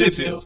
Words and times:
Tweepville. 0.00 0.40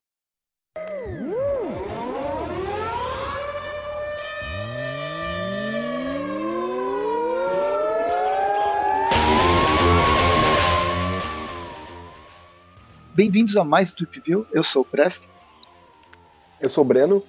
Bem-vindos 13.14 13.56
a 13.56 13.62
mais 13.62 13.92
Tweepville, 13.92 14.44
eu 14.52 14.64
sou 14.64 14.82
o 14.82 14.84
Preston. 14.84 15.28
Eu 16.60 16.68
sou 16.68 16.82
o 16.82 16.84
Breno. 16.88 17.22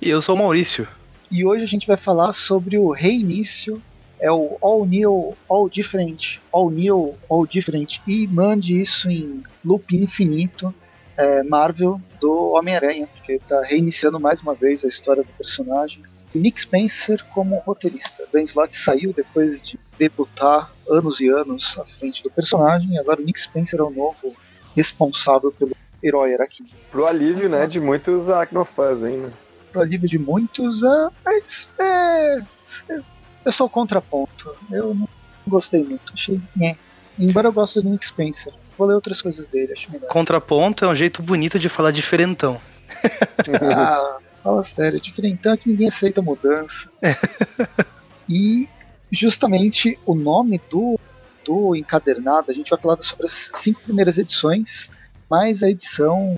E 0.00 0.08
eu 0.08 0.22
sou 0.22 0.36
o 0.36 0.38
Maurício. 0.38 0.86
E 1.28 1.44
hoje 1.44 1.64
a 1.64 1.66
gente 1.66 1.88
vai 1.88 1.96
falar 1.96 2.32
sobre 2.32 2.78
o 2.78 2.92
reinício, 2.92 3.82
é 4.20 4.30
o 4.30 4.56
All 4.60 4.86
New, 4.86 5.36
All 5.48 5.68
Different, 5.68 6.38
All 6.52 6.70
New, 6.70 7.16
All 7.28 7.44
Different, 7.44 8.00
e 8.06 8.28
mande 8.28 8.80
isso 8.80 9.10
em 9.10 9.42
loop 9.64 9.96
infinito, 9.96 10.72
é, 11.16 11.42
Marvel 11.42 12.00
do 12.20 12.52
Homem-Aranha, 12.52 13.06
porque 13.06 13.32
está 13.34 13.62
reiniciando 13.62 14.20
mais 14.20 14.42
uma 14.42 14.54
vez 14.54 14.84
a 14.84 14.88
história 14.88 15.22
do 15.22 15.32
personagem. 15.32 16.02
Nick 16.34 16.60
Spencer 16.60 17.24
como 17.32 17.56
roteirista. 17.58 18.24
Dan 18.32 18.42
Slott 18.42 18.76
saiu 18.76 19.12
depois 19.12 19.66
de 19.66 19.78
debutar 19.98 20.70
anos 20.88 21.20
e 21.20 21.28
anos 21.28 21.74
à 21.78 21.84
frente 21.84 22.22
do 22.22 22.30
personagem, 22.30 22.92
e 22.92 22.98
agora 22.98 23.20
o 23.20 23.24
Nick 23.24 23.40
Spencer 23.40 23.80
é 23.80 23.82
o 23.82 23.90
novo 23.90 24.36
responsável 24.74 25.50
pelo 25.52 25.74
herói 26.02 26.34
Arachnid. 26.34 26.72
Pro 26.90 27.06
alívio, 27.06 27.48
né, 27.48 27.66
de 27.66 27.80
muitos 27.80 28.28
aracnofãs 28.28 29.02
ainda. 29.02 29.32
Pro 29.72 29.80
alívio 29.80 30.08
de 30.08 30.18
muitos, 30.18 30.82
é, 30.82 31.08
mas 31.24 31.68
é, 31.78 32.42
é 33.44 33.50
só 33.50 33.64
o 33.64 33.70
contraponto. 33.70 34.54
Eu 34.70 34.94
não 34.94 35.08
gostei 35.46 35.82
muito, 35.82 36.12
achei. 36.12 36.40
É. 36.62 36.76
Embora 37.18 37.48
eu 37.48 37.52
goste 37.52 37.80
do 37.80 37.88
Nick 37.88 38.06
Spencer, 38.06 38.52
vou 38.76 38.86
ler 38.86 38.94
outras 38.94 39.22
coisas 39.22 39.46
dele, 39.46 39.72
acho 39.72 39.90
melhor. 39.90 40.08
Contraponto 40.08 40.84
é 40.84 40.88
um 40.88 40.94
jeito 40.94 41.22
bonito 41.22 41.58
de 41.58 41.68
falar 41.68 41.90
diferentão. 41.90 42.60
ah, 43.74 44.18
fala 44.42 44.62
sério, 44.62 45.00
diferentão 45.00 45.52
é 45.52 45.56
que 45.56 45.68
ninguém 45.68 45.88
aceita 45.88 46.22
mudança. 46.22 46.88
e 48.28 48.68
justamente 49.10 49.98
o 50.04 50.14
nome 50.14 50.60
do 50.70 50.98
do 51.44 51.76
encadernado, 51.76 52.50
a 52.50 52.54
gente 52.54 52.70
vai 52.70 52.78
falar 52.78 53.00
sobre 53.02 53.26
as 53.26 53.48
cinco 53.54 53.80
primeiras 53.80 54.18
edições, 54.18 54.90
mais 55.30 55.62
a 55.62 55.70
edição 55.70 56.36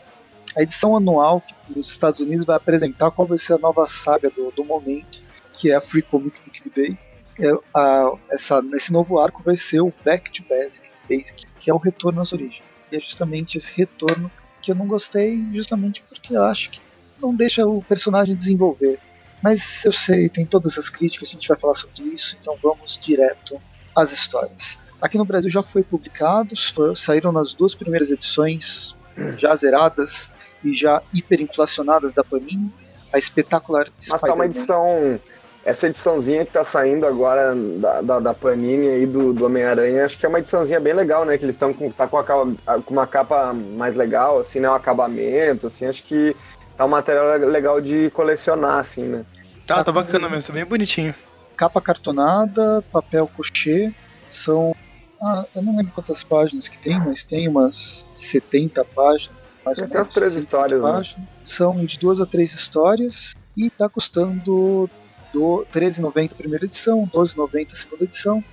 a 0.57 0.63
edição 0.63 0.97
anual 0.97 1.41
que 1.41 1.79
os 1.79 1.91
Estados 1.91 2.21
Unidos 2.21 2.45
vai 2.45 2.57
apresentar 2.57 3.11
qual 3.13 3.27
vai 3.27 3.39
ser 3.39 3.55
a 3.55 3.59
nova 3.59 3.87
saga 3.87 4.29
do, 4.29 4.51
do 4.51 4.65
momento, 4.65 5.23
que 5.53 5.71
é 5.71 5.77
a 5.77 5.81
Free 5.81 6.03
Comic 6.03 6.37
Book 6.45 6.71
Day. 6.75 6.99
É, 7.39 7.53
a, 7.73 8.13
essa, 8.31 8.61
nesse 8.61 8.93
novo 8.93 9.21
arco 9.21 9.43
vai 9.45 9.57
ser 9.57 9.81
o 9.81 9.93
Back 10.05 10.33
to 10.33 10.43
Basic, 10.49 10.88
Basic, 11.09 11.47
que 11.61 11.71
é 11.71 11.75
o 11.75 11.79
retorno 11.79 12.21
às 12.21 12.33
origens. 12.33 12.63
E 12.91 12.97
é 12.97 13.01
justamente 13.01 13.59
esse 13.59 13.73
retorno 13.73 14.31
que 14.63 14.71
eu 14.71 14.75
não 14.75 14.87
gostei, 14.87 15.47
justamente 15.53 16.03
porque 16.09 16.37
eu 16.37 16.45
acho 16.45 16.71
que 16.71 16.81
não 17.21 17.35
deixa 17.35 17.67
o 17.67 17.83
personagem 17.83 18.35
desenvolver. 18.35 18.99
Mas 19.43 19.85
eu 19.85 19.93
sei, 19.93 20.29
tem 20.29 20.45
todas 20.45 20.77
as 20.79 20.89
críticas, 20.89 21.29
a 21.29 21.33
gente 21.33 21.49
vai 21.49 21.57
falar 21.57 21.75
sobre 21.75 22.03
isso, 22.03 22.37
então 22.41 22.57
vamos 22.63 22.99
direto 23.01 23.61
às 23.95 24.13
histórias. 24.13 24.77
Aqui 25.01 25.17
no 25.17 25.25
Brasil 25.25 25.51
já 25.51 25.63
foi 25.63 25.83
publicado, 25.83 26.55
saíram 26.97 27.31
nas 27.31 27.55
duas 27.55 27.75
primeiras 27.75 28.11
edições, 28.11 28.97
já 29.37 29.55
zeradas 29.55 30.29
e 30.65 30.75
já 30.75 31.03
hiperinflacionadas 31.13 32.13
da 32.13 32.25
Panini. 32.25 32.73
A 33.13 33.19
espetacular 33.19 33.89
Mas 34.07 34.21
tá 34.21 34.35
uma 34.35 34.45
edição. 34.45 35.19
Essa 35.65 35.89
ediçãozinha 35.89 36.47
que 36.47 36.53
tá 36.53 36.65
saindo 36.65 37.07
agora 37.07 37.55
da, 37.55 38.01
da, 38.01 38.21
da 38.21 38.35
Panini 38.35 38.89
aí 38.89 39.07
do, 39.07 39.33
do 39.33 39.47
Homem-Aranha, 39.47 40.05
acho 40.05 40.17
que 40.17 40.25
é 40.25 40.29
uma 40.29 40.39
ediçãozinha 40.39 40.81
bem 40.81 40.95
legal, 40.95 41.25
né? 41.25 41.37
Que 41.37 41.45
eles 41.45 41.57
estão 41.57 41.75
com, 41.75 41.91
tá 41.91 42.07
com, 42.07 42.17
a, 42.17 42.25
com 42.25 42.93
uma 42.93 43.07
capa 43.07 43.53
mais 43.53 43.95
legal, 43.95 44.41
assim, 44.41 44.61
né? 44.61 44.71
Um 44.71 44.75
acabamento, 44.75 45.67
assim, 45.67 45.87
acho 45.87 46.03
que 46.05 46.35
tá 46.77 46.85
um 46.85 46.89
material 46.89 47.37
legal 47.39 47.81
de 47.81 48.11
colecionar, 48.11 48.79
assim, 48.79 49.03
né? 49.03 49.25
Tá, 49.67 49.77
tá, 49.77 49.85
tá 49.85 49.93
bacana 49.93 50.29
mesmo, 50.29 50.47
tá 50.47 50.53
bem 50.53 50.65
bonitinho. 50.65 51.15
Capa 51.57 51.81
cartonada, 51.81 52.83
papel 52.91 53.29
cochê, 53.37 53.93
são 54.31 54.75
ah, 55.21 55.45
eu 55.55 55.63
não 55.63 55.77
lembro 55.77 55.93
quantas 55.93 56.23
páginas 56.23 56.69
que 56.69 56.79
tem, 56.79 56.99
mas 56.99 57.25
tem 57.25 57.49
umas 57.49 58.05
70 58.15 58.85
páginas. 58.85 59.37
Mais 59.65 59.77
tem 59.77 60.01
as 60.01 60.09
três 60.09 60.35
histórias, 60.35 60.81
né? 60.81 60.93
páginas. 60.93 61.19
Né? 61.19 61.29
São 61.45 61.85
de 61.85 61.99
duas 61.99 62.21
a 62.21 62.27
três 62.27 62.53
histórias 62.53 63.35
e 63.57 63.67
está 63.67 63.89
custando 63.89 64.89
do 65.33 65.67
13,90 65.73 66.35
primeira 66.35 66.65
edição, 66.65 67.09
12,90 67.13 67.77
segunda 67.77 68.05
edição. 68.05 68.45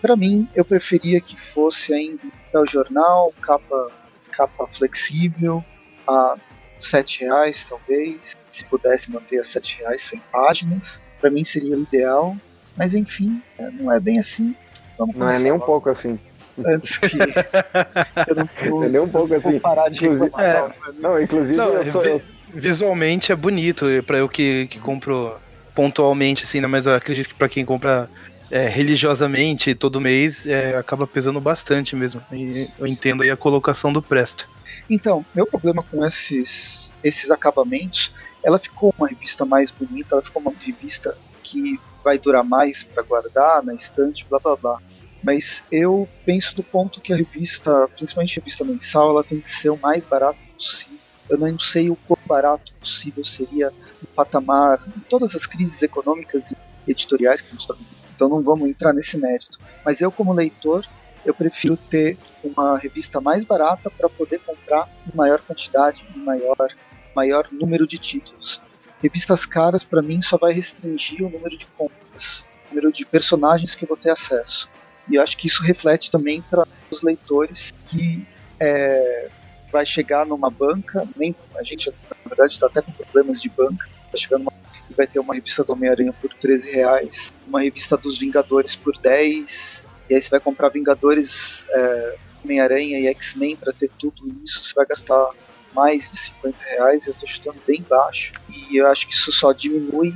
Para 0.00 0.16
mim, 0.16 0.48
eu 0.54 0.64
preferia 0.64 1.20
que 1.20 1.36
fosse 1.36 1.92
ainda 1.92 2.22
o 2.54 2.66
jornal, 2.66 3.32
capa, 3.40 3.90
capa 4.30 4.66
flexível, 4.68 5.64
a 6.06 6.36
sete 6.80 7.20
reais 7.24 7.66
talvez, 7.68 8.36
se 8.50 8.64
pudesse 8.64 9.10
manter 9.10 9.40
a 9.40 9.44
sete 9.44 9.78
reais 9.78 10.02
sem 10.02 10.20
páginas, 10.30 11.00
para 11.20 11.30
mim 11.30 11.44
seria 11.44 11.76
o 11.76 11.82
ideal. 11.82 12.36
Mas 12.76 12.94
enfim, 12.94 13.42
não 13.74 13.90
é 13.90 13.98
bem 13.98 14.18
assim. 14.18 14.54
Vamos 14.98 15.16
não 15.16 15.30
é 15.30 15.38
nem 15.38 15.52
um 15.52 15.58
pouco 15.58 15.88
assim. 15.88 16.18
Antes 16.64 16.98
que 16.98 17.16
eu 18.28 18.34
não 18.34 18.48
vou, 18.70 18.84
é 18.84 18.88
nem 18.88 19.00
um 19.00 19.08
pouco 19.08 19.34
assim. 19.34 19.58
parar 19.58 19.88
de 19.88 20.04
inclusive, 20.04 20.30
é, 20.38 20.72
Não, 21.00 21.20
inclusive 21.20 21.56
não, 21.56 21.68
eu 21.74 21.92
sou, 21.92 22.04
eu... 22.04 22.20
visualmente 22.54 23.32
é 23.32 23.36
bonito 23.36 23.86
para 24.06 24.18
eu 24.18 24.28
que, 24.28 24.66
que 24.68 24.78
compro 24.78 25.34
pontualmente 25.76 26.44
assim, 26.44 26.60
né? 26.60 26.66
mas 26.66 26.86
acredito 26.86 27.28
que 27.28 27.34
para 27.34 27.48
quem 27.48 27.64
compra 27.64 28.10
é, 28.50 28.66
religiosamente 28.66 29.74
todo 29.74 30.00
mês 30.00 30.46
é, 30.46 30.76
acaba 30.76 31.06
pesando 31.06 31.40
bastante 31.40 31.94
mesmo. 31.94 32.22
E 32.32 32.68
eu 32.78 32.86
entendo 32.86 33.22
aí 33.22 33.30
a 33.30 33.36
colocação 33.36 33.92
do 33.92 34.02
Presto. 34.02 34.48
Então, 34.88 35.24
meu 35.34 35.46
problema 35.46 35.82
com 35.82 36.04
esses 36.04 36.86
esses 37.04 37.30
acabamentos, 37.30 38.12
ela 38.42 38.58
ficou 38.58 38.92
uma 38.98 39.06
revista 39.06 39.44
mais 39.44 39.70
bonita, 39.70 40.14
ela 40.14 40.22
ficou 40.22 40.42
uma 40.42 40.52
revista 40.58 41.16
que 41.42 41.78
vai 42.02 42.18
durar 42.18 42.42
mais 42.42 42.82
para 42.82 43.02
guardar 43.02 43.62
na 43.62 43.74
estante, 43.74 44.26
blá 44.28 44.40
blá 44.40 44.56
blá. 44.56 44.82
Mas 45.22 45.62
eu 45.70 46.08
penso 46.24 46.54
do 46.56 46.62
ponto 46.62 47.00
que 47.00 47.12
a 47.12 47.16
revista, 47.16 47.88
principalmente 47.96 48.38
a 48.38 48.42
revista 48.42 48.64
mensal, 48.64 49.10
ela 49.10 49.24
tem 49.24 49.40
que 49.40 49.50
ser 49.50 49.70
o 49.70 49.76
mais 49.76 50.06
barato 50.06 50.38
possível. 50.54 50.98
Eu 51.28 51.38
não 51.38 51.58
sei 51.58 51.90
o 51.90 51.96
quão 51.96 52.18
barato 52.26 52.72
possível 52.80 53.24
seria 53.24 53.72
patamar 54.16 54.80
em 54.96 55.00
todas 55.00 55.36
as 55.36 55.44
crises 55.44 55.82
econômicas 55.82 56.50
e 56.50 56.56
editoriais 56.88 57.42
que 57.42 57.48
a 57.48 57.50
gente 57.50 57.60
está 57.60 57.74
Então 58.14 58.28
não 58.28 58.42
vamos 58.42 58.68
entrar 58.68 58.94
nesse 58.94 59.18
mérito. 59.18 59.60
Mas 59.84 60.00
eu, 60.00 60.10
como 60.10 60.32
leitor, 60.32 60.86
eu 61.24 61.34
prefiro 61.34 61.76
ter 61.76 62.16
uma 62.42 62.78
revista 62.78 63.20
mais 63.20 63.44
barata 63.44 63.90
para 63.90 64.08
poder 64.08 64.40
comprar 64.40 64.88
em 65.06 65.14
maior 65.14 65.40
quantidade, 65.40 66.02
em 66.16 66.20
maior, 66.20 66.68
maior 67.14 67.48
número 67.52 67.86
de 67.86 67.98
títulos. 67.98 68.60
Revistas 69.02 69.44
caras, 69.44 69.84
para 69.84 70.00
mim, 70.00 70.22
só 70.22 70.38
vai 70.38 70.52
restringir 70.52 71.22
o 71.22 71.30
número 71.30 71.58
de 71.58 71.66
compras, 71.66 72.44
o 72.66 72.68
número 72.70 72.90
de 72.90 73.04
personagens 73.04 73.74
que 73.74 73.84
eu 73.84 73.88
vou 73.88 73.96
ter 73.96 74.10
acesso. 74.10 74.68
E 75.08 75.16
eu 75.16 75.22
acho 75.22 75.36
que 75.36 75.46
isso 75.46 75.62
reflete 75.62 76.10
também 76.10 76.40
para 76.42 76.66
os 76.90 77.02
leitores 77.02 77.72
que 77.86 78.26
é, 78.58 79.28
vai 79.70 79.84
chegar 79.84 80.24
numa 80.24 80.50
banca, 80.50 81.06
nem 81.16 81.34
a 81.56 81.62
gente 81.62 81.90
na 81.90 82.28
verdade 82.28 82.54
está 82.54 82.66
até 82.66 82.80
com 82.80 82.92
problemas 82.92 83.40
de 83.40 83.48
banca, 83.48 83.86
tá 84.06 84.18
chegando 84.18 84.42
uma, 84.42 84.52
vai 84.96 85.06
ter 85.06 85.18
uma 85.18 85.34
revista 85.34 85.64
do 85.64 85.72
Homem-Aranha 85.72 86.12
por 86.12 86.32
13 86.34 86.70
reais, 86.70 87.32
uma 87.46 87.60
revista 87.60 87.96
dos 87.96 88.18
Vingadores 88.18 88.76
por 88.76 88.96
10, 88.98 89.84
e 90.08 90.14
aí 90.14 90.22
você 90.22 90.30
vai 90.30 90.40
comprar 90.40 90.68
Vingadores, 90.68 91.66
é, 91.70 92.16
Homem-Aranha 92.44 93.00
e 93.00 93.06
X-Men 93.08 93.56
para 93.56 93.72
ter 93.72 93.90
tudo 93.98 94.28
isso, 94.44 94.64
você 94.64 94.74
vai 94.74 94.86
gastar 94.86 95.30
mais 95.76 96.10
de 96.10 96.18
50 96.18 96.56
reais, 96.64 97.06
eu 97.06 97.12
estou 97.12 97.28
chutando 97.28 97.58
bem 97.66 97.82
baixo. 97.82 98.32
E 98.48 98.78
eu 98.78 98.86
acho 98.86 99.06
que 99.06 99.14
isso 99.14 99.30
só 99.30 99.52
diminui, 99.52 100.14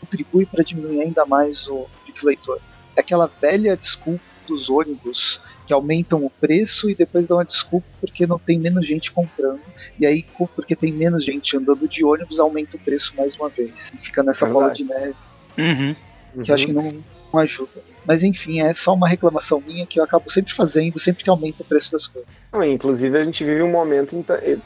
contribui 0.00 0.44
para 0.44 0.64
diminuir 0.64 1.02
ainda 1.02 1.24
mais 1.24 1.68
o 1.68 1.86
leitor. 2.24 2.60
É 2.96 3.00
aquela 3.00 3.30
velha 3.40 3.76
desculpa 3.76 4.20
dos 4.48 4.68
ônibus 4.68 5.40
que 5.70 5.74
aumentam 5.74 6.24
o 6.24 6.28
preço 6.28 6.90
e 6.90 6.96
depois 6.96 7.28
dão 7.28 7.36
uma 7.36 7.44
desculpa 7.44 7.86
porque 8.00 8.26
não 8.26 8.40
tem 8.40 8.58
menos 8.58 8.84
gente 8.84 9.12
comprando. 9.12 9.60
E 10.00 10.04
aí, 10.04 10.26
porque 10.56 10.74
tem 10.74 10.92
menos 10.92 11.24
gente 11.24 11.56
andando 11.56 11.86
de 11.86 12.04
ônibus, 12.04 12.40
aumenta 12.40 12.76
o 12.76 12.80
preço 12.80 13.12
mais 13.16 13.36
uma 13.36 13.48
vez. 13.48 13.70
E 13.94 13.98
fica 13.98 14.20
nessa 14.24 14.48
é 14.48 14.50
bola 14.50 14.72
de 14.72 14.82
neve. 14.82 15.14
Uhum. 15.56 15.94
Que 16.42 16.50
eu 16.50 16.54
acho 16.56 16.66
que 16.66 16.72
não, 16.72 17.04
não 17.32 17.40
ajuda. 17.40 17.84
Mas 18.04 18.24
enfim, 18.24 18.60
é 18.60 18.74
só 18.74 18.94
uma 18.94 19.06
reclamação 19.06 19.62
minha 19.64 19.86
que 19.86 20.00
eu 20.00 20.02
acabo 20.02 20.28
sempre 20.28 20.52
fazendo, 20.52 20.98
sempre 20.98 21.22
que 21.22 21.30
aumenta 21.30 21.62
o 21.62 21.64
preço 21.64 21.92
das 21.92 22.08
coisas. 22.08 22.28
inclusive, 22.66 23.16
a 23.16 23.22
gente 23.22 23.44
vive 23.44 23.62
um 23.62 23.70
momento 23.70 24.16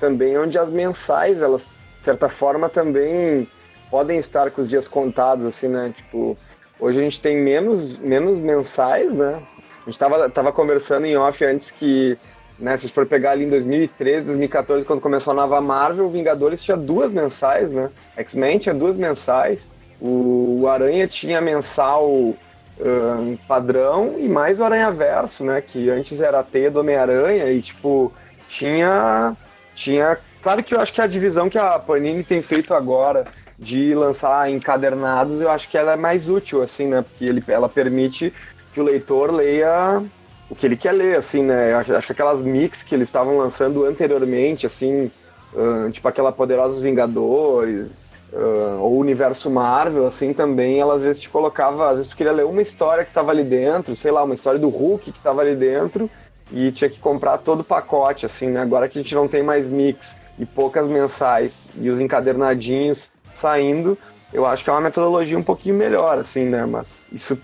também 0.01 0.39
onde 0.39 0.57
as 0.57 0.71
mensais, 0.71 1.43
elas, 1.43 1.65
de 1.99 2.05
certa 2.07 2.31
forma, 2.31 2.71
também 2.71 3.47
podem 3.91 4.19
estar 4.19 4.51
com 4.51 4.63
os 4.63 4.71
dias 4.71 4.89
contados, 4.89 5.45
assim, 5.45 5.69
né? 5.69 5.93
Tipo, 5.95 6.35
hoje 6.81 6.99
a 6.99 7.03
gente 7.03 7.21
tem 7.21 7.37
menos, 7.37 7.99
menos 7.99 8.39
mensais, 8.39 9.13
né? 9.13 9.43
A 9.87 9.91
gente 9.91 9.99
tava, 9.99 10.31
tava 10.31 10.53
conversando 10.53 11.07
em 11.07 11.17
off 11.17 11.45
antes 11.45 11.71
que, 11.71 12.17
né, 12.59 12.73
se 12.73 12.85
a 12.85 12.87
gente 12.87 12.93
for 12.93 13.07
pegar 13.07 13.33
ali 13.33 13.45
em 13.45 13.51
2013, 13.51 14.27
2014, 14.27 14.87
quando 14.87 15.01
começou 15.01 15.33
a 15.33 15.37
nova 15.37 15.61
Marvel, 15.61 16.09
Vingadores 16.09 16.63
tinha 16.63 16.77
duas 16.77 17.13
mensais, 17.13 17.73
né? 17.73 17.91
X-Men 18.17 18.59
tinha 18.59 18.75
duas 18.75 18.97
mensais. 18.97 19.69
O, 20.01 20.63
o 20.63 20.69
Aranha 20.69 21.07
tinha 21.07 21.41
mensal 21.41 22.11
um, 22.11 23.37
padrão 23.47 24.17
e 24.19 24.29
mais 24.29 24.59
o 24.59 24.65
Aranha 24.65 24.91
Verso, 24.91 25.45
né? 25.45 25.61
Que 25.61 25.91
antes 25.91 26.21
era 26.21 26.41
a 26.41 26.43
teia 26.43 26.71
do 26.71 26.81
Homem-Aranha 26.81 27.51
e, 27.53 27.61
tipo, 27.61 28.13
tinha, 28.49 29.37
tinha 29.75 30.19
Claro 30.45 30.63
que 30.63 30.75
eu 30.75 30.81
acho 30.81 30.93
que 30.93 31.01
a 31.01 31.07
divisão 31.07 31.49
que 31.49 31.57
a 31.57 31.79
Panini 31.79 32.23
tem 32.23 32.43
feito 32.43 32.75
agora 32.75 33.25
de 33.59 33.95
lançar 33.95 34.51
encadernados, 34.51 35.41
eu 35.41 35.51
acho 35.51 35.67
que 35.71 35.79
ela 35.79 35.93
é 35.93 35.97
mais 35.97 36.29
útil, 36.29 36.61
assim, 36.61 36.87
né? 36.87 37.01
Porque 37.01 37.25
ele, 37.25 37.43
ela 37.49 37.67
permite 37.67 38.31
que 38.75 38.81
o 38.81 38.85
leitor 38.85 39.33
leia 39.33 40.03
o 40.51 40.55
que 40.55 40.67
ele 40.67 40.77
quer 40.77 40.93
ler, 40.93 41.17
assim, 41.17 41.43
né? 41.43 41.73
Acho, 41.75 42.07
que 42.07 42.13
aquelas 42.13 42.41
mix 42.41 42.83
que 42.83 42.95
eles 42.95 43.09
estavam 43.09 43.39
lançando 43.39 43.87
anteriormente, 43.87 44.67
assim, 44.67 45.11
uh, 45.55 45.91
tipo 45.91 46.07
aquela 46.09 46.33
Poderosos 46.33 46.83
Vingadores, 46.83 47.89
uh, 48.33 48.81
ou 48.81 48.99
Universo 48.99 49.49
Marvel, 49.49 50.07
assim, 50.07 50.35
também, 50.35 50.81
ela 50.81 50.95
às 50.95 51.03
vezes 51.03 51.23
te 51.23 51.29
colocava, 51.31 51.89
às 51.89 51.97
vezes 51.97 52.11
tu 52.11 52.17
queria 52.17 52.33
ler 52.33 52.45
uma 52.45 52.61
história 52.61 53.05
que 53.05 53.11
estava 53.11 53.31
ali 53.31 53.45
dentro, 53.45 53.95
sei 53.95 54.11
lá, 54.11 54.23
uma 54.25 54.35
história 54.35 54.59
do 54.59 54.69
Hulk 54.69 55.13
que 55.13 55.19
estava 55.19 55.41
ali 55.41 55.55
dentro, 55.55 56.11
e 56.53 56.71
tinha 56.73 56.91
que 56.91 56.99
comprar 56.99 57.39
todo 57.39 57.61
o 57.61 57.65
pacote, 57.65 58.27
assim, 58.27 58.49
né? 58.49 58.61
Agora 58.61 58.89
que 58.89 58.99
a 58.99 59.03
gente 59.03 59.15
não 59.15 59.29
tem 59.29 59.43
mais 59.43 59.69
mix 59.69 60.17
e 60.39 60.45
poucas 60.45 60.87
mensais 60.89 61.65
e 61.81 61.89
os 61.89 62.01
encadernadinhos 62.01 63.11
saindo, 63.33 63.97
eu 64.33 64.45
acho 64.45 64.63
que 64.65 64.69
é 64.71 64.73
uma 64.73 64.81
metodologia 64.81 65.39
um 65.39 65.43
pouquinho 65.43 65.77
melhor, 65.77 66.19
assim, 66.19 66.45
né? 66.45 66.67
Mas 66.67 66.99
isso, 67.13 67.39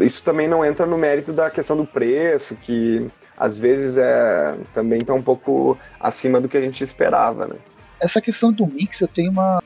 isso 0.00 0.22
também 0.22 0.48
não 0.48 0.64
entra 0.64 0.86
no 0.86 0.96
mérito 0.96 1.32
da 1.32 1.50
questão 1.50 1.76
do 1.76 1.86
preço, 1.86 2.56
que 2.56 3.10
às 3.36 3.58
vezes 3.58 3.96
é 3.96 4.56
também 4.72 5.00
está 5.00 5.14
um 5.14 5.22
pouco 5.22 5.76
acima 5.98 6.40
do 6.40 6.48
que 6.48 6.56
a 6.56 6.60
gente 6.60 6.84
esperava, 6.84 7.46
né? 7.46 7.56
Essa 8.00 8.20
questão 8.20 8.52
do 8.52 8.66
mix 8.66 9.00
eu 9.00 9.08
tenho 9.08 9.30
uma, 9.30 9.62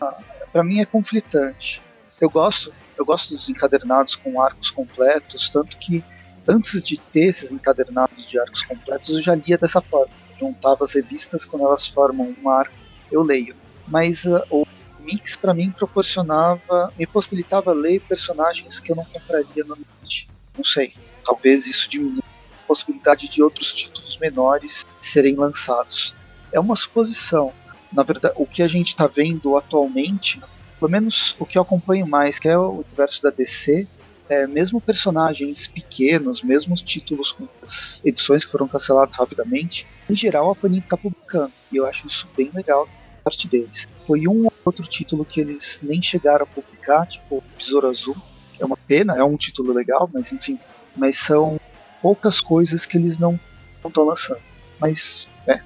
para 0.53 0.63
mim 0.63 0.81
é 0.81 0.87
conflitante. 0.87 1.83
Eu 2.21 2.31
gosto, 2.31 2.73
eu 2.97 3.05
gosto 3.05 3.37
dos 3.37 3.49
encadernados 3.49 4.17
com 4.17 4.41
arcos 4.41 4.71
completos, 4.71 5.49
tanto 5.49 5.77
que 5.77 6.03
antes 6.47 6.83
de 6.83 6.99
ter 6.99 7.27
esses 7.27 7.53
encadernados 7.53 8.29
de 8.29 8.39
arcos 8.41 8.63
completos, 8.63 9.11
eu 9.11 9.23
já 9.23 9.35
lia 9.35 9.59
dessa 9.59 9.81
forma. 9.81 10.13
Juntava 10.39 10.85
as 10.85 10.93
revistas, 10.93 11.45
quando 11.45 11.67
elas 11.67 11.87
formam 11.87 12.35
um 12.43 12.49
arco, 12.49 12.73
eu 13.11 13.23
leio. 13.23 13.55
Mas 13.87 14.25
uh, 14.25 14.67
mix 15.09 15.37
para 15.37 15.55
mim 15.55 15.71
proporcionava, 15.71 16.93
me 16.99 17.07
possibilitava 17.07 17.73
ler 17.73 18.01
personagens 18.03 18.79
que 18.79 18.93
eu 18.93 18.97
não 18.97 19.05
compraria 19.07 19.65
normalmente. 19.65 20.29
Não 20.57 20.65
sei, 20.65 20.93
talvez 21.25 21.67
isso 21.67 21.89
diminua 21.89 22.23
a 22.23 22.67
possibilidade 22.67 23.29
de 23.29 23.43
outros 23.43 23.73
títulos 23.73 24.19
menores 24.19 24.85
serem 25.01 25.35
lançados. 25.35 26.15
É 26.53 26.61
uma 26.61 26.77
suposição. 26.77 27.53
Na 27.91 28.03
verdade, 28.03 28.35
o 28.37 28.47
que 28.47 28.63
a 28.63 28.69
gente 28.69 28.89
está 28.89 29.07
vendo 29.07 29.57
atualmente, 29.57 30.39
pelo 30.79 30.91
menos 30.91 31.35
o 31.39 31.47
que 31.47 31.57
eu 31.57 31.63
acompanho 31.63 32.07
mais, 32.07 32.39
que 32.39 32.49
é 32.49 32.59
o 32.59 32.85
universo 32.87 33.23
da 33.23 33.31
DC, 33.31 33.89
é, 34.29 34.47
mesmo 34.47 34.79
personagens 34.79 35.67
pequenos, 35.67 36.43
mesmo 36.43 36.75
os 36.75 36.83
títulos 36.83 37.33
com 37.33 37.49
edições 38.05 38.45
que 38.45 38.53
foram 38.53 38.69
canceladas 38.69 39.17
rapidamente, 39.17 39.87
em 40.11 40.15
geral 40.15 40.51
a 40.51 40.55
Panini 40.55 40.81
está 40.81 40.99
publicando. 40.99 41.53
E 41.73 41.77
eu 41.77 41.87
acho 41.87 42.07
isso 42.07 42.29
bem 42.37 42.51
legal 42.53 42.87
parte 43.29 43.47
deles. 43.47 43.87
Foi 44.07 44.27
um 44.27 44.45
ou 44.45 44.53
outro 44.65 44.87
título 44.87 45.25
que 45.25 45.41
eles 45.41 45.79
nem 45.83 46.03
chegaram 46.03 46.45
a 46.45 46.47
publicar, 46.47 47.07
tipo 47.07 47.45
Besouro 47.57 47.89
Azul. 47.89 48.17
É 48.59 48.65
uma 48.65 48.77
pena, 48.77 49.17
é 49.17 49.23
um 49.23 49.37
título 49.37 49.73
legal, 49.73 50.09
mas 50.13 50.33
enfim. 50.33 50.59
Mas 50.97 51.17
são 51.19 51.61
poucas 52.01 52.41
coisas 52.41 52.87
que 52.87 52.97
eles 52.97 53.19
não 53.19 53.39
estão 53.85 54.05
lançando. 54.05 54.41
Mas, 54.81 55.29
é. 55.47 55.61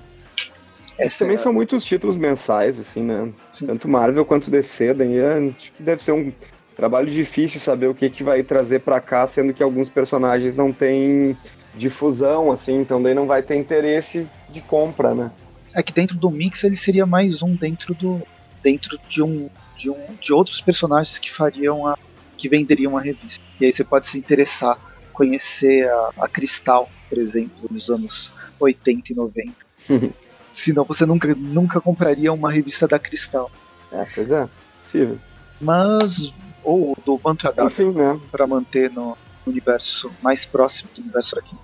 Essa 0.98 1.20
também 1.20 1.36
é... 1.36 1.38
são 1.38 1.52
muitos 1.52 1.84
títulos 1.84 2.16
mensais, 2.16 2.78
assim, 2.78 3.02
né? 3.02 3.32
Sim. 3.52 3.66
Tanto 3.66 3.88
Marvel 3.88 4.24
quanto 4.24 4.50
DC, 4.50 4.92
daí 4.94 5.18
é, 5.18 5.52
que 5.58 5.82
deve 5.82 6.02
ser 6.02 6.12
um 6.12 6.32
Trabalho 6.74 7.10
difícil 7.10 7.60
saber 7.60 7.86
o 7.86 7.94
que, 7.94 8.08
que 8.08 8.24
vai 8.24 8.42
trazer 8.42 8.80
para 8.80 8.98
cá, 8.98 9.26
sendo 9.26 9.52
que 9.52 9.62
alguns 9.62 9.90
personagens 9.90 10.56
não 10.56 10.72
têm 10.72 11.36
difusão, 11.74 12.50
assim, 12.50 12.76
então 12.76 13.02
daí 13.02 13.14
não 13.14 13.26
vai 13.26 13.42
ter 13.42 13.56
interesse 13.56 14.26
de 14.48 14.60
compra, 14.62 15.14
né? 15.14 15.30
É 15.74 15.82
que 15.82 15.92
dentro 15.92 16.16
do 16.16 16.30
mix 16.30 16.64
ele 16.64 16.76
seria 16.76 17.06
mais 17.06 17.42
um 17.42 17.54
dentro 17.54 17.94
do 17.94 18.22
dentro 18.62 18.98
de 19.08 19.22
um 19.22 19.50
de 19.76 19.90
um 19.90 20.14
de 20.20 20.32
outros 20.32 20.60
personagens 20.60 21.18
que 21.18 21.30
fariam 21.30 21.86
a 21.86 21.98
que 22.36 22.48
venderiam 22.48 22.96
a 22.96 23.00
revista. 23.00 23.42
E 23.60 23.66
aí 23.66 23.72
você 23.72 23.84
pode 23.84 24.08
se 24.08 24.18
interessar, 24.18 24.76
conhecer 25.12 25.88
a, 25.88 26.10
a 26.22 26.28
Cristal, 26.28 26.90
por 27.08 27.18
exemplo, 27.18 27.68
nos 27.70 27.88
anos 27.88 28.32
80 28.58 29.12
e 29.12 29.16
90. 29.16 29.52
Senão 30.52 30.84
você 30.84 31.06
nunca 31.06 31.34
nunca 31.34 31.80
compraria 31.80 32.32
uma 32.32 32.50
revista 32.50 32.86
da 32.86 32.98
Cristal. 32.98 33.50
É, 33.90 34.06
pois 34.14 34.30
é, 34.30 34.48
possível. 34.78 35.18
Mas 35.60 36.32
ou 36.64 36.96
do 37.04 37.20
manto 37.22 37.52
Enfim, 37.64 37.90
né? 37.92 38.20
para 38.30 38.46
manter 38.46 38.90
no 38.90 39.16
universo 39.46 40.10
mais 40.22 40.44
próximo 40.44 40.90
do 40.94 41.02
universo 41.02 41.38
aqui. 41.38 41.56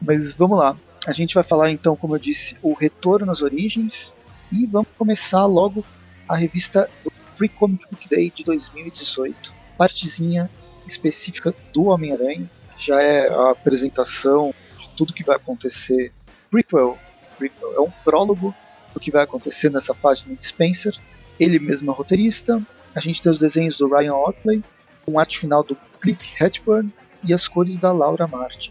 Mas 0.00 0.32
vamos 0.32 0.58
lá. 0.58 0.76
A 1.06 1.12
gente 1.12 1.34
vai 1.34 1.42
falar 1.42 1.70
então, 1.70 1.96
como 1.96 2.14
eu 2.14 2.18
disse, 2.18 2.56
o 2.62 2.74
retorno 2.74 3.32
às 3.32 3.42
origens 3.42 4.14
e 4.52 4.66
vamos 4.66 4.88
começar 4.96 5.44
logo 5.46 5.84
a 6.28 6.36
revista 6.36 6.88
Free 7.36 7.48
Comic 7.48 7.84
Book 7.90 8.08
Day 8.08 8.30
de 8.30 8.44
2018. 8.44 9.52
Partezinha 9.76 10.48
específica 10.86 11.52
do 11.72 11.86
Homem-Aranha. 11.86 12.48
Já 12.78 13.02
é 13.02 13.28
a 13.28 13.50
apresentação 13.50 14.54
de 14.78 14.88
tudo 14.96 15.12
que 15.12 15.24
vai 15.24 15.36
acontecer. 15.36 16.12
Prequel, 16.48 16.96
prequel 17.36 17.74
é 17.74 17.80
um 17.80 17.90
prólogo 18.04 18.54
do 18.94 19.00
que 19.00 19.10
vai 19.10 19.24
acontecer 19.24 19.70
nessa 19.70 19.94
fase 19.94 20.24
do 20.24 20.38
Spencer. 20.44 20.96
Ele 21.40 21.58
mesmo 21.58 21.90
é 21.90 21.94
roteirista, 21.94 22.62
a 22.94 23.00
gente 23.00 23.20
tem 23.20 23.32
os 23.32 23.38
desenhos 23.38 23.76
do 23.76 23.88
Ryan 23.88 24.14
Otley, 24.14 24.62
com 25.04 25.18
arte 25.18 25.40
final 25.40 25.64
do 25.64 25.76
Cliff 26.00 26.24
Hatchburn 26.40 26.92
e 27.24 27.32
as 27.32 27.48
cores 27.48 27.76
da 27.76 27.90
Laura 27.90 28.28
Martin. 28.28 28.70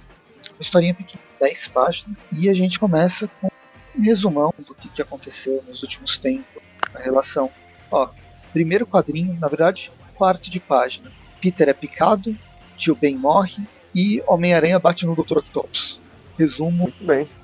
Uma 0.52 0.62
historinha 0.62 0.94
pequena, 0.94 1.24
10 1.42 1.68
páginas, 1.70 2.18
e 2.32 2.48
a 2.48 2.54
gente 2.54 2.80
começa 2.80 3.28
com 3.42 3.48
um 3.98 4.02
resumão 4.02 4.54
do 4.60 4.76
que, 4.76 4.88
que 4.88 5.02
aconteceu 5.02 5.62
nos 5.68 5.82
últimos 5.82 6.18
tempos, 6.20 6.62
a 6.94 7.00
relação. 7.00 7.50
Ó, 7.92 8.10
primeiro 8.54 8.86
quadrinho, 8.86 9.38
na 9.40 9.48
verdade, 9.48 9.92
quarto 10.14 10.52
de 10.52 10.60
página. 10.60 11.12
Peter 11.42 11.68
é 11.68 11.74
picado, 11.74 12.38
tio 12.78 12.96
Ben 12.96 13.16
morre 13.16 13.64
e 13.94 14.22
Homem-Aranha 14.28 14.78
bate 14.78 15.04
no 15.04 15.16
Dr. 15.16 15.40
Octopus. 15.40 16.00
Resumo 16.38 16.94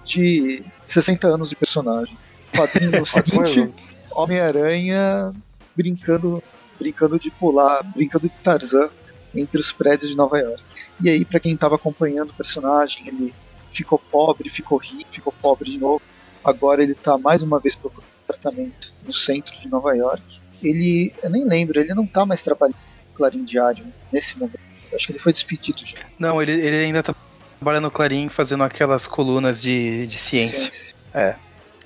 de 0.06 0.64
60 0.86 1.28
anos 1.28 1.50
de 1.50 1.56
personagem. 1.56 2.16
Quadrinho 2.56 3.04
seguinte, 3.06 3.74
Homem-Aranha 4.12 5.34
brincando 5.76 6.42
brincando 6.80 7.20
de 7.20 7.32
pular, 7.32 7.84
brincando 7.84 8.30
de 8.30 8.36
Tarzan 8.36 8.90
entre 9.34 9.60
os 9.60 9.72
prédios 9.72 10.12
de 10.12 10.16
Nova 10.16 10.38
York. 10.38 10.62
E 11.02 11.10
aí, 11.10 11.26
para 11.26 11.40
quem 11.40 11.54
estava 11.54 11.76
acompanhando 11.76 12.30
o 12.30 12.34
personagem, 12.34 13.08
ele 13.08 13.34
ficou 13.72 14.00
pobre, 14.00 14.50
ficou 14.50 14.78
rico, 14.78 15.10
ficou 15.12 15.34
pobre 15.34 15.72
de 15.72 15.78
novo. 15.78 16.02
Agora 16.44 16.82
ele 16.82 16.94
está 16.94 17.18
mais 17.18 17.44
uma 17.44 17.60
vez 17.60 17.76
procurando 17.76 18.08
apartamento 18.28 18.92
no 19.06 19.14
centro 19.14 19.56
de 19.60 19.68
Nova 19.68 19.96
York. 19.96 20.24
Ele, 20.62 21.14
eu 21.24 21.30
nem 21.30 21.46
lembro, 21.46 21.80
ele 21.80 21.94
não 21.94 22.04
está 22.04 22.26
mais 22.26 22.42
trabalhando 22.42 22.76
no 22.76 23.16
Clarim 23.16 23.44
Diário 23.44 23.86
nesse 24.12 24.38
momento. 24.38 24.60
Eu 24.92 24.98
acho 24.98 25.08
que 25.08 25.14
ele 25.14 25.20
foi 25.20 25.34
despedido 25.34 25.86
já. 25.86 25.98
Não, 26.18 26.42
ele, 26.42 26.54
ele 26.54 26.78
ainda 26.78 27.04
tá 27.04 27.14
trabalha 27.60 27.82
no 27.82 27.92
Clarim 27.92 28.30
fazendo 28.30 28.64
aquelas 28.64 29.08
colunas 29.08 29.62
de, 29.62 30.08
de 30.08 30.18
ciência. 30.18 30.72
ciência. 30.72 30.96
É. 31.14 31.36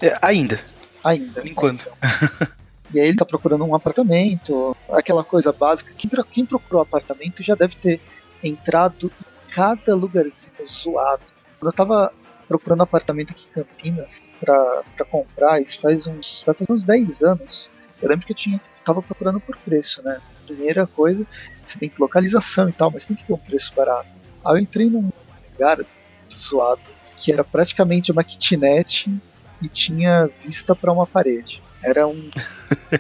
é. 0.02 0.18
Ainda. 0.22 0.60
Ainda. 1.04 1.48
Enquanto. 1.48 1.88
Então. 1.98 2.48
E 2.94 3.00
aí 3.00 3.08
ele 3.08 3.18
tá 3.18 3.26
procurando 3.26 3.64
um 3.64 3.74
apartamento, 3.74 4.76
aquela 4.92 5.24
coisa 5.24 5.54
básica. 5.54 5.94
Quem, 5.98 6.12
quem 6.30 6.46
procurou 6.46 6.82
apartamento 6.82 7.42
já 7.42 7.56
deve 7.56 7.76
ter 7.76 8.02
entrado 8.44 9.10
em 9.10 9.50
cada 9.50 9.96
lugarzinho 9.96 10.68
zoado. 10.68 11.24
Quando 11.62 11.74
eu 11.74 11.78
tava 11.78 12.12
procurando 12.48 12.82
apartamento 12.82 13.30
aqui 13.30 13.46
em 13.48 13.54
Campinas 13.54 14.24
pra, 14.40 14.82
pra 14.96 15.06
comprar, 15.06 15.62
isso 15.62 15.80
faz 15.80 16.08
uns, 16.08 16.42
vai 16.44 16.56
fazer 16.56 16.72
uns 16.72 16.84
10 16.84 17.22
anos. 17.22 17.70
Eu 18.02 18.10
lembro 18.10 18.26
que 18.26 18.32
eu 18.32 18.36
tinha, 18.36 18.60
tava 18.84 19.00
procurando 19.00 19.40
por 19.40 19.56
preço, 19.58 20.02
né? 20.02 20.20
Primeira 20.48 20.88
coisa, 20.88 21.24
você 21.64 21.78
tem 21.78 21.88
que 21.88 22.02
localização 22.02 22.68
e 22.68 22.72
tal, 22.72 22.90
mas 22.90 23.06
tem 23.06 23.16
que 23.16 23.24
ter 23.24 23.32
um 23.32 23.38
preço 23.38 23.72
barato. 23.76 24.10
Aí 24.44 24.56
eu 24.56 24.58
entrei 24.58 24.90
num 24.90 25.12
lugar 25.54 25.78
zoado, 26.34 26.82
que 27.16 27.32
era 27.32 27.44
praticamente 27.44 28.12
uma 28.12 28.24
kitnet 28.24 29.08
e 29.62 29.70
tinha 29.70 30.28
vista 30.44 30.76
para 30.76 30.92
uma 30.92 31.06
parede. 31.06 31.62
Era 31.84 32.08
um. 32.08 32.32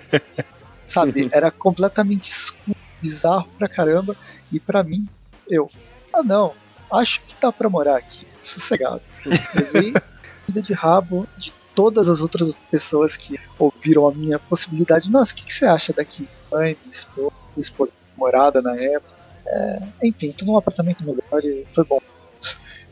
sabe, 0.85 1.29
era 1.31 1.49
completamente 1.49 2.29
escuro, 2.29 2.77
bizarro 3.01 3.49
pra 3.57 3.67
caramba. 3.67 4.15
E 4.53 4.59
pra 4.59 4.83
mim, 4.83 5.07
eu. 5.49 5.67
Ah, 6.13 6.21
não, 6.21 6.53
acho 6.91 7.21
que 7.21 7.35
dá 7.41 7.51
pra 7.51 7.69
morar 7.69 7.97
aqui, 7.97 8.25
sossegado. 8.41 9.01
Levei 9.55 9.93
vida 10.47 10.61
de 10.61 10.73
rabo 10.73 11.27
de 11.37 11.53
todas 11.73 12.09
as 12.09 12.19
outras 12.19 12.53
pessoas 12.69 13.15
que 13.15 13.39
ouviram 13.57 14.07
a 14.07 14.13
minha 14.13 14.37
possibilidade. 14.37 15.09
Nossa, 15.09 15.31
o 15.31 15.35
que, 15.35 15.45
que 15.45 15.53
você 15.53 15.65
acha 15.65 15.93
daqui? 15.93 16.27
Mãe, 16.51 16.75
esposa, 16.91 17.31
esposa 17.57 17.93
morada 18.17 18.61
na 18.61 18.75
época. 18.75 19.21
É, 19.45 19.79
enfim, 20.03 20.31
tô 20.31 20.45
num 20.45 20.57
apartamento 20.57 21.03
melhor 21.03 21.43
e 21.43 21.65
foi 21.73 21.83
bom. 21.83 21.99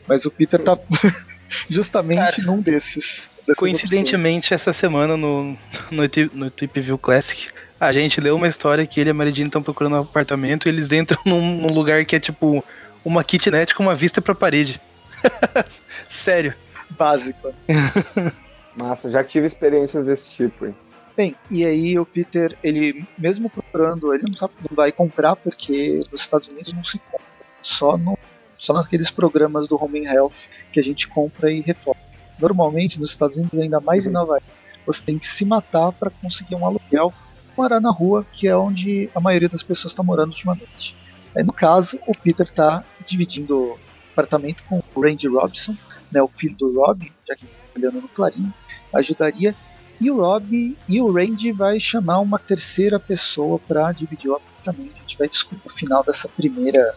Mas 0.06 0.24
o 0.24 0.30
Peter 0.30 0.60
tá 0.60 0.78
justamente 1.68 2.36
Cara, 2.36 2.42
num 2.42 2.60
desses. 2.60 3.30
Coincidentemente, 3.56 4.54
essa 4.54 4.72
semana 4.72 5.16
no, 5.16 5.56
no, 5.90 6.02
no 6.34 6.50
Tip 6.50 6.80
View 6.80 6.98
Classic, 6.98 7.48
a 7.80 7.90
gente 7.92 8.20
leu 8.20 8.36
uma 8.36 8.46
história 8.46 8.86
que 8.86 9.00
ele 9.00 9.10
e 9.10 9.12
a 9.12 9.14
Mary 9.14 9.32
Jane 9.32 9.48
estão 9.48 9.62
procurando 9.62 9.94
um 9.94 10.00
apartamento 10.00 10.66
e 10.66 10.68
eles 10.68 10.92
entram 10.92 11.20
num, 11.24 11.56
num, 11.56 11.72
lugar 11.72 12.04
que 12.04 12.14
é 12.14 12.20
tipo 12.20 12.64
uma 13.04 13.24
kitnet 13.24 13.74
com 13.74 13.82
uma 13.82 13.94
vista 13.94 14.20
pra 14.20 14.34
parede. 14.34 14.80
Sério. 16.08 16.54
Básico. 16.90 17.52
Massa, 18.76 19.10
já 19.10 19.22
tive 19.24 19.46
experiências 19.46 20.06
desse 20.06 20.34
tipo. 20.34 20.66
Hein? 20.66 20.74
Bem, 21.16 21.36
e 21.50 21.64
aí 21.64 21.98
o 21.98 22.06
Peter, 22.06 22.56
ele 22.62 23.04
mesmo 23.18 23.50
procurando, 23.50 24.14
ele 24.14 24.24
não, 24.24 24.32
sabe, 24.32 24.54
não 24.68 24.74
vai 24.74 24.92
comprar 24.92 25.36
porque 25.36 26.00
nos 26.10 26.22
Estados 26.22 26.48
Unidos 26.48 26.72
não 26.72 26.84
se 26.84 26.98
compra. 26.98 27.26
Só, 27.60 27.98
no, 27.98 28.18
só 28.54 28.72
naqueles 28.72 29.10
programas 29.10 29.68
do 29.68 29.82
Home 29.82 30.04
Health 30.06 30.32
que 30.72 30.80
a 30.80 30.82
gente 30.82 31.08
compra 31.08 31.52
e 31.52 31.60
reforma. 31.60 32.00
Normalmente 32.38 32.98
nos 32.98 33.10
Estados 33.10 33.36
Unidos, 33.36 33.58
ainda 33.58 33.80
mais 33.80 34.06
em 34.06 34.10
Nova 34.10 34.34
York, 34.34 34.46
você 34.86 35.02
tem 35.02 35.18
que 35.18 35.26
se 35.26 35.44
matar 35.44 35.92
para 35.92 36.10
conseguir 36.10 36.54
um 36.54 36.64
aluguel, 36.64 37.12
morar 37.56 37.80
na 37.80 37.90
rua, 37.90 38.24
que 38.32 38.48
é 38.48 38.56
onde 38.56 39.10
a 39.14 39.20
maioria 39.20 39.48
das 39.48 39.62
pessoas 39.62 39.92
está 39.92 40.02
morando 40.02 40.30
ultimamente. 40.30 40.96
No 41.36 41.52
caso, 41.52 41.98
o 42.06 42.14
Peter 42.14 42.46
está 42.46 42.84
dividindo 43.06 43.78
apartamento 44.12 44.62
com 44.68 44.82
o 44.94 45.00
Randy 45.00 45.28
Robson, 45.28 45.76
né, 46.12 46.20
o 46.22 46.28
filho 46.28 46.56
do 46.56 46.80
Rob, 46.80 47.10
já 47.26 47.36
que 47.36 47.44
está 47.44 47.56
trabalhando 47.72 48.02
no 48.02 48.08
Clarim, 48.08 48.52
ajudaria. 48.92 49.54
E 50.00 50.10
o 50.10 50.16
Rob 50.16 50.76
e 50.88 51.00
o 51.00 51.12
Randy 51.12 51.52
vai 51.52 51.78
chamar 51.78 52.20
uma 52.20 52.38
terceira 52.38 52.98
pessoa 52.98 53.58
para 53.58 53.92
dividir 53.92 54.30
o 54.30 54.34
apartamento. 54.34 54.96
A 54.96 55.00
gente 55.00 55.18
vai 55.18 55.28
descobrir 55.28 55.62
no 55.64 55.70
final 55.70 56.02
dessa 56.02 56.28
primeira, 56.28 56.94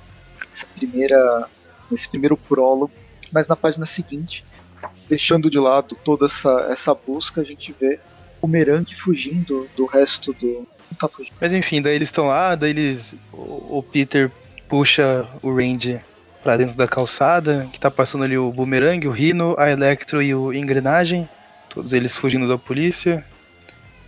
primeira, 0.75 1.48
esse 1.92 2.08
primeiro 2.08 2.38
prólogo. 2.38 2.92
Mas 3.32 3.48
na 3.48 3.56
página 3.56 3.86
seguinte, 3.86 4.46
deixando 5.10 5.50
de 5.50 5.60
lado 5.60 5.98
toda 6.04 6.28
essa, 6.28 6.68
essa 6.70 6.94
busca, 6.94 7.42
a 7.42 7.44
gente 7.44 7.74
vê 7.74 8.00
o 8.42 8.48
Merangue 8.48 8.96
fugindo 8.96 9.68
do 9.75 9.86
resto 9.86 10.34
do. 10.34 10.68
Mas 11.39 11.53
enfim, 11.53 11.81
daí 11.81 11.95
eles 11.95 12.09
estão 12.09 12.27
lá, 12.27 12.55
daí 12.55 12.71
eles. 12.71 13.15
O, 13.31 13.79
o 13.79 13.83
Peter 13.83 14.31
puxa 14.67 15.27
o 15.41 15.55
Randy 15.55 16.00
para 16.43 16.57
dentro 16.57 16.75
da 16.75 16.88
calçada, 16.88 17.69
que 17.71 17.79
tá 17.79 17.89
passando 17.89 18.23
ali 18.23 18.38
o 18.38 18.51
Boomerang, 18.51 19.07
o 19.07 19.12
Rhino, 19.12 19.55
a 19.57 19.69
Electro 19.69 20.21
e 20.21 20.35
o 20.35 20.51
Engrenagem, 20.51 21.27
todos 21.69 21.93
eles 21.93 22.17
fugindo 22.17 22.47
da 22.47 22.57
polícia. 22.57 23.25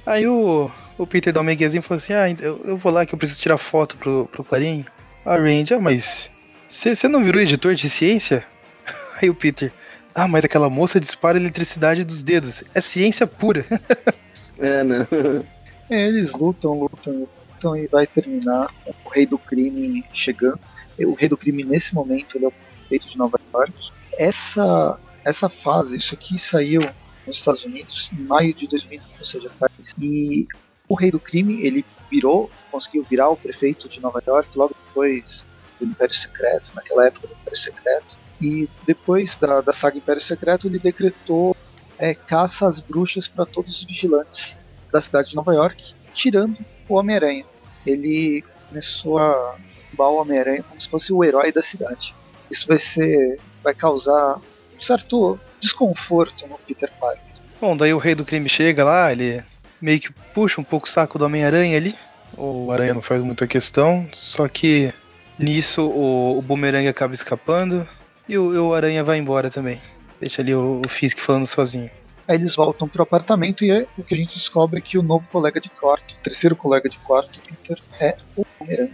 Aí 0.05 0.27
o, 0.27 0.69
o 0.97 1.07
Peter 1.07 1.31
dá 1.31 1.39
uma 1.39 1.45
meguezinho 1.45 1.79
e 1.79 1.83
fala 1.83 1.99
assim: 1.99 2.13
Ah, 2.13 2.29
eu, 2.29 2.61
eu 2.65 2.77
vou 2.77 2.91
lá 2.91 3.05
que 3.05 3.15
eu 3.15 3.17
preciso 3.17 3.41
tirar 3.41 3.57
foto 3.57 3.95
pro, 3.97 4.29
pro 4.31 4.43
Clarim. 4.43 4.85
A 5.25 5.37
Randy, 5.37 5.73
ah, 5.73 5.79
mas 5.79 6.29
você 6.69 7.07
não 7.07 7.23
virou 7.23 7.41
editor 7.41 7.73
de 7.73 7.89
ciência? 7.89 8.45
Aí 9.19 9.29
o 9.29 9.33
Peter, 9.33 9.71
ah, 10.13 10.27
mas 10.27 10.45
aquela 10.45 10.69
moça 10.69 10.99
dispara 10.99 11.37
eletricidade 11.37 12.03
dos 12.03 12.21
dedos. 12.21 12.63
É 12.73 12.81
ciência 12.81 13.25
pura. 13.25 13.65
é, 14.59 14.83
né? 14.83 15.07
É, 15.89 16.07
eles 16.07 16.33
lutam, 16.33 16.79
lutam, 16.79 17.27
lutam 17.53 17.77
e 17.77 17.87
vai 17.87 18.07
terminar 18.07 18.73
o 18.85 19.09
rei 19.09 19.25
do 19.25 19.37
crime 19.37 20.03
chegando 20.13 20.59
o 21.03 21.13
rei 21.13 21.27
do 21.27 21.35
crime 21.35 21.63
nesse 21.63 21.93
momento 21.93 22.37
ele 22.37 22.45
é 22.45 22.47
o 22.47 22.51
prefeito 22.51 23.09
de 23.09 23.17
Nova 23.17 23.39
York. 23.53 23.91
Essa, 24.17 24.97
essa 25.25 25.49
fase, 25.49 25.97
isso 25.97 26.13
aqui 26.13 26.39
saiu 26.39 26.81
nos 27.27 27.37
Estados 27.37 27.65
Unidos 27.65 28.09
em 28.13 28.21
maio 28.21 28.53
de 28.53 28.67
2000, 28.67 29.01
ou 29.19 29.25
seja, 29.25 29.49
faz. 29.49 29.73
E 29.99 30.47
o 30.87 30.93
rei 30.93 31.11
do 31.11 31.19
crime 31.19 31.65
ele 31.65 31.83
virou, 32.09 32.49
conseguiu 32.71 33.03
virar 33.03 33.29
o 33.29 33.35
prefeito 33.35 33.89
de 33.89 33.99
Nova 33.99 34.21
York 34.25 34.49
logo 34.55 34.75
depois 34.85 35.45
do 35.79 35.85
Império 35.85 36.13
Secreto, 36.13 36.71
naquela 36.75 37.07
época 37.07 37.27
do 37.27 37.33
Império 37.33 37.59
Secreto. 37.59 38.17
E 38.39 38.69
depois 38.85 39.35
da, 39.35 39.61
da 39.61 39.73
saga 39.73 39.97
Império 39.97 40.21
Secreto, 40.21 40.67
ele 40.67 40.79
decretou 40.79 41.55
é, 41.97 42.13
caça 42.13 42.67
às 42.67 42.79
bruxas 42.79 43.27
para 43.27 43.45
todos 43.45 43.81
os 43.81 43.83
vigilantes 43.83 44.55
da 44.95 45.01
cidade 45.01 45.29
de 45.29 45.35
Nova 45.35 45.53
York, 45.53 45.93
tirando 46.13 46.57
o 46.87 46.95
Homem-Aranha. 46.95 47.43
Ele 47.85 48.43
começou 48.69 49.17
a 49.17 49.55
o 49.97 50.21
Homem-Aranha 50.21 50.63
como 50.63 50.81
se 50.81 50.89
fosse 50.89 51.13
o 51.13 51.23
herói 51.23 51.51
da 51.51 51.61
cidade. 51.61 52.13
Isso 52.49 52.67
vai 52.67 52.79
ser. 52.79 53.39
vai 53.63 53.73
causar 53.73 54.37
um 54.75 54.81
certo 54.81 55.39
desconforto 55.59 56.47
no 56.47 56.57
Peter 56.59 56.91
Parker. 56.99 57.23
Bom, 57.59 57.75
daí 57.75 57.93
o 57.93 57.97
rei 57.97 58.13
do 58.13 58.25
crime 58.25 58.49
chega 58.49 58.83
lá, 58.83 59.11
ele 59.11 59.43
meio 59.81 59.99
que 59.99 60.11
puxa 60.33 60.59
um 60.59 60.63
pouco 60.63 60.85
o 60.85 60.89
saco 60.89 61.17
do 61.17 61.25
Homem-Aranha 61.25 61.77
ali. 61.77 61.95
O 62.37 62.71
Aranha 62.71 62.93
não 62.93 63.01
faz 63.01 63.21
muita 63.21 63.47
questão, 63.47 64.07
só 64.11 64.47
que 64.47 64.93
nisso 65.39 65.81
o, 65.81 66.37
o 66.37 66.41
Boomerang 66.41 66.87
acaba 66.87 67.13
escapando 67.13 67.87
e 68.27 68.37
o, 68.37 68.67
o 68.67 68.73
Aranha 68.73 69.03
vai 69.03 69.17
embora 69.17 69.49
também. 69.49 69.81
Deixa 70.19 70.41
ali 70.41 70.53
o, 70.53 70.81
o 70.85 70.89
Fisk 70.89 71.19
falando 71.19 71.47
sozinho. 71.47 71.89
Aí 72.27 72.37
eles 72.37 72.55
voltam 72.55 72.87
pro 72.87 73.03
apartamento 73.03 73.63
e 73.63 73.71
é 73.71 73.87
o 73.97 74.03
que 74.03 74.15
a 74.15 74.17
gente 74.17 74.35
descobre 74.35 74.79
é 74.79 74.81
que 74.81 74.97
o 74.97 75.03
novo 75.03 75.25
colega 75.31 75.59
de 75.61 75.69
quarto, 75.69 76.15
o 76.15 76.23
terceiro 76.23 76.55
colega 76.55 76.89
de 76.89 76.97
quarto, 76.99 77.39
Peter, 77.41 77.77
é 77.99 78.17
o 78.35 78.45
Boomerang 78.59 78.91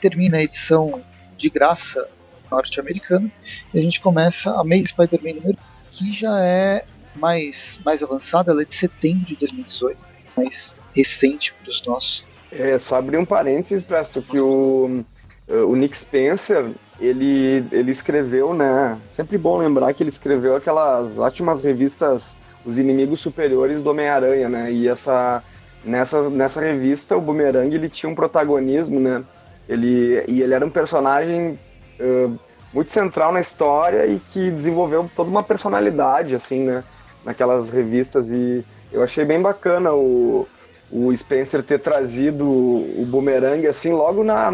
termina 0.00 0.38
a 0.38 0.42
edição 0.42 1.00
de 1.36 1.48
graça 1.48 2.04
norte-americana 2.50 3.30
e 3.72 3.78
a 3.78 3.82
gente 3.82 4.00
começa 4.00 4.50
a 4.50 4.60
Amazing 4.60 4.86
Spider-Man 4.86 5.40
número 5.40 5.58
que 5.92 6.12
já 6.12 6.40
é 6.40 6.84
mais, 7.14 7.80
mais 7.84 8.02
avançada, 8.02 8.50
ela 8.50 8.62
é 8.62 8.64
de 8.64 8.74
setembro 8.74 9.24
de 9.26 9.36
2018, 9.36 9.98
mais 10.36 10.74
recente 10.94 11.54
para 11.54 11.70
os 11.70 11.84
nossos. 11.84 12.24
É, 12.50 12.78
só 12.78 12.96
abrir 12.96 13.16
um 13.16 13.24
parênteses, 13.24 13.82
Presto, 13.82 14.22
que 14.22 14.40
o, 14.40 15.04
o 15.48 15.76
Nick 15.76 15.96
Spencer, 15.96 16.70
ele, 16.98 17.64
ele 17.70 17.92
escreveu, 17.92 18.54
né? 18.54 18.98
Sempre 19.08 19.38
bom 19.38 19.58
lembrar 19.58 19.92
que 19.94 20.02
ele 20.02 20.10
escreveu 20.10 20.56
aquelas 20.56 21.18
ótimas 21.18 21.62
revistas 21.62 22.34
Os 22.64 22.78
Inimigos 22.78 23.20
Superiores 23.20 23.82
do 23.82 23.90
Homem-Aranha, 23.90 24.48
né? 24.48 24.72
E 24.72 24.88
essa, 24.88 25.42
nessa, 25.84 26.28
nessa 26.30 26.60
revista, 26.60 27.16
o 27.16 27.20
Boomerang, 27.20 27.74
ele 27.74 27.88
tinha 27.88 28.10
um 28.10 28.14
protagonismo, 28.14 29.00
né? 29.00 29.22
Ele, 29.68 30.24
e 30.28 30.42
ele 30.42 30.54
era 30.54 30.64
um 30.64 30.70
personagem 30.70 31.58
uh, 32.00 32.38
muito 32.72 32.90
central 32.90 33.32
na 33.32 33.40
história 33.40 34.06
e 34.06 34.18
que 34.18 34.50
desenvolveu 34.50 35.10
toda 35.14 35.30
uma 35.30 35.42
personalidade, 35.42 36.34
assim, 36.34 36.64
né? 36.64 36.84
Naquelas 37.24 37.70
revistas. 37.70 38.28
E 38.28 38.64
eu 38.92 39.02
achei 39.02 39.24
bem 39.24 39.40
bacana 39.40 39.92
o, 39.92 40.46
o 40.90 41.16
Spencer 41.16 41.62
ter 41.62 41.80
trazido 41.80 42.44
o 42.46 43.06
Boomerang, 43.08 43.66
assim, 43.66 43.92
logo 43.92 44.24
na. 44.24 44.50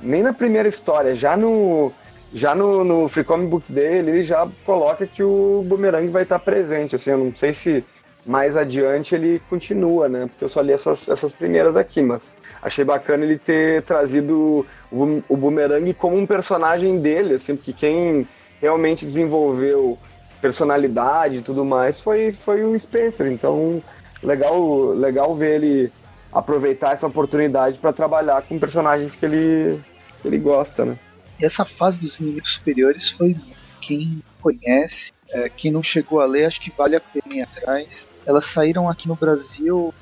Nem 0.00 0.22
na 0.22 0.32
primeira 0.32 0.68
história, 0.68 1.14
já 1.14 1.36
no. 1.36 1.92
Já 2.32 2.54
no, 2.54 2.84
no 2.84 3.08
Free 3.08 3.24
Comic 3.24 3.48
Book 3.48 3.72
dele, 3.72 4.10
ele 4.10 4.24
já 4.24 4.48
coloca 4.64 5.06
que 5.06 5.22
o 5.22 5.64
Boomerang 5.66 6.08
vai 6.08 6.24
estar 6.24 6.38
presente, 6.38 6.96
assim, 6.96 7.10
eu 7.10 7.18
não 7.18 7.34
sei 7.34 7.54
se 7.54 7.84
mais 8.26 8.56
adiante 8.56 9.14
ele 9.14 9.40
continua, 9.48 10.08
né? 10.08 10.26
Porque 10.26 10.44
eu 10.44 10.48
só 10.48 10.60
li 10.60 10.72
essas, 10.72 11.08
essas 11.08 11.32
primeiras 11.32 11.76
aqui, 11.76 12.02
mas 12.02 12.36
achei 12.60 12.84
bacana 12.84 13.24
ele 13.24 13.38
ter 13.38 13.82
trazido 13.82 14.66
o, 14.90 15.22
o 15.28 15.36
Boomerang 15.36 15.94
como 15.94 16.16
um 16.16 16.26
personagem 16.26 16.98
dele, 16.98 17.34
assim, 17.34 17.54
porque 17.54 17.72
quem 17.72 18.26
realmente 18.60 19.04
desenvolveu 19.04 19.98
personalidade 20.40 21.36
e 21.36 21.42
tudo 21.42 21.64
mais 21.64 22.00
foi, 22.00 22.32
foi 22.32 22.64
o 22.64 22.78
Spencer. 22.78 23.26
Então, 23.26 23.82
legal, 24.22 24.92
legal 24.92 25.34
ver 25.34 25.56
ele 25.56 25.92
aproveitar 26.32 26.92
essa 26.92 27.06
oportunidade 27.06 27.78
para 27.78 27.92
trabalhar 27.92 28.42
com 28.42 28.58
personagens 28.58 29.16
que 29.16 29.24
ele, 29.24 29.80
que 30.20 30.28
ele 30.28 30.38
gosta, 30.38 30.84
né? 30.84 30.98
E 31.38 31.44
essa 31.44 31.64
fase 31.64 32.00
dos 32.00 32.18
inimigos 32.18 32.54
superiores 32.54 33.10
foi 33.10 33.36
quem 33.80 34.22
conhece, 34.40 35.12
é, 35.30 35.48
quem 35.48 35.70
não 35.70 35.82
chegou 35.82 36.20
a 36.20 36.26
ler, 36.26 36.46
acho 36.46 36.60
que 36.60 36.72
vale 36.76 36.96
a 36.96 37.00
pena 37.00 37.34
ir 37.34 37.42
atrás. 37.42 38.08
Elas 38.24 38.46
saíram 38.46 38.88
aqui 38.88 39.06
no 39.06 39.14
Brasil 39.14 39.92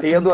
tem 0.00 0.14
a 0.14 0.20
do, 0.20 0.30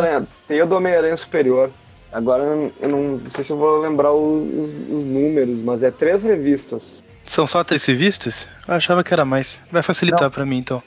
tem 0.49 0.61
a 0.61 0.64
do 0.64 0.75
Homem-Aranha 0.75 1.17
Superior. 1.17 1.71
Agora 2.12 2.43
eu 2.43 2.88
não, 2.88 3.19
não, 3.19 3.26
sei 3.29 3.45
se 3.45 3.52
eu 3.52 3.57
vou 3.57 3.79
lembrar 3.79 4.12
os, 4.12 4.43
os, 4.88 5.05
números, 5.05 5.61
mas 5.61 5.83
é 5.83 5.90
três 5.90 6.23
revistas. 6.23 7.05
São 7.25 7.47
só 7.47 7.62
três 7.62 7.85
revistas? 7.85 8.49
Eu 8.67 8.75
achava 8.75 9.05
que 9.05 9.12
era 9.12 9.25
mais. 9.25 9.61
Vai 9.71 9.83
facilitar 9.83 10.31
para 10.31 10.45
mim 10.45 10.59
então. 10.59 10.83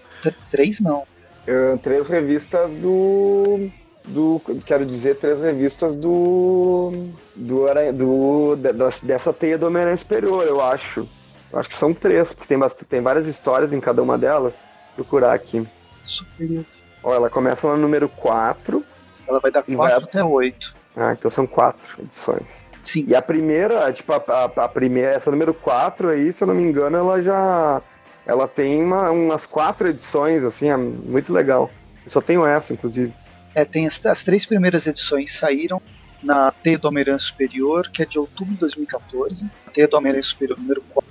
Três 0.52 0.80
não. 0.80 1.06
É, 1.48 1.78
três 1.78 2.08
revistas 2.10 2.76
do. 2.76 3.70
Do. 4.06 4.42
Quero 4.66 4.86
dizer, 4.86 5.18
três 5.18 5.42
revistas 5.42 5.96
do. 5.96 6.92
do, 7.36 7.66
do 7.94 8.56
dessa 9.04 9.34
teia 9.34 9.58
do 9.58 9.68
Homem-Aranha 9.68 9.98
Superior, 9.98 10.46
eu 10.46 10.62
acho. 10.62 11.08
Eu 11.52 11.60
acho 11.60 11.70
que 11.70 11.78
são 11.78 11.94
três, 11.94 12.34
porque 12.34 12.48
tem, 12.48 12.58
bastante, 12.58 12.86
tem 12.86 13.02
várias 13.02 13.28
histórias 13.28 13.72
em 13.72 13.80
cada 13.80 14.02
uma 14.02 14.18
delas. 14.18 14.56
Vou 14.96 15.06
procurar 15.06 15.34
aqui. 15.34 15.68
Superior. 16.04 16.66
Ó, 17.04 17.14
ela 17.14 17.30
começa 17.30 17.68
no 17.68 17.78
número 17.78 18.10
4. 18.10 18.84
Ela 19.28 19.40
vai 19.40 19.52
dar 19.52 19.64
4 19.64 19.76
vai... 19.76 19.94
até 19.94 20.24
8. 20.24 20.76
Ah, 20.96 21.14
então 21.14 21.30
são 21.30 21.46
4 21.46 22.02
edições. 22.02 22.66
Sim. 22.84 23.06
E 23.08 23.16
a 23.16 23.22
primeira, 23.22 23.92
tipo, 23.94 24.12
a, 24.12 24.18
a, 24.28 24.46
a, 24.46 24.68
primeira, 24.68 25.12
essa 25.12 25.32
número 25.32 25.54
4 25.54 26.10
aí, 26.10 26.34
se 26.34 26.44
eu 26.44 26.48
não 26.48 26.56
me 26.56 26.64
engano, 26.64 26.98
ela 26.98 27.22
já. 27.22 27.82
Ela 28.26 28.48
tem 28.48 28.82
uma, 28.82 29.12
umas 29.12 29.46
quatro 29.46 29.88
edições, 29.88 30.44
assim, 30.44 30.70
é 30.70 30.78
muito 30.78 31.34
legal. 31.34 31.70
Eu 32.06 32.10
só 32.10 32.22
tenho 32.22 32.46
essa, 32.46 32.74
inclusive. 32.74 33.14
É, 33.56 33.66
tem 33.66 33.88
as, 33.88 34.04
as 34.06 34.24
três 34.24 34.46
primeiras 34.46 34.88
edições 34.88 35.38
saíram 35.38 35.82
na 36.22 36.52
Teia 36.52 36.78
do 36.78 36.88
Homem-Aranha 36.88 37.20
Superior, 37.20 37.90
que 37.90 38.02
é 38.02 38.06
de 38.06 38.18
outubro 38.18 38.54
de 38.54 38.60
2014, 38.62 39.46
a 39.68 39.72
Teia 39.72 39.88
do 39.88 39.98
Homem-Aranha 39.98 40.24
Superior 40.24 40.58
número 40.58 40.82
4. 40.94 41.10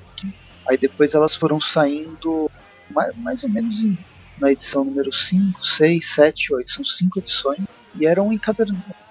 Aí 0.68 0.78
depois 0.78 1.14
elas 1.14 1.34
foram 1.34 1.60
saindo 1.60 2.50
mais, 2.90 3.16
mais 3.16 3.42
ou 3.42 3.50
menos 3.50 3.80
em 3.80 3.98
na 4.42 4.50
edição 4.50 4.84
número 4.84 5.12
5, 5.12 5.64
6, 5.64 6.14
7, 6.14 6.54
8. 6.54 6.72
São 6.72 6.84
cinco 6.84 7.20
edições 7.20 7.60
e 7.94 8.06
eram 8.06 8.32
em 8.32 8.38
cada 8.38 8.66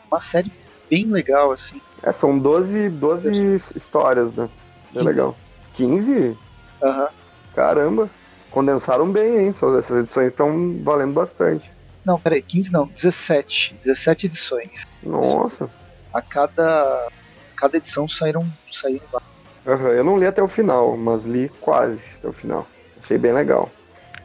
uma 0.09 0.19
série 0.19 0.51
bem 0.89 1.05
legal, 1.05 1.51
assim. 1.51 1.81
É, 2.03 2.11
são 2.11 2.37
12, 2.37 2.89
12 2.89 3.55
histórias, 3.75 4.33
né? 4.33 4.49
É 4.93 5.01
legal. 5.01 5.37
15? 5.73 6.37
Aham. 6.83 7.01
Uhum. 7.03 7.07
Caramba, 7.55 8.09
condensaram 8.49 9.11
bem, 9.11 9.39
hein? 9.39 9.49
Essas 9.49 9.89
edições 9.89 10.27
estão 10.27 10.77
valendo 10.83 11.13
bastante. 11.13 11.69
Não, 12.05 12.19
peraí, 12.19 12.41
15 12.41 12.71
não, 12.71 12.87
17. 12.87 13.75
17 13.83 14.27
edições. 14.27 14.87
Nossa. 15.03 15.69
A 16.13 16.21
cada, 16.21 17.07
cada 17.55 17.77
edição 17.77 18.09
saíram, 18.09 18.45
saíram 18.71 19.21
Uhum, 19.65 19.87
eu 19.89 20.03
não 20.03 20.17
li 20.17 20.25
até 20.25 20.41
o 20.41 20.47
final, 20.47 20.97
mas 20.97 21.25
li 21.25 21.49
quase 21.61 22.01
até 22.17 22.27
o 22.27 22.33
final. 22.33 22.67
Achei 23.01 23.17
bem 23.17 23.31
legal. 23.31 23.69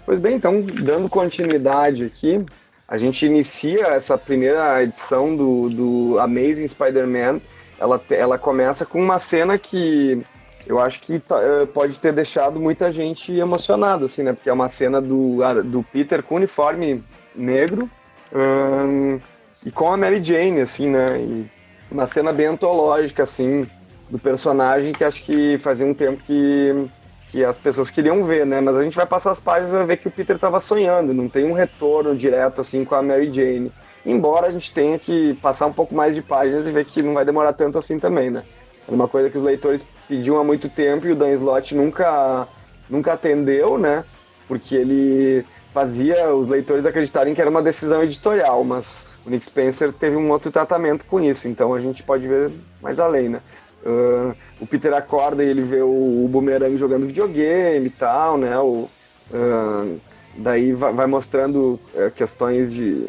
Pois 0.05 0.19
bem, 0.19 0.37
então, 0.37 0.63
dando 0.63 1.09
continuidade 1.09 2.05
aqui, 2.05 2.45
a 2.89 2.97
gente 2.97 3.27
inicia 3.27 3.89
essa 3.89 4.17
primeira 4.17 4.83
edição 4.83 5.37
do, 5.37 5.69
do 5.69 6.19
Amazing 6.19 6.69
Spider-Man. 6.69 7.41
Ela, 7.79 8.03
ela 8.11 8.39
começa 8.39 8.87
com 8.87 9.03
uma 9.03 9.19
cena 9.19 9.59
que 9.59 10.25
eu 10.67 10.81
acho 10.81 11.01
que 11.01 11.21
tá, 11.21 11.41
eh, 11.41 11.67
pode 11.67 11.99
ter 11.99 12.13
deixado 12.13 12.59
muita 12.59 12.91
gente 12.91 13.33
emocionada, 13.33 14.07
assim, 14.07 14.23
né? 14.23 14.33
Porque 14.33 14.51
é 14.51 14.53
uma 14.53 14.69
cena 14.69 15.01
do, 15.01 15.39
do 15.63 15.83
Peter 15.85 16.23
com 16.23 16.35
uniforme 16.35 17.03
negro 17.35 17.89
hum, 18.35 19.21
e 19.65 19.71
com 19.71 19.93
a 19.93 19.97
Mary 19.97 20.23
Jane, 20.23 20.61
assim, 20.61 20.89
né? 20.89 21.21
E 21.21 21.47
uma 21.91 22.07
cena 22.09 22.33
bem 22.33 22.47
antológica, 22.47 23.23
assim, 23.23 23.67
do 24.11 24.19
personagem 24.19 24.93
que 24.93 25.05
acho 25.05 25.23
que 25.23 25.57
fazia 25.59 25.87
um 25.87 25.95
tempo 25.95 26.21
que, 26.25 26.89
que 27.29 27.45
as 27.45 27.59
pessoas 27.59 27.89
queriam 27.89 28.25
ver, 28.25 28.45
né? 28.45 28.61
Mas 28.61 28.75
a 28.75 28.83
gente 28.83 28.97
vai 28.97 29.07
passar 29.07 29.31
as 29.31 29.41
páginas 29.41 29.71
e 29.71 29.77
vai 29.77 29.87
ver 29.87 29.97
que 29.99 30.09
o 30.09 30.11
Peter 30.11 30.35
estava 30.35 30.59
sonhando, 30.59 31.15
não 31.15 31.29
tem 31.29 31.45
um 31.45 31.53
retorno 31.53 32.17
direto 32.17 32.61
assim 32.61 32.85
com 32.85 32.97
a 32.97 33.03
Mary 33.03 33.33
Jane. 33.33 33.71
Embora 34.05 34.49
a 34.49 34.51
gente 34.51 34.73
tenha 34.73 34.99
que 34.99 35.35
passar 35.35 35.67
um 35.67 35.73
pouco 35.73 35.95
mais 35.95 36.15
de 36.15 36.23
páginas 36.23 36.67
e 36.67 36.71
ver 36.73 36.85
que 36.85 37.03
não 37.03 37.15
vai 37.15 37.25
demorar 37.25 37.53
tanto 37.53 37.79
assim 37.79 38.01
também, 38.01 38.31
né? 38.31 38.43
É 38.89 38.93
uma 38.93 39.09
coisa 39.09 39.31
que 39.31 39.39
os 39.39 39.45
leitores 39.45 39.85
pediam 40.09 40.39
há 40.39 40.45
muito 40.45 40.69
tempo 40.69 41.07
e 41.07 41.13
o 41.13 41.17
Dan 41.17 41.33
Slott 41.33 41.75
nunca, 41.75 42.47
nunca 42.89 43.13
atendeu, 43.13 43.79
né? 43.79 44.05
Porque 44.49 44.75
ele 44.75 45.45
fazia 45.73 46.35
os 46.35 46.49
leitores 46.49 46.87
acreditarem 46.87 47.35
que 47.35 47.41
era 47.41 47.51
uma 47.51 47.63
decisão 47.63 48.03
editorial, 48.03 48.65
mas 48.65 49.07
o 49.27 49.31
Nick 49.31 49.45
Spencer 49.45 49.93
teve 49.93 50.17
um 50.17 50.31
outro 50.31 50.51
tratamento 50.51 51.05
com 51.05 51.21
isso, 51.21 51.49
então 51.49 51.75
a 51.75 51.81
gente 51.81 52.03
pode 52.03 52.27
ver 52.27 52.51
mais 52.81 52.99
além, 52.99 53.29
né? 53.29 53.41
Uh, 53.85 54.35
o 54.59 54.67
Peter 54.67 54.93
acorda 54.95 55.45
e 55.45 55.49
ele 55.49 55.63
vê 55.63 55.83
o, 55.83 56.25
o 56.25 56.29
Boomerang 56.29 56.77
jogando 56.77 57.07
videogame 57.07 57.87
e 57.87 57.91
tal, 57.91 58.39
né? 58.39 58.59
O, 58.59 58.89
uh, 59.31 60.01
daí 60.39 60.73
vai, 60.73 60.93
vai 60.93 61.07
mostrando 61.07 61.79
uh, 61.95 62.11
questões 62.15 62.73
de, 62.73 63.07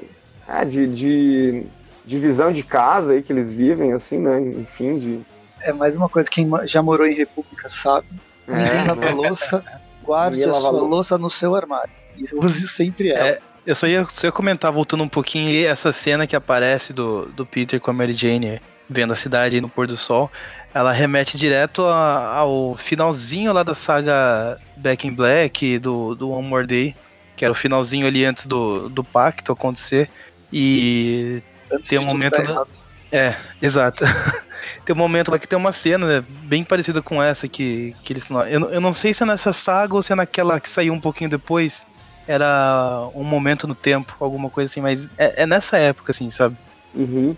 é, 0.47 0.65
de, 0.65 0.87
de, 0.87 1.63
de, 2.05 2.19
visão 2.19 2.51
de 2.51 2.63
casa 2.63 3.13
aí 3.13 3.23
que 3.23 3.31
eles 3.31 3.51
vivem, 3.51 3.93
assim, 3.93 4.17
né? 4.17 4.39
Enfim, 4.41 4.99
de... 4.99 5.21
É 5.67 5.73
mais 5.73 5.95
uma 5.95 6.07
coisa, 6.07 6.29
quem 6.29 6.49
já 6.65 6.81
morou 6.81 7.05
em 7.05 7.13
República 7.13 7.69
sabe. 7.69 8.07
É, 8.47 8.53
Ninguém 8.53 8.87
lava 8.87 9.01
né? 9.01 9.11
louça, 9.11 9.63
guarde 10.03 10.43
a 10.43 10.53
sua 10.53 10.71
louça 10.71 11.17
no 11.17 11.29
seu 11.29 11.55
armário. 11.55 11.91
E 12.17 12.23
use 12.35 12.67
sempre 12.67 13.09
ela. 13.09 13.27
É, 13.29 13.39
eu 13.65 13.75
só 13.75 13.85
ia, 13.85 14.05
só 14.09 14.27
ia 14.27 14.31
comentar, 14.31 14.71
voltando 14.71 15.03
um 15.03 15.09
pouquinho, 15.09 15.67
essa 15.67 15.91
cena 15.91 16.25
que 16.25 16.35
aparece 16.35 16.93
do, 16.93 17.25
do 17.27 17.45
Peter 17.45 17.79
com 17.79 17.91
a 17.91 17.93
Mary 17.93 18.13
Jane 18.13 18.61
vendo 18.89 19.11
a 19.11 19.17
cidade 19.17 19.59
no 19.59 19.67
pôr 19.67 19.85
do 19.85 19.97
sol 19.97 20.31
ela 20.77 20.91
remete 20.91 21.37
direto 21.37 21.83
a, 21.85 22.35
ao 22.35 22.75
finalzinho 22.77 23.51
lá 23.51 23.63
da 23.63 23.73
saga 23.73 24.59
Back 24.75 25.07
in 25.07 25.11
Black, 25.11 25.79
do, 25.79 26.13
do 26.13 26.29
One 26.29 26.47
More 26.47 26.67
Day, 26.67 26.95
que 27.35 27.43
era 27.43 27.51
o 27.51 27.55
finalzinho 27.55 28.05
ali 28.05 28.23
antes 28.23 28.45
do, 28.45 28.87
do 28.87 29.03
pacto 29.03 29.51
acontecer. 29.51 30.09
E 30.53 31.41
antes 31.71 31.89
tem 31.89 31.97
um 31.97 32.05
momento. 32.05 32.41
Da... 32.43 32.65
É, 33.11 33.35
exato. 33.61 34.03
tem 34.85 34.95
um 34.95 34.97
momento 34.97 35.31
lá 35.31 35.39
que 35.39 35.47
tem 35.47 35.57
uma 35.57 35.71
cena 35.71 36.07
né, 36.07 36.25
bem 36.43 36.63
parecida 36.63 37.01
com 37.01 37.21
essa 37.21 37.47
que, 37.47 37.95
que 38.03 38.13
eles. 38.13 38.29
Eu, 38.49 38.69
eu 38.69 38.81
não 38.81 38.93
sei 38.93 39.13
se 39.13 39.23
é 39.23 39.25
nessa 39.25 39.53
saga 39.53 39.95
ou 39.95 40.03
se 40.03 40.11
é 40.11 40.15
naquela 40.15 40.59
que 40.59 40.69
saiu 40.69 40.93
um 40.93 40.99
pouquinho 40.99 41.29
depois. 41.29 41.87
Era 42.27 43.09
um 43.15 43.23
momento 43.23 43.67
no 43.67 43.75
tempo, 43.75 44.13
alguma 44.19 44.49
coisa 44.49 44.69
assim, 44.69 44.81
mas 44.81 45.09
é, 45.17 45.43
é 45.43 45.47
nessa 45.47 45.77
época, 45.77 46.11
assim, 46.11 46.29
sabe? 46.29 46.57
Uhum. 46.93 47.37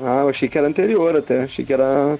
Ah, 0.00 0.20
eu 0.20 0.30
achei 0.30 0.48
que 0.48 0.56
era 0.56 0.66
anterior 0.66 1.14
até. 1.14 1.42
Achei 1.42 1.62
que 1.62 1.72
era 1.74 2.18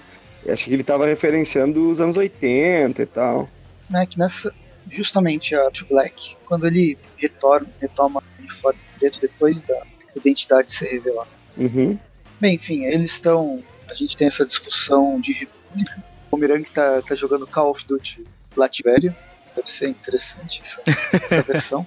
Acho 0.48 0.64
que 0.64 0.72
ele 0.72 0.82
estava 0.82 1.06
referenciando 1.06 1.90
os 1.90 2.00
anos 2.00 2.16
80 2.16 3.02
e 3.02 3.06
tal. 3.06 3.48
Né, 3.88 4.06
que 4.06 4.18
nessa, 4.18 4.54
justamente 4.88 5.54
a 5.54 5.70
True 5.70 5.88
Black, 5.90 6.36
quando 6.46 6.66
ele 6.66 6.96
retorna, 7.16 7.66
retoma 7.80 8.20
o 8.20 8.42
uniforme 8.42 8.78
preto 8.98 9.20
depois 9.20 9.60
da 9.60 9.82
identidade 10.16 10.72
ser 10.72 10.86
revelada. 10.86 11.28
Uhum. 11.56 11.98
Bem, 12.40 12.54
enfim, 12.54 12.84
eles 12.84 13.12
estão. 13.12 13.62
A 13.90 13.94
gente 13.94 14.16
tem 14.16 14.26
essa 14.26 14.46
discussão 14.46 15.20
de 15.20 15.32
república. 15.32 16.04
O 16.30 16.36
Mirang 16.36 16.64
tá, 16.70 17.02
tá 17.02 17.14
jogando 17.14 17.46
Call 17.46 17.70
of 17.70 17.84
Duty 17.86 18.24
Latvéria. 18.56 19.16
Deve 19.54 19.70
ser 19.70 19.88
interessante 19.88 20.62
essa, 20.62 20.82
essa 20.86 21.42
versão. 21.42 21.86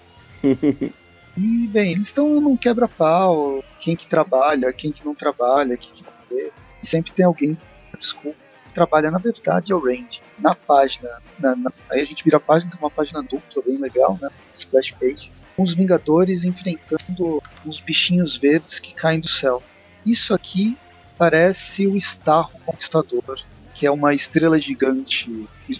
E, 1.35 1.67
bem, 1.67 1.93
eles 1.93 2.07
estão 2.07 2.41
num 2.41 2.57
quebra-pau. 2.57 3.63
Quem 3.79 3.95
que 3.95 4.05
trabalha, 4.05 4.71
quem 4.73 4.91
que 4.91 5.05
não 5.05 5.15
trabalha, 5.15 5.77
quem 5.77 5.91
que 5.91 6.03
não 6.03 6.11
vê. 6.29 6.51
E 6.81 6.87
sempre 6.87 7.13
tem 7.13 7.25
alguém 7.25 7.57
desculpa 7.97 8.43
trabalha 8.73 9.11
na 9.11 9.19
verdade 9.19 9.71
é 9.71 9.75
o 9.75 9.79
Randy. 9.79 10.21
Na 10.39 10.55
página, 10.55 11.09
na, 11.39 11.55
na, 11.55 11.71
aí 11.89 12.01
a 12.01 12.05
gente 12.05 12.23
vira 12.23 12.37
a 12.37 12.39
página, 12.39 12.71
tem 12.71 12.79
uma 12.79 12.89
página 12.89 13.21
dupla 13.21 13.63
bem 13.65 13.77
legal, 13.77 14.17
né? 14.19 14.29
Splash 14.53 14.91
page. 14.93 15.31
Com 15.55 15.63
os 15.63 15.75
Vingadores 15.75 16.43
enfrentando 16.43 17.41
uns 17.63 17.79
bichinhos 17.79 18.35
verdes 18.35 18.79
que 18.79 18.93
caem 18.93 19.19
do 19.19 19.29
céu. 19.29 19.61
Isso 20.05 20.33
aqui 20.33 20.77
parece 21.17 21.87
o 21.87 21.95
Starro 21.95 22.51
Conquistador, 22.65 23.39
que 23.73 23.85
é 23.85 23.91
uma 23.91 24.13
estrela 24.13 24.59
gigante, 24.59 25.29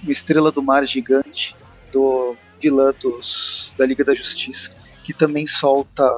uma 0.01 0.11
estrela 0.11 0.51
do 0.51 0.61
mar 0.61 0.85
gigante 0.85 1.55
do 1.91 2.35
vilã 2.61 2.93
dos, 2.99 3.73
da 3.77 3.85
Liga 3.85 4.03
da 4.03 4.15
Justiça, 4.15 4.71
que 5.03 5.13
também 5.13 5.45
solta 5.45 6.09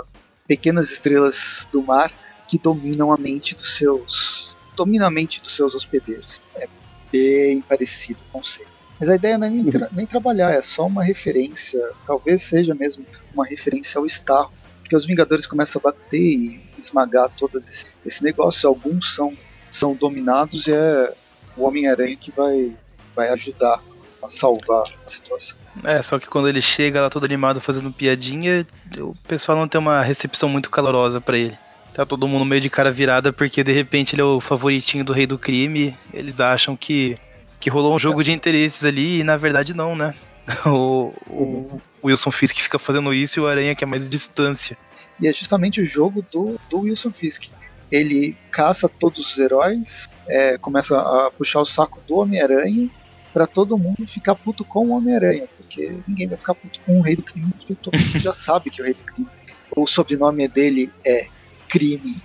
pequenas 0.47 0.91
estrelas 0.91 1.67
do 1.71 1.81
mar 1.81 2.11
que 2.47 2.57
dominam 2.57 3.11
a 3.11 3.17
mente 3.17 3.55
dos 3.55 3.75
seus 3.75 4.55
domina 4.75 5.07
a 5.07 5.11
mente 5.11 5.41
dos 5.41 5.55
seus 5.55 5.73
hospedeiros. 5.73 6.39
É 6.55 6.67
bem 7.11 7.61
parecido 7.61 8.19
o 8.27 8.31
conceito. 8.31 8.69
Mas 8.99 9.09
a 9.09 9.15
ideia 9.15 9.37
não 9.37 9.47
é 9.47 9.49
nem, 9.49 9.65
tra 9.65 9.89
nem 9.91 10.05
trabalhar, 10.05 10.51
é 10.51 10.61
só 10.61 10.85
uma 10.85 11.03
referência, 11.03 11.81
talvez 12.05 12.43
seja 12.43 12.73
mesmo 12.73 13.05
uma 13.33 13.45
referência 13.45 13.97
ao 13.99 14.05
Starro, 14.05 14.51
porque 14.79 14.95
os 14.95 15.05
Vingadores 15.05 15.45
começam 15.45 15.81
a 15.83 15.91
bater 15.91 16.17
e 16.17 16.61
esmagar 16.85 17.29
todo 17.37 17.59
esse, 17.59 17.85
esse 18.05 18.23
negócio. 18.23 18.67
Alguns 18.67 19.13
são, 19.13 19.33
são 19.71 19.93
dominados 19.93 20.67
e 20.67 20.73
é 20.73 21.13
o 21.57 21.63
Homem-Aranha 21.63 22.15
que 22.15 22.31
vai, 22.31 22.73
vai 23.15 23.29
ajudar 23.29 23.81
a 24.23 24.29
salvar 24.29 24.85
a 25.05 25.09
situação. 25.09 25.57
É, 25.83 26.01
só 26.01 26.17
que 26.17 26.27
quando 26.27 26.47
ele 26.47 26.61
chega 26.61 27.01
lá 27.01 27.09
todo 27.09 27.25
animado 27.25 27.59
fazendo 27.59 27.91
piadinha, 27.91 28.65
o 28.97 29.15
pessoal 29.27 29.57
não 29.57 29.67
tem 29.67 29.79
uma 29.79 30.01
recepção 30.01 30.47
muito 30.47 30.69
calorosa 30.69 31.19
para 31.19 31.37
ele. 31.37 31.57
Tá 31.93 32.05
todo 32.05 32.27
mundo 32.27 32.43
meio 32.43 32.61
de 32.61 32.69
cara 32.69 32.91
virada 32.91 33.31
porque 33.31 33.63
de 33.63 33.71
repente 33.71 34.15
ele 34.15 34.21
é 34.21 34.25
o 34.25 34.41
favoritinho 34.41 35.03
do 35.03 35.13
rei 35.13 35.25
do 35.25 35.39
crime. 35.39 35.95
Eles 36.13 36.39
acham 36.39 36.75
que, 36.75 37.17
que 37.59 37.69
rolou 37.69 37.95
um 37.95 37.99
jogo 37.99 38.23
de 38.23 38.31
interesses 38.31 38.83
ali 38.83 39.19
e 39.19 39.23
na 39.23 39.37
verdade 39.37 39.73
não, 39.73 39.95
né? 39.95 40.13
O, 40.65 41.13
o 41.27 41.81
Wilson 42.03 42.31
Fisk 42.31 42.57
fica 42.57 42.77
fazendo 42.77 43.13
isso 43.13 43.39
e 43.39 43.41
o 43.41 43.47
Aranha 43.47 43.73
quer 43.73 43.85
mais 43.85 44.09
distância. 44.09 44.77
E 45.19 45.27
é 45.27 45.33
justamente 45.33 45.81
o 45.81 45.85
jogo 45.85 46.23
do, 46.31 46.59
do 46.69 46.79
Wilson 46.81 47.11
Fisk. 47.11 47.45
Ele 47.91 48.35
caça 48.51 48.89
todos 48.89 49.31
os 49.31 49.37
heróis, 49.37 50.09
é, 50.27 50.57
começa 50.57 50.99
a 50.99 51.31
puxar 51.31 51.61
o 51.61 51.65
saco 51.65 52.01
do 52.07 52.17
Homem-Aranha 52.17 52.89
para 53.31 53.45
todo 53.45 53.77
mundo 53.77 54.07
ficar 54.07 54.33
puto 54.33 54.63
com 54.63 54.87
o 54.87 54.91
Homem-Aranha, 54.91 55.43
porque 55.57 55.95
ninguém 56.07 56.27
vai 56.27 56.37
ficar 56.37 56.55
puto 56.55 56.79
com 56.85 56.99
o 56.99 57.01
Rei 57.01 57.15
do 57.15 57.23
Crime, 57.23 57.51
porque 57.57 57.75
todo 57.75 57.97
mundo 57.97 58.19
já 58.19 58.33
sabe 58.33 58.69
que 58.69 58.81
é 58.81 58.83
o 58.83 58.85
Rei 58.85 58.93
do 58.95 59.01
Crime. 59.01 59.27
O 59.75 59.85
sobrenome 59.85 60.47
dele 60.47 60.91
é 61.03 61.27
crime. 61.67 62.21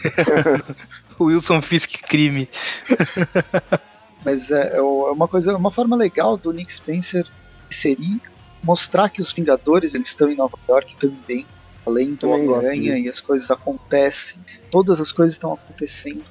Wilson 1.20 1.62
Fisk 1.62 2.02
crime. 2.02 2.48
Mas 4.24 4.50
é, 4.50 4.76
é, 4.76 4.80
uma 4.80 5.28
coisa, 5.28 5.56
uma 5.56 5.70
forma 5.70 5.96
legal 5.96 6.36
do 6.36 6.52
Nick 6.52 6.72
Spencer 6.72 7.26
seria 7.70 8.20
mostrar 8.62 9.08
que 9.08 9.20
os 9.20 9.32
Vingadores 9.32 9.94
eles 9.94 10.08
estão 10.08 10.30
em 10.30 10.36
Nova 10.36 10.56
York 10.68 10.96
também, 10.96 11.44
além 11.86 12.14
do 12.14 12.30
Homem-Aranha 12.30 12.98
e 12.98 13.08
as 13.08 13.20
coisas 13.20 13.50
acontecem, 13.50 14.38
todas 14.70 15.00
as 15.00 15.12
coisas 15.12 15.34
estão 15.34 15.52
acontecendo 15.52 16.22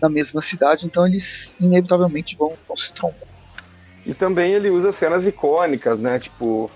na 0.00 0.08
mesma 0.08 0.40
cidade, 0.40 0.86
então 0.86 1.06
eles 1.06 1.54
inevitavelmente 1.60 2.36
vão, 2.36 2.54
vão 2.66 2.76
se 2.76 2.92
trombar. 2.92 3.28
E 4.04 4.14
também 4.14 4.52
ele 4.52 4.70
usa 4.70 4.92
cenas 4.92 5.26
icônicas, 5.26 5.98
né? 5.98 6.18
Tipo, 6.18 6.70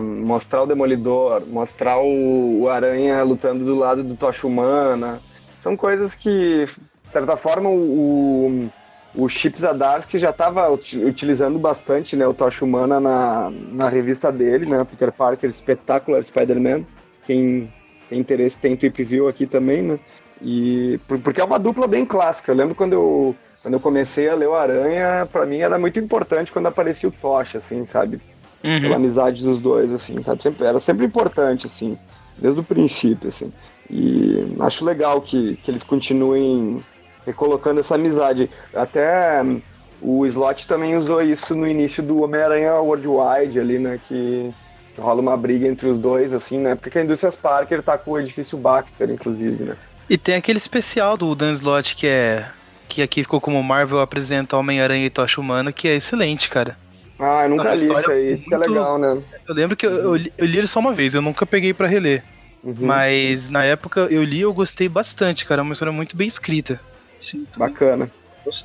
mostrar 0.00 0.62
o 0.62 0.66
Demolidor, 0.66 1.42
mostrar 1.48 1.98
o, 1.98 2.62
o, 2.62 2.68
Aranha 2.68 3.22
lutando 3.22 3.64
do 3.64 3.74
lado 3.74 4.02
do 4.02 4.14
Tocha 4.14 4.46
Humana. 4.46 5.20
São 5.62 5.76
coisas 5.76 6.14
que, 6.14 6.66
de 7.06 7.12
certa 7.12 7.36
forma, 7.36 7.68
o, 7.68 8.68
o 9.14 9.28
Chip 9.28 9.58
Zdarsky 9.58 10.18
já 10.18 10.30
estava 10.30 10.70
utilizando 10.70 11.58
bastante 11.58 12.14
né, 12.14 12.26
o 12.26 12.34
Tocha 12.34 12.64
Humana 12.64 13.00
na, 13.00 13.50
na 13.72 13.88
revista 13.88 14.30
dele, 14.30 14.66
né, 14.66 14.84
Peter 14.84 15.12
Parker 15.12 15.52
Spectacular 15.52 16.22
Spider-Man. 16.22 16.84
Quem 17.26 17.72
tem 18.08 18.18
interesse 18.18 18.58
tem 18.58 18.76
Tweep 18.76 19.02
View 19.04 19.28
aqui 19.28 19.46
também, 19.46 19.82
né? 19.82 19.98
E, 20.42 20.98
porque 21.22 21.40
é 21.40 21.44
uma 21.44 21.58
dupla 21.58 21.86
bem 21.86 22.04
clássica. 22.04 22.52
Eu 22.52 22.56
lembro 22.56 22.74
quando 22.74 22.92
eu, 22.92 23.36
quando 23.62 23.74
eu 23.74 23.80
comecei 23.80 24.28
a 24.28 24.34
ler 24.34 24.48
o 24.48 24.54
Aranha, 24.54 25.26
para 25.30 25.46
mim 25.46 25.58
era 25.58 25.78
muito 25.78 25.98
importante 25.98 26.52
quando 26.52 26.66
aparecia 26.66 27.08
o 27.08 27.12
Tocha, 27.12 27.58
assim, 27.58 27.86
sabe? 27.86 28.20
uhum. 28.64 28.80
pela 28.80 28.96
amizade 28.96 29.44
dos 29.44 29.60
dois, 29.60 29.92
assim, 29.92 30.22
sabe? 30.22 30.42
Sempre, 30.42 30.66
era 30.66 30.80
sempre 30.80 31.04
importante, 31.04 31.66
assim. 31.66 31.96
desde 32.38 32.58
o 32.58 32.64
princípio, 32.64 33.28
assim. 33.28 33.52
E 33.90 34.56
acho 34.60 34.84
legal 34.84 35.20
que, 35.20 35.56
que 35.56 35.70
eles 35.70 35.82
continuem 35.82 36.82
recolocando 37.26 37.80
essa 37.80 37.94
amizade. 37.94 38.50
Até 38.74 39.42
hum, 39.42 39.60
o 40.00 40.26
Slot 40.26 40.66
também 40.66 40.96
usou 40.96 41.22
isso 41.22 41.54
no 41.54 41.66
início 41.66 42.02
do 42.02 42.22
Homem-Aranha 42.22 42.74
Worldwide 42.76 43.60
ali, 43.60 43.78
né? 43.78 44.00
Que 44.08 44.52
rola 44.98 45.20
uma 45.20 45.36
briga 45.36 45.66
entre 45.66 45.86
os 45.86 45.98
dois, 45.98 46.32
assim, 46.32 46.58
né? 46.58 46.74
Porque 46.74 46.98
a 46.98 47.04
Indústrias 47.04 47.36
Parker 47.36 47.82
tá 47.82 47.98
com 47.98 48.12
o 48.12 48.20
edifício 48.20 48.56
Baxter, 48.56 49.10
inclusive, 49.10 49.64
né? 49.64 49.76
E 50.08 50.18
tem 50.18 50.34
aquele 50.34 50.58
especial 50.58 51.16
do 51.16 51.34
Dan 51.34 51.52
Slott 51.52 51.96
que 51.96 52.06
é. 52.06 52.46
Que 52.86 53.00
aqui 53.00 53.22
ficou 53.22 53.40
como 53.40 53.62
Marvel 53.62 53.98
apresenta 53.98 54.56
Homem-Aranha 54.56 55.06
e 55.06 55.10
Tocha 55.10 55.40
Humana, 55.40 55.72
que 55.72 55.88
é 55.88 55.96
excelente, 55.96 56.50
cara. 56.50 56.76
Ah, 57.18 57.44
eu 57.44 57.50
nunca 57.50 57.74
li 57.74 57.86
isso 57.86 58.10
aí, 58.10 58.32
isso 58.32 58.48
que 58.48 58.54
é 58.54 58.58
legal, 58.58 58.98
né? 58.98 59.22
Eu 59.48 59.54
lembro 59.54 59.76
que 59.76 59.86
eu, 59.86 59.92
eu, 59.92 60.16
li, 60.16 60.32
eu 60.36 60.44
li 60.44 60.58
ele 60.58 60.66
só 60.66 60.80
uma 60.80 60.92
vez, 60.92 61.14
eu 61.14 61.22
nunca 61.22 61.46
peguei 61.46 61.72
para 61.72 61.86
reler. 61.86 62.22
Uhum. 62.62 62.74
Mas 62.80 63.50
na 63.50 63.64
época 63.64 64.00
eu 64.10 64.22
li 64.22 64.38
e 64.38 64.42
eu 64.42 64.52
gostei 64.52 64.88
bastante, 64.88 65.46
cara. 65.46 65.60
É 65.60 65.62
uma 65.62 65.72
história 65.72 65.92
muito 65.92 66.16
bem 66.16 66.26
escrita. 66.26 66.80
Sim, 67.20 67.46
Bacana. 67.56 68.10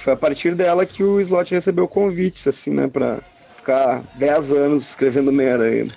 Foi 0.02 0.14
a 0.14 0.18
partir 0.18 0.56
dela 0.56 0.86
que 0.86 1.04
o 1.04 1.22
Slot 1.22 1.54
recebeu 1.54 1.88
convites, 1.88 2.46
assim, 2.48 2.74
né? 2.74 2.88
Pra 2.88 3.20
ficar 3.56 4.04
10 4.16 4.52
anos 4.52 4.90
escrevendo 4.90 5.30
Homem-Aranha. 5.30 5.88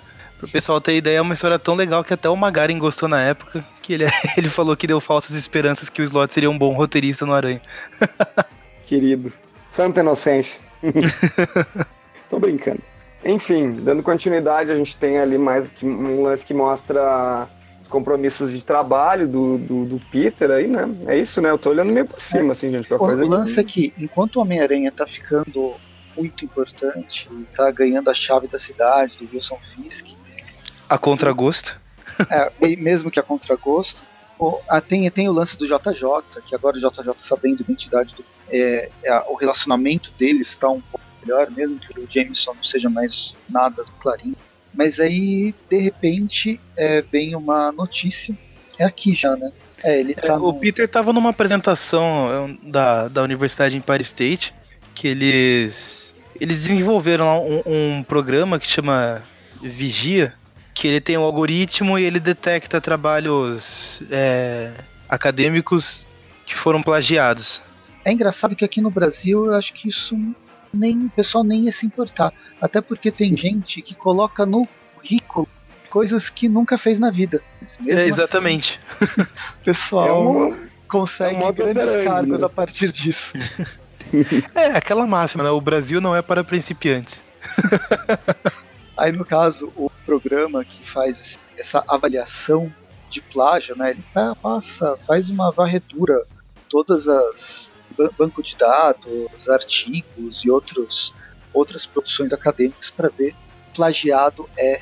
Pro 0.43 0.51
pessoal 0.51 0.81
ter 0.81 0.97
ideia, 0.97 1.19
é 1.19 1.21
uma 1.21 1.33
história 1.33 1.57
tão 1.57 1.73
legal 1.73 2.03
que 2.03 2.13
até 2.13 2.27
o 2.27 2.35
Magarin 2.35 2.77
gostou 2.77 3.07
na 3.07 3.21
época, 3.21 3.65
que 3.81 3.93
ele, 3.93 4.05
ele 4.37 4.49
falou 4.49 4.75
que 4.75 4.85
deu 4.85 4.99
falsas 4.99 5.37
esperanças 5.37 5.87
que 5.87 6.01
o 6.01 6.03
Slot 6.03 6.33
seria 6.33 6.49
um 6.49 6.57
bom 6.57 6.73
roteirista 6.73 7.25
no 7.25 7.31
Aranha. 7.31 7.61
Querido. 8.85 9.31
Santa 9.69 10.01
inocência. 10.01 10.59
Tô 12.29 12.39
brincando. 12.39 12.81
Enfim, 13.23 13.71
dando 13.71 14.03
continuidade, 14.03 14.69
a 14.69 14.75
gente 14.75 14.97
tem 14.97 15.17
ali 15.17 15.37
mais 15.37 15.71
um 15.81 16.23
lance 16.23 16.45
que 16.45 16.53
mostra 16.53 17.47
os 17.81 17.87
compromissos 17.87 18.51
de 18.51 18.61
trabalho 18.65 19.25
do, 19.25 19.57
do, 19.57 19.85
do, 19.85 19.99
Peter 20.11 20.51
aí, 20.51 20.67
né? 20.67 20.93
É 21.07 21.17
isso, 21.17 21.39
né? 21.39 21.51
Eu 21.51 21.57
tô 21.57 21.69
olhando 21.69 21.93
meio 21.93 22.05
por 22.05 22.21
cima, 22.21 22.51
assim, 22.51 22.69
gente. 22.69 22.93
O, 22.93 22.97
coisa 22.97 23.23
o 23.23 23.27
lance 23.29 23.57
é 23.57 23.63
que, 23.63 23.93
enquanto 23.97 24.35
o 24.35 24.41
Homem-Aranha 24.41 24.91
tá 24.91 25.07
ficando 25.07 25.75
muito 26.17 26.43
importante, 26.43 27.29
tá 27.55 27.71
ganhando 27.71 28.09
a 28.09 28.13
chave 28.13 28.47
da 28.47 28.59
cidade, 28.59 29.17
do 29.17 29.33
Wilson 29.33 29.57
Fisk, 29.73 30.07
a 30.93 30.97
contragosto. 30.97 31.75
É, 32.29 32.75
mesmo 32.75 33.09
que 33.09 33.19
a 33.19 33.23
contragosto. 33.23 34.03
O, 34.37 34.59
a, 34.69 34.79
tem, 34.79 35.09
tem 35.09 35.27
o 35.27 35.31
lance 35.31 35.57
do 35.57 35.65
JJ, 35.65 36.41
que 36.45 36.53
agora 36.53 36.77
o 36.77 36.79
JJ 36.79 37.13
sabendo 37.17 37.61
a 37.61 37.63
identidade 37.63 38.13
do. 38.13 38.23
É, 38.49 38.89
é, 39.03 39.19
o 39.27 39.33
relacionamento 39.33 40.11
deles 40.17 40.49
está 40.49 40.69
um 40.69 40.81
pouco 40.81 41.03
melhor, 41.21 41.49
mesmo 41.49 41.79
que 41.79 41.99
o 41.99 42.07
Jameson 42.07 42.53
não 42.53 42.63
seja 42.63 42.89
mais 42.89 43.35
nada 43.49 43.83
do 43.83 43.91
Clarim. 43.93 44.35
Mas 44.73 44.99
aí, 44.99 45.55
de 45.69 45.77
repente, 45.79 46.59
é, 46.75 47.01
vem 47.01 47.35
uma 47.35 47.71
notícia. 47.71 48.35
É 48.77 48.83
aqui 48.83 49.15
já, 49.15 49.35
né? 49.35 49.51
É, 49.83 49.99
ele 49.99 50.13
tá 50.13 50.33
é, 50.33 50.37
no... 50.37 50.49
O 50.49 50.59
Peter 50.59 50.85
estava 50.85 51.11
numa 51.11 51.29
apresentação 51.29 52.57
é, 52.63 52.69
da, 52.69 53.07
da 53.07 53.23
Universidade 53.23 53.75
Empire 53.75 54.01
State 54.01 54.53
que 54.93 55.07
eles 55.07 56.13
eles 56.39 56.63
desenvolveram 56.63 57.45
um, 57.45 57.61
um 57.65 58.03
programa 58.03 58.59
que 58.59 58.67
chama 58.67 59.23
Vigia, 59.61 60.33
que 60.73 60.87
ele 60.87 60.99
tem 60.99 61.17
um 61.17 61.23
algoritmo 61.23 61.97
e 61.97 62.03
ele 62.03 62.19
detecta 62.19 62.81
trabalhos 62.81 64.01
é, 64.09 64.73
acadêmicos 65.07 66.09
que 66.45 66.55
foram 66.55 66.81
plagiados. 66.81 67.61
É 68.03 68.11
engraçado 68.11 68.55
que 68.55 68.65
aqui 68.65 68.81
no 68.81 68.89
Brasil 68.89 69.45
eu 69.45 69.55
acho 69.55 69.73
que 69.73 69.89
isso 69.89 70.17
nem 70.73 71.05
o 71.05 71.09
pessoal 71.09 71.43
nem 71.43 71.65
ia 71.65 71.71
se 71.71 71.85
importar. 71.85 72.33
Até 72.59 72.81
porque 72.81 73.11
tem 73.11 73.35
gente 73.37 73.81
que 73.81 73.93
coloca 73.93 74.45
no 74.45 74.67
currículo 74.95 75.47
coisas 75.89 76.27
que 76.27 76.49
nunca 76.49 76.75
fez 76.75 76.97
na 76.97 77.11
vida. 77.11 77.41
é, 77.61 77.93
assim, 77.93 78.09
exatamente. 78.09 78.79
Assim, 78.99 79.21
o 79.61 79.63
pessoal 79.63 80.07
é 80.07 80.11
uma, 80.11 80.57
consegue 80.87 81.43
é 81.43 81.51
grandes 81.51 82.03
cargos 82.03 82.39
né? 82.39 82.45
a 82.45 82.49
partir 82.49 82.91
disso. 82.91 83.33
é, 84.55 84.65
aquela 84.75 85.05
máxima, 85.05 85.43
né? 85.43 85.51
O 85.51 85.61
Brasil 85.61 86.01
não 86.01 86.15
é 86.15 86.21
para 86.21 86.43
principiantes. 86.43 87.21
Aí, 88.95 89.11
no 89.11 89.25
caso, 89.25 89.71
o 89.75 89.89
programa 90.05 90.63
que 90.63 90.87
faz 90.87 91.39
essa 91.57 91.83
avaliação 91.87 92.71
de 93.09 93.21
plágio, 93.21 93.75
né, 93.75 93.91
ele 93.91 94.03
passa, 94.41 94.97
faz 95.05 95.29
uma 95.29 95.51
varredura 95.51 96.23
todas 96.69 97.07
as 97.07 97.71
banco 98.17 98.41
de 98.41 98.55
dados, 98.55 99.47
artigos 99.47 100.43
e 100.43 100.49
outros 100.49 101.13
outras 101.53 101.85
produções 101.85 102.33
acadêmicas 102.33 102.89
para 102.89 103.09
ver 103.09 103.35
plagiado 103.75 104.49
é 104.57 104.81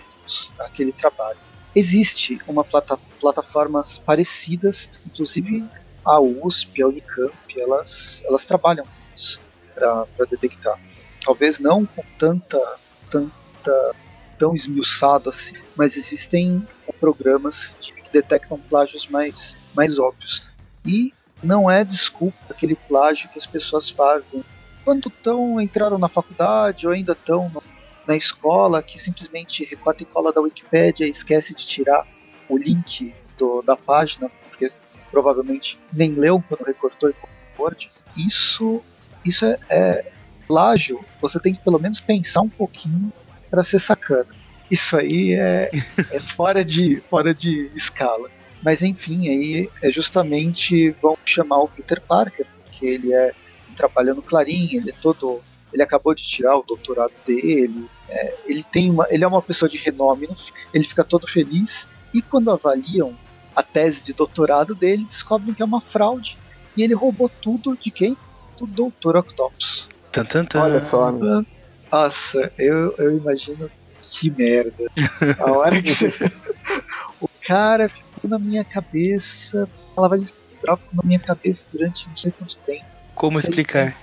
aquele 0.59 0.93
trabalho. 0.93 1.37
Existe 1.75 2.39
uma 2.47 2.63
plata, 2.63 2.97
plataformas 3.19 3.97
parecidas, 3.97 4.89
inclusive 5.05 5.65
a 6.05 6.21
USP, 6.21 6.81
a 6.81 6.87
Unicamp, 6.87 7.33
elas 7.57 8.21
elas 8.25 8.45
trabalham 8.45 8.85
com 8.85 9.15
isso 9.15 9.39
para 9.75 10.25
detectar. 10.29 10.79
Talvez 11.25 11.59
não 11.59 11.85
com 11.85 12.03
tanta 12.17 12.77
tanta 13.09 13.40
tão 14.37 14.55
esmiuçado 14.55 15.29
assim, 15.29 15.53
mas 15.77 15.95
existem 15.95 16.65
programas 16.99 17.75
que 17.79 17.93
detectam 18.11 18.59
plágios 18.59 19.07
mais, 19.07 19.55
mais 19.75 19.99
óbvios. 19.99 20.45
E 20.85 21.13
não 21.43 21.69
é 21.69 21.83
desculpa 21.83 22.37
aquele 22.49 22.75
plágio 22.75 23.29
que 23.29 23.39
as 23.39 23.45
pessoas 23.45 23.89
fazem 23.89 24.43
quando 24.83 25.09
estão 25.09 25.61
entraram 25.61 25.97
na 25.97 26.07
faculdade 26.07 26.87
ou 26.87 26.93
ainda 26.93 27.13
estão 27.13 27.51
na 28.07 28.15
escola 28.15 28.81
que 28.81 28.99
simplesmente 28.99 29.63
recorta 29.63 30.03
e 30.03 30.05
cola 30.05 30.33
da 30.33 30.41
Wikipédia 30.41 31.05
e 31.05 31.11
esquece 31.11 31.53
de 31.53 31.65
tirar 31.65 32.05
o 32.49 32.57
link 32.57 33.13
do, 33.37 33.61
da 33.61 33.75
página 33.75 34.29
porque 34.49 34.71
provavelmente 35.11 35.79
nem 35.93 36.13
leu 36.13 36.43
quando 36.47 36.63
recortou 36.63 37.09
e 37.09 37.15
Word. 37.57 37.89
Isso 38.17 38.81
isso 39.23 39.45
é, 39.45 39.59
é 39.69 40.11
plágio. 40.47 40.99
Você 41.21 41.39
tem 41.39 41.53
que 41.53 41.63
pelo 41.63 41.79
menos 41.79 41.99
pensar 41.99 42.41
um 42.41 42.49
pouquinho 42.49 43.13
para 43.51 43.63
ser 43.63 43.79
sacana. 43.79 44.27
Isso 44.71 44.95
aí 44.95 45.33
é, 45.33 45.69
é 46.09 46.19
fora, 46.35 46.63
de, 46.63 47.03
fora 47.09 47.33
de 47.33 47.69
escala. 47.75 48.29
Mas 48.63 48.81
enfim, 48.81 49.27
aí 49.27 49.69
é 49.81 49.91
justamente 49.91 50.91
vão 51.01 51.17
chamar 51.25 51.57
o 51.57 51.67
Peter 51.67 52.01
Parker, 52.01 52.45
porque 52.63 52.85
ele 52.85 53.13
é 53.13 53.33
trabalha 53.75 54.13
no 54.13 54.21
Clarim, 54.21 54.69
ele 54.73 54.91
é 54.91 54.93
todo. 55.01 55.41
Ele 55.73 55.81
acabou 55.81 56.13
de 56.13 56.23
tirar 56.23 56.57
o 56.57 56.63
doutorado 56.63 57.13
dele, 57.25 57.87
é, 58.09 58.33
ele 58.45 58.61
tem 58.63 58.89
uma, 58.89 59.07
ele 59.09 59.23
é 59.23 59.27
uma 59.27 59.41
pessoa 59.41 59.69
de 59.69 59.77
renome, 59.77 60.27
ele 60.73 60.83
fica 60.83 61.03
todo 61.03 61.27
feliz. 61.27 61.87
E 62.13 62.21
quando 62.21 62.51
avaliam 62.51 63.15
a 63.55 63.63
tese 63.63 64.03
de 64.03 64.13
doutorado 64.13 64.75
dele, 64.75 65.05
descobrem 65.05 65.53
que 65.53 65.61
é 65.61 65.65
uma 65.65 65.79
fraude. 65.79 66.37
E 66.75 66.83
ele 66.83 66.93
roubou 66.93 67.29
tudo 67.29 67.75
de 67.75 67.89
quem? 67.89 68.17
Do 68.57 68.67
Dr. 68.67 69.15
Octopus. 69.17 69.87
Tan, 70.11 70.25
tan, 70.25 70.45
tan. 70.45 70.61
Olha 70.61 70.83
só. 70.83 71.09
Né? 71.09 71.45
Nossa, 71.91 72.51
eu, 72.57 72.95
eu 72.97 73.17
imagino 73.17 73.69
que 74.01 74.29
merda. 74.31 74.85
A 75.39 75.51
hora 75.51 75.81
que 75.81 75.93
você... 75.93 76.07
o 77.19 77.29
cara 77.45 77.89
ficou 77.89 78.29
na 78.29 78.39
minha 78.39 78.63
cabeça, 78.63 79.67
ela 79.97 80.07
vai 80.07 80.19
droga 80.61 80.81
na 80.93 81.03
minha 81.03 81.19
cabeça 81.19 81.65
durante 81.71 82.07
não 82.07 82.15
sei 82.15 82.31
quanto 82.31 82.57
tempo. 82.57 82.85
Como 83.15 83.41
sei 83.41 83.49
explicar? 83.49 83.97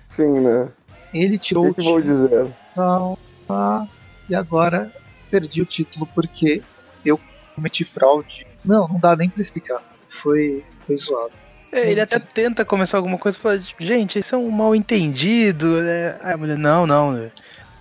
Sim, 0.00 0.40
né? 0.40 0.68
Ele 1.12 1.38
tirou 1.38 1.68
o, 1.68 1.74
que 1.74 1.80
o 1.80 1.84
vou 1.84 2.00
dizer? 2.00 2.46
Não, 2.76 3.16
ah, 3.48 3.86
e 4.28 4.34
agora 4.34 4.92
perdi 5.30 5.62
o 5.62 5.66
título 5.66 6.06
porque 6.14 6.62
eu 7.04 7.20
cometi 7.54 7.84
fraude. 7.84 8.46
Não, 8.64 8.88
não 8.88 8.98
dá 8.98 9.16
nem 9.16 9.28
pra 9.28 9.40
explicar. 9.40 9.82
Foi, 10.08 10.64
foi 10.86 10.96
zoado. 10.96 11.32
É, 11.74 11.90
ele 11.90 12.00
até 12.00 12.20
tenta 12.20 12.64
começar 12.64 12.98
alguma 12.98 13.18
coisa 13.18 13.36
e 13.36 13.40
fala, 13.40 13.60
gente, 13.80 14.20
isso 14.20 14.32
é 14.32 14.38
um 14.38 14.48
mal 14.48 14.76
entendido, 14.76 15.82
né? 15.82 16.16
Aí 16.20 16.34
a 16.34 16.36
mulher, 16.36 16.56
não, 16.56 16.86
não, 16.86 17.28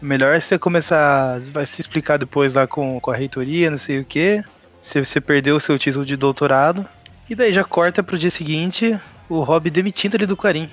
melhor 0.01 0.35
é 0.35 0.39
você 0.39 0.57
começar, 0.57 1.39
vai 1.51 1.63
se 1.67 1.79
explicar 1.79 2.17
depois 2.17 2.55
lá 2.55 2.65
com, 2.65 2.99
com 2.99 3.11
a 3.11 3.15
reitoria, 3.15 3.69
não 3.69 3.77
sei 3.77 3.99
o 3.99 4.03
que. 4.03 4.43
Você, 4.81 5.05
você 5.05 5.21
perdeu 5.21 5.57
o 5.57 5.61
seu 5.61 5.77
título 5.77 6.03
de 6.07 6.17
doutorado. 6.17 6.89
E 7.29 7.35
daí 7.35 7.53
já 7.53 7.63
corta 7.63 8.01
pro 8.01 8.17
dia 8.17 8.31
seguinte 8.31 8.99
o 9.29 9.41
Rob 9.41 9.69
demitindo 9.69 10.17
ele 10.17 10.25
do 10.25 10.35
Clarim. 10.35 10.67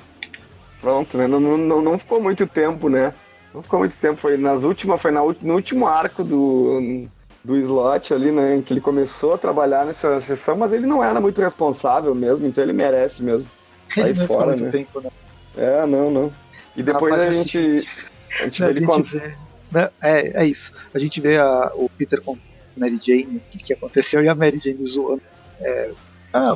Pronto, 0.80 1.18
né? 1.18 1.26
Não, 1.26 1.38
não, 1.38 1.82
não 1.82 1.98
ficou 1.98 2.22
muito 2.22 2.46
tempo, 2.46 2.88
né? 2.88 3.12
Não 3.52 3.62
ficou 3.62 3.80
muito 3.80 3.96
tempo, 3.96 4.16
foi 4.16 4.38
nas 4.38 4.64
últimas, 4.64 4.98
foi 4.98 5.10
na, 5.10 5.20
no 5.20 5.54
último 5.54 5.86
arco 5.86 6.24
do, 6.24 7.06
do 7.42 7.56
slot 7.56 8.12
ali, 8.12 8.30
né? 8.30 8.62
Que 8.64 8.72
ele 8.72 8.80
começou 8.80 9.34
a 9.34 9.38
trabalhar 9.38 9.86
nessa 9.86 10.20
sessão, 10.20 10.56
mas 10.56 10.72
ele 10.72 10.86
não 10.86 11.02
era 11.02 11.20
muito 11.20 11.40
responsável 11.40 12.14
mesmo, 12.14 12.46
então 12.46 12.62
ele 12.62 12.72
merece 12.72 13.22
mesmo. 13.22 13.46
Sair 13.94 14.14
fora, 14.26 14.56
né? 14.56 14.70
Tempo, 14.70 15.00
né? 15.00 15.10
É, 15.56 15.86
não, 15.86 16.10
não. 16.10 16.32
E 16.76 16.82
depois 16.82 17.14
a, 17.14 17.30
gente, 17.30 17.58
a 17.58 18.44
gente. 18.44 18.64
a 18.64 18.72
gente 18.72 19.02
vê 19.02 19.34
né? 19.72 19.90
é, 20.00 20.42
é 20.42 20.46
isso. 20.46 20.72
A 20.92 20.98
gente 20.98 21.20
vê 21.20 21.38
a, 21.38 21.72
o 21.74 21.88
Peter 21.88 22.20
com 22.20 22.36
Mary 22.76 23.00
Jane, 23.02 23.36
o 23.36 23.40
que, 23.50 23.58
que 23.58 23.72
aconteceu, 23.72 24.22
e 24.22 24.28
a 24.28 24.34
Mary 24.34 24.58
Jane 24.58 24.84
zoando. 24.84 25.22
É, 25.60 25.90
ah, 26.32 26.54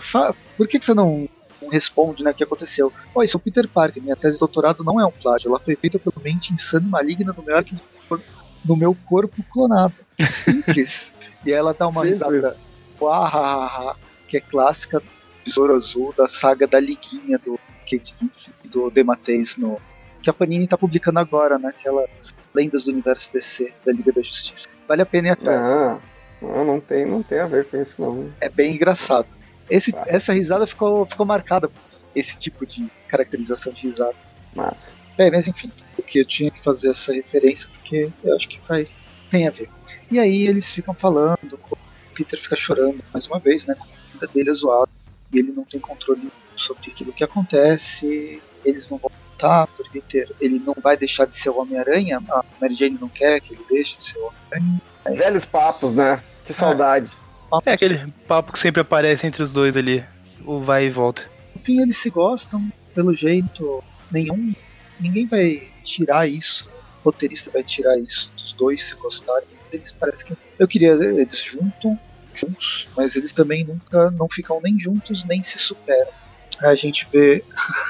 por 0.56 0.68
que, 0.68 0.78
que 0.78 0.84
você 0.84 0.94
não, 0.94 1.28
responde 1.70 2.22
né, 2.22 2.30
o 2.30 2.34
que 2.34 2.44
aconteceu? 2.44 2.92
Oh, 3.14 3.22
isso 3.22 3.36
é 3.36 3.38
o 3.38 3.40
Peter 3.40 3.68
Parker, 3.68 4.02
minha 4.02 4.16
tese 4.16 4.34
de 4.34 4.38
doutorado 4.38 4.84
não 4.84 5.00
é 5.00 5.06
um 5.06 5.10
plágio, 5.10 5.48
ela 5.48 5.58
foi 5.58 5.76
feita 5.76 5.98
pela 5.98 6.22
mente 6.22 6.52
insana 6.52 6.86
e 6.86 6.90
maligna 6.90 7.32
do 7.32 7.42
meu, 7.42 7.56
no 8.64 8.76
meu 8.76 8.96
corpo 9.06 9.42
clonado. 9.52 9.94
Simples. 10.44 11.12
E 11.44 11.52
ela 11.52 11.74
dá 11.74 11.86
uma 11.86 12.04
risada 12.04 12.56
uahaha, 13.00 13.96
que 14.28 14.36
é 14.36 14.40
clássica 14.40 15.00
do 15.00 15.06
Besouro 15.44 15.76
Azul 15.76 16.14
da 16.16 16.26
saga 16.26 16.66
da 16.66 16.80
Liguinha 16.80 17.38
do 17.38 17.58
Kate 17.82 18.14
e 18.64 18.68
do 18.68 18.90
Demateis 18.90 19.56
no 19.56 19.78
que 20.22 20.30
a 20.30 20.32
Panini 20.32 20.66
tá 20.66 20.78
publicando 20.78 21.18
agora, 21.18 21.58
né? 21.58 21.68
Aquelas 21.68 22.34
lendas 22.54 22.84
do 22.84 22.90
universo 22.90 23.30
DC 23.32 23.70
da 23.84 23.92
Liga 23.92 24.10
da 24.10 24.22
Justiça. 24.22 24.66
Vale 24.88 25.02
a 25.02 25.06
pena 25.06 25.28
ir 25.28 25.30
atrás. 25.32 25.60
Ah, 25.60 25.98
não, 26.40 26.64
não 26.64 26.80
tem, 26.80 27.04
não 27.04 27.22
tem 27.22 27.40
a 27.40 27.46
ver 27.46 27.66
com 27.66 27.80
isso 27.80 28.00
não. 28.00 28.32
É 28.40 28.48
bem 28.48 28.74
engraçado. 28.74 29.26
Esse, 29.68 29.92
Tá. 29.92 30.04
Essa 30.06 30.32
risada 30.32 30.66
ficou, 30.66 31.04
ficou 31.04 31.26
marcada 31.26 31.70
esse 32.14 32.38
tipo 32.38 32.66
de 32.66 32.88
caracterização 33.08 33.72
de 33.72 33.82
risada. 33.82 34.14
Massa. 34.54 34.76
É, 35.18 35.30
mas 35.30 35.46
enfim, 35.46 35.70
porque 36.04 36.20
eu 36.20 36.24
tinha 36.24 36.50
que 36.50 36.62
fazer 36.62 36.90
essa 36.90 37.12
referência 37.12 37.68
porque 37.72 38.10
eu 38.22 38.36
acho 38.36 38.48
que 38.48 38.60
faz 38.60 39.04
tem 39.30 39.48
a 39.48 39.50
ver. 39.50 39.68
E 40.10 40.18
aí 40.20 40.46
eles 40.46 40.70
ficam 40.70 40.94
falando, 40.94 41.58
o 41.70 41.78
Peter 42.14 42.40
fica 42.40 42.54
chorando 42.54 43.02
mais 43.12 43.26
uma 43.26 43.40
vez, 43.40 43.66
né? 43.66 43.74
Com 43.74 43.84
a 43.84 44.12
vida 44.12 44.26
dele 44.32 44.50
é 44.50 44.54
zoada 44.54 44.90
e 45.32 45.38
ele 45.40 45.50
não 45.50 45.64
tem 45.64 45.80
controle 45.80 46.30
sobre 46.56 46.90
aquilo 46.90 47.12
que 47.12 47.24
acontece. 47.24 48.40
Eles 48.64 48.88
não 48.88 48.98
vão 48.98 49.10
voltar, 49.30 49.66
porque 49.66 50.00
Peter 50.00 50.30
ele 50.40 50.62
não 50.64 50.76
vai 50.80 50.96
deixar 50.96 51.26
de 51.26 51.36
ser 51.36 51.50
o 51.50 51.58
Homem-Aranha. 51.58 52.22
A 52.30 52.44
Mary 52.60 52.74
Jane 52.74 52.98
não 53.00 53.08
quer 53.08 53.40
que 53.40 53.54
ele 53.54 53.64
deixe 53.68 53.96
de 53.98 54.04
ser 54.04 54.18
o 54.18 54.26
Homem-Aranha. 54.26 54.80
Velhos 55.16 55.44
papos, 55.44 55.96
né? 55.96 56.22
Que 56.46 56.52
saudade. 56.52 57.10
É 57.66 57.72
aquele 57.72 58.12
papo 58.28 58.52
que 58.52 58.58
sempre 58.58 58.80
aparece 58.82 59.26
entre 59.26 59.42
os 59.42 59.52
dois 59.52 59.76
ali. 59.76 60.04
O 60.44 60.60
vai 60.60 60.86
e 60.86 60.90
volta. 60.90 61.22
No 61.54 61.60
fim 61.60 61.80
eles 61.80 61.96
se 61.96 62.10
gostam, 62.10 62.70
pelo 62.94 63.14
jeito, 63.14 63.82
nenhum. 64.10 64.54
Ninguém 65.00 65.26
vai 65.26 65.73
tirar 65.84 66.26
isso. 66.28 66.68
O 67.00 67.04
roteirista 67.04 67.50
vai 67.50 67.62
tirar 67.62 67.98
isso 67.98 68.30
dos 68.36 68.52
dois 68.54 68.82
se 68.82 68.94
gostarem. 68.96 69.48
Eles 69.72 69.92
parece 69.92 70.24
que. 70.24 70.36
Eu 70.58 70.66
queria. 70.66 70.92
Eles 70.92 71.38
juntam 71.38 71.98
juntos, 72.34 72.88
mas 72.96 73.14
eles 73.14 73.32
também 73.32 73.64
nunca 73.64 74.10
não 74.10 74.28
ficam 74.28 74.60
nem 74.62 74.78
juntos 74.78 75.24
nem 75.24 75.42
se 75.42 75.58
superam. 75.58 76.12
A 76.60 76.74
gente 76.74 77.06
vê 77.12 77.44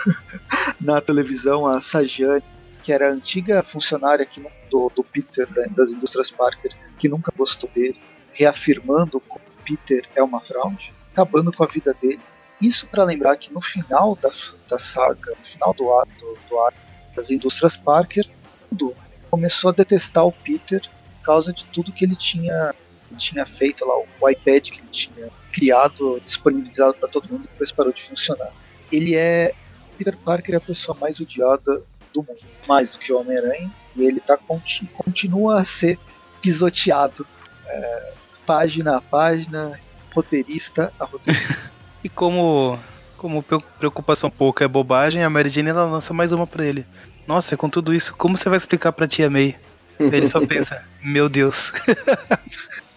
na 0.80 1.00
televisão 1.00 1.66
a 1.66 1.80
Sajane, 1.80 2.42
que 2.83 2.92
era 2.92 3.09
a 3.09 3.12
antiga 3.12 3.62
funcionária 3.62 4.24
que, 4.26 4.42
do, 4.70 4.90
do 4.94 5.02
Peter, 5.02 5.48
né, 5.50 5.66
das 5.70 5.90
indústrias 5.90 6.30
Parker, 6.30 6.72
que 6.98 7.09
nunca 7.09 7.33
gostou 7.37 7.68
dele, 7.74 7.98
reafirmando 8.33 9.20
que 9.20 9.76
Peter 9.76 10.07
é 10.14 10.22
uma 10.22 10.40
fraude, 10.40 10.92
acabando 11.12 11.52
com 11.52 11.64
a 11.64 11.66
vida 11.66 11.94
dele. 12.00 12.20
Isso 12.61 12.87
para 12.87 13.04
lembrar 13.04 13.37
que 13.37 13.52
no 13.52 13.61
final 13.61 14.16
da, 14.20 14.30
da 14.68 14.78
saga, 14.78 15.30
no 15.30 15.46
final 15.46 15.74
do 15.74 15.98
ato 15.98 16.38
do 16.48 16.59
arco 16.61 16.84
das 17.14 17.31
indústrias 17.31 17.77
Parker, 17.77 18.27
tudo 18.70 18.94
começou 19.31 19.70
a 19.70 19.72
detestar 19.72 20.24
o 20.27 20.33
Peter 20.33 20.81
por 20.81 21.24
causa 21.24 21.53
de 21.53 21.64
tudo 21.66 21.92
que 21.92 22.05
ele 22.05 22.14
tinha, 22.16 22.74
ele 23.11 23.18
tinha 23.18 23.44
feito 23.46 23.85
lá, 23.85 23.94
o 24.20 24.29
iPad 24.29 24.70
que 24.70 24.79
ele 24.79 24.88
tinha 24.90 25.29
criado, 25.53 26.20
disponibilizado 26.24 26.94
para 26.94 27.09
todo 27.09 27.29
mundo, 27.33 27.42
depois 27.42 27.72
parou 27.72 27.92
de 27.92 28.03
funcionar. 28.03 28.50
Ele 28.92 29.14
é. 29.14 29.53
Peter 29.96 30.16
Parker 30.16 30.55
é 30.55 30.59
a 30.59 30.61
pessoa 30.61 30.96
mais 31.00 31.18
odiada 31.20 31.83
do 32.12 32.22
mundo, 32.22 32.38
mais 32.68 32.90
do 32.90 32.98
que 32.98 33.12
o 33.12 33.20
Homem-Aranha, 33.20 33.70
e 33.96 34.03
ele 34.05 34.20
tá, 34.20 34.37
conti- 34.37 34.87
continua 34.87 35.61
a 35.61 35.64
ser 35.64 35.98
pisoteado. 36.42 37.27
é, 37.66 38.12
página 38.46 38.96
a 38.98 39.00
página, 39.00 39.81
roteirista 40.14 40.92
a 40.98 41.05
roteirista. 41.05 41.72
E 42.05 42.09
como, 42.11 42.79
como 43.25 43.43
pre- 43.43 43.57
preocupação 43.79 44.29
pouca 44.29 44.67
é 44.67 44.69
bobagem, 44.69 45.25
a 45.25 45.31
Mary 45.31 45.49
Jane 45.49 45.71
ela 45.71 45.87
lança 45.87 46.13
mais 46.13 46.31
uma 46.31 46.47
pra 46.47 46.63
ele. 46.63 46.87
Nossa, 47.27 47.57
com 47.57 47.71
tudo 47.71 47.95
isso, 47.95 48.15
como 48.15 48.37
você 48.37 48.51
vai 48.51 48.59
explicar 48.59 48.93
pra 48.93 49.09
tia 49.09 49.31
May? 49.31 49.57
Ele 49.99 50.27
só 50.27 50.45
pensa, 50.45 50.85
meu 51.03 51.27
Deus. 51.27 51.73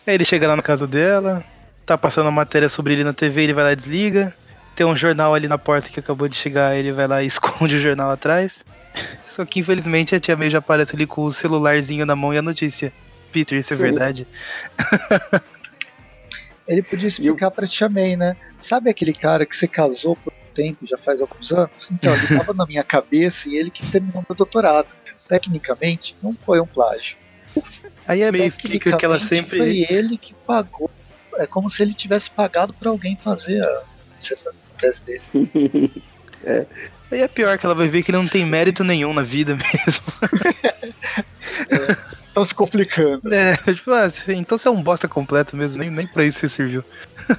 Aí 0.06 0.12
ele 0.16 0.26
chega 0.26 0.46
lá 0.46 0.58
na 0.58 0.62
casa 0.62 0.86
dela, 0.86 1.42
tá 1.86 1.98
passando 1.98 2.26
uma 2.26 2.32
matéria 2.34 2.68
sobre 2.68 2.92
ele 2.92 3.06
na 3.06 3.14
TV, 3.14 3.44
ele 3.44 3.54
vai 3.54 3.64
lá 3.64 3.72
e 3.72 3.76
desliga. 3.78 4.34
Tem 4.76 4.86
um 4.86 4.98
jornal 4.98 5.34
ali 5.34 5.48
na 5.48 5.58
porta 5.58 5.88
que 5.88 5.98
acabou 5.98 6.28
de 6.28 6.36
chegar, 6.36 6.76
ele 6.76 6.92
vai 6.92 7.08
lá 7.08 7.24
e 7.24 7.28
esconde 7.32 7.78
o 7.78 7.82
jornal 7.82 8.12
atrás. 8.12 8.66
Só 9.30 9.46
que 9.46 9.62
infelizmente 9.62 10.14
a 10.14 10.20
tia 10.20 10.36
May 10.36 10.50
já 10.50 10.58
aparece 10.58 10.94
ali 10.94 11.08
com 11.08 11.24
o 11.24 11.32
celularzinho 11.32 12.06
na 12.06 12.18
mão 12.18 12.34
e 12.34 12.38
a 12.38 12.42
notícia. 12.42 12.92
Peter, 13.32 13.58
isso 13.58 13.74
é 13.74 13.78
verdade? 13.78 14.28
Ele 16.68 16.82
podia 16.84 17.08
explicar 17.08 17.50
pra 17.50 17.66
Tia 17.66 17.88
May, 17.88 18.16
né? 18.16 18.36
Sabe 18.60 18.90
aquele 18.90 19.14
cara 19.14 19.46
que 19.46 19.56
você 19.56 19.68
casou 19.68 20.16
por 20.16 20.34
um 20.34 20.54
tempo, 20.54 20.86
já 20.86 20.98
faz 20.98 21.22
alguns 21.22 21.52
anos? 21.52 21.90
Então, 21.92 22.14
ele 22.14 22.28
tava 22.28 22.54
na 22.54 22.66
minha 22.66 22.84
cabeça 22.84 23.48
e 23.48 23.56
ele 23.56 23.72
que 23.72 23.86
terminou 23.90 24.24
meu 24.28 24.36
doutorado. 24.36 24.88
Tecnicamente, 25.28 26.16
não 26.22 26.34
foi 26.34 26.60
um 26.60 26.66
plágio. 26.66 27.18
Aí 28.08 28.24
a 28.24 28.32
May 28.32 28.48
explica 28.48 28.96
que 28.96 29.06
ela 29.06 29.20
sempre. 29.20 29.58
Foi 29.58 29.86
ele 29.90 30.18
que 30.18 30.34
pagou. 30.34 30.90
É 31.36 31.46
como 31.46 31.70
se 31.70 31.82
ele 31.82 31.94
tivesse 31.94 32.32
pagado 32.32 32.74
pra 32.74 32.90
alguém 32.90 33.18
fazer 33.18 33.64
a 33.64 33.84
tese 34.80 35.04
dele. 35.04 35.22
Aí 37.10 37.22
é 37.22 37.28
pior 37.28 37.58
que 37.58 37.66
ela 37.66 37.76
vai 37.76 37.88
ver 37.88 38.04
que 38.04 38.12
ele 38.12 38.18
não 38.18 38.28
tem 38.28 38.46
mérito 38.46 38.84
nenhum 38.84 39.14
na 39.14 39.22
vida 39.22 39.56
mesmo. 39.56 40.04
Estão 42.38 42.46
se 42.46 42.54
complicando. 42.54 43.34
É, 43.34 43.58
tipo, 43.74 43.92
ah, 43.92 44.08
então 44.30 44.58
você 44.58 44.68
é 44.68 44.72
um 44.72 44.82
bosta 44.82 45.08
completo 45.08 45.58
mesmo, 45.58 45.80
nem, 45.80 45.90
nem 45.90 46.06
pra 46.06 46.24
isso 46.24 46.40
você 46.40 46.50
serviu. 46.50 46.84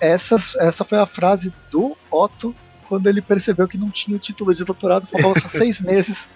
Essa, 0.00 0.36
essa 0.60 0.84
foi 0.84 0.96
a 0.96 1.06
frase 1.06 1.52
do 1.72 1.96
Otto 2.08 2.54
quando 2.88 3.08
ele 3.08 3.20
percebeu 3.20 3.66
que 3.66 3.76
não 3.76 3.90
tinha 3.90 4.16
o 4.16 4.20
título 4.20 4.54
de 4.54 4.64
doutorado, 4.64 5.08
faltava 5.08 5.40
só 5.40 5.48
seis 5.48 5.80
meses 5.82 6.28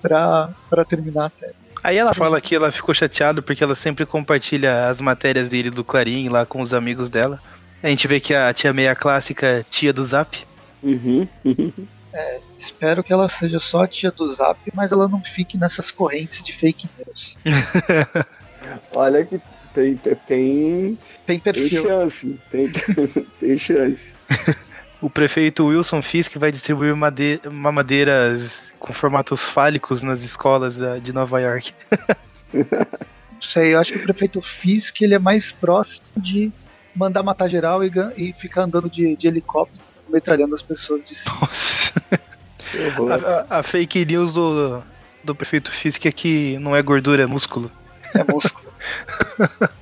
pra, 0.00 0.48
pra 0.70 0.82
terminar 0.82 1.26
a 1.26 1.28
tese. 1.28 1.52
Aí 1.84 1.98
ela 1.98 2.14
fala 2.14 2.40
que 2.40 2.54
ela 2.54 2.72
ficou 2.72 2.94
chateada 2.94 3.42
porque 3.42 3.62
ela 3.62 3.74
sempre 3.74 4.06
compartilha 4.06 4.88
as 4.88 4.98
matérias 4.98 5.50
dele 5.50 5.68
do 5.68 5.84
Clarim 5.84 6.30
lá 6.30 6.46
com 6.46 6.62
os 6.62 6.72
amigos 6.72 7.10
dela. 7.10 7.38
A 7.82 7.88
gente 7.88 8.08
vê 8.08 8.18
que 8.18 8.32
a 8.32 8.50
tia 8.54 8.72
meia 8.72 8.96
clássica, 8.96 9.62
tia 9.68 9.92
do 9.92 10.02
Zap. 10.02 10.42
Uhum. 10.82 11.28
Espero 12.58 13.02
que 13.02 13.12
ela 13.12 13.28
seja 13.28 13.58
só 13.58 13.82
a 13.84 13.88
tia 13.88 14.10
do 14.10 14.32
Zap, 14.34 14.58
mas 14.74 14.92
ela 14.92 15.08
não 15.08 15.22
fique 15.22 15.56
nessas 15.58 15.90
correntes 15.90 16.42
de 16.44 16.52
fake 16.52 16.88
news. 16.98 17.38
Olha 18.92 19.24
que 19.24 19.40
tem, 19.74 19.96
tem, 19.96 20.14
tem, 20.14 20.16
Tem 20.26 20.98
tem 21.26 21.40
perfil. 21.40 21.82
chance. 21.82 22.40
Tem, 22.50 22.70
tem 23.40 23.58
chance. 23.58 24.00
O 25.00 25.10
prefeito 25.10 25.66
Wilson 25.66 26.00
Fisk 26.02 26.36
vai 26.36 26.52
distribuir 26.52 26.94
made- 26.94 27.40
mamadeiras 27.50 28.72
com 28.78 28.92
formatos 28.92 29.42
fálicos 29.42 30.02
nas 30.02 30.22
escolas 30.22 30.80
ah, 30.80 30.98
de 30.98 31.12
Nova 31.12 31.40
York. 31.40 31.72
Não 32.52 33.40
sei, 33.42 33.74
eu 33.74 33.80
acho 33.80 33.92
que 33.92 33.98
o 33.98 34.02
prefeito 34.02 34.40
Fisk 34.40 35.00
ele 35.00 35.14
é 35.14 35.18
mais 35.18 35.50
próximo 35.50 36.06
de 36.16 36.52
mandar 36.94 37.22
matar 37.22 37.48
geral 37.48 37.82
e, 37.82 37.90
e 38.16 38.32
ficar 38.34 38.62
andando 38.62 38.88
de, 38.88 39.16
de 39.16 39.26
helicóptero, 39.26 39.82
metralhando 40.12 40.54
as 40.54 40.62
pessoas 40.62 41.04
de 41.04 41.14
cima. 41.14 41.34
Nossa. 41.40 41.92
Que 42.70 42.78
horror. 42.86 43.12
A, 43.12 43.16
a- 43.56 43.58
a 43.58 43.62
fake 43.62 44.04
news 44.06 44.32
do, 44.32 44.82
do 45.24 45.34
prefeito 45.34 45.70
Fisk 45.70 46.06
é 46.06 46.12
que 46.12 46.56
não 46.58 46.74
é 46.74 46.80
gordura, 46.80 47.22
é 47.22 47.26
músculo. 47.26 47.70
É 48.14 48.24
músculo. 48.32 48.66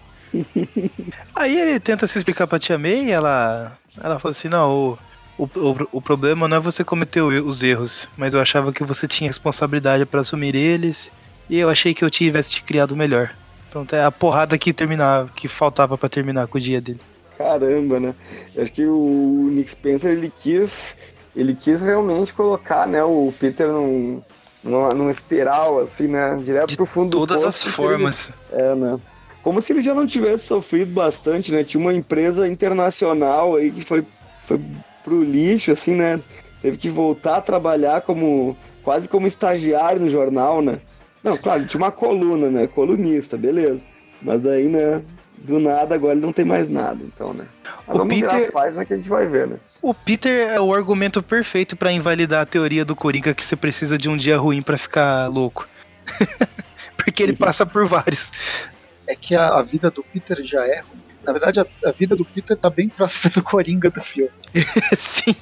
Aí 1.34 1.58
ele 1.58 1.80
tenta 1.80 2.06
se 2.06 2.18
explicar 2.18 2.46
pra 2.46 2.58
tia 2.58 2.78
May 2.78 3.06
e 3.06 3.10
ela, 3.10 3.76
ela 4.02 4.18
fala 4.18 4.32
assim, 4.32 4.48
não, 4.48 4.70
o, 4.70 4.98
o, 5.38 5.44
o, 5.44 5.88
o 5.92 6.02
problema 6.02 6.46
não 6.48 6.56
é 6.56 6.60
você 6.60 6.82
cometer 6.84 7.20
os 7.22 7.62
erros, 7.62 8.08
mas 8.16 8.34
eu 8.34 8.40
achava 8.40 8.72
que 8.72 8.84
você 8.84 9.06
tinha 9.08 9.28
responsabilidade 9.30 10.04
pra 10.06 10.20
assumir 10.20 10.54
eles 10.54 11.10
e 11.48 11.58
eu 11.58 11.68
achei 11.68 11.94
que 11.94 12.04
eu 12.04 12.10
tivesse 12.10 12.50
te 12.52 12.62
criado 12.62 12.96
melhor. 12.96 13.30
Pronto, 13.70 13.94
é 13.94 14.04
a 14.04 14.10
porrada 14.10 14.58
que 14.58 14.72
terminar, 14.72 15.28
que 15.34 15.46
faltava 15.48 15.96
pra 15.96 16.08
terminar 16.08 16.46
com 16.48 16.58
o 16.58 16.60
dia 16.60 16.80
dele. 16.80 17.00
Caramba, 17.40 17.98
né? 17.98 18.14
Eu 18.54 18.62
acho 18.62 18.72
que 18.72 18.84
o 18.84 19.48
Nick 19.50 19.70
Spencer 19.70 20.10
ele 20.10 20.30
quis, 20.42 20.94
ele 21.34 21.54
quis 21.54 21.80
realmente 21.80 22.34
colocar, 22.34 22.86
né, 22.86 23.02
o 23.02 23.32
Peter 23.40 23.66
num, 23.66 24.20
numa, 24.62 24.90
numa 24.90 25.10
espiral 25.10 25.78
assim, 25.80 26.06
né, 26.06 26.38
direto 26.44 26.68
De 26.68 26.76
pro 26.76 26.84
fundo 26.84 27.16
Todas 27.16 27.38
do 27.38 27.44
poço. 27.44 27.66
as 27.68 27.74
porque 27.74 27.80
ele- 27.80 27.90
formas. 27.92 28.30
É, 28.52 28.74
né? 28.74 29.00
Como 29.42 29.62
se 29.62 29.72
ele 29.72 29.80
já 29.80 29.94
não 29.94 30.06
tivesse 30.06 30.44
sofrido 30.46 30.92
bastante, 30.92 31.50
né? 31.50 31.64
Tinha 31.64 31.80
uma 31.80 31.94
empresa 31.94 32.46
internacional 32.46 33.56
aí 33.56 33.70
que 33.70 33.82
foi, 33.86 34.04
foi 34.46 34.60
pro 35.02 35.22
lixo, 35.24 35.70
assim, 35.72 35.94
né? 35.94 36.20
Teve 36.60 36.76
que 36.76 36.90
voltar 36.90 37.36
a 37.36 37.40
trabalhar 37.40 38.02
como 38.02 38.54
quase 38.84 39.08
como 39.08 39.26
estagiário 39.26 39.98
no 39.98 40.10
jornal, 40.10 40.60
né? 40.60 40.78
Não, 41.24 41.38
claro, 41.38 41.64
tinha 41.64 41.78
uma 41.82 41.90
coluna, 41.90 42.50
né? 42.50 42.66
Colunista, 42.66 43.38
beleza. 43.38 43.80
Mas 44.20 44.42
daí, 44.42 44.64
né? 44.68 45.00
Do 45.40 45.58
nada, 45.58 45.94
agora 45.94 46.12
ele 46.12 46.20
não 46.20 46.32
tem 46.34 46.44
mais 46.44 46.70
nada, 46.70 47.02
então, 47.02 47.32
né? 47.32 47.46
Mas 47.86 47.94
O 47.94 47.98
vamos 47.98 48.14
virar 48.14 48.30
Peter- 48.34 48.46
as 48.48 48.52
páginas 48.52 48.86
que 48.86 48.92
a 48.92 48.96
gente 48.96 49.08
vai 49.08 49.26
ver, 49.26 49.46
né? 49.48 49.56
O 49.80 49.94
Peter 49.94 50.48
é 50.50 50.60
o 50.60 50.74
argumento 50.74 51.22
perfeito 51.22 51.76
pra 51.76 51.90
invalidar 51.90 52.42
a 52.42 52.46
teoria 52.46 52.84
do 52.84 52.94
Coringa 52.94 53.32
que 53.34 53.44
você 53.44 53.56
precisa 53.56 53.96
de 53.96 54.08
um 54.08 54.16
dia 54.16 54.36
ruim 54.36 54.60
pra 54.60 54.76
ficar 54.76 55.28
louco. 55.28 55.66
Porque 56.96 57.22
ele 57.22 57.34
passa 57.34 57.64
por 57.64 57.86
vários. 57.86 58.30
É 59.06 59.14
que 59.16 59.34
a, 59.34 59.48
a 59.54 59.62
vida 59.62 59.90
do 59.90 60.02
Peter 60.02 60.44
já 60.44 60.64
é 60.66 60.80
ruim. 60.80 61.00
Na 61.24 61.32
verdade, 61.32 61.60
a, 61.60 61.66
a 61.86 61.92
vida 61.92 62.14
do 62.16 62.24
Peter 62.24 62.56
tá 62.56 62.68
bem 62.70 62.88
próxima 62.88 63.30
do 63.34 63.42
Coringa 63.42 63.90
do 63.90 64.00
filme. 64.02 64.30
Sim. 64.98 65.34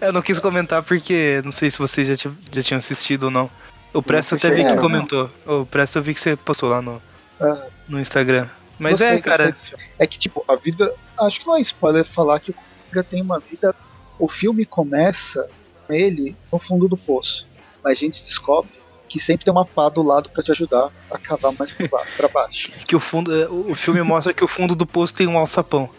Eu 0.00 0.12
não 0.12 0.22
quis 0.22 0.38
comentar 0.38 0.82
porque 0.82 1.40
não 1.44 1.52
sei 1.52 1.70
se 1.70 1.78
vocês 1.78 2.06
já, 2.20 2.30
já 2.52 2.62
tinham 2.62 2.78
assistido 2.78 3.24
ou 3.24 3.30
não. 3.30 3.50
O 3.92 4.02
Presto 4.02 4.34
até 4.36 4.50
vi 4.50 4.56
que 4.62 4.68
ainda, 4.70 4.80
comentou. 4.80 5.30
O 5.46 5.66
Presto 5.66 5.98
eu 5.98 6.02
vi 6.02 6.14
que 6.14 6.20
você 6.20 6.36
postou 6.36 6.68
lá 6.68 6.80
no, 6.80 7.00
Ah, 7.40 7.66
no 7.88 8.00
Instagram. 8.00 8.48
Mas 8.78 9.00
é, 9.00 9.20
cara. 9.20 9.56
É 9.98 10.06
que, 10.06 10.18
tipo, 10.18 10.44
a 10.48 10.56
vida. 10.56 10.94
Acho 11.18 11.40
que 11.40 11.46
não 11.46 11.56
é 11.56 11.60
spoiler 11.60 12.04
falar 12.04 12.40
que 12.40 12.50
o 12.50 12.54
Coringa 12.54 13.04
tem 13.04 13.22
uma 13.22 13.38
vida. 13.38 13.74
O 14.18 14.28
filme 14.28 14.64
começa 14.64 15.48
com 15.86 15.92
ele 15.92 16.36
no 16.52 16.58
fundo 16.58 16.88
do 16.88 16.96
poço. 16.96 17.46
Mas 17.82 17.92
a 17.92 18.00
gente 18.00 18.22
descobre 18.22 18.70
que 19.08 19.20
sempre 19.20 19.44
tem 19.44 19.52
uma 19.52 19.66
pá 19.66 19.90
do 19.90 20.02
lado 20.02 20.30
para 20.30 20.42
te 20.42 20.50
ajudar 20.52 20.90
a 21.10 21.18
cavar 21.18 21.52
mais 21.58 21.70
para 22.16 22.28
baixo. 22.32 22.72
que 22.86 22.96
o 22.96 23.00
fundo, 23.00 23.34
é, 23.34 23.46
o 23.46 23.74
filme 23.74 24.00
mostra 24.02 24.32
que 24.32 24.42
o 24.42 24.48
fundo 24.48 24.74
do 24.74 24.86
poço 24.86 25.12
tem 25.12 25.26
um 25.26 25.36
alçapão. 25.36 25.90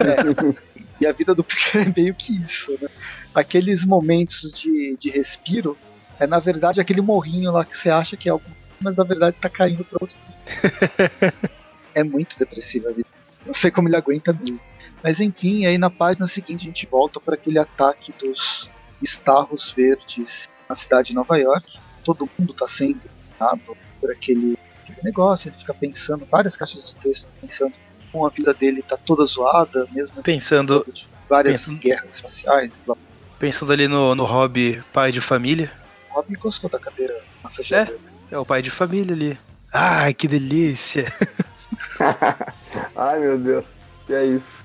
É. 0.00 0.70
E 1.00 1.06
a 1.06 1.12
vida 1.12 1.32
do 1.32 1.44
Peter 1.44 1.88
é 1.88 1.92
meio 1.96 2.14
que 2.14 2.42
isso, 2.42 2.76
né? 2.82 2.88
Aqueles 3.32 3.84
momentos 3.84 4.52
de, 4.52 4.96
de 4.98 5.10
respiro 5.10 5.78
é 6.18 6.26
na 6.26 6.40
verdade 6.40 6.80
aquele 6.80 7.00
morrinho 7.00 7.52
lá 7.52 7.64
que 7.64 7.76
você 7.76 7.88
acha 7.88 8.16
que 8.16 8.28
é 8.28 8.32
algo, 8.32 8.44
mas 8.80 8.96
na 8.96 9.04
verdade 9.04 9.36
tá 9.40 9.48
caindo 9.48 9.84
para 9.84 9.98
outro. 10.00 10.16
é 11.94 12.02
muito 12.02 12.38
depressiva 12.38 12.90
a 12.90 12.92
vida. 12.92 13.08
Não 13.44 13.54
sei 13.54 13.70
como 13.70 13.88
ele 13.88 13.96
aguenta 13.96 14.32
mesmo. 14.32 14.68
Mas 15.02 15.18
enfim, 15.18 15.66
aí 15.66 15.78
na 15.78 15.90
página 15.90 16.26
seguinte 16.26 16.62
a 16.62 16.64
gente 16.64 16.86
volta 16.86 17.18
para 17.18 17.34
aquele 17.34 17.58
ataque 17.58 18.12
dos 18.18 18.68
estarros 19.02 19.72
verdes 19.72 20.48
na 20.68 20.76
cidade 20.76 21.08
de 21.08 21.14
Nova 21.14 21.38
York 21.38 21.78
todo 22.04 22.28
mundo 22.38 22.52
está 22.52 22.66
sendo 22.66 23.00
enganado 23.34 23.76
por 24.00 24.10
aquele, 24.10 24.58
aquele, 24.82 24.98
negócio, 25.02 25.48
ele 25.48 25.58
fica 25.58 25.74
pensando, 25.74 26.26
várias 26.26 26.56
caixas 26.56 26.88
de 26.88 26.94
texto 26.96 27.28
pensando 27.40 27.72
como 28.10 28.26
a 28.26 28.30
vida 28.30 28.52
dele 28.52 28.80
está 28.80 28.96
toda 28.96 29.24
zoada, 29.24 29.86
mesmo 29.92 30.22
pensando 30.22 30.84
várias 31.28 31.62
pensando, 31.62 31.78
guerras 31.78 32.14
espaciais. 32.14 32.78
Blá. 32.84 32.96
Pensando 33.38 33.72
ali 33.72 33.86
no, 33.86 34.14
no 34.14 34.24
hobby 34.24 34.82
pai 34.92 35.12
de 35.12 35.20
família. 35.20 35.70
O 36.10 36.14
Rob 36.14 36.34
gostou 36.36 36.68
da 36.68 36.78
cadeira 36.78 37.22
massageadora. 37.42 37.96
É, 38.30 38.34
é 38.34 38.38
o 38.38 38.44
pai 38.44 38.62
de 38.62 38.70
família 38.70 39.14
ali. 39.14 39.38
Ai, 39.72 40.12
que 40.12 40.26
delícia! 40.26 41.12
Ai 42.96 43.20
meu 43.20 43.38
Deus, 43.38 43.64
e 44.08 44.14
é 44.14 44.24
isso. 44.24 44.64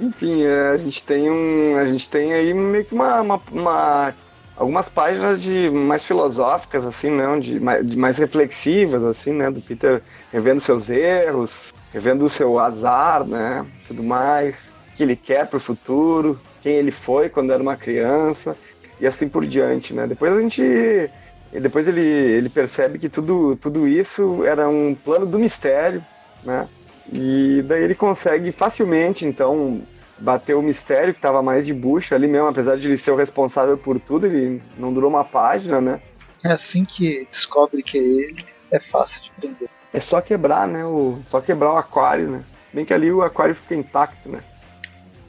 Enfim, 0.00 0.42
é, 0.42 0.70
a 0.70 0.76
gente 0.76 1.04
tem 1.04 1.30
um. 1.30 1.76
A 1.78 1.84
gente 1.84 2.08
tem 2.08 2.32
aí 2.32 2.52
meio 2.52 2.84
que 2.84 2.94
uma, 2.94 3.20
uma, 3.20 3.40
uma 3.52 4.14
algumas 4.56 4.88
páginas 4.88 5.42
de 5.42 5.70
mais 5.70 6.04
filosóficas 6.04 6.84
assim, 6.84 7.10
não, 7.10 7.38
de 7.38 7.58
mais, 7.60 7.88
de 7.88 7.96
mais 7.96 8.18
reflexivas 8.18 9.02
assim, 9.04 9.32
né, 9.32 9.50
do 9.50 9.60
Peter 9.60 10.02
revendo 10.32 10.60
seus 10.60 10.90
erros, 10.90 11.72
revendo 11.92 12.24
o 12.24 12.30
seu 12.30 12.58
azar, 12.58 13.24
né, 13.24 13.66
tudo 13.86 14.02
mais, 14.02 14.68
que 14.96 15.02
ele 15.02 15.16
quer 15.16 15.46
para 15.46 15.56
o 15.56 15.60
futuro, 15.60 16.40
quem 16.60 16.74
ele 16.76 16.90
foi 16.90 17.28
quando 17.28 17.52
era 17.52 17.62
uma 17.62 17.76
criança 17.76 18.56
e 19.00 19.06
assim 19.06 19.28
por 19.28 19.44
diante, 19.44 19.92
né? 19.92 20.06
Depois 20.06 20.32
a 20.32 20.40
gente 20.40 21.10
depois 21.52 21.86
ele, 21.86 22.00
ele 22.00 22.48
percebe 22.48 22.98
que 22.98 23.08
tudo, 23.08 23.56
tudo 23.56 23.86
isso 23.86 24.44
era 24.44 24.68
um 24.68 24.92
plano 24.94 25.24
do 25.24 25.38
mistério, 25.38 26.04
né? 26.44 26.68
E 27.12 27.62
daí 27.66 27.82
ele 27.82 27.94
consegue 27.94 28.50
facilmente, 28.52 29.24
então, 29.26 29.82
bateu 30.18 30.58
o 30.58 30.62
mistério, 30.62 31.12
que 31.12 31.18
estava 31.18 31.42
mais 31.42 31.66
de 31.66 31.72
bucha 31.72 32.14
ali 32.14 32.26
mesmo, 32.26 32.48
apesar 32.48 32.76
de 32.76 32.86
ele 32.86 32.98
ser 32.98 33.10
o 33.10 33.16
responsável 33.16 33.76
por 33.76 33.98
tudo, 34.00 34.26
ele 34.26 34.62
não 34.78 34.92
durou 34.92 35.10
uma 35.10 35.24
página, 35.24 35.80
né? 35.80 36.00
É 36.42 36.48
assim 36.48 36.84
que 36.84 37.26
descobre 37.30 37.82
que 37.82 37.98
é 37.98 38.02
ele, 38.02 38.44
é 38.70 38.78
fácil 38.78 39.22
de 39.22 39.30
prender. 39.30 39.68
É 39.92 40.00
só 40.00 40.20
quebrar, 40.20 40.66
né? 40.66 40.84
O, 40.84 41.18
só 41.26 41.40
quebrar 41.40 41.72
o 41.72 41.76
aquário, 41.76 42.28
né? 42.28 42.44
Bem 42.72 42.84
que 42.84 42.92
ali 42.92 43.10
o 43.12 43.22
aquário 43.22 43.54
fica 43.54 43.74
intacto, 43.74 44.28
né? 44.28 44.42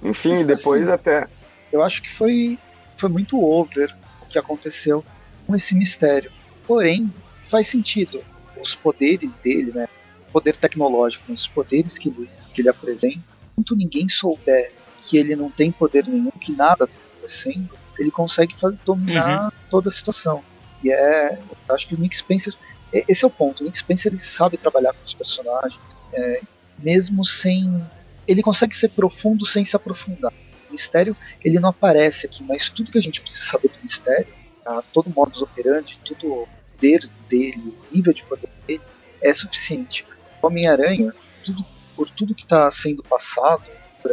Enfim, 0.03 0.35
Isso 0.35 0.47
depois 0.47 0.83
assim, 0.83 0.93
até. 0.93 1.27
Eu 1.71 1.83
acho 1.83 2.01
que 2.01 2.11
foi, 2.11 2.57
foi 2.97 3.09
muito 3.09 3.41
over 3.41 3.95
o 4.21 4.25
que 4.25 4.39
aconteceu 4.39 5.05
com 5.45 5.55
esse 5.55 5.75
mistério. 5.75 6.31
Porém, 6.65 7.13
faz 7.49 7.67
sentido. 7.67 8.23
Os 8.59 8.73
poderes 8.73 9.35
dele, 9.35 9.71
né? 9.73 9.87
Poder 10.35 10.57
tecnológico, 10.57 11.31
os 11.31 11.47
poderes 11.47 11.97
que 11.97 12.09
ele, 12.09 12.29
que 12.53 12.61
ele 12.61 12.67
apresenta, 12.67 13.23
enquanto 13.53 13.73
ninguém 13.73 14.09
souber 14.09 14.69
que 15.01 15.17
ele 15.17 15.33
não 15.33 15.49
tem 15.49 15.71
poder 15.71 16.05
nenhum, 16.05 16.29
que 16.31 16.51
nada 16.51 16.83
está 16.83 16.97
acontecendo, 16.97 17.77
ele 17.97 18.11
consegue 18.11 18.59
fazer, 18.59 18.77
dominar 18.83 19.45
uhum. 19.45 19.51
toda 19.69 19.87
a 19.87 19.91
situação. 19.93 20.43
E 20.83 20.91
é. 20.91 21.39
Acho 21.69 21.87
que 21.87 21.95
o 21.95 21.97
Nick 21.97 22.17
Spencer. 22.17 22.53
Esse 22.91 23.23
é 23.23 23.27
o 23.27 23.31
ponto. 23.31 23.61
O 23.61 23.63
Nick 23.63 23.77
Spencer 23.77 24.11
ele 24.11 24.19
sabe 24.19 24.57
trabalhar 24.57 24.91
com 24.91 25.05
os 25.05 25.13
personagens, 25.13 25.79
é, 26.11 26.41
mesmo 26.77 27.23
sem. 27.23 27.81
Ele 28.27 28.41
consegue 28.41 28.75
ser 28.75 28.89
profundo 28.89 29.45
sem 29.45 29.63
se 29.63 29.75
aprofundar. 29.75 30.33
O 30.69 30.73
mistério 30.73 31.15
ele 31.45 31.59
não 31.59 31.69
aparece 31.69 32.25
aqui, 32.25 32.43
mas 32.43 32.67
tudo 32.67 32.91
que 32.91 32.97
a 32.97 33.01
gente 33.01 33.21
precisa 33.21 33.45
saber 33.45 33.69
do 33.69 33.81
mistério, 33.81 34.27
tá? 34.63 34.83
todo 34.91 35.13
modus 35.15 35.41
operandi, 35.41 35.97
todo 36.03 36.27
o 36.27 36.47
poder 36.73 37.09
dele, 37.29 37.73
o 37.91 37.95
nível 37.95 38.11
de 38.11 38.23
poder 38.23 38.49
dele, 38.67 38.81
é 39.21 39.33
suficiente. 39.33 40.05
Homem-Aranha, 40.45 41.13
por 41.95 42.09
tudo 42.09 42.35
que 42.35 42.43
está 42.43 42.69
sendo 42.71 43.03
passado 43.03 43.63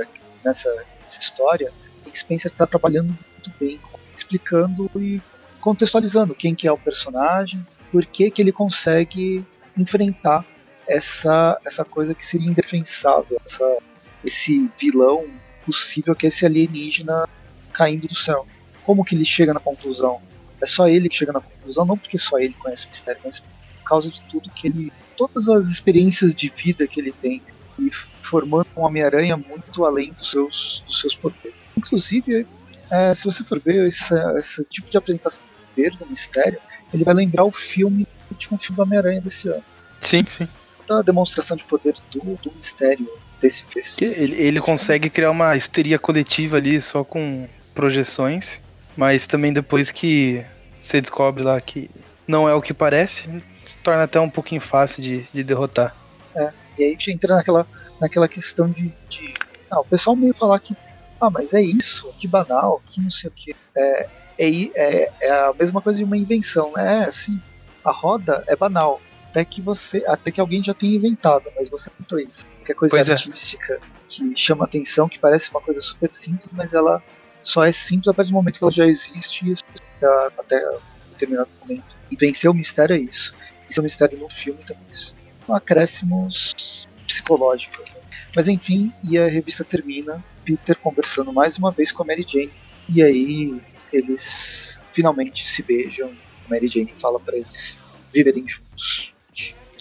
aqui, 0.00 0.20
nessa, 0.44 0.72
nessa, 1.02 1.20
história, 1.20 1.72
Nick 2.04 2.18
Spencer 2.18 2.50
está 2.50 2.66
trabalhando 2.66 3.08
muito 3.08 3.52
bem, 3.60 3.80
explicando 4.16 4.90
e 4.96 5.20
contextualizando 5.60 6.34
quem 6.34 6.54
que 6.54 6.66
é 6.66 6.72
o 6.72 6.78
personagem, 6.78 7.60
por 7.90 8.04
que, 8.06 8.30
que 8.30 8.40
ele 8.40 8.52
consegue 8.52 9.44
enfrentar 9.76 10.44
essa, 10.86 11.60
essa 11.64 11.84
coisa 11.84 12.14
que 12.14 12.24
seria 12.24 12.48
indefensável, 12.48 13.40
essa, 13.44 13.78
esse 14.24 14.70
vilão 14.78 15.26
possível 15.64 16.14
que 16.14 16.26
é 16.26 16.28
esse 16.28 16.44
alienígena 16.44 17.28
caindo 17.72 18.08
do 18.08 18.14
céu. 18.14 18.46
Como 18.84 19.04
que 19.04 19.14
ele 19.14 19.24
chega 19.24 19.54
na 19.54 19.60
conclusão? 19.60 20.20
É 20.60 20.66
só 20.66 20.88
ele 20.88 21.08
que 21.08 21.16
chega 21.16 21.32
na 21.32 21.40
conclusão, 21.40 21.84
não 21.84 21.96
porque 21.96 22.18
só 22.18 22.38
ele 22.38 22.54
conhece 22.54 22.86
o 22.86 22.88
mistério, 22.90 23.20
mas 23.24 23.40
por 23.40 23.84
causa 23.84 24.10
de 24.10 24.20
tudo 24.22 24.50
que 24.50 24.68
ele. 24.68 24.92
Todas 25.16 25.48
as 25.48 25.68
experiências 25.68 26.34
de 26.34 26.48
vida 26.48 26.86
que 26.86 27.00
ele 27.00 27.12
tem, 27.12 27.42
e 27.78 27.90
formando 28.22 28.66
um 28.76 28.82
Homem-Aranha 28.82 29.36
muito 29.36 29.84
além 29.84 30.12
dos 30.12 30.30
seus, 30.30 30.82
dos 30.86 31.00
seus 31.00 31.14
poderes. 31.14 31.56
Inclusive, 31.76 32.46
é, 32.90 33.14
se 33.14 33.24
você 33.24 33.42
for 33.44 33.60
ver 33.60 33.88
esse, 33.88 34.14
esse 34.38 34.64
tipo 34.64 34.90
de 34.90 34.96
apresentação 34.96 35.42
de 35.42 35.68
poder 35.68 35.96
do 35.96 36.06
mistério, 36.06 36.58
ele 36.92 37.04
vai 37.04 37.14
lembrar 37.14 37.44
o 37.44 37.50
filme, 37.50 38.06
o 38.30 38.34
último 38.34 38.58
filme 38.58 38.76
do 38.76 38.82
Homem-Aranha 38.82 39.20
desse 39.20 39.48
ano. 39.48 39.64
Sim, 40.00 40.24
sim. 40.28 40.48
Toda 40.86 41.00
a 41.00 41.02
demonstração 41.02 41.56
de 41.56 41.64
poder 41.64 41.94
do, 42.10 42.20
do 42.20 42.52
mistério 42.54 43.08
desse 43.40 43.64
festival. 43.64 44.14
Ele, 44.14 44.36
ele 44.36 44.60
consegue 44.60 45.08
criar 45.08 45.30
uma 45.30 45.56
histeria 45.56 45.98
coletiva 45.98 46.58
ali 46.58 46.80
só 46.80 47.02
com 47.02 47.48
projeções, 47.74 48.60
mas 48.96 49.26
também 49.26 49.52
depois 49.52 49.90
que 49.90 50.44
você 50.80 51.00
descobre 51.00 51.42
lá 51.42 51.60
que 51.60 51.90
não 52.26 52.48
é 52.48 52.54
o 52.54 52.60
que 52.60 52.74
parece, 52.74 53.24
se 53.64 53.78
torna 53.78 54.04
até 54.04 54.20
um 54.20 54.30
pouquinho 54.30 54.60
fácil 54.60 55.02
de, 55.02 55.26
de 55.32 55.42
derrotar. 55.42 55.94
É. 56.34 56.52
E 56.78 56.84
aí 56.84 56.88
a 56.88 56.92
gente 56.92 57.10
entra 57.10 57.36
naquela, 57.36 57.66
naquela 58.00 58.28
questão 58.28 58.68
de, 58.68 58.92
de 59.08 59.34
ah, 59.70 59.80
o 59.80 59.84
pessoal 59.84 60.16
meio 60.16 60.34
falar 60.34 60.58
que 60.60 60.76
ah, 61.20 61.30
mas 61.30 61.54
é 61.54 61.62
isso, 61.62 62.12
que 62.18 62.26
banal, 62.26 62.82
que 62.86 63.00
não 63.00 63.10
sei 63.10 63.30
o 63.30 63.32
que. 63.32 63.54
É, 63.76 64.08
é, 64.36 64.50
é, 64.74 65.12
é 65.20 65.30
a 65.30 65.54
mesma 65.56 65.80
coisa 65.80 65.98
de 65.98 66.04
uma 66.04 66.16
invenção, 66.16 66.72
né? 66.74 67.04
É 67.04 67.08
assim, 67.08 67.40
a 67.84 67.92
roda 67.92 68.42
é 68.48 68.56
banal, 68.56 69.00
até 69.28 69.44
que 69.44 69.62
você, 69.62 70.04
até 70.08 70.32
que 70.32 70.40
alguém 70.40 70.64
já 70.64 70.74
tenha 70.74 70.96
inventado, 70.96 71.44
mas 71.56 71.70
você 71.70 71.90
inventou 71.96 72.18
isso. 72.18 72.44
Que 72.64 72.72
é 72.72 72.74
coisa 72.74 72.96
pois 72.96 73.08
é. 73.08 73.12
artística 73.12 73.74
é. 73.74 73.80
que 74.08 74.34
chama 74.36 74.64
atenção, 74.64 75.08
que 75.08 75.18
parece 75.18 75.48
uma 75.50 75.60
coisa 75.60 75.80
super 75.80 76.10
simples, 76.10 76.48
mas 76.52 76.72
ela 76.72 77.00
só 77.42 77.64
é 77.64 77.70
simples 77.70 78.08
a 78.08 78.14
partir 78.14 78.30
do 78.30 78.34
momento 78.34 78.58
que 78.58 78.64
ela 78.64 78.72
já 78.72 78.86
existe 78.86 79.52
e 79.52 80.04
até 80.38 80.70
um 80.70 81.12
determinado 81.12 81.48
momento. 81.60 81.96
E 82.10 82.16
vencer 82.16 82.50
o 82.50 82.54
mistério 82.54 82.96
é 82.96 82.98
isso. 82.98 83.32
Esse 83.72 83.78
é 83.78 83.80
o 83.80 83.84
mistério 83.84 84.18
no 84.18 84.28
filme 84.28 84.62
também. 84.64 84.84
Isso 84.90 85.14
acréscimos 85.48 86.86
psicológicos. 87.06 87.90
Né? 87.90 88.00
Mas 88.36 88.46
enfim, 88.46 88.92
e 89.02 89.18
a 89.18 89.26
revista 89.26 89.64
termina, 89.64 90.22
Peter 90.44 90.76
conversando 90.76 91.32
mais 91.32 91.56
uma 91.56 91.70
vez 91.70 91.90
com 91.90 92.02
a 92.02 92.06
Mary 92.06 92.26
Jane. 92.28 92.52
E 92.86 93.02
aí 93.02 93.62
eles 93.90 94.78
finalmente 94.92 95.48
se 95.48 95.62
beijam. 95.62 96.12
A 96.46 96.50
Mary 96.50 96.68
Jane 96.68 96.92
fala 97.00 97.18
para 97.18 97.34
eles 97.34 97.78
viverem 98.12 98.46
juntos. 98.46 99.14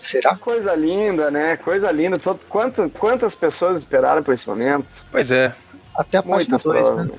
Será? 0.01 0.37
Coisa 0.37 0.73
linda, 0.73 1.29
né? 1.29 1.57
Coisa 1.57 1.91
linda. 1.91 2.17
Todo, 2.17 2.39
quanto, 2.47 2.89
quantas 2.91 3.35
pessoas 3.35 3.79
esperaram 3.79 4.23
por 4.23 4.33
esse 4.33 4.47
momento? 4.47 4.87
Pois 5.11 5.29
é. 5.31 5.53
Até 5.93 6.17
a 6.17 6.23
página 6.23 6.57
2, 6.57 6.95
né? 6.95 7.09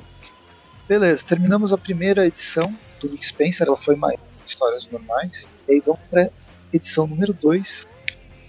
Beleza, 0.88 1.22
terminamos 1.22 1.70
a 1.70 1.78
primeira 1.78 2.26
edição 2.26 2.74
do 2.98 3.10
Nick 3.10 3.26
Spencer. 3.26 3.66
Ela 3.66 3.76
foi 3.76 3.94
mais 3.94 4.18
histórias 4.46 4.86
normais. 4.90 5.46
E 5.68 5.72
aí 5.74 5.82
vamos 5.84 6.00
para 6.10 6.30
edição 6.72 7.06
número 7.06 7.32
2, 7.32 7.86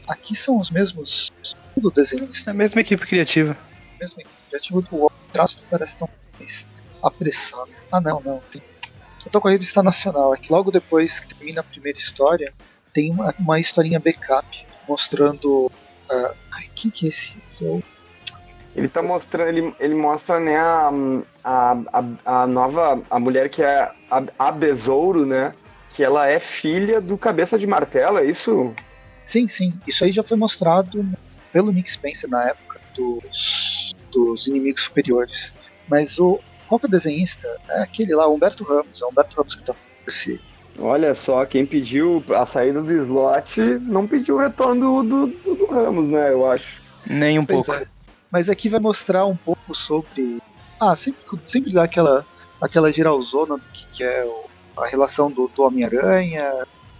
Aqui 0.08 0.36
são 0.36 0.60
os 0.60 0.70
mesmos 0.70 1.32
do 1.78 1.90
desenhista. 1.90 2.50
É 2.50 2.52
a 2.52 2.54
mesma 2.54 2.82
equipe 2.82 3.06
criativa. 3.06 3.58
Mesma 4.00 4.22
equipe 4.22 4.36
criativa 4.50 4.82
do 4.82 5.06
o 5.06 5.12
traço 5.32 5.64
parece 5.70 5.98
tão 5.98 6.10
mais 6.38 6.66
apressado. 7.02 7.70
Ah 7.92 8.02
não, 8.02 8.22
não. 8.22 8.42
Tem... 8.52 8.62
Eu 9.26 9.32
tô 9.32 9.40
com 9.40 9.48
a 9.48 9.52
revista 9.52 9.82
nacional. 9.82 10.34
É 10.34 10.38
que 10.38 10.52
logo 10.52 10.72
depois 10.72 11.20
que 11.20 11.34
termina 11.34 11.62
a 11.62 11.64
primeira 11.64 11.98
história, 11.98 12.54
tem 12.92 13.12
uma, 13.12 13.34
uma 13.40 13.60
historinha 13.60 14.00
backup 14.00 14.66
mostrando. 14.88 15.72
Uh... 16.10 16.36
Ai, 16.52 16.70
quem 16.76 16.92
que 16.92 17.06
é 17.06 17.10
esse? 17.10 17.38
Eu... 17.62 17.82
Ele 18.76 18.90
tá 18.90 19.04
mostrando, 19.04 19.50
ele, 19.50 19.76
ele 19.80 19.94
mostra, 19.94 20.40
né, 20.40 20.58
a, 20.58 20.90
a, 21.44 21.78
a, 22.26 22.42
a 22.42 22.48
nova, 22.48 23.04
a 23.08 23.20
mulher 23.20 23.48
que 23.48 23.62
é 23.62 23.92
a, 24.10 24.24
a 24.40 24.52
Besouro, 24.52 25.28
né, 25.28 25.54
que 25.94 26.04
ela 26.04 26.28
é 26.28 26.40
filha 26.40 27.00
do 27.00 27.18
Cabeça 27.18 27.58
de 27.58 27.68
Martelo, 27.68 28.18
é 28.18 28.26
isso? 28.26 28.74
Sim, 29.24 29.48
sim. 29.48 29.74
Isso 29.88 30.04
aí 30.04 30.12
já 30.12 30.24
foi 30.24 30.38
mostrado 30.38 31.06
pelo 31.52 31.72
Nick 31.72 31.90
Spencer 31.92 32.30
na 32.30 32.44
época 32.50 32.80
dos, 32.96 33.94
dos 34.12 34.48
inimigos 34.48 34.84
superiores. 34.84 35.52
Mas 35.88 36.18
o 36.20 36.40
qual 36.68 36.80
que 36.80 36.86
é 36.86 36.90
o 36.90 36.92
desenhista? 36.92 37.48
É 37.70 37.82
aquele 37.84 38.16
lá, 38.16 38.28
Humberto 38.28 38.64
Ramos. 38.64 39.02
É 39.02 39.06
o 39.06 39.10
Humberto 39.10 39.38
Ramos 39.38 39.56
que 39.56 39.64
tá 39.64 39.76
esse. 40.08 40.40
Olha 40.80 41.14
só, 41.14 41.46
quem 41.46 41.66
pediu 41.66 42.24
a 42.36 42.46
saída 42.48 42.82
do 42.82 42.92
slot 42.94 43.62
não 43.82 44.08
pediu 44.08 44.36
o 44.36 44.40
retorno 44.40 45.04
do, 45.04 45.28
do, 45.28 45.56
do 45.56 45.66
Ramos, 45.68 46.08
né? 46.10 46.32
Eu 46.32 46.50
acho. 46.50 46.82
Nem 47.08 47.38
um 47.38 47.46
Pois 47.46 47.64
pouco. 47.66 47.80
é. 47.82 47.86
Mas 48.32 48.50
aqui 48.50 48.68
vai 48.70 48.80
mostrar 48.80 49.26
um 49.28 49.36
pouco 49.36 49.76
sobre. 49.76 50.40
Ah, 50.80 50.96
sempre, 50.96 51.22
sempre 51.48 51.72
dá 51.72 51.84
aquela, 51.84 52.26
aquela 52.60 52.92
geralzona 52.92 53.56
do 53.58 53.64
que, 53.72 53.86
que 53.94 54.04
é 54.04 54.26
o- 54.26 54.46
a 54.78 54.86
relação 54.88 55.30
do, 55.32 55.48
do 55.48 55.64
Homem-Aranha, 55.64 56.52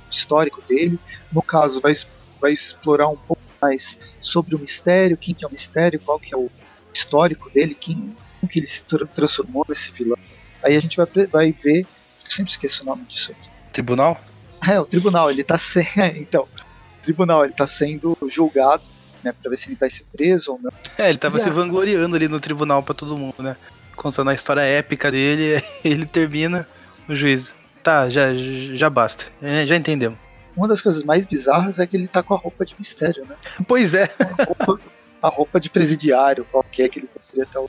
o 0.08 0.12
histórico 0.12 0.62
dele. 0.68 1.00
No 1.32 1.42
caso, 1.42 1.80
vai, 1.82 1.94
vai 2.40 2.52
explorar 2.52 3.08
um 3.08 3.18
pouco 3.18 3.42
mais 3.62 3.98
sobre 4.22 4.56
o 4.56 4.60
mistério, 4.60 5.18
quem 5.18 5.34
que 5.34 5.44
é 5.44 5.48
o 5.48 5.52
mistério, 5.52 6.00
qual 6.00 6.20
que 6.20 6.34
é 6.34 6.38
o 6.38 6.50
histórico 6.94 7.50
dele, 7.50 7.74
quem, 7.76 8.16
como 8.40 8.52
que 8.52 8.60
ele 8.60 8.68
se 8.68 8.82
tra- 8.82 9.06
transformou 9.08 9.66
nesse 9.68 9.92
vilão. 9.92 10.18
Aí 10.62 10.76
a 10.76 10.80
gente 10.80 10.98
vai, 10.98 11.08
vai 11.28 11.52
ver. 11.52 11.82
Eu 12.26 12.32
sempre 12.32 12.52
esqueço 12.52 12.84
o 12.84 12.86
nome 12.86 13.04
disso. 13.06 13.32
Tribunal? 13.72 14.20
É, 14.66 14.80
o 14.80 14.86
tribunal, 14.86 15.30
ele 15.30 15.44
tá 15.44 15.58
sendo. 15.58 15.88
então, 16.16 16.44
o 16.44 17.02
tribunal, 17.04 17.44
ele 17.44 17.54
tá 17.54 17.68
sendo 17.68 18.18
julgado, 18.30 18.84
né, 19.24 19.34
pra 19.34 19.50
ver 19.50 19.58
se 19.58 19.68
ele 19.70 19.76
vai 19.76 19.90
ser 19.90 20.06
preso 20.12 20.54
ou 20.54 20.60
não. 20.62 20.72
É, 20.98 21.10
ele 21.10 21.18
tava 21.18 21.38
E 21.38 21.42
se 21.42 21.50
a- 21.50 21.52
vangloriando 21.52 22.16
ali 22.16 22.28
no 22.28 22.40
tribunal 22.40 22.82
pra 22.84 22.94
todo 22.94 23.18
mundo, 23.18 23.42
né? 23.42 23.58
Contando 23.96 24.30
a 24.30 24.34
história 24.34 24.62
épica 24.62 25.12
dele, 25.12 25.62
ele 25.84 26.06
termina 26.06 26.68
o 27.10 27.16
juiz. 27.16 27.54
Tá, 27.84 28.10
já, 28.10 28.34
já 28.34 28.90
basta. 28.90 29.26
É, 29.42 29.66
Já 29.68 29.76
entendemos. 29.76 30.18
Uma 30.56 30.68
das 30.68 30.82
coisas 30.82 31.04
mais 31.04 31.26
bizarras 31.26 31.80
é 31.80 31.88
que 31.88 31.98
ele 31.98 32.08
tá 32.08 32.22
com 32.24 32.34
a 32.36 32.38
roupa 32.38 32.64
de 32.66 32.76
mistério, 32.78 33.26
né? 33.26 33.36
Pois 33.68 33.94
é. 33.94 34.10
A 34.38 34.44
roupa, 34.44 34.80
a 35.22 35.28
roupa 35.28 35.60
de 35.60 35.70
presidiário, 35.70 36.46
qualquer 36.46 36.90
que 36.90 37.00
ele 37.00 37.08
poderia 37.08 37.44
estar. 37.44 37.60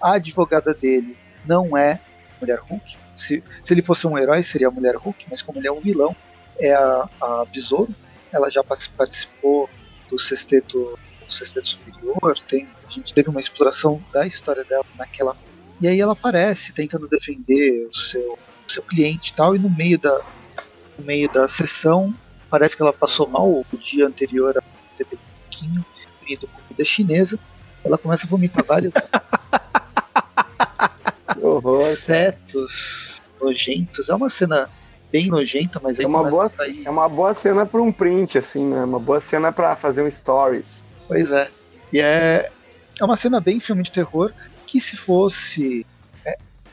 A 0.00 0.14
advogada 0.14 0.74
dele 0.74 1.16
não 1.46 1.76
é 1.76 2.00
Mulher 2.40 2.58
Hulk. 2.58 2.96
Se, 3.16 3.42
se 3.64 3.72
ele 3.72 3.80
fosse 3.82 4.06
um 4.08 4.18
herói, 4.18 4.42
seria 4.42 4.66
a 4.68 4.70
Mulher 4.70 4.96
Hulk, 4.96 5.24
mas 5.30 5.40
como 5.40 5.58
ele 5.58 5.68
é 5.68 5.72
um 5.72 5.80
vilão, 5.80 6.14
é 6.58 6.74
a, 6.74 7.08
a 7.20 7.44
Besouro. 7.52 7.94
Ela 8.32 8.50
já 8.50 8.64
partic- 8.64 8.90
participou 8.96 9.70
do 10.10 10.18
Sexteto, 10.18 10.98
do 11.24 11.32
Sexteto 11.32 11.68
Superior. 11.68 12.36
Tem, 12.48 12.66
a 12.88 12.90
gente 12.90 13.14
teve 13.14 13.28
uma 13.30 13.38
exploração 13.40 14.02
da 14.12 14.26
história 14.26 14.64
dela 14.64 14.84
naquela. 14.98 15.36
E 15.80 15.86
aí 15.86 16.00
ela 16.00 16.12
aparece 16.14 16.72
tentando 16.72 17.06
defender 17.08 17.86
o 17.86 17.94
seu, 17.96 18.36
seu 18.72 18.82
cliente 18.82 19.30
e 19.30 19.34
tal, 19.34 19.54
e 19.54 19.58
no 19.58 19.70
meio 19.70 19.98
da, 19.98 20.20
no 20.98 21.04
meio 21.04 21.30
da 21.30 21.48
sessão 21.48 22.14
parece 22.50 22.76
que 22.76 22.82
ela 22.82 22.92
passou 22.92 23.26
mal 23.28 23.48
o 23.48 23.66
dia 23.78 24.06
anterior 24.06 24.56
a 24.58 24.62
ter 24.96 25.06
um 25.12 25.18
pouquinho, 25.40 25.84
comido 26.20 26.46
comida 26.48 26.84
chinesa. 26.84 27.38
Ela 27.84 27.98
começa 27.98 28.26
a 28.26 28.28
vomitar 28.28 28.64
vários 28.64 28.92
insetos 31.92 33.20
nojentos. 33.40 34.08
É 34.08 34.14
uma 34.14 34.28
cena 34.28 34.68
bem 35.10 35.28
nojenta, 35.28 35.80
mas 35.82 35.98
É 35.98 36.06
uma, 36.06 36.28
boa, 36.28 36.50
é 36.84 36.90
uma 36.90 37.08
boa 37.08 37.34
cena 37.34 37.66
pra 37.66 37.82
um 37.82 37.92
print, 37.92 38.38
assim, 38.38 38.66
né? 38.66 38.84
Uma 38.84 38.98
boa 38.98 39.20
cena 39.20 39.52
pra 39.52 39.74
fazer 39.76 40.02
um 40.02 40.10
stories. 40.10 40.84
Pois 41.08 41.30
é. 41.30 41.48
E 41.92 42.00
é, 42.00 42.50
é 43.00 43.04
uma 43.04 43.16
cena 43.16 43.40
bem 43.40 43.60
filme 43.60 43.82
de 43.82 43.90
terror 43.90 44.32
que 44.66 44.80
se 44.80 44.96
fosse. 44.96 45.86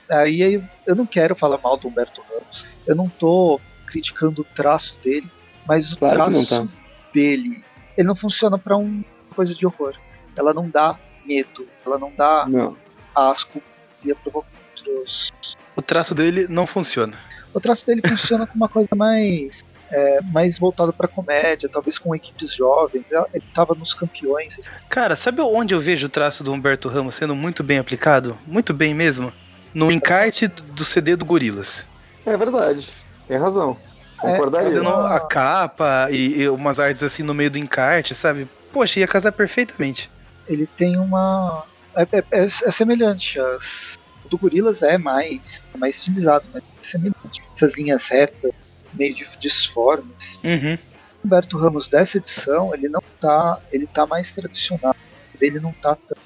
É, 0.10 0.18
aí 0.18 0.62
eu- 0.86 0.95
não 0.95 1.05
quero 1.05 1.36
falar 1.36 1.60
mal 1.64 1.78
do 1.78 1.88
Humberto 1.88 2.22
Ramos. 2.30 2.66
Eu 2.88 2.95
não 2.95 3.07
tô 3.07 3.60
criticando 3.86 4.41
o 4.41 4.43
traço 4.43 4.97
dele, 5.03 5.30
mas 5.68 5.91
o 5.93 5.97
Claro 5.97 6.16
traço 6.16 6.47
tá. 6.47 6.66
dele, 7.14 7.64
ele 7.97 8.07
não 8.07 8.16
funciona 8.16 8.57
pra 8.57 8.76
uma 8.78 9.03
coisa 9.36 9.53
de 9.53 9.66
horror. 9.66 9.95
Ela 10.36 10.53
não 10.53 10.70
dá 10.70 10.97
medo, 11.26 11.68
ela 11.86 11.97
não 11.97 12.12
dá 12.16 12.45
Não. 12.47 12.76
asco 13.16 13.62
e 14.03 14.14
provocar 14.16 14.47
outros. 14.76 15.32
O 15.76 15.82
traço 15.82 16.14
dele 16.16 16.47
não 16.49 16.66
funciona. 16.66 17.18
O 17.53 17.60
traço 17.60 17.86
dele 17.86 18.01
funciona 18.07 18.45
com 18.47 18.55
uma 18.55 18.70
coisa 18.70 18.89
mais 18.95 19.62
é, 19.91 20.22
mais 20.22 20.60
voltado 20.60 20.93
pra 20.93 21.07
comédia, 21.07 21.68
talvez 21.68 21.97
com 21.97 22.14
equipes 22.14 22.53
jovens. 22.53 23.05
Ele 23.34 23.43
tava 23.55 23.74
nos 23.74 23.91
campeões. 23.91 24.70
Cara, 24.88 25.16
sabe 25.16 25.41
onde 25.41 25.74
eu 25.74 25.80
vejo 25.80 26.05
o 26.05 26.10
traço 26.10 26.43
do 26.43 26.53
Humberto 26.53 26.88
Ramos 26.88 27.16
sendo 27.16 27.36
muito 27.36 27.64
bem 27.64 27.80
aplicado? 27.80 28.38
Muito 28.45 28.72
bem 28.72 28.93
mesmo? 28.93 29.34
No 29.74 29.92
encarte 29.92 30.48
do 30.48 30.84
CD 30.86 31.16
do 31.16 31.26
Gorilas. 31.26 31.86
É 32.26 32.36
verdade. 32.36 32.90
Tem 33.28 33.38
razão. 33.38 33.78
É, 34.24 34.32
Concordaria. 34.32 34.68
Fazendo 34.68 34.90
Ah. 34.90 35.16
a 35.16 35.20
capa 35.22 36.08
e, 36.12 36.42
e 36.42 36.50
umas 36.50 36.80
artes 36.80 37.04
assim 37.04 37.24
no 37.24 37.34
meio 37.34 37.50
do 37.52 37.58
encarte, 37.58 38.14
sabe? 38.14 38.48
Poxa, 38.74 39.00
ia 39.00 39.08
casar 39.08 39.32
perfeitamente. 39.32 40.10
Ele 40.48 40.68
tem 40.68 40.98
uma. 40.98 41.64
É, 41.96 42.04
é- 42.12 42.24
é- 42.32 42.46
é 42.66 42.72
semelhante. 42.72 43.40
O 43.40 44.28
do 44.30 44.38
Gorilas 44.38 44.82
é 44.82 44.98
mais, 44.98 45.64
é 45.74 45.78
mais 45.78 45.96
estilizado, 45.96 46.46
mas 46.54 46.64
é 46.64 46.84
semelhante. 46.84 47.42
Essas 47.56 47.74
linhas 47.76 48.06
retas, 48.08 48.52
meio 48.94 49.14
de 49.16 49.28
disformes. 49.40 50.40
Uhum. 50.44 50.78
O 51.24 51.28
Humberto 51.28 51.58
Ramos 51.58 51.88
dessa 51.88 52.18
edição, 52.18 52.74
ele 52.74 52.90
não 52.90 53.02
tá. 53.20 53.60
Ele 53.72 53.88
tá 53.88 54.06
mais 54.06 54.32
tradicional. 54.32 54.96
Ele 55.40 55.60
não 55.60 55.72
tá 55.72 55.96
tão. 55.96 56.18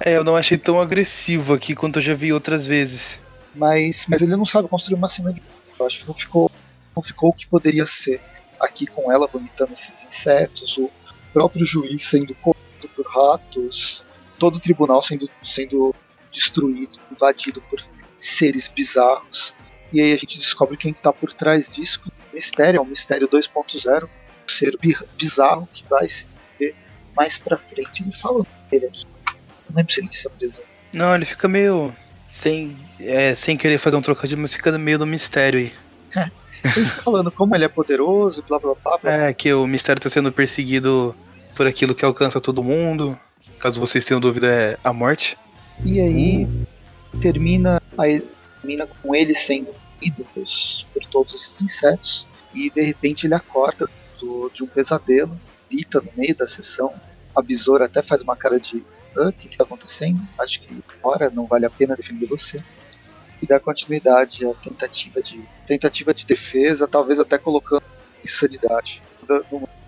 É, 0.00 0.16
eu 0.16 0.24
não 0.24 0.36
achei 0.36 0.58
tão 0.58 0.80
agressivo 0.80 1.54
aqui 1.54 1.74
quanto 1.74 1.98
eu 1.98 2.02
já 2.02 2.14
vi 2.14 2.32
outras 2.32 2.66
vezes. 2.66 3.18
Mas, 3.54 4.04
mas 4.08 4.20
ele 4.20 4.36
não 4.36 4.44
sabe 4.44 4.68
construir 4.68 4.94
uma 4.96 5.08
cena 5.08 5.32
de. 5.32 5.42
Eu 5.78 5.86
acho 5.86 6.00
que 6.00 6.06
não 6.06 6.14
ficou, 6.14 6.50
não 6.94 7.02
ficou 7.02 7.30
o 7.30 7.32
que 7.32 7.46
poderia 7.46 7.86
ser. 7.86 8.20
Aqui 8.60 8.86
com 8.86 9.10
ela 9.12 9.26
vomitando 9.26 9.72
esses 9.72 10.04
insetos, 10.04 10.76
o 10.78 10.90
próprio 11.32 11.64
juiz 11.66 12.02
sendo 12.08 12.34
comido 12.36 12.88
por 12.94 13.06
ratos, 13.06 14.02
todo 14.38 14.56
o 14.56 14.60
tribunal 14.60 15.02
sendo, 15.02 15.28
sendo 15.44 15.94
destruído, 16.32 16.98
invadido 17.12 17.60
por 17.62 17.82
seres 18.18 18.68
bizarros. 18.68 19.52
E 19.92 20.00
aí 20.00 20.12
a 20.12 20.16
gente 20.16 20.38
descobre 20.38 20.76
quem 20.76 20.90
está 20.90 21.12
por 21.12 21.32
trás 21.32 21.70
disso. 21.72 22.00
O 22.32 22.34
mistério 22.34 22.78
é 22.78 22.80
um 22.80 22.86
mistério 22.86 23.28
2.0, 23.28 24.04
um 24.04 24.08
ser 24.48 24.76
bi- 24.78 24.96
bizarro 25.16 25.66
que 25.72 25.84
vai 25.88 26.08
se 26.08 26.26
desenvolver 26.26 26.74
mais 27.14 27.38
pra 27.38 27.56
frente. 27.56 28.02
Ele 28.02 28.12
fala 28.12 28.44
dele 28.70 28.86
aqui. 28.86 29.06
Não 29.68 29.76
lembro 29.76 29.92
se 29.92 30.00
ele 30.00 30.08
se 30.12 30.26
apresenta. 30.26 30.62
Não, 30.92 31.14
ele 31.14 31.24
fica 31.24 31.46
meio. 31.48 31.94
Sem, 32.28 32.76
é, 33.00 33.34
sem 33.34 33.56
querer 33.56 33.78
fazer 33.78 33.96
um 33.96 34.02
trocadilho, 34.02 34.40
mas 34.40 34.52
fica 34.52 34.76
meio 34.76 34.98
do 34.98 35.06
mistério 35.06 35.60
aí. 35.60 35.72
Ele 36.64 36.84
fica 36.86 37.02
falando 37.02 37.30
como 37.30 37.54
ele 37.54 37.64
é 37.64 37.68
poderoso, 37.68 38.42
blá 38.48 38.58
blá 38.58 38.74
blá. 38.82 38.98
blá. 38.98 39.12
É, 39.12 39.32
que 39.32 39.52
o 39.52 39.66
mistério 39.66 40.02
tá 40.02 40.10
sendo 40.10 40.32
perseguido 40.32 41.14
por 41.54 41.66
aquilo 41.66 41.94
que 41.94 42.04
alcança 42.04 42.40
todo 42.40 42.64
mundo. 42.64 43.18
Caso 43.60 43.78
vocês 43.80 44.04
tenham 44.04 44.20
dúvida, 44.20 44.48
é 44.48 44.78
a 44.82 44.92
morte. 44.92 45.38
E 45.84 46.00
aí 46.00 46.48
termina, 47.20 47.80
aí 47.96 48.20
termina 48.60 48.86
com 48.86 49.14
ele 49.14 49.34
sendo 49.34 49.68
comido 49.98 50.26
por, 50.34 50.44
por 50.92 51.02
todos 51.10 51.34
esses 51.34 51.62
insetos. 51.62 52.26
E 52.52 52.70
de 52.70 52.82
repente 52.82 53.26
ele 53.26 53.34
acorda 53.34 53.88
do- 54.20 54.50
de 54.52 54.64
um 54.64 54.66
pesadelo, 54.66 55.38
grita 55.70 56.00
no 56.00 56.10
meio 56.16 56.34
da 56.34 56.46
sessão. 56.48 56.92
A 57.34 57.40
besoura 57.42 57.84
até 57.84 58.02
faz 58.02 58.20
uma 58.22 58.34
cara 58.34 58.58
de 58.58 58.78
"Hã? 58.78 58.82
O 59.16 59.32
que 59.32 59.48
está 59.48 59.64
acontecendo? 59.64 60.20
Acho 60.38 60.60
que 60.60 60.68
agora 60.98 61.30
não 61.30 61.46
vale 61.46 61.66
a 61.66 61.70
pena 61.70 61.96
defender 61.96 62.26
você. 62.26 62.62
E 63.42 63.46
dá 63.46 63.60
continuidade 63.60 64.46
à 64.46 64.54
tentativa 64.54 65.22
de 65.22 65.40
tentativa 65.66 66.14
de 66.14 66.24
defesa, 66.24 66.88
talvez 66.88 67.20
até 67.20 67.36
colocando 67.36 67.82
insanidade. 68.24 69.02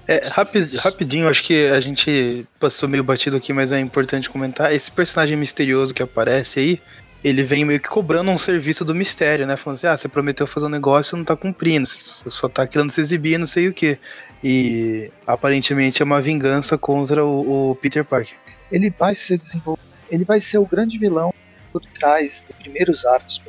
É, 0.06 0.26
rapi- 0.28 0.76
rapidinho, 0.76 1.28
acho 1.28 1.42
que 1.42 1.66
a 1.68 1.80
gente 1.80 2.46
passou 2.58 2.88
meio 2.88 3.04
batido 3.04 3.36
aqui, 3.36 3.52
mas 3.52 3.72
é 3.72 3.80
importante 3.80 4.28
comentar. 4.28 4.72
Esse 4.72 4.90
personagem 4.90 5.36
misterioso 5.36 5.94
que 5.94 6.02
aparece 6.02 6.60
aí, 6.60 6.82
ele 7.22 7.42
vem 7.42 7.64
meio 7.64 7.80
que 7.80 7.88
cobrando 7.88 8.30
um 8.30 8.38
serviço 8.38 8.84
do 8.84 8.94
mistério, 8.94 9.46
né? 9.46 9.56
Falando 9.56 9.76
assim, 9.78 9.86
ah, 9.86 9.96
você 9.96 10.08
prometeu 10.08 10.46
fazer 10.46 10.66
um 10.66 10.70
negócio 10.70 11.14
e 11.14 11.18
não 11.18 11.24
tá 11.24 11.36
cumprindo, 11.36 11.86
você 11.86 12.30
só 12.30 12.48
tá 12.48 12.66
querendo 12.66 12.90
se 12.90 13.00
exibir, 13.00 13.38
não 13.38 13.46
sei 13.46 13.68
o 13.68 13.72
que. 13.72 13.98
E 14.42 15.10
aparentemente 15.26 16.00
é 16.00 16.04
uma 16.04 16.20
vingança 16.20 16.78
contra 16.78 17.24
o, 17.24 17.70
o 17.70 17.74
Peter 17.76 18.04
Parker. 18.04 18.36
Ele 18.70 18.90
vai 18.90 19.14
ser 19.14 19.38
desenvolvido, 19.38 19.86
ele 20.10 20.24
vai 20.24 20.40
ser 20.40 20.58
o 20.58 20.66
grande 20.66 20.98
vilão 20.98 21.32
por 21.72 21.82
trás 21.98 22.44
dos 22.46 22.56
primeiros 22.56 23.04
arcos. 23.04 23.40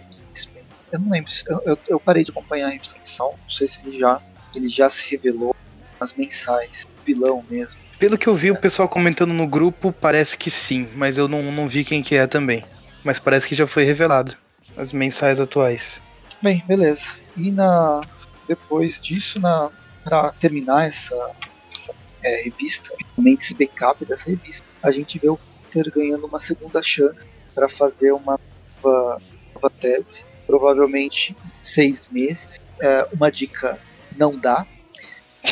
Eu 0.92 1.00
não 1.00 1.12
lembro, 1.12 1.32
eu, 1.66 1.78
eu, 1.88 2.00
parei 2.00 2.24
de 2.24 2.32
acompanhar 2.32 2.70
a 2.70 2.76
instrução, 2.76 3.36
não 3.42 3.50
sei 3.50 3.68
se 3.68 3.80
ele 3.86 3.98
já, 4.00 4.20
ele 4.56 4.70
já 4.70 4.90
se 4.90 5.10
revelou 5.12 5.56
nas 6.00 6.14
mensais, 6.14 6.88
vilão 7.06 7.44
mesmo. 7.50 7.80
Pelo 8.00 8.18
que 8.18 8.28
eu 8.28 8.36
vi 8.36 8.50
o 8.50 8.56
pessoal 8.56 8.88
comentando 8.88 9.34
no 9.34 9.46
grupo, 9.46 9.92
parece 9.92 10.38
que 10.38 10.50
sim, 10.50 10.90
mas 10.96 11.18
eu 11.18 11.28
não, 11.28 11.52
não 11.52 11.68
vi 11.68 11.84
quem 11.84 12.02
que 12.02 12.16
é 12.16 12.26
também. 12.26 12.64
Mas 13.04 13.20
parece 13.20 13.48
que 13.48 13.56
já 13.56 13.68
foi 13.68 13.84
revelado. 13.84 14.36
As 14.78 14.94
mensais 14.94 15.40
atuais. 15.40 16.02
Bem, 16.42 16.64
beleza. 16.66 17.14
E 17.36 17.52
na 17.52 18.02
depois 18.48 19.00
disso, 19.00 19.40
na 19.40 19.70
para 20.04 20.32
terminar 20.34 20.88
essa, 20.88 21.32
essa 21.76 21.94
é, 22.24 22.44
revista, 22.44 22.90
realmente 23.16 23.44
esse 23.44 23.54
backup 23.54 24.04
dessa 24.06 24.30
revista, 24.30 24.66
a 24.82 24.92
gente 24.92 25.20
vê 25.20 25.30
o 25.30 25.40
Peter 25.72 25.92
ganhando 25.92 26.26
uma 26.26 26.40
segunda 26.40 26.82
chance 26.82 27.26
para 27.54 27.70
fazer 27.70 28.12
uma 28.12 28.40
nova, 28.82 29.22
nova 29.54 29.70
tese, 29.70 30.24
provavelmente 30.48 31.36
seis 31.64 32.08
meses. 32.12 32.60
É, 32.80 33.08
uma 33.12 33.30
dica 33.32 33.78
não 34.18 34.38
dá, 34.38 34.66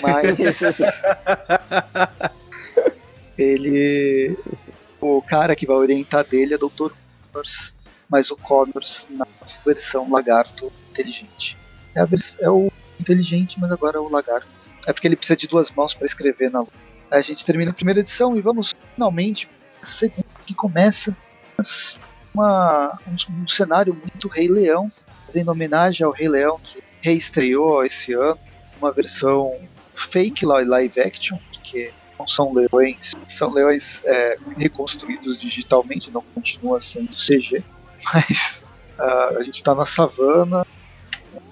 mas 0.02 0.62
Ele. 3.38 4.36
O 5.00 5.22
cara 5.22 5.56
que 5.56 5.68
vai 5.68 5.78
orientar 5.78 6.26
dele 6.26 6.56
é 6.56 6.58
Dr. 6.58 6.92
Connors, 7.32 7.72
mas 8.10 8.32
o 8.32 8.36
Connors 8.36 9.06
na 9.12 9.28
versão 9.64 10.10
lagarto 10.10 10.72
inteligente. 10.90 11.56
É, 11.94 12.04
vers... 12.04 12.36
é 12.40 12.50
o 12.50 12.72
inteligente, 13.00 13.60
mas 13.60 13.72
agora 13.72 13.98
é 13.98 14.00
o 14.00 14.10
lagarto. 14.10 14.48
É 14.88 14.94
porque 14.94 15.08
ele 15.08 15.16
precisa 15.16 15.38
de 15.38 15.48
duas 15.48 15.70
mãos 15.70 15.94
para 15.94 16.06
escrever 16.06 16.50
na 16.50 16.66
A 17.10 17.22
gente 17.22 17.46
termina 17.46 17.72
a 17.72 17.74
primeira 17.74 18.00
edição 18.00 18.38
e 18.38 18.42
vamos 18.42 18.74
finalmente 18.94 19.50
segunda 19.82 20.28
que 20.46 20.54
começa 20.54 21.16
uma, 22.34 23.00
um, 23.08 23.42
um, 23.44 23.48
cenário 23.48 23.94
muito 23.94 24.28
Rei 24.28 24.48
Leão, 24.48 24.90
fazendo 25.26 25.50
homenagem 25.50 26.06
ao 26.06 26.12
Rei 26.12 26.28
Leão 26.28 26.60
que 26.62 26.84
reestreou 27.02 27.84
esse 27.86 28.14
ano, 28.14 28.40
uma 28.80 28.92
versão 28.92 29.54
fake 29.96 30.46
live 30.46 31.00
action, 31.00 31.38
que 31.64 31.92
não 32.18 32.28
são 32.28 32.54
leões, 32.54 33.12
são 33.28 33.52
leões 33.52 34.02
é, 34.06 34.38
reconstruídos 34.58 35.40
digitalmente, 35.40 36.12
não 36.12 36.24
continua 36.34 36.82
sendo 36.82 37.16
CG, 37.16 37.64
mas 38.14 38.62
uh, 39.00 39.38
a 39.38 39.44
gente 39.44 39.56
está 39.56 39.76
na 39.76 39.86
savana, 39.86 40.66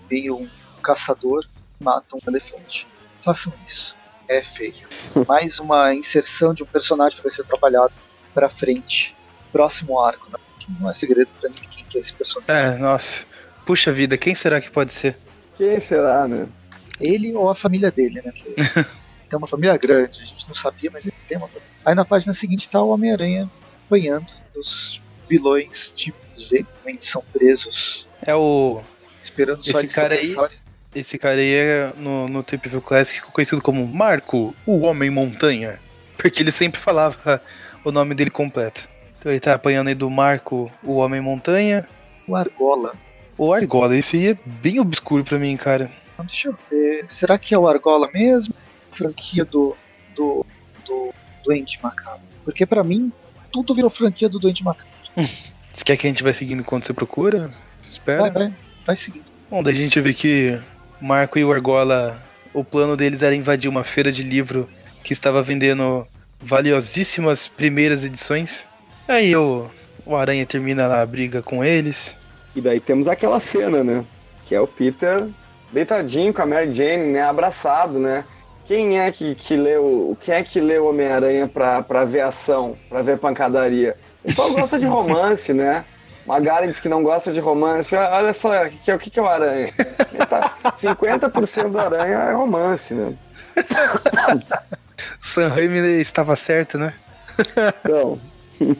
vem 0.09 0.31
um 0.31 0.47
caçador, 0.81 1.45
mata 1.79 2.15
um 2.15 2.19
elefante. 2.27 2.87
Façam 3.21 3.51
isso. 3.67 3.94
É 4.27 4.41
feio. 4.41 4.87
Mais 5.27 5.59
uma 5.59 5.93
inserção 5.93 6.53
de 6.53 6.63
um 6.63 6.65
personagem 6.65 7.17
que 7.17 7.23
vai 7.23 7.31
ser 7.31 7.43
trabalhado 7.43 7.93
para 8.33 8.49
frente. 8.49 9.15
Próximo 9.51 9.99
arco. 9.99 10.27
Né? 10.31 10.39
Não 10.79 10.89
é 10.89 10.93
segredo 10.93 11.29
para 11.39 11.49
ninguém 11.49 11.85
que 11.87 11.97
é 11.97 12.01
esse 12.01 12.13
personagem. 12.13 12.55
É, 12.55 12.77
nossa. 12.77 13.25
Puxa 13.65 13.91
vida, 13.91 14.17
quem 14.17 14.35
será 14.35 14.61
que 14.61 14.69
pode 14.69 14.93
ser? 14.93 15.15
Quem 15.57 15.79
será, 15.79 16.27
né? 16.27 16.47
Ele 16.99 17.33
ou 17.33 17.49
a 17.49 17.55
família 17.55 17.91
dele, 17.91 18.21
né? 18.23 18.31
tem 19.27 19.37
uma 19.37 19.47
família 19.47 19.75
grande, 19.77 20.21
a 20.21 20.25
gente 20.25 20.47
não 20.47 20.55
sabia, 20.55 20.89
mas 20.91 21.05
ele 21.05 21.15
tem 21.27 21.37
uma 21.37 21.47
família. 21.47 21.67
Aí 21.83 21.95
na 21.95 22.05
página 22.05 22.33
seguinte 22.33 22.69
tá 22.69 22.81
o 22.81 22.89
Homem-Aranha 22.89 23.49
apanhando 23.85 24.27
dos 24.53 25.01
vilões 25.27 25.91
tipo 25.95 26.17
Z, 26.39 26.65
que 26.83 27.05
são 27.05 27.23
presos. 27.33 28.07
É 28.25 28.35
o. 28.35 28.81
Esperando 29.21 29.63
só 29.63 29.79
Esse 29.79 29.93
cara 29.93 30.15
aí. 30.15 30.35
Esse 30.95 31.17
cara 31.17 31.41
aí 31.41 31.53
é 31.53 31.93
no, 31.97 32.29
no 32.29 32.41
Trip 32.41 32.69
View 32.69 32.81
Classic 32.81 33.21
conhecido 33.23 33.61
como 33.61 33.85
Marco, 33.85 34.55
o 34.65 34.79
Homem 34.79 35.09
Montanha. 35.09 35.77
Porque 36.17 36.41
ele 36.41 36.53
sempre 36.53 36.79
falava 36.79 37.41
o 37.83 37.91
nome 37.91 38.15
dele 38.15 38.29
completo. 38.29 38.87
Então 39.19 39.29
ele 39.29 39.41
tá 39.41 39.53
apanhando 39.53 39.89
aí 39.89 39.95
do 39.95 40.09
Marco, 40.09 40.71
o 40.81 40.95
Homem 40.95 41.19
Montanha. 41.19 41.85
O 42.25 42.33
Argola. 42.33 42.93
O 43.37 43.51
Argola, 43.51 43.97
esse 43.97 44.15
aí 44.15 44.27
é 44.29 44.37
bem 44.45 44.79
obscuro 44.79 45.25
pra 45.25 45.37
mim, 45.37 45.57
cara. 45.57 45.91
Então, 46.13 46.25
deixa 46.25 46.47
eu 46.47 46.57
ver. 46.71 47.05
Será 47.09 47.37
que 47.37 47.53
é 47.53 47.57
o 47.59 47.67
Argola 47.67 48.09
mesmo? 48.13 48.53
Franquia 48.89 49.43
do. 49.43 49.75
do. 50.15 50.45
do 50.85 51.13
Doente 51.43 51.77
Macabro. 51.83 52.21
Porque 52.45 52.65
pra 52.65 52.83
mim, 52.85 53.11
tudo 53.51 53.75
virou 53.75 53.89
franquia 53.89 54.29
do 54.29 54.39
Doente 54.39 54.63
Macabro. 54.63 54.87
Você 55.73 55.83
quer 55.83 55.97
que 55.97 56.07
a 56.07 56.09
gente 56.09 56.23
vai 56.23 56.33
seguindo 56.33 56.61
enquanto 56.61 56.85
você 56.85 56.93
procura? 56.93 57.51
Espera. 57.83 58.21
Vai, 58.21 58.31
vai, 58.31 58.53
vai 58.85 58.95
seguindo. 58.95 59.25
Bom, 59.49 59.61
daí 59.61 59.73
a 59.73 59.77
gente 59.77 59.99
vê 59.99 60.13
que 60.13 60.57
Marco 61.01 61.37
e 61.37 61.45
o 61.45 61.51
Argola, 61.51 62.21
o 62.53 62.63
plano 62.63 62.95
deles 62.95 63.21
era 63.21 63.35
invadir 63.35 63.69
uma 63.69 63.83
feira 63.83 64.11
de 64.11 64.23
livro 64.23 64.67
que 65.03 65.13
estava 65.13 65.43
vendendo 65.43 66.07
valiosíssimas 66.39 67.47
primeiras 67.47 68.03
edições. 68.03 68.65
Aí 69.07 69.35
o, 69.35 69.69
o 70.05 70.15
Aranha 70.15 70.45
termina 70.45 70.87
lá 70.87 71.01
a 71.01 71.05
briga 71.05 71.41
com 71.41 71.63
eles. 71.63 72.15
E 72.55 72.61
daí 72.61 72.79
temos 72.79 73.07
aquela 73.07 73.39
cena, 73.39 73.83
né? 73.83 74.05
Que 74.45 74.55
é 74.55 74.61
o 74.61 74.67
Peter 74.67 75.27
deitadinho 75.71 76.33
com 76.33 76.41
a 76.41 76.45
Mary 76.45 76.73
Jane, 76.73 77.11
né? 77.11 77.21
Abraçado, 77.21 77.99
né? 77.99 78.23
Quem 78.65 78.99
é 78.99 79.11
que, 79.11 79.35
que 79.35 79.55
leu. 79.55 80.17
Quem 80.21 80.33
é 80.33 80.43
que 80.43 80.59
leu 80.59 80.87
Homem-Aranha 80.87 81.47
pra, 81.47 81.83
pra 81.83 82.05
ver 82.05 82.21
ação, 82.21 82.75
pra 82.89 83.01
ver 83.01 83.19
pancadaria? 83.19 83.95
O 84.23 84.27
pessoal 84.27 84.53
gosta 84.53 84.79
de 84.79 84.85
romance, 84.85 85.53
né? 85.53 85.85
Magari 86.25 86.67
diz 86.67 86.79
que 86.79 86.89
não 86.89 87.03
gosta 87.03 87.31
de 87.31 87.39
romance. 87.39 87.95
Olha 87.95 88.33
só, 88.33 88.67
que, 88.67 88.91
o 88.91 88.99
que, 88.99 89.09
que 89.09 89.19
é 89.19 89.21
o 89.21 89.27
Aranha? 89.27 89.71
Tá, 90.27 90.57
50% 90.77 91.71
do 91.71 91.79
Aranha 91.79 92.17
é 92.17 92.33
romance, 92.33 92.93
né? 92.93 93.15
Sam 95.19 95.49
Raimi 95.49 95.79
estava 95.99 96.35
certo, 96.35 96.77
né? 96.77 96.93
Então, 97.83 98.19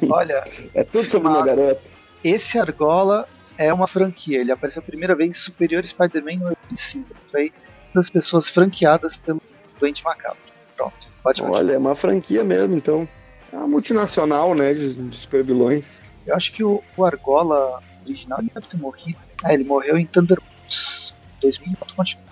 olha, 0.10 0.44
é 0.74 0.84
tudo 0.84 1.08
sobre 1.08 1.28
uma 1.28 1.46
garota. 1.46 1.82
Esse 2.24 2.58
Argola 2.58 3.28
é 3.58 3.72
uma 3.74 3.88
franquia. 3.88 4.40
Ele 4.40 4.52
apareceu 4.52 4.82
a 4.82 4.86
primeira 4.86 5.16
vez 5.16 5.30
em 5.30 5.34
Superior 5.34 5.86
Spider-Man 5.86 6.38
no 6.40 6.48
85. 6.48 7.08
Foi 7.32 7.54
das 7.94 8.10
pessoas 8.10 8.50
franqueadas 8.50 9.16
pelo 9.16 9.42
Doente 9.80 10.04
Macabro. 10.04 10.38
Pronto, 10.76 10.94
pode 11.24 11.42
continuar. 11.42 11.60
Olha, 11.60 11.74
é 11.74 11.78
uma 11.78 11.96
franquia 11.96 12.44
mesmo, 12.44 12.76
então. 12.76 13.08
É 13.52 13.56
uma 13.58 13.68
multinacional, 13.68 14.54
né, 14.56 14.74
de, 14.74 14.94
de 14.94 15.16
super 15.16 15.44
vilões. 15.44 16.02
Eu 16.26 16.36
acho 16.36 16.52
que 16.52 16.64
o, 16.64 16.84
o 16.98 17.06
Argola 17.06 17.82
original 18.06 18.40
deve 18.42 18.68
ter 18.68 18.78
morrido. 18.78 19.18
Ah, 19.44 19.54
ele 19.54 19.64
morreu 19.64 19.98
em 19.98 20.06
Thunderbolts 20.06 21.14
2004. 21.42 22.26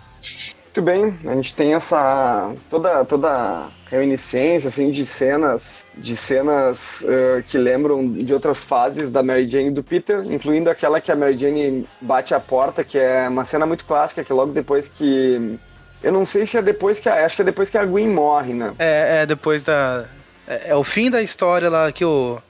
Muito 0.75 0.81
bem, 0.81 1.15
a 1.29 1.35
gente 1.35 1.53
tem 1.53 1.75
essa 1.75 2.51
toda 2.67 3.05
toda 3.05 3.67
reminiscência 3.91 4.69
assim 4.69 4.89
de 4.89 5.05
cenas 5.05 5.85
de 5.95 6.17
cenas 6.17 7.01
uh, 7.01 7.43
que 7.43 7.59
lembram 7.59 8.11
de 8.11 8.33
outras 8.33 8.63
fases 8.63 9.11
da 9.11 9.21
Mary 9.21 9.47
Jane 9.47 9.67
e 9.67 9.71
do 9.71 9.83
Peter, 9.83 10.23
incluindo 10.25 10.71
aquela 10.71 10.99
que 10.99 11.11
a 11.11 11.15
Mary 11.15 11.37
Jane 11.37 11.87
bate 12.01 12.33
a 12.33 12.39
porta, 12.39 12.83
que 12.83 12.97
é 12.97 13.29
uma 13.29 13.45
cena 13.45 13.67
muito 13.67 13.85
clássica 13.85 14.23
que 14.23 14.33
logo 14.33 14.51
depois 14.51 14.87
que 14.87 15.59
eu 16.01 16.11
não 16.11 16.25
sei 16.25 16.47
se 16.47 16.57
é 16.57 16.61
depois 16.63 16.99
que 16.99 17.07
a, 17.07 17.23
acho 17.23 17.35
que 17.35 17.43
é 17.43 17.45
depois 17.45 17.69
que 17.69 17.77
a 17.77 17.85
Gwen 17.85 18.09
morre, 18.09 18.53
né? 18.53 18.73
É, 18.79 19.21
é 19.21 19.25
depois 19.27 19.63
da 19.63 20.05
é, 20.47 20.71
é 20.71 20.75
o 20.75 20.83
fim 20.83 21.11
da 21.11 21.21
história 21.21 21.69
lá 21.69 21.91
que 21.91 22.03
o 22.03 22.41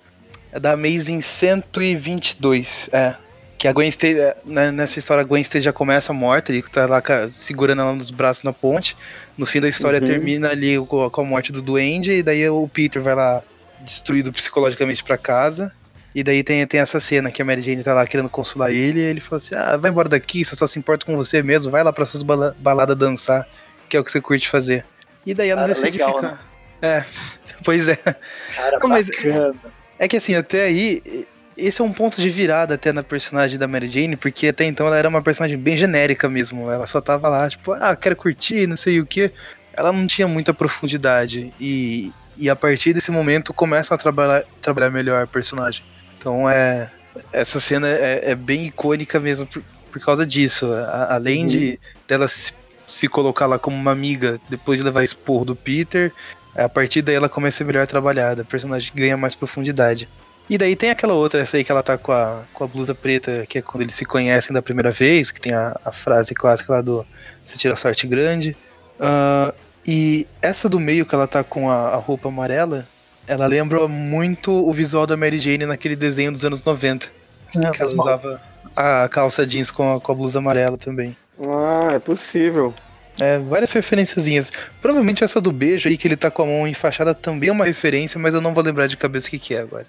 é 0.54 0.60
da 0.60 0.74
Amazing 0.74 1.20
122, 1.20 2.90
é. 2.94 3.16
Que 3.58 3.68
a 3.68 3.74
Gwen 3.74 3.88
Stacy, 3.88 4.20
é, 4.20 4.36
né, 4.46 4.72
nessa 4.72 5.00
história, 5.00 5.22
a 5.22 5.24
Gwen 5.24 5.42
Stacy 5.42 5.64
já 5.64 5.74
começa 5.74 6.12
morta, 6.12 6.52
ele 6.52 6.62
tá 6.62 6.86
lá 6.86 7.02
segurando 7.32 7.82
ela 7.82 7.94
nos 7.94 8.12
braços 8.12 8.44
na 8.44 8.54
ponte. 8.54 8.96
No 9.38 9.46
fim 9.46 9.62
da 9.62 9.70
história 9.70 10.00
uhum. 10.00 10.06
termina 10.06 10.50
ali 10.50 10.78
com, 10.86 11.10
com 11.10 11.22
a 11.22 11.24
morte 11.24 11.52
do 11.52 11.62
Duende, 11.62 12.12
e 12.12 12.24
daí 12.24 12.48
o 12.50 12.68
Peter 12.68 13.02
vai 13.02 13.16
lá 13.16 13.42
destruído 13.82 14.32
psicologicamente 14.32 15.04
para 15.04 15.18
casa. 15.18 15.74
E 16.14 16.24
daí 16.24 16.44
tem, 16.44 16.66
tem 16.68 16.80
essa 16.82 17.00
cena 17.00 17.32
que 17.32 17.42
a 17.42 17.46
Mary 17.46 17.62
Jane 17.62 17.84
tá 17.84 17.94
lá 17.94 18.06
querendo 18.06 18.30
consolar 18.30 18.70
ele, 18.72 19.00
e 19.00 19.04
ele 19.04 19.22
fala 19.22 19.38
assim: 19.38 19.56
Ah, 19.56 19.78
vai 19.78 19.90
embora 19.90 20.10
daqui, 20.10 20.46
você 20.46 20.56
só 20.56 20.68
se 20.68 20.78
importa 20.78 21.06
com 21.06 21.16
você 21.16 21.42
mesmo, 21.42 21.72
vai 21.72 21.84
lá 21.84 21.92
pra 21.92 22.06
suas 22.06 22.22
baladas 22.22 22.98
dançar, 22.98 23.48
que 23.90 23.98
é 23.98 24.00
o 24.00 24.04
que 24.04 24.12
você 24.12 24.22
curte 24.22 24.48
fazer. 24.48 24.86
E 25.26 25.34
daí 25.34 25.50
ela 25.50 25.62
Cara, 25.62 25.74
decide 25.74 25.98
legal, 25.98 26.16
ficar. 26.16 26.32
Né? 26.32 26.38
É, 26.82 27.06
pois 27.64 27.88
é. 27.88 27.96
Cara, 27.96 28.78
Não, 28.80 28.90
mas, 28.90 29.08
bacana. 29.08 29.56
É 30.04 30.08
que 30.10 30.18
assim, 30.18 30.36
até 30.36 30.66
aí, 30.66 31.26
esse 31.58 31.82
é 31.82 31.84
um 31.86 31.94
ponto 31.94 32.20
de 32.20 32.30
virada 32.30 32.74
até 32.74 32.92
na 32.92 33.02
personagem 33.02 33.58
da 33.58 33.70
Mary 33.70 33.88
Jane, 33.88 34.18
porque 34.18 34.50
até 34.50 34.66
então 34.66 34.86
ela 34.86 34.98
era 34.98 35.08
uma 35.08 35.22
personagem 35.22 35.58
bem 35.58 35.78
genérica 35.78 36.28
mesmo. 36.28 36.70
Ela 36.70 36.86
só 36.86 37.00
tava 37.00 37.30
lá, 37.30 37.50
tipo, 37.50 37.72
ah, 37.72 37.96
quero 37.96 38.14
curtir, 38.14 38.68
não 38.68 38.76
sei 38.76 39.00
o 39.00 39.06
que. 39.06 39.32
Ela 39.72 39.94
não 39.94 40.06
tinha 40.06 40.28
muita 40.28 40.54
profundidade. 40.54 41.54
E, 41.58 42.12
e 42.36 42.50
a 42.50 42.56
partir 42.56 42.92
desse 42.92 43.12
momento 43.12 43.54
começam 43.54 43.96
a 43.96 43.98
trabalhar, 43.98 44.44
trabalhar 44.62 44.90
melhor 44.90 45.24
a 45.24 45.28
personagem. 45.28 45.86
Então 46.20 46.50
é. 46.50 46.92
Essa 47.32 47.62
cena 47.62 47.88
é, 47.88 48.32
é 48.32 48.36
bem 48.36 48.66
icônica 48.66 49.22
mesmo 49.22 49.48
por, 49.48 49.64
por 49.90 50.02
causa 50.04 50.26
disso. 50.26 50.66
A, 50.66 51.16
além 51.16 51.44
uhum. 51.44 51.48
de 51.48 51.80
dela 52.06 52.28
se, 52.28 52.52
se 52.86 53.08
colocar 53.08 53.46
lá 53.46 53.58
como 53.58 53.78
uma 53.78 53.92
amiga 53.92 54.38
depois 54.50 54.78
de 54.80 54.84
levar 54.84 55.06
esporro 55.06 55.46
do 55.46 55.56
Peter, 55.56 56.12
a 56.56 56.70
partir 56.70 57.02
daí 57.02 57.16
ela 57.16 57.30
começa 57.30 57.56
a 57.56 57.58
ser 57.60 57.64
melhor 57.64 57.88
trabalhada, 57.88 58.42
a 58.42 58.46
personagem 58.46 58.92
ganha 58.94 59.18
mais 59.18 59.36
profundidade. 59.36 60.08
E 60.50 60.58
daí 60.58 60.76
tem 60.76 60.90
aquela 60.90 61.14
outra, 61.14 61.42
essa 61.42 61.58
aí 61.58 61.64
que 61.64 61.72
ela 61.72 61.82
tá 61.82 61.98
com 61.98 62.12
a, 62.12 62.42
com 62.54 62.64
a 62.64 62.68
blusa 62.68 62.94
preta, 62.94 63.46
que 63.48 63.60
é 63.60 63.62
quando 63.62 63.84
eles 63.84 63.96
se 63.96 64.06
conhecem 64.06 64.54
da 64.54 64.62
primeira 64.62 64.92
vez, 64.92 65.32
que 65.32 65.40
tem 65.40 65.54
a, 65.54 65.76
a 65.86 65.92
frase 65.92 66.34
clássica 66.34 66.74
lá 66.74 66.82
do 66.82 67.06
Você 67.46 67.58
tira 67.58 67.76
sorte 67.76 68.06
grande. 68.06 68.56
Uh, 69.00 69.54
e 69.86 70.28
essa 70.42 70.68
do 70.68 70.80
meio 70.80 71.06
que 71.06 71.16
ela 71.16 71.28
tá 71.28 71.44
com 71.44 71.70
a, 71.70 71.90
a, 71.90 71.96
roupa 71.96 72.28
amarela, 72.28 72.86
ela 73.26 73.48
lembra 73.48 73.88
muito 73.88 74.52
o 74.52 74.72
visual 74.74 75.08
da 75.08 75.16
Mary 75.16 75.40
Jane 75.40 75.66
naquele 75.66 75.96
desenho 75.96 76.32
dos 76.32 76.44
anos 76.44 76.64
90. 76.64 77.08
É, 77.56 77.72
que 77.72 77.82
ela 77.82 77.94
usava 77.94 78.42
a 78.76 79.08
calça 79.10 79.46
jeans 79.46 79.72
com 79.72 79.96
a, 79.96 80.02
com 80.02 80.12
a 80.12 80.16
blusa 80.16 80.40
amarela 80.40 80.78
também. 80.78 81.16
Ah, 81.40 81.94
é 81.94 82.00
possível. 82.00 82.74
É, 83.20 83.38
várias 83.40 83.72
referenciazinhas. 83.72 84.52
Provavelmente 84.82 85.24
essa 85.24 85.40
do 85.40 85.52
beijo 85.52 85.88
aí, 85.88 85.98
que 85.98 86.08
ele 86.08 86.16
tá 86.16 86.32
com 86.32 86.44
a 86.44 86.46
mão 86.46 86.68
enfaixada, 86.68 87.14
também 87.14 87.50
é 87.50 87.52
uma 87.52 87.66
referência, 87.66 88.20
mas 88.20 88.34
eu 88.34 88.42
não 88.42 88.54
vou 88.54 88.64
lembrar 88.64 88.88
de 88.88 88.98
cabeça 88.98 89.28
o 89.28 89.30
que, 89.30 89.40
que 89.40 89.56
é 89.56 89.60
agora. 89.60 89.86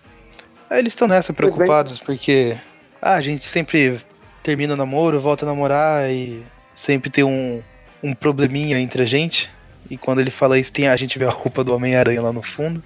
Aí 0.68 0.78
eles 0.78 0.92
estão 0.92 1.08
nessa 1.08 1.32
preocupados 1.32 1.98
porque 1.98 2.56
ah, 3.00 3.14
a 3.14 3.20
gente 3.20 3.44
sempre 3.44 4.00
termina 4.42 4.74
o 4.74 4.76
namoro, 4.76 5.20
volta 5.20 5.44
a 5.44 5.48
namorar 5.48 6.10
e 6.10 6.42
sempre 6.74 7.10
tem 7.10 7.24
um, 7.24 7.62
um 8.02 8.14
probleminha 8.14 8.78
entre 8.78 9.02
a 9.02 9.06
gente. 9.06 9.50
E 9.88 9.96
quando 9.96 10.20
ele 10.20 10.30
fala 10.30 10.58
isso, 10.58 10.72
tem, 10.72 10.88
a 10.88 10.96
gente 10.96 11.18
vê 11.18 11.24
a 11.24 11.30
roupa 11.30 11.62
do 11.62 11.74
Homem-Aranha 11.74 12.22
lá 12.22 12.32
no 12.32 12.42
fundo. 12.42 12.82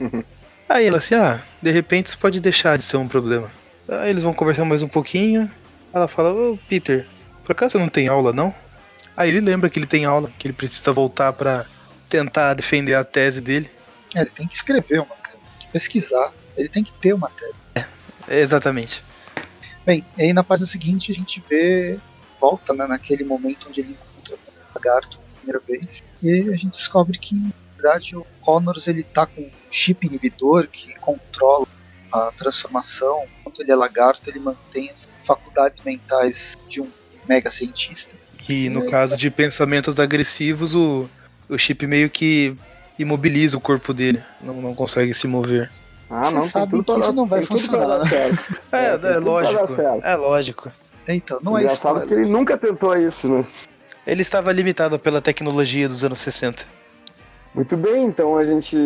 Uhum. 0.00 0.22
Aí 0.68 0.86
ela 0.86 0.98
assim, 0.98 1.14
ah, 1.14 1.42
de 1.60 1.70
repente 1.70 2.06
isso 2.06 2.18
pode 2.18 2.40
deixar 2.40 2.78
de 2.78 2.84
ser 2.84 2.96
um 2.96 3.06
problema. 3.06 3.50
Aí 3.86 4.10
eles 4.10 4.22
vão 4.22 4.32
conversar 4.32 4.64
mais 4.64 4.82
um 4.82 4.88
pouquinho. 4.88 5.50
Ela 5.92 6.08
fala, 6.08 6.32
ô 6.32 6.58
Peter, 6.68 7.06
por 7.44 7.52
acaso 7.52 7.72
você 7.72 7.78
não 7.78 7.88
tem 7.88 8.08
aula 8.08 8.32
não? 8.32 8.52
Aí 9.16 9.28
ele 9.30 9.40
lembra 9.40 9.70
que 9.70 9.78
ele 9.78 9.86
tem 9.86 10.04
aula, 10.04 10.30
que 10.38 10.46
ele 10.46 10.54
precisa 10.54 10.92
voltar 10.92 11.32
para 11.32 11.66
tentar 12.08 12.54
defender 12.54 12.94
a 12.94 13.04
tese 13.04 13.40
dele. 13.40 13.70
É, 14.14 14.22
ele 14.22 14.30
tem 14.30 14.46
que 14.46 14.56
escrever 14.56 15.00
uma 15.00 15.08
matéria, 15.08 15.38
tem 15.58 15.66
que 15.66 15.72
pesquisar, 15.72 16.32
ele 16.56 16.68
tem 16.68 16.84
que 16.84 16.92
ter 16.94 17.12
uma 17.12 17.28
matéria. 17.28 17.54
É, 18.26 18.40
exatamente. 18.40 19.04
Bem, 19.84 20.04
aí 20.18 20.32
na 20.32 20.42
página 20.42 20.66
seguinte 20.66 21.12
a 21.12 21.14
gente 21.14 21.42
vê, 21.48 21.98
volta 22.40 22.72
né, 22.72 22.86
naquele 22.86 23.22
momento 23.22 23.68
onde 23.68 23.80
ele 23.80 23.90
encontra 23.90 24.34
o 24.34 24.74
lagarto 24.74 25.18
pela 25.18 25.58
primeira 25.58 25.60
vez, 25.60 26.02
e 26.22 26.52
a 26.52 26.56
gente 26.56 26.78
descobre 26.78 27.18
que, 27.18 27.34
na 27.34 27.52
verdade, 27.76 28.16
o 28.16 28.24
Connors 28.40 28.86
ele 28.86 29.02
tá 29.02 29.26
com 29.26 29.42
um 29.42 29.50
chip 29.70 30.06
inibidor 30.06 30.68
que 30.68 30.94
controla 30.94 31.66
a 32.10 32.32
transformação. 32.32 33.26
Enquanto 33.40 33.60
ele 33.60 33.72
é 33.72 33.74
lagarto, 33.74 34.30
ele 34.30 34.38
mantém 34.38 34.90
as 34.90 35.08
faculdades 35.24 35.80
mentais 35.80 36.56
de 36.68 36.80
um 36.80 36.88
mega 37.28 37.50
cientista. 37.50 38.14
E 38.48 38.68
no 38.68 38.86
caso 38.86 39.16
de 39.16 39.30
pensamentos 39.30 39.98
agressivos, 39.98 40.74
o, 40.74 41.08
o 41.48 41.56
chip 41.58 41.86
meio 41.86 42.10
que 42.10 42.54
imobiliza 42.98 43.56
o 43.56 43.60
corpo 43.60 43.92
dele, 43.94 44.22
não, 44.40 44.54
não 44.54 44.74
consegue 44.74 45.12
se 45.14 45.26
mover. 45.26 45.70
Ah, 46.10 46.30
não, 46.30 46.42
Você 46.42 46.50
sabe 46.50 46.70
tudo 46.70 46.84
que 46.84 46.92
pra 46.92 46.98
isso 47.00 47.08
dar- 47.08 47.12
não 47.14 47.26
vai 47.26 47.44
funcionar, 47.44 47.98
né? 47.98 48.08
certo. 48.08 48.56
É, 48.70 48.76
É, 48.76 48.88
é, 48.94 48.98
pra 48.98 49.18
lógico. 49.18 49.80
É 50.02 50.14
lógico. 50.16 50.72
Então, 51.08 51.38
não 51.42 51.56
é 51.58 51.62
Engraçado 51.62 51.96
spoiler. 51.96 52.08
que 52.08 52.14
ele 52.14 52.30
nunca 52.30 52.56
tentou 52.58 52.96
isso, 52.96 53.28
né? 53.28 53.44
Ele 54.06 54.22
estava 54.22 54.52
limitado 54.52 54.98
pela 54.98 55.20
tecnologia 55.22 55.88
dos 55.88 56.04
anos 56.04 56.18
60. 56.18 56.64
Muito 57.54 57.76
bem, 57.76 58.04
então 58.04 58.36
a 58.36 58.44
gente 58.44 58.76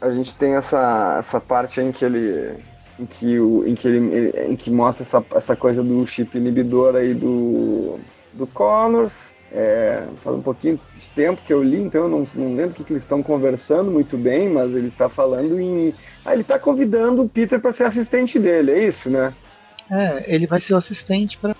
a 0.00 0.10
gente 0.12 0.36
tem 0.36 0.54
essa, 0.54 1.16
essa 1.18 1.40
parte 1.40 1.80
aí 1.80 1.86
em 1.88 1.92
que 1.92 2.04
ele 2.04 2.54
em 3.00 3.06
que 3.06 3.38
o 3.40 3.66
em 3.66 3.74
que 3.74 3.88
ele 3.88 4.30
em 4.52 4.56
que 4.56 4.70
mostra 4.70 5.02
essa, 5.02 5.24
essa 5.34 5.56
coisa 5.56 5.82
do 5.82 6.06
chip 6.06 6.36
inibidor 6.38 6.94
aí 6.94 7.14
do 7.14 7.98
do 8.38 8.46
Connors. 8.46 9.34
É, 9.50 10.06
faz 10.22 10.36
um 10.36 10.42
pouquinho 10.42 10.78
de 10.98 11.08
tempo 11.08 11.40
que 11.42 11.52
eu 11.52 11.62
li, 11.62 11.80
então 11.80 12.02
eu 12.02 12.08
não, 12.08 12.24
não 12.34 12.54
lembro 12.54 12.72
o 12.72 12.74
que, 12.74 12.84
que 12.84 12.92
eles 12.92 13.02
estão 13.02 13.22
conversando 13.22 13.90
muito 13.90 14.18
bem, 14.18 14.48
mas 14.48 14.74
ele 14.74 14.88
está 14.88 15.08
falando 15.08 15.58
em. 15.58 15.94
Ah, 16.24 16.34
ele 16.34 16.42
está 16.42 16.58
convidando 16.58 17.22
o 17.22 17.28
Peter 17.28 17.58
para 17.58 17.72
ser 17.72 17.84
assistente 17.84 18.38
dele, 18.38 18.72
é 18.72 18.84
isso, 18.84 19.08
né? 19.08 19.32
É, 19.90 20.24
ele 20.26 20.46
vai 20.46 20.60
ser 20.60 20.74
o 20.74 20.76
assistente 20.76 21.38
para 21.38 21.56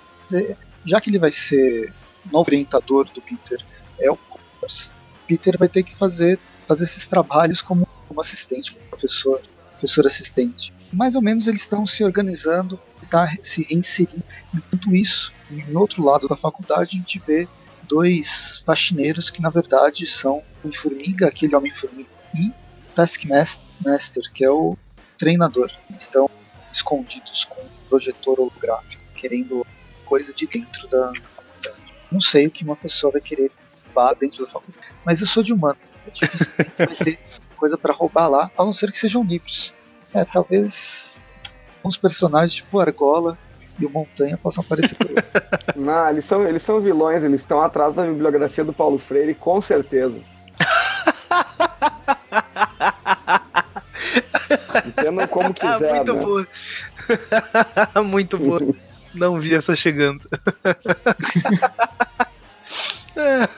já 0.84 1.00
que 1.00 1.08
ele 1.08 1.18
vai 1.18 1.32
ser 1.32 1.92
novo 2.30 2.50
orientador 2.50 3.08
do 3.14 3.22
Peter, 3.22 3.64
é 3.98 4.10
o 4.10 4.16
Connors. 4.16 4.90
Peter 5.26 5.56
vai 5.58 5.68
ter 5.68 5.82
que 5.82 5.96
fazer 5.96 6.38
fazer 6.68 6.84
esses 6.84 7.06
trabalhos 7.06 7.62
como, 7.62 7.88
como 8.06 8.20
assistente, 8.20 8.72
como 8.72 8.84
professor, 8.90 9.40
professor 9.70 10.06
assistente. 10.06 10.72
Mais 10.92 11.14
ou 11.14 11.22
menos 11.22 11.46
eles 11.46 11.62
estão 11.62 11.86
se 11.86 12.04
organizando, 12.04 12.78
tá 13.08 13.32
se 13.42 13.62
reinserindo. 13.62 14.22
Enquanto 14.54 14.94
isso, 14.94 15.32
em 15.50 15.76
outro 15.76 16.04
lado 16.04 16.28
da 16.28 16.36
faculdade 16.36 16.96
a 16.96 16.98
gente 16.98 17.18
vê 17.26 17.48
dois 17.82 18.62
faxineiros 18.66 19.30
que 19.30 19.40
na 19.40 19.48
verdade 19.48 20.06
são 20.06 20.42
o 20.62 20.72
Formiga, 20.72 21.26
aquele 21.28 21.54
Homem-Formiga, 21.54 22.08
e 22.34 22.52
Taskmaster, 22.94 24.32
que 24.32 24.44
é 24.44 24.50
o 24.50 24.76
treinador. 25.16 25.70
Estão 25.96 26.28
escondidos 26.72 27.44
com 27.44 27.60
um 27.60 27.68
projetor 27.88 28.38
holográfico, 28.38 29.02
querendo 29.14 29.66
coisa 30.04 30.32
de 30.34 30.46
dentro 30.46 30.86
da 30.88 31.12
faculdade. 31.34 31.82
Não 32.10 32.20
sei 32.20 32.46
o 32.46 32.50
que 32.50 32.64
uma 32.64 32.76
pessoa 32.76 33.12
vai 33.12 33.20
querer 33.20 33.50
roubar 33.86 34.14
dentro 34.14 34.44
da 34.44 34.50
faculdade, 34.50 34.86
mas 35.04 35.20
eu 35.20 35.26
sou 35.26 35.42
de 35.42 35.52
humano. 35.52 35.78
É 36.06 36.10
difícil 36.10 36.46
vai 36.76 36.96
ter 36.96 37.18
coisa 37.56 37.76
para 37.76 37.92
roubar 37.92 38.28
lá, 38.28 38.50
a 38.56 38.64
não 38.64 38.72
ser 38.72 38.90
que 38.92 38.98
sejam 38.98 39.22
livros. 39.22 39.74
É, 40.14 40.24
talvez 40.24 41.17
uns 41.84 41.96
personagens 41.96 42.54
tipo 42.54 42.78
Argola 42.80 43.36
e 43.78 43.86
o 43.86 43.90
Montanha 43.90 44.36
possam 44.36 44.62
aparecer 44.64 44.96
por 44.96 45.06
aí. 45.08 45.14
Não, 45.76 46.10
eles 46.10 46.24
são, 46.24 46.46
eles 46.46 46.62
são 46.62 46.80
vilões, 46.80 47.22
eles 47.22 47.40
estão 47.40 47.62
atrás 47.62 47.94
da 47.94 48.04
bibliografia 48.04 48.64
do 48.64 48.72
Paulo 48.72 48.98
Freire, 48.98 49.34
com 49.34 49.60
certeza. 49.60 50.16
Entendam 54.86 55.26
como 55.28 55.54
quiser, 55.54 55.90
Ah, 55.90 55.94
muito 55.94 56.14
né? 56.14 56.24
boa. 56.24 56.46
muito 58.04 58.38
boa. 58.38 58.60
Não 59.14 59.40
vi 59.40 59.54
essa 59.54 59.74
chegando. 59.74 60.20
É, 63.16 63.48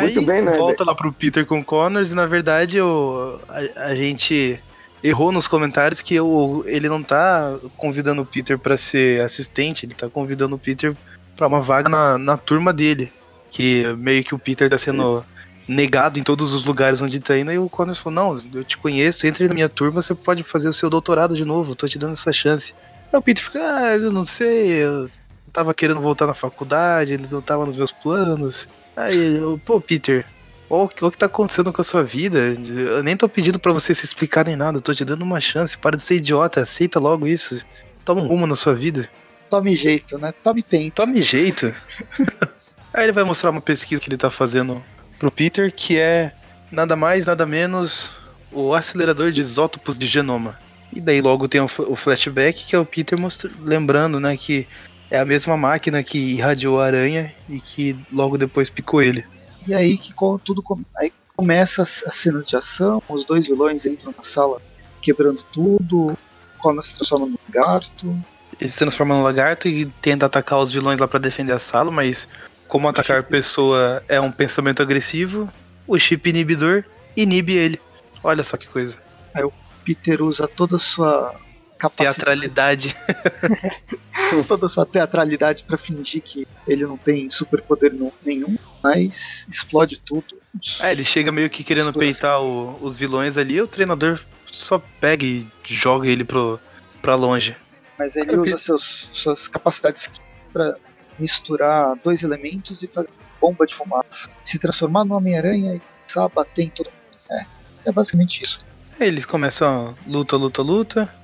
Muito 0.00 0.20
aí 0.20 0.26
bem, 0.26 0.42
né? 0.42 0.52
volta 0.56 0.84
lá 0.84 0.94
pro 0.94 1.12
Peter 1.12 1.44
com 1.44 1.60
o 1.60 1.64
Connors 1.64 2.12
e 2.12 2.14
na 2.14 2.26
verdade 2.26 2.80
o, 2.80 3.40
a, 3.48 3.86
a 3.88 3.94
gente 3.94 4.62
errou 5.02 5.32
nos 5.32 5.46
comentários 5.46 6.00
que 6.00 6.18
o, 6.20 6.64
ele 6.66 6.88
não 6.88 7.02
tá 7.02 7.56
convidando 7.76 8.22
o 8.22 8.26
Peter 8.26 8.58
pra 8.58 8.76
ser 8.76 9.20
assistente, 9.22 9.86
ele 9.86 9.94
tá 9.94 10.08
convidando 10.08 10.56
o 10.56 10.58
Peter 10.58 10.94
pra 11.36 11.46
uma 11.46 11.60
vaga 11.60 11.88
na, 11.88 12.18
na 12.18 12.36
turma 12.36 12.72
dele. 12.72 13.12
Que 13.50 13.84
meio 13.98 14.24
que 14.24 14.34
o 14.34 14.38
Peter 14.38 14.68
tá 14.68 14.76
sendo 14.76 15.24
negado 15.66 16.18
em 16.18 16.22
todos 16.22 16.54
os 16.54 16.64
lugares 16.64 17.02
onde 17.02 17.20
tá 17.20 17.36
indo, 17.36 17.52
e 17.52 17.58
o 17.58 17.68
Connors 17.68 17.98
falou, 17.98 18.14
não, 18.14 18.42
eu 18.54 18.64
te 18.64 18.78
conheço, 18.78 19.26
entre 19.26 19.46
na 19.46 19.54
minha 19.54 19.68
turma, 19.68 20.00
você 20.00 20.14
pode 20.14 20.42
fazer 20.42 20.68
o 20.68 20.72
seu 20.72 20.88
doutorado 20.88 21.36
de 21.36 21.44
novo, 21.44 21.72
eu 21.72 21.76
tô 21.76 21.86
te 21.86 21.98
dando 21.98 22.14
essa 22.14 22.32
chance. 22.32 22.74
Aí 23.12 23.18
o 23.18 23.22
Peter 23.22 23.44
fica, 23.44 23.60
ah, 23.60 23.96
eu 23.96 24.10
não 24.10 24.24
sei, 24.24 24.82
eu 24.82 25.10
tava 25.52 25.74
querendo 25.74 26.00
voltar 26.00 26.26
na 26.26 26.34
faculdade, 26.34 27.20
não 27.30 27.42
tava 27.42 27.66
nos 27.66 27.76
meus 27.76 27.92
planos. 27.92 28.66
Aí 28.96 29.36
eu, 29.36 29.60
pô, 29.64 29.80
Peter, 29.80 30.24
ó, 30.68 30.84
o 30.84 30.88
que, 30.88 31.04
o 31.04 31.10
que 31.10 31.18
tá 31.18 31.26
acontecendo 31.26 31.72
com 31.72 31.80
a 31.80 31.84
sua 31.84 32.02
vida? 32.02 32.38
Eu 32.38 33.02
nem 33.02 33.16
tô 33.16 33.28
pedindo 33.28 33.58
pra 33.58 33.72
você 33.72 33.94
se 33.94 34.04
explicar 34.04 34.44
nem 34.46 34.56
nada, 34.56 34.78
eu 34.78 34.82
tô 34.82 34.94
te 34.94 35.04
dando 35.04 35.22
uma 35.22 35.40
chance, 35.40 35.76
para 35.76 35.96
de 35.96 36.02
ser 36.02 36.16
idiota, 36.16 36.62
aceita 36.62 36.98
logo 36.98 37.26
isso. 37.26 37.64
Toma 38.04 38.22
um 38.22 38.26
rumo 38.26 38.46
na 38.46 38.56
sua 38.56 38.74
vida. 38.74 39.08
Tome 39.50 39.74
jeito, 39.76 40.18
né? 40.18 40.32
Tome 40.42 40.62
tempo. 40.62 40.94
Tome 40.96 41.22
jeito. 41.22 41.74
Aí 42.92 43.04
ele 43.04 43.12
vai 43.12 43.24
mostrar 43.24 43.50
uma 43.50 43.60
pesquisa 43.60 44.00
que 44.00 44.08
ele 44.08 44.16
tá 44.16 44.30
fazendo 44.30 44.82
pro 45.18 45.30
Peter, 45.30 45.72
que 45.74 45.98
é 45.98 46.32
nada 46.70 46.96
mais, 46.96 47.26
nada 47.26 47.44
menos 47.46 48.12
o 48.50 48.74
acelerador 48.74 49.30
de 49.30 49.40
isótopos 49.40 49.98
de 49.98 50.06
genoma. 50.06 50.58
E 50.92 51.00
daí 51.00 51.20
logo 51.20 51.48
tem 51.48 51.60
o 51.60 51.96
flashback, 51.96 52.64
que 52.64 52.74
é 52.74 52.78
o 52.78 52.84
Peter 52.84 53.18
mostra- 53.20 53.50
lembrando, 53.62 54.18
né, 54.18 54.36
que 54.38 54.66
é 55.10 55.18
a 55.18 55.24
mesma 55.24 55.54
máquina 55.56 56.02
que 56.02 56.18
irradiou 56.18 56.80
a 56.80 56.86
aranha 56.86 57.32
e 57.48 57.60
que 57.60 57.94
logo 58.10 58.38
depois 58.38 58.70
picou 58.70 59.02
ele. 59.02 59.24
E 59.68 59.74
aí 59.74 59.98
que 59.98 60.14
tudo 60.42 60.64
aí 60.96 61.12
começa 61.36 61.82
as, 61.82 62.02
as 62.06 62.14
cenas 62.14 62.46
de 62.46 62.56
ação, 62.56 63.02
os 63.06 63.26
dois 63.26 63.46
vilões 63.46 63.84
entram 63.84 64.14
na 64.16 64.24
sala 64.24 64.62
quebrando 65.02 65.44
tudo, 65.52 66.06
o 66.06 66.18
Connor 66.58 66.82
se 66.82 66.96
transforma 66.96 67.26
no 67.26 67.38
lagarto. 67.46 68.18
Ele 68.58 68.70
se 68.70 68.78
transforma 68.78 69.14
no 69.14 69.22
lagarto 69.22 69.68
e 69.68 69.84
tenta 70.00 70.24
atacar 70.24 70.58
os 70.58 70.72
vilões 70.72 70.98
lá 70.98 71.06
pra 71.06 71.20
defender 71.20 71.52
a 71.52 71.58
sala, 71.58 71.90
mas 71.90 72.26
como 72.66 72.88
atacar 72.88 73.22
pessoa 73.24 74.02
é 74.08 74.18
um 74.18 74.32
pensamento 74.32 74.80
agressivo, 74.80 75.50
o 75.86 75.98
chip 75.98 76.30
inibidor 76.30 76.82
inibe 77.14 77.54
ele. 77.54 77.78
Olha 78.24 78.42
só 78.42 78.56
que 78.56 78.68
coisa. 78.68 78.96
Peter 79.84 80.22
usa 80.22 80.48
toda 80.48 80.76
a 80.76 80.80
sua 80.80 81.34
capacidade, 81.78 82.16
Teatralidade. 82.16 82.94
toda 84.46 84.66
a 84.66 84.68
sua 84.68 84.84
teatralidade 84.84 85.64
para 85.64 85.78
fingir 85.78 86.22
que 86.22 86.46
ele 86.66 86.84
não 86.84 86.96
tem 86.96 87.30
superpoder 87.30 87.92
nenhum, 88.24 88.56
mas 88.82 89.44
explode 89.48 89.96
tudo. 90.04 90.36
É, 90.80 90.92
ele 90.92 91.04
chega 91.04 91.30
meio 91.32 91.48
que 91.48 91.62
querendo 91.64 91.88
Exploração. 91.90 92.12
peitar 92.20 92.42
o- 92.42 92.78
os 92.84 92.98
vilões 92.98 93.36
ali, 93.36 93.60
o 93.60 93.66
treinador 93.66 94.20
só 94.50 94.82
pega 95.00 95.24
e 95.24 95.46
joga 95.64 96.08
ele 96.08 96.24
pro, 96.24 96.58
pra 97.00 97.14
longe. 97.14 97.56
Mas 97.98 98.16
ele 98.16 98.32
Eu 98.34 98.42
usa 98.42 98.58
seus, 98.58 99.08
suas 99.12 99.48
capacidades 99.48 100.10
para 100.52 100.76
misturar 101.18 101.96
dois 102.02 102.22
elementos 102.22 102.82
e 102.82 102.86
fazer 102.88 103.08
bomba 103.40 103.66
de 103.66 103.74
fumaça. 103.74 104.28
Se 104.44 104.58
transformar 104.58 105.04
no 105.04 105.14
Homem-Aranha 105.16 105.76
e 105.76 105.80
começar 106.02 106.24
a 106.24 106.28
bater 106.28 106.62
em 106.64 106.70
todo 106.70 106.86
mundo. 106.86 107.18
É, 107.30 107.46
é 107.86 107.92
basicamente 107.92 108.42
isso. 108.44 108.60
Aí 109.00 109.06
eles 109.08 109.24
começam 109.24 109.94
a 110.06 110.10
luta, 110.10 110.36
luta, 110.36 110.62
luta. 110.62 111.14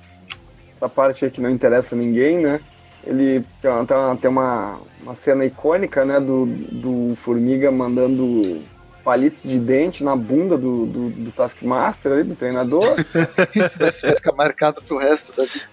Essa 0.77 0.89
parte 0.89 1.25
aí 1.25 1.31
que 1.31 1.41
não 1.41 1.49
interessa 1.49 1.95
a 1.95 1.97
ninguém, 1.97 2.39
né? 2.39 2.59
Ele 3.05 3.45
tem 3.61 3.69
uma- 3.71 4.17
tem 4.17 4.29
uma, 4.29 4.79
uma, 5.01 5.15
cena 5.15 5.45
icônica, 5.45 6.03
né? 6.03 6.19
Do, 6.19 6.45
do 6.45 7.15
Formiga 7.17 7.71
mandando 7.71 8.61
palitos 9.03 9.43
de 9.43 9.59
dente 9.59 10.03
na 10.03 10.15
bunda 10.15 10.57
do, 10.57 10.85
do, 10.87 11.09
do 11.11 11.31
Taskmaster 11.31 12.11
ali, 12.11 12.23
do 12.23 12.35
treinador. 12.35 12.95
Isso 13.55 13.77
vai 13.77 13.91
ficar 13.91 14.31
marcado 14.33 14.81
pro 14.81 14.97
resto 14.97 15.31
da 15.37 15.43
vida 15.43 15.65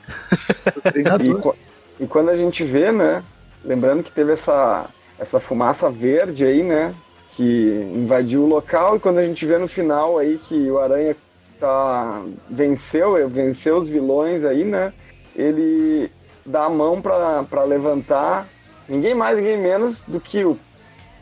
do 0.74 0.78
E, 0.88 0.92
treinador. 0.92 1.40
qu- 1.40 1.56
e 2.00 2.06
quando 2.06 2.28
a 2.28 2.36
gente 2.36 2.62
vê, 2.62 2.92
né? 2.92 3.22
Lembrando 3.64 4.02
que 4.02 4.12
teve 4.12 4.32
essa, 4.32 4.86
essa 5.18 5.40
fumaça 5.40 5.88
verde 5.88 6.44
aí, 6.44 6.62
né? 6.62 6.94
Que 7.34 7.90
invadiu 7.94 8.42
o 8.42 8.48
local, 8.48 8.96
e 8.96 9.00
quando 9.00 9.16
a 9.18 9.24
gente 9.24 9.46
vê 9.46 9.56
no 9.56 9.66
final 9.66 10.18
aí 10.18 10.36
que 10.36 10.70
o 10.70 10.78
Aranha 10.78 11.16
tá, 11.62 12.20
venceu, 12.50 13.28
venceu 13.28 13.76
os 13.76 13.88
vilões 13.88 14.44
aí, 14.44 14.64
né? 14.64 14.92
Ele 15.36 16.10
dá 16.44 16.64
a 16.64 16.68
mão 16.68 17.00
pra, 17.00 17.44
pra 17.44 17.62
levantar 17.62 18.46
ninguém 18.88 19.14
mais, 19.14 19.36
ninguém 19.36 19.56
menos 19.56 20.00
do 20.00 20.20
que 20.20 20.44
o 20.44 20.58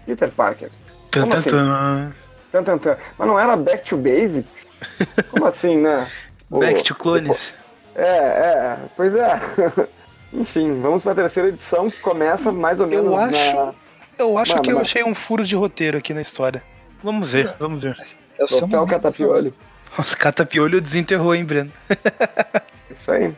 Peter 0.07 0.31
Parker. 0.31 0.71
Tan, 1.11 1.21
Como 1.21 1.33
tan, 1.33 1.39
assim? 1.39 1.51
tan. 1.51 2.13
Tan, 2.51 2.65
tan, 2.65 2.79
tan. 2.79 2.97
Mas 3.19 3.29
não 3.29 3.39
era 3.39 3.55
Back 3.55 3.85
to 3.89 3.97
Basics? 3.99 4.67
Como 5.31 5.47
assim, 5.47 5.77
né? 5.77 6.09
O- 6.51 6.59
Back 6.59 6.83
to 6.85 6.95
Clones. 6.95 7.53
é, 7.95 8.07
é, 8.09 8.77
pois 8.97 9.15
é. 9.15 9.39
Enfim, 10.33 10.81
vamos 10.81 11.03
para 11.03 11.13
a 11.13 11.17
terceira 11.17 11.49
edição 11.51 11.91
que 11.91 11.99
começa 12.01 12.51
mais 12.51 12.81
ou 12.81 12.87
menos 12.87 13.05
Eu 13.07 13.17
acho, 13.19 13.33
na 13.57 13.75
eu 14.19 14.39
acho 14.39 14.53
Mano, 14.53 14.63
que 14.63 14.71
eu 14.71 14.77
mas- 14.77 14.85
achei 14.85 15.05
um 15.05 15.15
furo 15.15 15.45
de 15.45 15.55
roteiro 15.55 15.99
aqui 15.99 16.15
na 16.15 16.21
história. 16.23 16.63
Vamos 17.03 17.33
ver, 17.33 17.55
vamos 17.59 17.83
ver. 17.83 17.97
É 18.39 18.45
o 18.45 18.47
Troféu 18.47 18.69
momento, 18.71 18.89
Catapiolho. 18.91 19.55
Os 19.99 20.15
catapiolho 20.15 20.81
desenterrou, 20.81 21.35
hein, 21.35 21.45
Breno? 21.45 21.73
Isso 22.95 23.11
aí. 23.11 23.35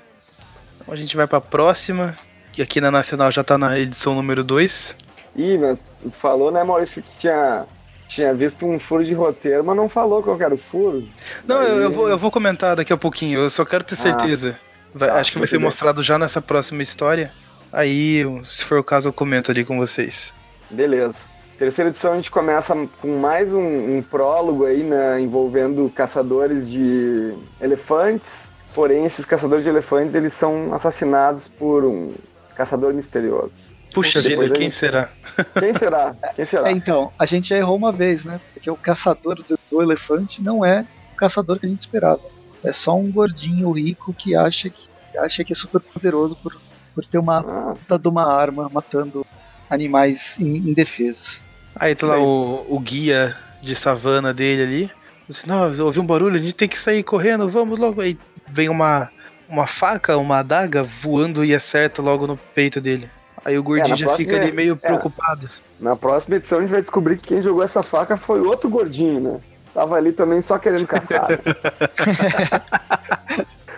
Então 0.81 0.95
a 0.95 0.97
gente 0.97 1.17
vai 1.17 1.27
pra 1.27 1.41
próxima, 1.41 2.17
que 2.53 2.61
aqui 2.63 2.81
na 2.81 2.91
Nacional 2.91 3.31
já 3.33 3.43
tá 3.45 3.57
na 3.57 3.79
edição 3.79 4.15
número 4.15 4.43
2. 4.45 4.97
Ih, 5.37 5.59
mas 5.59 5.79
tu 6.03 6.11
falou, 6.11 6.51
né, 6.51 6.63
Maurício, 6.63 7.03
que 7.03 7.11
tinha, 7.19 7.65
tinha 8.09 8.35
visto 8.35 8.67
um 8.67 8.79
furo 8.79 9.05
de 9.05 9.15
roteiro, 9.15 9.65
mas 9.65 9.77
não 9.77 9.89
falou 9.89 10.23
qual 10.23 10.37
que 10.37 10.45
era 10.45 10.55
o 10.55 10.59
furo. 10.59 11.09
Não, 11.47 11.59
Aí- 11.61 11.69
eu, 11.71 11.81
eu 11.83 11.91
vou, 11.93 12.09
eu 12.09 12.19
vou 12.19 12.31
comentar 12.31 12.77
daqui 12.77 12.93
a 12.93 12.97
pouquinho, 12.97 13.41
eu 13.41 13.51
só 13.51 13.65
quero 13.65 13.83
ter 13.85 13.97
certeza. 13.97 14.59
Vai- 14.95 15.09
tá, 15.09 15.17
acho 15.17 15.33
que 15.33 15.39
vai 15.39 15.49
ser 15.49 15.57
bem. 15.57 15.65
mostrado 15.65 16.03
já 16.03 16.19
nessa 16.19 16.43
próxima 16.43 16.83
história. 16.83 17.33
Aí, 17.73 18.23
se 18.45 18.65
for 18.67 18.79
o 18.79 18.85
caso, 18.85 19.09
eu 19.09 19.13
comento 19.13 19.51
ali 19.51 19.65
com 19.65 19.79
vocês. 19.79 20.35
Beleza. 20.71 21.15
Terceira 21.63 21.91
edição 21.91 22.15
a 22.15 22.17
gente 22.17 22.29
começa 22.29 22.75
com 23.01 23.19
mais 23.21 23.53
um, 23.53 23.99
um 23.99 24.03
prólogo 24.03 24.65
aí, 24.65 24.83
né, 24.83 25.21
envolvendo 25.21 25.89
caçadores 25.91 26.69
de 26.69 27.33
elefantes. 27.61 28.53
Porém, 28.75 29.05
esses 29.07 29.25
caçadores 29.25 29.63
de 29.63 29.71
elefantes, 29.71 30.17
eles 30.17 30.35
são 30.35 30.75
assassinados 30.75 31.47
por 31.47 31.85
um 31.85 32.13
caçador 32.57 32.93
misterioso. 32.93 33.53
Puxa 33.95 34.21
Depois 34.21 34.49
vida, 34.49 34.59
quem 34.59 34.73
será? 34.73 35.09
Quem 35.57 35.73
será? 35.73 36.17
Quem 36.35 36.45
será? 36.45 36.69
É, 36.69 36.73
então, 36.73 37.13
a 37.17 37.25
gente 37.25 37.51
já 37.51 37.57
errou 37.57 37.77
uma 37.77 37.93
vez, 37.93 38.25
né? 38.25 38.41
Porque 38.53 38.69
o 38.69 38.75
caçador 38.77 39.37
do, 39.37 39.57
do 39.71 39.81
elefante 39.81 40.43
não 40.43 40.65
é 40.67 40.85
o 41.13 41.17
caçador 41.17 41.61
que 41.61 41.67
a 41.67 41.69
gente 41.69 41.83
esperava. 41.83 42.23
É 42.65 42.73
só 42.73 42.97
um 42.97 43.09
gordinho 43.09 43.71
rico 43.71 44.13
que 44.13 44.35
acha 44.35 44.69
que, 44.69 44.89
acha 45.17 45.45
que 45.45 45.53
é 45.53 45.57
super 45.57 45.81
poderoso 45.81 46.35
por, 46.43 46.57
por 46.93 47.07
ter 47.07 47.19
uma 47.19 47.39
Ah, 47.39 47.75
puta 47.79 48.01
de 48.01 48.09
uma 48.09 48.27
arma 48.35 48.69
matando 48.69 49.25
animais 49.71 50.37
in- 50.41 50.57
indefesos. 50.69 51.41
Aí 51.77 51.95
tá 51.95 52.07
lá 52.07 52.19
o, 52.19 52.67
o 52.69 52.79
guia 52.79 53.37
de 53.63 53.75
savana 53.75 54.33
dele 54.35 54.63
ali. 54.63 54.91
Disse, 55.29 55.47
não, 55.49 55.73
eu 55.73 55.87
ouvi 55.87 56.01
um 56.01 56.07
barulho, 56.07 56.37
a 56.37 56.39
gente 56.39 56.55
tem 56.55 56.69
que 56.69 56.79
sair 56.79 57.03
correndo, 57.03 57.49
vamos 57.49 57.79
logo. 57.79 58.01
Aí 58.01 58.19
vem 58.49 58.69
uma, 58.69 59.09
uma 59.49 59.67
faca, 59.67 60.17
uma 60.17 60.39
adaga 60.39 60.83
voando 60.83 61.45
e 61.45 61.55
acerta 61.55 62.03
logo 62.03 62.27
no 62.27 62.37
peito 62.37 62.81
dele. 62.81 63.09
Aí 63.45 63.59
o 63.59 63.63
gordinho 63.63 63.91
na 63.91 63.97
já 63.97 64.07
próxima 64.07 64.27
fica 64.29 64.41
ali 64.41 64.51
é- 64.51 64.55
meio 64.55 64.75
é. 64.75 64.77
preocupado. 64.77 65.49
na 65.81 65.97
próxima 65.97 66.37
edição 66.37 66.59
a 66.59 66.61
gente 66.61 66.71
vai 66.71 66.81
descobrir 66.81 67.17
que 67.17 67.29
quem 67.29 67.43
jogou 67.43 67.63
essa 67.63 67.83
faca 67.83 68.17
foi 68.17 68.41
outro 68.41 68.69
gordinho, 68.69 69.21
né? 69.21 69.41
Tava 69.75 69.97
ali 69.97 70.13
também 70.13 70.43
só 70.43 70.59
querendo 70.59 70.87
caçar. 70.87 71.27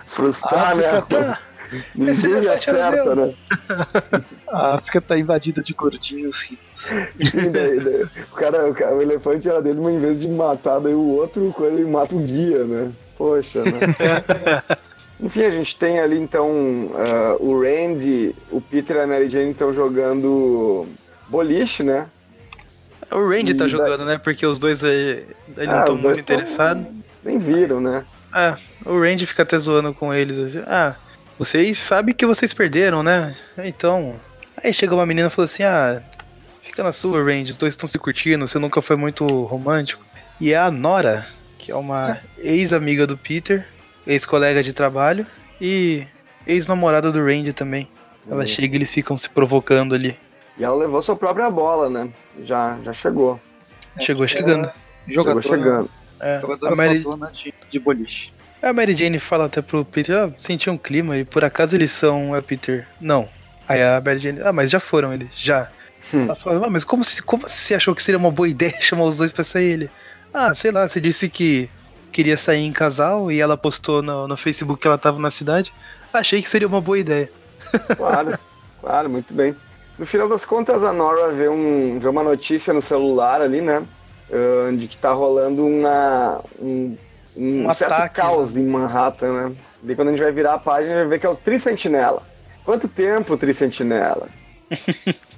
Frustrar, 0.05 0.71
Ah, 0.71 0.75
né? 0.75 1.37
Ninguém 1.95 2.25
elefante 2.25 2.69
era 2.69 2.87
acerta, 2.87 3.15
meu. 3.15 3.25
né? 3.27 3.33
A 4.51 4.75
África 4.75 5.01
tá 5.01 5.17
invadida 5.17 5.61
de 5.61 5.73
gordinhos 5.73 6.41
ricos. 6.43 6.89
Daí- 7.51 7.79
daí 7.79 8.03
o, 8.03 8.35
cara, 8.35 8.69
o, 8.69 8.73
cara- 8.73 8.95
o 8.95 9.01
elefante 9.01 9.49
era 9.49 9.61
dele, 9.61 9.79
mas 9.81 9.93
em 9.95 9.99
vez 9.99 10.21
de 10.21 10.27
matar 10.27 10.79
daí 10.79 10.93
o 10.93 11.07
outro, 11.15 11.53
ele 11.61 11.83
mata 11.85 12.15
o 12.15 12.19
guia, 12.19 12.63
né? 12.65 12.91
Poxa, 13.17 13.63
né? 13.63 13.71
Enfim, 15.19 15.43
a 15.43 15.49
gente 15.51 15.77
tem 15.77 15.99
ali 15.99 16.19
então 16.19 16.91
ah, 16.95 17.35
o 17.39 17.59
Randy, 17.61 18.35
o 18.51 18.59
Peter 18.59 18.97
e 18.97 18.99
a 18.99 19.07
Mary 19.07 19.29
Jane 19.29 19.51
estão 19.51 19.73
jogando 19.73 20.85
boliche, 21.29 21.83
né? 21.83 22.07
O 23.11 23.27
Randy 23.29 23.53
tá 23.53 23.65
E 23.65 23.69
jogando, 23.69 24.03
né? 24.05 24.17
Porque 24.17 24.45
os 24.45 24.59
dois 24.59 24.83
aí, 24.83 25.25
ele 25.57 25.67
não 25.67 25.73
Ah, 25.77 25.79
estão 25.81 25.95
muito 25.97 26.23
tão- 26.23 26.35
interessados. 26.35 26.85
Nem 27.23 27.37
viram, 27.37 27.79
né? 27.79 28.03
Ah, 28.31 28.57
o 28.85 28.99
Randy 28.99 29.25
fica 29.25 29.43
até 29.43 29.57
zoando 29.57 29.93
com 29.93 30.13
eles. 30.13 30.37
Assim, 30.37 30.63
ah, 30.67 30.95
vocês 31.37 31.77
sabem 31.77 32.13
que 32.13 32.25
vocês 32.25 32.53
perderam, 32.53 33.03
né? 33.03 33.35
Então. 33.63 34.15
Aí 34.63 34.73
chega 34.73 34.95
uma 34.95 35.05
menina 35.05 35.27
e 35.27 35.31
falou 35.31 35.45
assim: 35.45 35.63
ah, 35.63 36.01
fica 36.63 36.83
na 36.83 36.93
sua, 36.93 37.23
Randy, 37.23 37.51
os 37.51 37.57
dois 37.57 37.73
estão 37.73 37.87
se 37.87 37.99
curtindo, 37.99 38.47
você 38.47 38.57
nunca 38.57 38.81
foi 38.81 38.95
muito 38.95 39.25
romântico. 39.43 40.03
E 40.39 40.53
é 40.53 40.57
a 40.57 40.71
Nora, 40.71 41.25
que 41.57 41.71
é 41.71 41.75
uma 41.75 42.19
ex-amiga 42.37 43.05
do 43.07 43.17
Peter, 43.17 43.65
ex-colega 44.07 44.61
de 44.63 44.73
trabalho 44.73 45.25
e 45.59 46.05
ex-namorada 46.47 47.11
do 47.11 47.23
Randy 47.23 47.53
também. 47.53 47.87
Ela 48.29 48.41
Uhum. 48.41 48.47
chega 48.47 48.73
e 48.75 48.77
eles 48.77 48.93
ficam 48.93 49.15
se 49.15 49.29
provocando 49.29 49.93
ali. 49.93 50.17
E 50.57 50.63
ela 50.63 50.75
levou 50.75 51.01
sua 51.01 51.15
própria 51.15 51.49
bola, 51.49 51.89
né? 51.89 52.09
Já, 52.43 52.77
já 52.83 52.91
chegou. 52.93 53.39
Chegou 53.99 54.27
chegando. 54.27 54.71
Jogadora, 55.07 55.41
Chegou 55.41 55.57
chegando. 55.57 55.89
É, 56.19 56.39
jogadora 56.41 56.73
a 56.73 56.75
Mary, 56.75 56.99
fodona 57.01 57.31
de, 57.31 57.53
de 57.69 57.79
boliche. 57.79 58.31
A 58.65 58.73
Mary 58.73 58.95
Jane 58.95 59.19
fala 59.19 59.45
até 59.45 59.61
pro 59.61 59.85
Peter, 59.85 60.17
ah, 60.17 60.31
senti 60.39 60.71
um 60.71 60.77
clima 60.77 61.15
e 61.19 61.23
por 61.23 61.45
acaso 61.45 61.75
eles 61.75 61.91
são, 61.91 62.35
é 62.35 62.41
Peter? 62.41 62.87
Não. 62.99 63.29
Aí 63.67 63.79
a 63.79 64.01
Mary 64.03 64.17
Jane, 64.17 64.39
ah, 64.43 64.51
mas 64.51 64.71
já 64.71 64.79
foram 64.79 65.13
eles, 65.13 65.29
já. 65.35 65.69
Hum. 66.11 66.23
Ela 66.23 66.35
fala, 66.35 66.65
ah, 66.65 66.69
mas 66.71 66.83
como, 66.83 67.03
se, 67.03 67.21
como 67.21 67.47
você 67.47 67.75
achou 67.75 67.93
que 67.93 68.01
seria 68.01 68.17
uma 68.17 68.31
boa 68.31 68.49
ideia 68.49 68.73
chamar 68.81 69.03
os 69.03 69.17
dois 69.17 69.31
pra 69.31 69.43
sair 69.43 69.65
ele? 69.65 69.89
Ah, 70.33 70.55
sei 70.55 70.71
lá, 70.71 70.87
você 70.87 70.99
disse 70.99 71.29
que 71.29 71.69
queria 72.11 72.35
sair 72.37 72.65
em 72.65 72.71
casal 72.71 73.31
e 73.31 73.39
ela 73.39 73.55
postou 73.55 74.01
no, 74.01 74.27
no 74.27 74.35
Facebook 74.35 74.81
que 74.81 74.87
ela 74.87 74.97
tava 74.97 75.19
na 75.19 75.29
cidade. 75.29 75.71
Achei 76.11 76.41
que 76.41 76.49
seria 76.49 76.67
uma 76.67 76.81
boa 76.81 76.97
ideia. 76.97 77.29
Claro, 77.95 78.39
claro, 78.81 79.09
muito 79.11 79.31
bem. 79.31 79.55
No 79.99 80.07
final 80.07 80.27
das 80.27 80.43
contas, 80.43 80.83
a 80.83 80.91
Nora 80.91 81.31
vê, 81.31 81.47
um, 81.47 81.99
vê 81.99 82.07
uma 82.07 82.23
notícia 82.23 82.73
no 82.73 82.81
celular 82.81 83.41
ali, 83.41 83.61
né? 83.61 83.83
de 84.77 84.87
que 84.87 84.97
tá 84.97 85.11
rolando 85.11 85.65
uma, 85.65 86.41
um, 86.59 86.97
um, 87.35 87.67
Um 87.69 87.73
certo 87.73 87.91
ataque, 87.93 88.15
caos 88.15 88.55
em 88.55 88.65
Manhattan, 88.65 89.31
né? 89.49 89.55
Daí 89.83 89.95
quando 89.95 90.07
a 90.09 90.11
gente 90.11 90.21
vai 90.23 90.31
virar 90.31 90.53
a 90.55 90.59
página, 90.59 90.93
a 90.93 90.95
gente 90.97 91.01
vai 91.03 91.09
ver 91.17 91.19
que 91.19 91.25
é 91.25 91.29
o 91.29 91.35
Tricentinela. 91.35 92.23
Quanto 92.63 92.87
tempo 92.87 93.33
o 93.33 93.37
Tricentinela? 93.37 94.27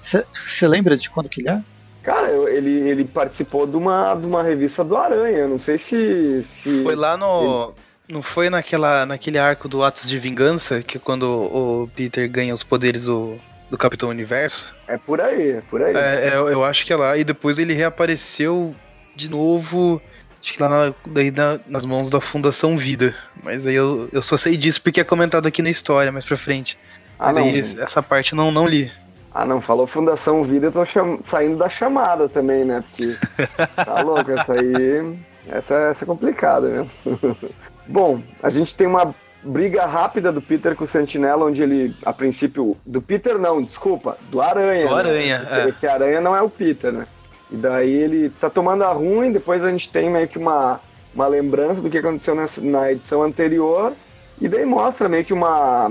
Você 0.01 0.67
lembra 0.67 0.95
de 0.95 1.09
quando 1.09 1.27
que 1.29 1.41
ele 1.41 1.49
é? 1.49 1.61
Cara, 2.03 2.29
eu- 2.29 2.47
ele, 2.47 2.69
ele 2.87 3.03
participou 3.03 3.67
de 3.67 3.75
uma, 3.75 4.13
de 4.15 4.25
uma 4.25 4.41
revista 4.41 4.83
do 4.83 4.95
Aranha. 4.95 5.47
Não 5.47 5.59
sei 5.59 5.77
se. 5.77 6.43
se... 6.43 6.83
Foi 6.83 6.95
lá 6.95 7.17
no. 7.17 7.73
Não 8.07 8.21
foi 8.21 8.49
naquela, 8.49 9.05
naquele 9.05 9.37
arco 9.37 9.67
do 9.67 9.83
Atos 9.83 10.09
de 10.09 10.17
Vingança, 10.17 10.81
que 10.81 10.95
é 10.95 10.99
quando 11.03 11.23
o 11.25 11.89
Peter 11.93 12.29
ganha 12.31 12.53
os 12.53 12.63
poderes 12.63 13.03
do, 13.03 13.35
do 13.69 13.77
Capitão 13.77 14.07
Universo? 14.07 14.73
É 14.87 14.97
por 14.97 15.19
aí, 15.19 15.51
é 15.51 15.61
por 15.69 15.81
aí. 15.81 15.93
É, 15.93 16.29
é, 16.29 16.37
eu 16.37 16.63
acho 16.63 16.85
que 16.85 16.93
é 16.93 16.95
lá. 16.95 17.17
E 17.17 17.25
depois 17.25 17.59
ele 17.59 17.73
reapareceu 17.73 18.73
de 19.13 19.29
novo. 19.29 20.01
Acho 20.47 20.53
que 20.55 20.63
lá 20.63 20.69
na- 20.69 20.93
daí 21.07 21.29
na- 21.29 21.59
nas 21.67 21.85
mãos 21.85 22.09
da 22.09 22.21
Fundação 22.21 22.77
Vida. 22.77 23.13
Mas 23.43 23.67
aí 23.67 23.75
eu, 23.75 24.07
eu 24.13 24.21
só 24.21 24.37
sei 24.37 24.55
disso 24.55 24.81
porque 24.81 25.01
é 25.01 25.03
comentado 25.03 25.45
aqui 25.45 25.61
na 25.61 25.69
história, 25.69 26.09
mais 26.09 26.23
pra 26.23 26.37
frente. 26.37 26.77
ah, 27.19 27.25
Mas 27.33 27.35
não. 27.35 27.43
aí 27.43 27.59
essa 27.81 28.01
parte 28.01 28.31
eu 28.31 28.37
não, 28.37 28.49
não 28.49 28.65
li. 28.65 28.89
Ah, 29.35 29.45
não, 29.45 29.59
falou 29.61 29.85
Fundação 29.85 30.43
Vida, 30.45 30.67
eu 30.67 30.71
tô 30.71 30.85
cham- 30.85 31.19
saindo 31.21 31.57
da 31.57 31.67
chamada 31.67 32.29
também, 32.29 32.63
né? 32.63 32.81
Porque 32.89 33.15
tá 33.75 34.01
louco, 34.01 34.31
essa 34.31 34.53
aí. 34.53 35.17
Essa, 35.49 35.75
essa 35.91 36.05
é 36.05 36.07
complicada 36.07 36.67
mesmo. 36.69 36.89
Bom, 37.85 38.21
a 38.41 38.49
gente 38.49 38.73
tem 38.75 38.87
uma 38.87 39.13
briga 39.43 39.85
rápida 39.85 40.31
do 40.31 40.41
Peter 40.41 40.75
com 40.75 40.85
o 40.85 40.87
Sentinela, 40.87 41.45
onde 41.45 41.61
ele, 41.61 41.93
a 42.05 42.11
princípio. 42.13 42.75
Do 42.85 43.01
Peter 43.01 43.37
não, 43.37 43.61
desculpa, 43.61 44.17
do 44.31 44.41
Aranha. 44.41 44.87
Do 44.87 44.93
né? 44.95 44.99
Aranha, 45.01 45.41
Esse, 45.45 45.59
é. 45.59 45.69
esse 45.69 45.87
Aranha 45.87 46.21
não 46.21 46.35
é 46.35 46.41
o 46.41 46.49
Peter, 46.49 46.91
né? 46.93 47.05
E 47.51 47.55
daí 47.55 47.93
ele 47.93 48.29
tá 48.29 48.49
tomando 48.49 48.83
a 48.83 48.91
ruim, 48.91 49.31
depois 49.31 49.63
a 49.63 49.69
gente 49.69 49.89
tem 49.89 50.09
meio 50.09 50.27
que 50.27 50.37
uma, 50.37 50.79
uma 51.13 51.27
lembrança 51.27 51.79
do 51.81 51.89
que 51.89 51.97
aconteceu 51.97 52.35
nessa- 52.35 52.61
na 52.61 52.91
edição 52.91 53.23
anterior, 53.23 53.93
e 54.41 54.47
daí 54.47 54.65
mostra 54.65 55.07
meio 55.07 55.23
que 55.23 55.33
uma, 55.33 55.89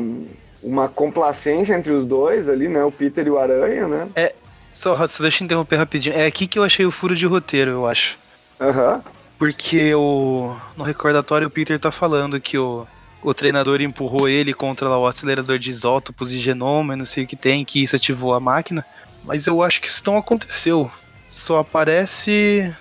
uma 0.62 0.88
complacência 0.88 1.74
entre 1.74 1.92
os 1.92 2.04
dois 2.04 2.48
ali, 2.48 2.68
né? 2.68 2.84
O 2.84 2.92
Peter 2.92 3.26
e 3.26 3.30
o 3.30 3.38
Aranha, 3.38 3.88
né? 3.88 4.09
Só, 4.72 4.94
só 5.09 5.22
deixa 5.22 5.42
eu 5.42 5.46
interromper 5.46 5.76
rapidinho. 5.76 6.14
É 6.14 6.26
aqui 6.26 6.46
que 6.46 6.59
eu 6.59 6.62
achei 6.62 6.84
o 6.84 6.90
furo 6.90 7.16
de 7.16 7.24
roteiro, 7.24 7.70
eu 7.70 7.86
acho. 7.86 8.18
Aham. 8.61 9.02
Porque 9.38 9.94
o, 9.94 10.54
no 10.76 10.84
recordatório 10.84 11.46
o 11.46 11.50
Peter 11.50 11.78
tá 11.78 11.90
falando 11.90 12.38
que 12.38 12.59
o, 12.59 12.86
o 13.22 13.32
treinador 13.32 13.80
empurrou 13.80 14.28
ele 14.28 14.52
contra 14.52 14.86
lá, 14.88 14.98
o 14.98 15.07
acelerador 15.07 15.59
de 15.59 15.70
isótopos 15.70 16.30
e 16.30 16.38
genoma, 16.38 16.92
e 16.92 16.96
não 16.96 17.07
sei 17.07 17.24
o 17.24 17.26
que 17.26 17.36
tem, 17.36 17.64
que 17.64 17.82
isso 17.82 17.96
ativou 17.96 18.34
a 18.34 18.40
máquina. 18.40 18.84
Mas 19.24 19.46
eu 19.46 19.62
acho 19.62 19.80
que 19.80 19.88
isso 19.88 20.02
não 20.07 20.18
aconteceu. 20.18 20.90
Só 21.37 21.59
aparece. 21.59 22.74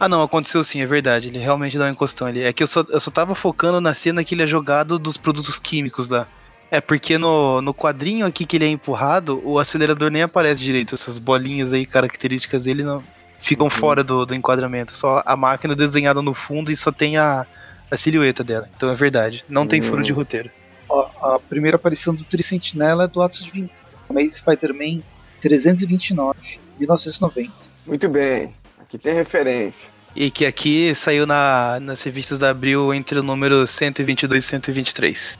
Ah, 0.00 0.08
não, 0.08 0.22
aconteceu 0.22 0.64
sim, 0.64 0.80
é 0.80 0.86
verdade. 0.86 1.28
Ele 1.28 1.38
realmente 1.38 1.76
dá 1.76 1.84
um 1.84 1.90
encostão 1.90 2.26
ali. 2.26 2.40
É 2.40 2.54
que 2.54 2.62
eu 2.62 2.66
só, 2.66 2.82
eu 2.88 2.98
só 2.98 3.10
tava 3.10 3.34
focando 3.34 3.82
na 3.82 3.92
cena 3.92 4.24
que 4.24 4.34
ele 4.34 4.42
é 4.42 4.46
jogado 4.46 4.98
dos 4.98 5.18
produtos 5.18 5.58
químicos 5.58 6.08
lá. 6.08 6.26
É, 6.70 6.80
porque 6.80 7.18
no, 7.18 7.60
no 7.60 7.74
quadrinho 7.74 8.24
aqui 8.24 8.46
que 8.46 8.56
ele 8.56 8.64
é 8.64 8.68
empurrado, 8.68 9.42
o 9.44 9.58
acelerador 9.58 10.10
nem 10.10 10.22
aparece 10.22 10.64
direito. 10.64 10.94
Essas 10.94 11.18
bolinhas 11.18 11.70
aí, 11.70 11.84
características 11.84 12.64
dele, 12.64 12.82
não 12.82 13.04
ficam 13.40 13.68
fora 13.68 14.02
do, 14.02 14.24
do 14.24 14.34
enquadramento. 14.34 14.96
Só 14.96 15.22
a 15.26 15.36
máquina 15.36 15.76
desenhada 15.76 16.22
no 16.22 16.32
fundo 16.32 16.72
e 16.72 16.76
só 16.78 16.90
tem 16.90 17.18
a, 17.18 17.46
a 17.90 17.96
silhueta 17.98 18.42
dela. 18.42 18.70
Então 18.74 18.88
é 18.88 18.94
verdade. 18.94 19.44
Não 19.46 19.66
tem 19.66 19.82
furo 19.82 20.02
de 20.02 20.12
roteiro. 20.12 20.50
Ó, 20.88 21.34
a 21.34 21.38
primeira 21.38 21.76
aparição 21.76 22.14
do 22.14 22.24
Tricentinela 22.24 23.04
é 23.04 23.06
do 23.06 23.20
Atos 23.20 23.44
de 23.44 23.50
Vingança. 23.50 23.74
Mês 24.10 24.36
Spider-Man 24.36 25.02
329, 25.42 26.58
1990. 26.78 27.67
Muito 27.88 28.08
bem. 28.08 28.54
Aqui 28.80 28.96
tem 28.98 29.14
referência. 29.14 29.88
E 30.14 30.30
que 30.30 30.46
aqui 30.46 30.94
saiu 30.94 31.26
na, 31.26 31.78
nas 31.80 32.02
revistas 32.02 32.38
da 32.38 32.50
Abril 32.50 32.92
entre 32.94 33.18
o 33.18 33.22
número 33.22 33.66
122 33.66 34.44
e 34.44 34.46
123. 34.48 35.38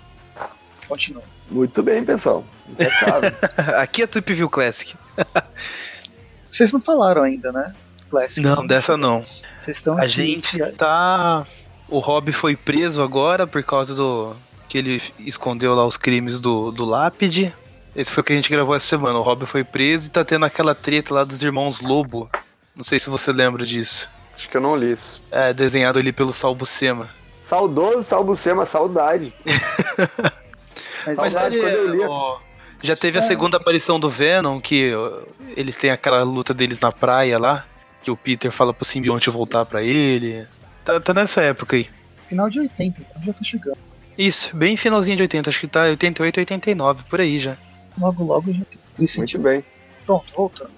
Continua. 0.88 1.22
Muito 1.51 1.82
bem, 1.82 2.05
pessoal. 2.05 2.44
Aqui 3.78 4.03
é 4.03 4.07
Tweep 4.07 4.34
View 4.34 4.51
Classic. 4.51 4.94
Vocês 6.51 6.72
não 6.72 6.80
falaram 6.80 7.22
ainda, 7.22 7.51
né? 7.53 7.72
Classic. 8.11 8.40
Não, 8.40 8.66
dessa 8.66 8.96
não. 8.96 9.24
Vocês 9.61 9.76
estão 9.78 9.96
A 9.99 10.03
aqui- 10.03 10.09
gente 10.09 10.59
tá 10.72 11.46
o 11.88 11.99
Rob 12.01 12.32
foi 12.32 12.55
preso 12.55 13.03
agora 13.03 13.46
por 13.46 13.62
causa 13.62 13.94
do. 13.94 14.36
que 14.68 14.76
ele 14.78 15.03
escondeu 15.20 15.74
lá 15.74 15.86
os 15.86 15.96
crimes 15.96 16.38
do, 16.40 16.70
do 16.70 16.84
Lápide. 16.84 17.53
Esse 17.99 18.12
foi 18.12 18.20
o 18.20 18.24
que 18.24 18.32
a 18.32 18.36
gente 18.36 18.49
gravou 18.49 18.76
essa 18.76 18.86
semana. 18.86 19.18
O 19.18 19.22
Rob 19.22 19.44
foi 19.44 19.64
preso 19.64 20.07
e 20.07 20.11
tá 20.11 20.24
tendo 20.24 20.44
aquela 20.46 20.72
treta 20.72 21.12
lá 21.12 21.24
dos 21.24 21.42
irmãos 21.42 21.80
Lobo. 21.80 22.30
Não 22.76 22.84
sei 22.84 23.01
se 23.01 23.11
você 23.11 23.32
lembra 23.32 23.66
disso. 23.66 24.09
Acho 24.36 24.49
que 24.49 24.57
eu 24.57 24.61
não 24.61 24.76
li 24.76 24.92
isso. 24.92 25.20
É, 25.32 25.53
desenhado 25.53 25.99
ali 25.99 26.12
pelo 26.12 26.32
Sal 26.32 26.55
Buscema. 26.55 27.09
Saudoso 27.49 28.05
Salbucema, 28.05 28.64
saudade. 28.64 29.32
Mas, 31.05 31.16
Mas 31.16 31.34
tá 31.34 31.44
ali, 31.46 31.59
quando 31.59 31.72
eu 31.72 31.90
li- 31.94 32.05
ó, 32.07 32.38
já 32.82 32.94
teve 32.94 33.18
a 33.18 33.22
segunda 33.22 33.57
aparição 33.57 33.99
do 33.99 34.09
Venom, 34.09 34.61
que 34.61 34.92
eles 35.57 35.76
têm 35.76 35.90
aquela 35.90 36.22
luta 36.22 36.55
deles 36.55 36.78
na 36.78 36.92
praia 36.92 37.36
lá, 37.36 37.64
que 38.03 38.12
o 38.12 38.16
Peter 38.16 38.53
fala 38.53 38.72
pro 38.72 38.84
simbionte 38.84 39.28
voltar 39.30 39.64
pra 39.64 39.82
ele. 39.82 40.46
Tá, 40.84 41.01
tá 41.01 41.12
nessa 41.12 41.40
época 41.42 41.74
aí. 41.76 41.88
final 42.28 42.49
de 42.49 42.61
80, 42.61 43.01
então 43.01 43.22
já 43.24 43.32
tá 43.32 43.42
chegando. 43.42 43.78
Isso, 44.16 44.55
bem 44.55 44.76
finalzinho 44.76 45.16
de 45.16 45.22
80, 45.24 45.51
acho 45.51 45.61
que 45.61 45.66
tá 45.66 45.82
88, 45.84 46.38
89, 46.40 47.05
por 47.09 47.20
aí 47.20 47.38
já. 47.40 47.57
Logo, 48.01 48.24
logo 48.24 48.53
tudo 48.53 49.05
isso. 49.05 49.18
Muito 49.18 49.38
bem. 49.38 49.64
Pronto, 50.07 50.32
voltando. 50.34 50.70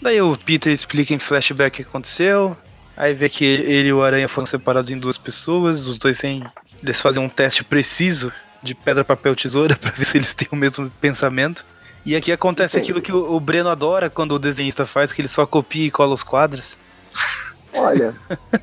Daí 0.00 0.20
o 0.20 0.36
Peter 0.36 0.72
explica 0.72 1.14
em 1.14 1.18
flashback 1.18 1.80
o 1.80 1.84
que 1.84 1.88
aconteceu. 1.88 2.56
Aí 2.96 3.12
vê 3.12 3.28
que 3.28 3.44
ele 3.44 3.88
e 3.88 3.92
o 3.92 4.02
Aranha 4.02 4.28
foram 4.28 4.46
separados 4.46 4.90
em 4.90 4.98
duas 4.98 5.18
pessoas, 5.18 5.86
os 5.86 5.98
dois 5.98 6.18
sem. 6.18 6.42
Eles 6.82 7.00
fazem 7.00 7.22
um 7.22 7.28
teste 7.28 7.62
preciso 7.62 8.32
de 8.62 8.74
pedra, 8.74 9.04
papel, 9.04 9.36
tesoura 9.36 9.76
pra 9.76 9.90
ver 9.90 10.04
se 10.04 10.16
eles 10.16 10.34
têm 10.34 10.48
o 10.50 10.56
mesmo 10.56 10.90
pensamento. 11.00 11.64
E 12.04 12.14
aqui 12.14 12.30
acontece 12.30 12.78
aquilo 12.78 13.02
que 13.02 13.12
o 13.12 13.34
o 13.34 13.40
Breno 13.40 13.68
adora 13.68 14.08
quando 14.08 14.32
o 14.32 14.38
desenhista 14.38 14.86
faz, 14.86 15.12
que 15.12 15.20
ele 15.20 15.28
só 15.28 15.44
copia 15.44 15.86
e 15.86 15.90
cola 15.90 16.14
os 16.14 16.22
quadros. 16.22 16.78
Olha, 17.74 18.14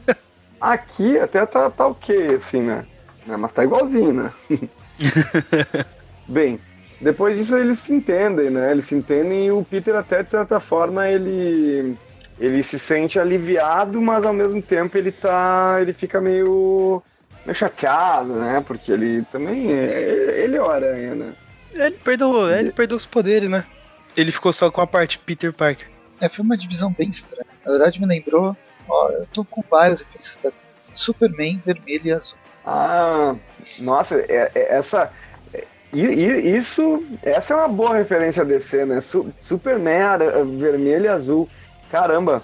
aqui 0.60 1.20
até 1.20 1.46
tá, 1.46 1.70
tá 1.70 1.88
ok, 1.88 2.36
assim, 2.36 2.62
né? 2.62 2.86
Né, 3.26 3.38
Mas 3.38 3.54
tá 3.54 3.64
igualzinho, 3.64 4.14
né? 4.14 4.32
Bem, 6.28 6.60
depois 7.04 7.38
disso 7.38 7.56
eles 7.56 7.80
se 7.80 7.94
entendem, 7.94 8.50
né? 8.50 8.72
Eles 8.72 8.88
se 8.88 8.96
entendem 8.96 9.46
e 9.48 9.52
o 9.52 9.64
Peter 9.64 9.96
até, 9.96 10.24
de 10.24 10.30
certa 10.30 10.60
forma, 10.60 11.08
ele... 11.08 11.96
Ele 12.40 12.64
se 12.64 12.80
sente 12.80 13.20
aliviado, 13.20 14.02
mas 14.02 14.26
ao 14.26 14.34
mesmo 14.34 14.62
tempo 14.62 14.98
ele 14.98 15.12
tá... 15.12 15.78
Ele 15.80 15.94
fica 15.94 16.20
meio... 16.20 17.02
Meio 17.46 17.56
chateado, 17.56 18.34
né? 18.34 18.64
Porque 18.66 18.92
ele 18.92 19.24
também... 19.32 19.72
É, 19.72 20.42
ele 20.44 20.58
é 20.58 20.62
o 20.62 20.70
Aranha, 20.70 21.14
né? 21.14 21.34
Ele 21.74 21.98
perdeu, 22.04 22.50
ele 22.50 22.72
perdeu 22.72 22.98
os 22.98 23.06
poderes, 23.06 23.50
né? 23.50 23.64
Ele 24.18 24.32
ficou 24.32 24.52
só 24.52 24.72
com 24.72 24.82
a 24.82 24.88
parte 24.88 25.20
Peter 25.20 25.54
Parker. 25.54 25.88
É, 26.20 26.30
foi 26.30 26.44
uma 26.44 26.58
divisão 26.58 26.94
bem 26.98 27.10
estranha. 27.10 27.46
Na 27.66 27.72
verdade, 27.72 28.00
me 28.00 28.08
lembrou. 28.08 28.56
Ó, 28.88 29.10
eu 29.10 29.28
tô 29.28 29.44
com 29.44 29.64
várias 29.70 30.00
referências 30.00 30.38
da 30.44 30.52
Superman, 30.94 31.62
vermelho 31.66 32.06
e 32.06 32.12
azul. 32.12 32.38
Ah, 32.66 33.36
nossa, 33.80 34.16
é- 34.16 34.52
é- 34.56 34.76
essa. 34.76 35.12
I- 36.02 36.58
Isso, 36.58 37.04
essa 37.22 37.54
é 37.54 37.58
uma 37.58 37.68
boa 37.68 37.96
referência 37.96 38.42
a 38.42 38.46
DC, 38.46 38.86
né? 38.86 39.02
Su- 39.02 39.32
Superman 39.42 40.02
ara- 40.02 40.44
vermelho 40.46 41.06
e 41.06 41.08
azul. 41.10 41.50
Caramba, 41.92 42.42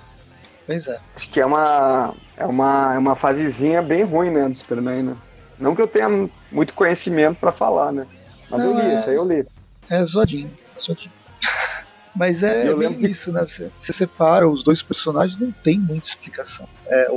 Pois 0.65 0.87
é. 0.87 0.99
acho 1.15 1.29
que 1.29 1.39
é 1.41 1.45
uma, 1.45 2.13
é 2.37 2.45
uma, 2.45 2.93
é 2.93 2.97
uma 2.97 3.15
fasezinha 3.15 3.81
bem 3.81 4.03
ruim, 4.03 4.29
né, 4.29 4.47
do 4.47 4.55
Superman, 4.55 5.03
né? 5.03 5.15
Não 5.57 5.75
que 5.75 5.81
eu 5.81 5.87
tenha 5.87 6.07
muito 6.51 6.73
conhecimento 6.73 7.37
pra 7.39 7.51
falar, 7.51 7.91
né? 7.91 8.05
Mas 8.49 8.63
eu 8.63 8.73
Não, 8.73 8.79
li, 8.79 8.91
é- 8.91 8.95
isso 8.95 9.09
aí 9.09 9.15
eu 9.15 9.25
li. 9.27 9.45
É 9.89 10.03
zoadinho. 10.05 10.51
zoadinho. 10.79 11.11
Mas 12.15 12.43
é 12.43 12.67
Eu 12.67 12.77
bem 12.77 12.89
lembro 12.89 13.07
isso, 13.07 13.31
né? 13.31 13.41
Você, 13.47 13.71
você 13.77 13.93
separa 13.93 14.47
os 14.47 14.63
dois 14.63 14.81
personagens, 14.83 15.39
não 15.39 15.51
tem 15.63 15.79
muita 15.79 16.07
explicação. 16.07 16.67
É, 16.87 17.07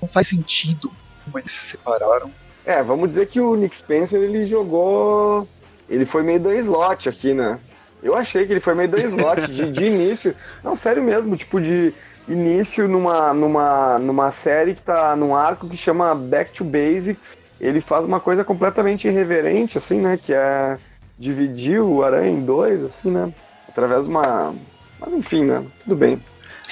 não 0.00 0.08
faz 0.08 0.28
sentido 0.28 0.90
como 1.24 1.38
eles 1.38 1.52
se 1.52 1.70
separaram. 1.70 2.30
É, 2.64 2.82
vamos 2.82 3.10
dizer 3.10 3.26
que 3.26 3.40
o 3.40 3.54
Nick 3.56 3.76
Spencer 3.76 4.22
ele 4.22 4.46
jogou. 4.46 5.46
Ele 5.88 6.04
foi 6.04 6.22
meio 6.22 6.40
dois 6.40 6.60
slot 6.60 7.08
aqui, 7.08 7.34
né? 7.34 7.58
Eu 8.02 8.14
achei 8.14 8.46
que 8.46 8.52
ele 8.52 8.60
foi 8.60 8.74
meio 8.74 8.88
dois 8.88 9.04
slot 9.04 9.46
de, 9.46 9.72
de 9.72 9.84
início. 9.86 10.34
Não, 10.62 10.76
sério 10.76 11.02
mesmo, 11.02 11.36
tipo, 11.36 11.60
de 11.60 11.92
início 12.28 12.88
numa, 12.88 13.32
numa, 13.32 13.98
numa 13.98 14.30
série 14.30 14.74
que 14.74 14.82
tá 14.82 15.14
num 15.16 15.34
arco 15.34 15.68
que 15.68 15.76
chama 15.76 16.14
Back 16.14 16.52
to 16.52 16.64
Basics. 16.64 17.36
Ele 17.60 17.80
faz 17.80 18.04
uma 18.04 18.20
coisa 18.20 18.44
completamente 18.44 19.08
irreverente, 19.08 19.78
assim, 19.78 20.00
né? 20.00 20.18
Que 20.22 20.32
é 20.32 20.76
dividir 21.18 21.80
o 21.80 22.02
Aranha 22.02 22.30
em 22.30 22.44
dois, 22.44 22.82
assim, 22.82 23.10
né? 23.10 23.32
Através 23.68 24.04
de 24.04 24.10
uma. 24.10 24.54
Mas 25.00 25.12
enfim, 25.14 25.44
né? 25.44 25.64
Tudo 25.82 25.96
bem. 25.96 26.22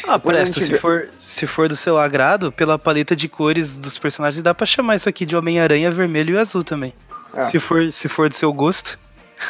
Ah, 0.05 0.17
Depois 0.17 0.37
Presto, 0.37 0.61
gente 0.61 0.75
se 0.75 0.79
for, 0.81 1.09
se 1.19 1.47
for 1.47 1.69
do 1.69 1.77
seu 1.77 1.97
agrado, 1.99 2.51
pela 2.51 2.79
paleta 2.79 3.15
de 3.15 3.29
cores 3.29 3.77
dos 3.77 3.99
personagens, 3.99 4.43
dá 4.43 4.55
pra 4.55 4.67
chamar 4.67 4.97
isso 4.97 5.09
aqui 5.09 5.25
de 5.25 5.37
Homem-Aranha 5.37 5.91
vermelho 5.91 6.35
e 6.35 6.39
azul 6.39 6.65
também. 6.65 6.93
É. 7.35 7.51
Se, 7.51 7.59
for, 7.59 7.93
se 7.93 8.09
for 8.09 8.29
do 8.29 8.35
seu 8.35 8.53
gosto. 8.53 8.99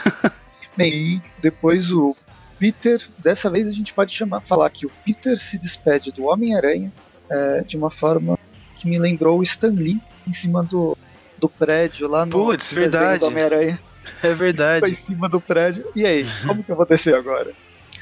Bem, 0.76 0.92
e 0.92 1.22
depois 1.40 1.90
o 1.90 2.16
Peter, 2.58 3.02
dessa 3.18 3.50
vez 3.50 3.68
a 3.68 3.72
gente 3.72 3.92
pode 3.92 4.14
chamar, 4.14 4.40
falar 4.40 4.70
que 4.70 4.86
o 4.86 4.90
Peter 5.04 5.38
se 5.38 5.58
despede 5.58 6.12
do 6.12 6.24
Homem-Aranha 6.24 6.92
é, 7.28 7.60
de 7.62 7.76
uma 7.76 7.90
forma 7.90 8.38
que 8.76 8.88
me 8.88 8.98
lembrou 8.98 9.38
o 9.38 9.42
Stan 9.42 9.72
Lee 9.72 10.00
em 10.26 10.32
cima 10.32 10.62
do, 10.62 10.96
do 11.38 11.48
prédio 11.48 12.08
lá 12.08 12.24
no 12.24 12.32
Putz, 12.32 12.70
desenho 12.70 12.90
verdade. 12.90 13.20
do 13.20 13.26
Homem-Aranha. 13.26 13.80
É 14.22 14.34
verdade. 14.34 14.90
em 14.90 14.94
cima 14.94 15.28
do 15.28 15.40
prédio. 15.40 15.84
E 15.94 16.06
aí, 16.06 16.24
como 16.46 16.62
que 16.62 16.70
eu 16.70 16.76
vou 16.76 16.86
descer 16.86 17.14
agora? 17.14 17.52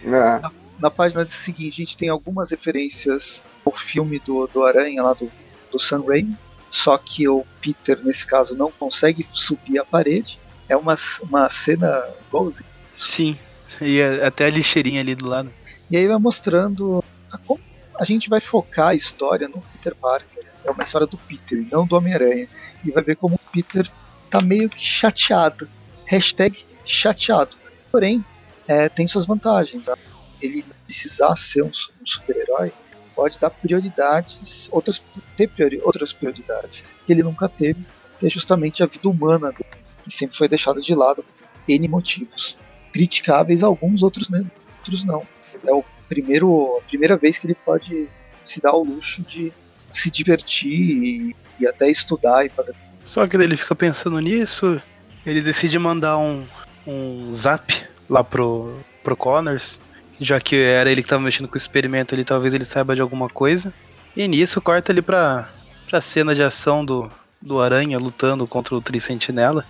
É. 0.02 0.50
Na 0.78 0.90
página 0.90 1.26
seguinte, 1.26 1.82
a 1.82 1.84
gente 1.84 1.96
tem 1.96 2.08
algumas 2.08 2.50
referências 2.50 3.42
ao 3.64 3.72
filme 3.72 4.18
do, 4.18 4.46
do 4.46 4.64
Aranha 4.64 5.02
lá 5.02 5.12
do, 5.12 5.30
do 5.70 5.78
Sam 5.78 6.04
Raimi. 6.06 6.36
Só 6.70 6.96
que 6.96 7.28
o 7.28 7.44
Peter, 7.60 7.98
nesse 8.04 8.24
caso, 8.24 8.56
não 8.56 8.70
consegue 8.70 9.26
subir 9.34 9.78
a 9.78 9.84
parede. 9.84 10.38
É 10.68 10.76
uma, 10.76 10.94
uma 11.22 11.50
cena 11.50 12.04
igualzinha. 12.28 12.68
Sim. 12.92 13.36
E 13.80 13.98
é- 13.98 14.24
até 14.24 14.46
a 14.46 14.50
lixeirinha 14.50 15.00
ali 15.00 15.14
do 15.14 15.26
lado. 15.26 15.50
E 15.90 15.96
aí 15.96 16.06
vai 16.06 16.18
mostrando 16.18 17.02
a, 17.30 17.38
como 17.38 17.60
a 17.98 18.04
gente 18.04 18.30
vai 18.30 18.40
focar 18.40 18.88
a 18.88 18.94
história 18.94 19.48
no 19.48 19.60
Peter 19.60 19.94
Parker. 19.94 20.44
É 20.64 20.70
uma 20.70 20.84
história 20.84 21.06
do 21.06 21.18
Peter, 21.18 21.58
e 21.58 21.68
não 21.70 21.86
do 21.86 21.96
Homem-Aranha. 21.96 22.46
E 22.84 22.90
vai 22.90 23.02
ver 23.02 23.16
como 23.16 23.34
o 23.34 23.50
Peter 23.50 23.90
tá 24.28 24.40
meio 24.40 24.68
que 24.70 24.84
chateado. 24.84 25.68
Hashtag 26.06 26.64
chateado. 26.86 27.56
Porém, 27.90 28.24
é, 28.68 28.88
tem 28.88 29.06
suas 29.06 29.26
vantagens. 29.26 29.84
tá? 29.84 29.96
Ele 30.40 30.64
precisar 30.86 31.34
ser 31.36 31.62
um, 31.62 31.68
um 31.68 32.06
super-herói 32.06 32.72
pode 33.14 33.38
dar 33.38 33.50
prioridades, 33.50 34.68
outras, 34.70 35.02
ter 35.36 35.48
priori- 35.48 35.80
outras 35.82 36.12
prioridades 36.12 36.84
que 37.06 37.12
ele 37.12 37.22
nunca 37.22 37.48
teve, 37.48 37.84
que 38.18 38.26
é 38.26 38.30
justamente 38.30 38.82
a 38.82 38.86
vida 38.86 39.08
humana 39.08 39.52
que 39.52 39.64
sempre 40.10 40.36
foi 40.36 40.48
deixada 40.48 40.80
de 40.80 40.94
lado 40.94 41.22
por 41.22 41.48
N 41.68 41.88
motivos. 41.88 42.56
Criticáveis 42.92 43.62
alguns, 43.62 44.02
outros, 44.02 44.28
né, 44.28 44.44
outros 44.78 45.04
não. 45.04 45.26
É 45.66 45.72
o 45.72 45.84
primeiro, 46.08 46.78
a 46.78 46.82
primeira 46.88 47.16
vez 47.16 47.38
que 47.38 47.46
ele 47.46 47.54
pode 47.54 48.08
se 48.44 48.60
dar 48.60 48.70
ao 48.70 48.82
luxo 48.82 49.22
de 49.22 49.52
se 49.92 50.10
divertir 50.10 50.72
e, 50.72 51.36
e 51.60 51.66
até 51.66 51.90
estudar 51.90 52.44
e 52.44 52.48
fazer. 52.48 52.74
Só 53.04 53.26
que 53.26 53.36
ele 53.36 53.56
fica 53.56 53.74
pensando 53.74 54.18
nisso, 54.18 54.80
ele 55.24 55.40
decide 55.40 55.78
mandar 55.78 56.18
um, 56.18 56.44
um 56.86 57.30
zap 57.30 57.84
lá 58.08 58.24
pro, 58.24 58.78
pro 59.02 59.16
Connors, 59.16 59.80
já 60.20 60.38
que 60.38 60.54
era 60.54 60.90
ele 60.90 61.02
que 61.02 61.08
tava 61.08 61.22
mexendo 61.22 61.48
com 61.48 61.54
o 61.54 61.58
experimento 61.58 62.14
ali, 62.14 62.24
talvez 62.24 62.52
ele 62.52 62.64
saiba 62.64 62.94
de 62.94 63.00
alguma 63.00 63.28
coisa. 63.28 63.72
E 64.14 64.28
nisso 64.28 64.60
corta 64.60 64.92
ele 64.92 65.00
pra, 65.00 65.48
pra 65.88 66.00
cena 66.00 66.34
de 66.34 66.42
ação 66.42 66.84
do, 66.84 67.10
do 67.40 67.60
Aranha 67.60 67.98
lutando 67.98 68.46
contra 68.46 68.74
o 68.74 68.80
Tricentinela. 68.80 69.64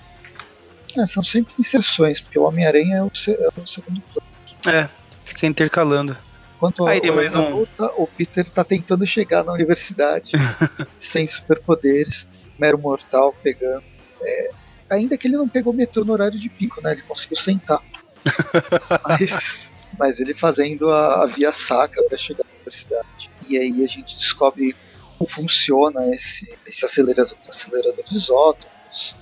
É, 0.98 1.06
são 1.06 1.22
sempre 1.22 1.52
inserções, 1.58 2.20
porque 2.20 2.38
o 2.38 2.42
Homem-Aranha 2.42 2.96
é, 2.96 3.02
o 3.02 3.06
é 3.06 3.60
o 3.60 3.66
segundo 3.66 4.00
plano. 4.00 4.28
É, 4.66 4.88
fica 5.24 5.46
intercalando. 5.46 6.16
Enquanto 6.56 6.86
Aí 6.86 7.00
tem 7.00 7.12
mais 7.12 7.34
um. 7.34 7.48
luta, 7.50 7.86
o 7.96 8.06
Peter 8.06 8.46
tá 8.50 8.64
tentando 8.64 9.06
chegar 9.06 9.44
na 9.44 9.52
universidade 9.52 10.32
sem 10.98 11.26
superpoderes, 11.26 12.26
mero 12.58 12.76
mortal 12.76 13.34
pegando. 13.42 13.84
é, 14.22 14.50
ainda 14.90 15.16
que 15.16 15.28
ele 15.28 15.36
não 15.36 15.48
pegou 15.48 15.72
metrô 15.72 16.04
no 16.04 16.12
horário 16.12 16.38
de 16.38 16.48
pico, 16.48 16.82
né? 16.82 16.92
Ele 16.92 17.02
conseguiu 17.02 17.38
sentar. 17.38 17.80
mas, 19.08 19.69
mas 20.00 20.18
ele 20.18 20.32
fazendo 20.32 20.90
a, 20.90 21.24
a 21.24 21.26
via 21.26 21.52
saca 21.52 22.00
até 22.00 22.16
chegar 22.16 22.42
na 22.42 22.54
universidade. 22.54 23.06
E 23.46 23.58
aí 23.58 23.84
a 23.84 23.86
gente 23.86 24.16
descobre 24.16 24.74
como 25.18 25.28
funciona 25.28 26.08
esse, 26.14 26.48
esse 26.66 26.86
acelerador, 26.86 27.36
acelerador 27.46 28.02
de 28.08 28.16
isótopos. 28.16 29.14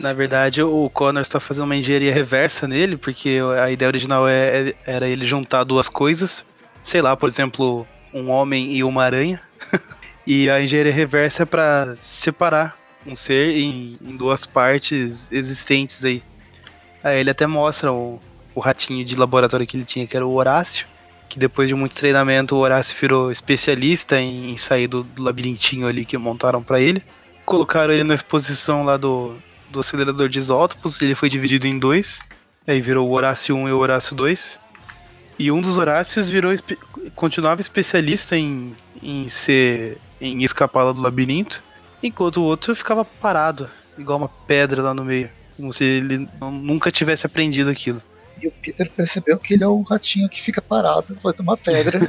Na 0.00 0.14
verdade, 0.14 0.62
o 0.62 0.88
Connors 0.88 1.28
tá 1.28 1.38
fazendo 1.38 1.64
uma 1.64 1.76
engenharia 1.76 2.14
reversa 2.14 2.66
nele, 2.66 2.96
porque 2.96 3.40
a 3.62 3.70
ideia 3.70 3.88
original 3.88 4.26
é- 4.26 4.70
é- 4.70 4.74
era 4.86 5.06
ele 5.06 5.26
juntar 5.26 5.64
duas 5.64 5.86
coisas. 5.88 6.42
Sei 6.82 7.02
lá, 7.02 7.14
por 7.14 7.28
exemplo, 7.28 7.86
um 8.14 8.30
homem 8.30 8.72
e 8.72 8.82
uma 8.82 9.04
aranha. 9.04 9.42
e 10.26 10.48
a 10.48 10.62
engenharia 10.62 10.92
reversa 10.92 11.42
é 11.42 11.46
pra 11.46 11.94
separar 11.96 12.78
um 13.06 13.14
ser 13.14 13.58
em, 13.58 13.98
em 14.00 14.16
duas 14.16 14.46
partes 14.46 15.28
existentes 15.30 16.02
aí. 16.06 16.22
Aí 17.04 17.20
ele 17.20 17.30
até 17.30 17.46
mostra 17.46 17.92
o, 17.92 18.18
o 18.54 18.60
ratinho 18.60 19.04
de 19.04 19.16
laboratório 19.16 19.66
que 19.66 19.76
ele 19.76 19.84
tinha, 19.84 20.06
que 20.06 20.16
era 20.16 20.26
o 20.26 20.34
Horácio. 20.34 20.86
Que 21.28 21.38
depois 21.38 21.66
de 21.66 21.74
muito 21.74 21.94
treinamento, 21.94 22.54
o 22.54 22.58
Horácio 22.58 22.94
virou 23.00 23.32
especialista 23.32 24.20
em, 24.20 24.50
em 24.50 24.56
sair 24.56 24.86
do, 24.86 25.02
do 25.02 25.22
labirintinho 25.22 25.86
ali 25.86 26.04
que 26.04 26.16
montaram 26.18 26.62
pra 26.62 26.80
ele. 26.80 27.02
colocaram 27.46 27.92
ele 27.92 28.04
na 28.04 28.14
exposição 28.14 28.84
lá 28.84 28.96
do, 28.96 29.34
do 29.70 29.80
acelerador 29.80 30.28
de 30.28 30.38
isótopos, 30.38 31.00
ele 31.00 31.14
foi 31.14 31.28
dividido 31.28 31.66
em 31.66 31.78
dois. 31.78 32.20
Aí 32.66 32.80
virou 32.80 33.08
o 33.08 33.12
Horácio 33.12 33.56
1 33.56 33.68
e 33.68 33.72
o 33.72 33.78
Horácio 33.78 34.14
2. 34.14 34.58
E 35.38 35.50
um 35.50 35.60
dos 35.60 35.78
Horácios 35.78 36.28
virou 36.28 36.52
continuava 37.14 37.60
especialista 37.60 38.36
em, 38.36 38.76
em 39.02 39.28
ser 39.28 39.98
em 40.20 40.44
escapar 40.44 40.84
lá 40.84 40.92
do 40.92 41.00
labirinto, 41.00 41.62
enquanto 42.02 42.36
o 42.36 42.44
outro 42.44 42.76
ficava 42.76 43.04
parado, 43.04 43.68
igual 43.98 44.18
uma 44.18 44.28
pedra 44.28 44.80
lá 44.80 44.94
no 44.94 45.04
meio, 45.04 45.28
como 45.56 45.72
se 45.72 45.82
ele 45.82 46.28
nunca 46.40 46.92
tivesse 46.92 47.26
aprendido 47.26 47.68
aquilo. 47.68 48.00
E 48.42 48.48
o 48.48 48.50
Peter 48.50 48.90
percebeu 48.90 49.38
que 49.38 49.54
ele 49.54 49.64
é 49.64 49.68
o 49.68 49.82
ratinho 49.82 50.28
que 50.28 50.42
fica 50.42 50.60
parado 50.60 51.12
enquanto 51.12 51.40
uma 51.40 51.56
pedra. 51.56 52.00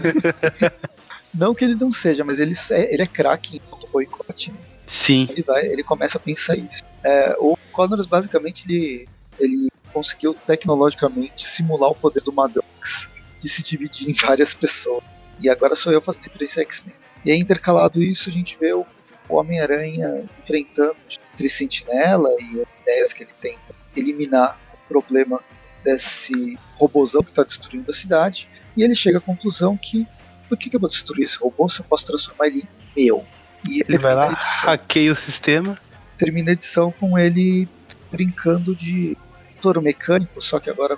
não 1.33 1.53
que 1.53 1.63
ele 1.63 1.75
não 1.75 1.91
seja, 1.91 2.23
mas 2.23 2.39
ele 2.39 2.55
é, 2.71 2.93
ele 2.93 3.03
é 3.03 3.07
craque 3.07 3.57
em 3.57 3.91
boicote. 3.91 4.51
Né? 4.51 4.57
Sim. 4.87 5.27
Ele 5.29 5.43
vai, 5.43 5.65
ele 5.67 5.83
começa 5.83 6.17
a 6.17 6.21
pensar 6.21 6.55
isso. 6.55 6.83
É, 7.03 7.35
o 7.39 7.55
Connors 7.71 8.07
basicamente 8.07 8.65
ele, 8.67 9.07
ele 9.39 9.69
conseguiu 9.93 10.33
tecnologicamente 10.33 11.47
simular 11.47 11.91
o 11.91 11.95
poder 11.95 12.23
do 12.23 12.33
Madrox 12.33 13.07
de 13.39 13.47
se 13.47 13.61
dividir 13.61 14.09
em 14.09 14.13
várias 14.13 14.53
pessoas. 14.53 15.03
E 15.39 15.49
agora 15.49 15.75
sou 15.75 15.91
eu 15.91 16.01
fazendo 16.01 16.23
referência 16.23 16.61
X-Men. 16.61 16.95
E 17.23 17.31
aí, 17.31 17.39
intercalado 17.39 18.01
isso, 18.01 18.29
a 18.29 18.31
gente 18.31 18.57
vê 18.59 18.73
o, 18.73 18.85
Homem-Aranha 19.29 20.25
enfrentando 20.41 20.91
o 20.91 21.37
Tricentinela 21.37 22.29
e 22.41 22.61
as 22.61 22.81
ideias 22.81 23.13
que 23.13 23.23
ele 23.23 23.31
tem 23.41 23.57
para 23.65 23.75
eliminar 23.95 24.59
o 24.73 24.87
problema 24.87 25.39
desse 25.83 26.57
robôzão 26.75 27.21
que 27.23 27.31
está 27.31 27.43
destruindo 27.43 27.91
a 27.91 27.93
cidade. 27.93 28.47
E 28.75 28.83
ele 28.83 28.95
chega 28.95 29.17
à 29.17 29.21
conclusão 29.21 29.77
que 29.77 30.07
por 30.47 30.57
que, 30.57 30.69
que 30.69 30.75
eu 30.75 30.79
vou 30.79 30.89
destruir 30.89 31.25
esse 31.25 31.37
robô 31.37 31.67
se 31.69 31.79
eu 31.79 31.85
posso 31.85 32.05
transformar 32.05 32.47
ele 32.47 32.67
em 32.95 33.03
meu? 33.03 33.25
E 33.69 33.81
ele 33.81 33.97
vai 33.97 34.13
lá, 34.13 34.29
hackeia 34.29 35.11
o 35.11 35.15
sistema. 35.15 35.77
Termina 36.17 36.51
a 36.51 36.53
edição 36.53 36.91
com 36.91 37.17
ele 37.17 37.67
brincando 38.11 38.75
de 38.75 39.17
touro 39.61 39.81
mecânico, 39.81 40.41
só 40.41 40.59
que 40.59 40.69
agora 40.69 40.95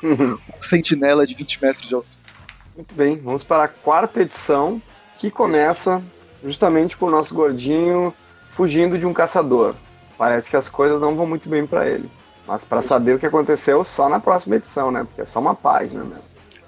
com 0.00 0.06
um 0.08 0.38
sentinela 0.60 1.26
de 1.26 1.34
20 1.34 1.62
metros 1.62 1.88
de 1.88 1.94
altura. 1.94 2.16
Muito 2.76 2.94
bem, 2.94 3.18
vamos 3.18 3.44
para 3.44 3.64
a 3.64 3.68
quarta 3.68 4.22
edição, 4.22 4.80
que 5.18 5.30
começa 5.30 6.02
justamente 6.42 6.96
com 6.96 7.06
o 7.06 7.10
nosso 7.10 7.34
gordinho 7.34 8.14
fugindo 8.50 8.98
de 8.98 9.06
um 9.06 9.12
caçador. 9.12 9.74
Parece 10.16 10.48
que 10.48 10.56
as 10.56 10.68
coisas 10.68 11.00
não 11.00 11.14
vão 11.14 11.26
muito 11.26 11.48
bem 11.48 11.66
para 11.66 11.88
ele. 11.88 12.08
Mas 12.46 12.64
para 12.64 12.82
saber 12.82 13.14
o 13.14 13.18
que 13.18 13.26
aconteceu 13.26 13.84
só 13.84 14.08
na 14.08 14.20
próxima 14.20 14.56
edição, 14.56 14.90
né? 14.90 15.04
Porque 15.04 15.22
é 15.22 15.26
só 15.26 15.40
uma 15.40 15.54
página 15.54 16.04
mesmo. 16.04 16.22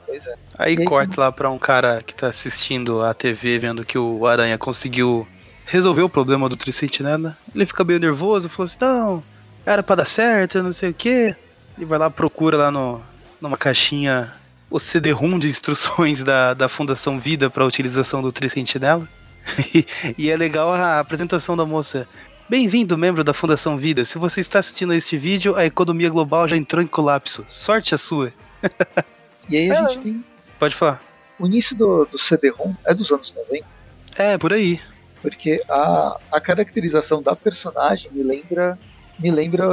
Pois 0.06 0.26
é. 0.26 0.34
Aí 0.58 0.84
corta 0.84 1.20
lá 1.20 1.32
para 1.32 1.50
um 1.50 1.58
cara 1.58 2.00
que 2.04 2.14
tá 2.14 2.28
assistindo 2.28 3.02
a 3.02 3.12
TV, 3.12 3.58
vendo 3.58 3.84
que 3.84 3.98
o 3.98 4.26
Aranha 4.26 4.56
conseguiu 4.56 5.26
resolver 5.66 6.02
o 6.02 6.08
problema 6.08 6.48
do 6.48 6.56
Tricentinela. 6.56 7.36
Ele 7.54 7.66
fica 7.66 7.84
meio 7.84 7.98
nervoso, 7.98 8.48
falou 8.48 8.66
assim: 8.66 8.78
não, 8.80 9.22
era 9.66 9.82
para 9.82 9.96
dar 9.96 10.04
certo, 10.04 10.62
não 10.62 10.72
sei 10.72 10.90
o 10.90 10.94
que. 10.94 11.34
Ele 11.76 11.84
vai 11.84 11.98
lá, 11.98 12.08
procura 12.08 12.56
lá 12.56 12.70
no, 12.70 13.02
numa 13.40 13.58
caixinha 13.58 14.32
o 14.70 14.78
CD-ROM 14.78 15.38
de 15.38 15.48
instruções 15.48 16.24
da, 16.24 16.54
da 16.54 16.68
Fundação 16.68 17.20
Vida 17.20 17.50
para 17.50 17.64
utilização 17.64 18.22
do 18.22 18.32
Tricentinela. 18.32 19.06
e, 19.74 19.86
e 20.16 20.30
é 20.30 20.36
legal 20.36 20.72
a 20.72 20.98
apresentação 20.98 21.56
da 21.56 21.66
moça. 21.66 22.08
Bem-vindo, 22.48 22.96
membro 22.96 23.24
da 23.24 23.34
Fundação 23.34 23.76
Vida. 23.76 24.04
Se 24.04 24.18
você 24.18 24.40
está 24.40 24.60
assistindo 24.60 24.92
a 24.92 24.96
este 24.96 25.18
vídeo, 25.18 25.56
a 25.56 25.66
economia 25.66 26.08
global 26.08 26.46
já 26.46 26.56
entrou 26.56 26.80
em 26.80 26.86
colapso. 26.86 27.44
Sorte 27.48 27.92
a 27.92 27.98
sua. 27.98 28.32
e 29.50 29.56
aí 29.56 29.70
a 29.72 29.74
é. 29.74 29.88
gente 29.88 29.98
tem. 29.98 30.24
Pode 30.56 30.76
falar. 30.76 31.02
O 31.40 31.46
início 31.46 31.76
do, 31.76 32.04
do 32.04 32.16
CD-ROM 32.16 32.72
é 32.84 32.94
dos 32.94 33.10
anos 33.10 33.34
90. 33.34 33.66
É, 34.16 34.38
por 34.38 34.52
aí. 34.52 34.80
Porque 35.20 35.60
a, 35.68 36.20
a 36.30 36.40
caracterização 36.40 37.20
da 37.20 37.34
personagem 37.34 38.12
me 38.12 38.22
lembra. 38.22 38.78
Me 39.18 39.32
lembra 39.32 39.66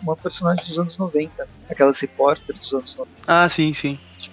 uma 0.00 0.16
personagem 0.16 0.64
dos 0.64 0.78
anos 0.78 0.96
90. 0.96 1.48
Aquelas 1.68 1.98
repórter 1.98 2.54
dos 2.56 2.72
anos 2.72 2.94
90. 2.94 3.16
Ah, 3.26 3.48
sim, 3.48 3.74
sim. 3.74 3.98
De, 4.20 4.30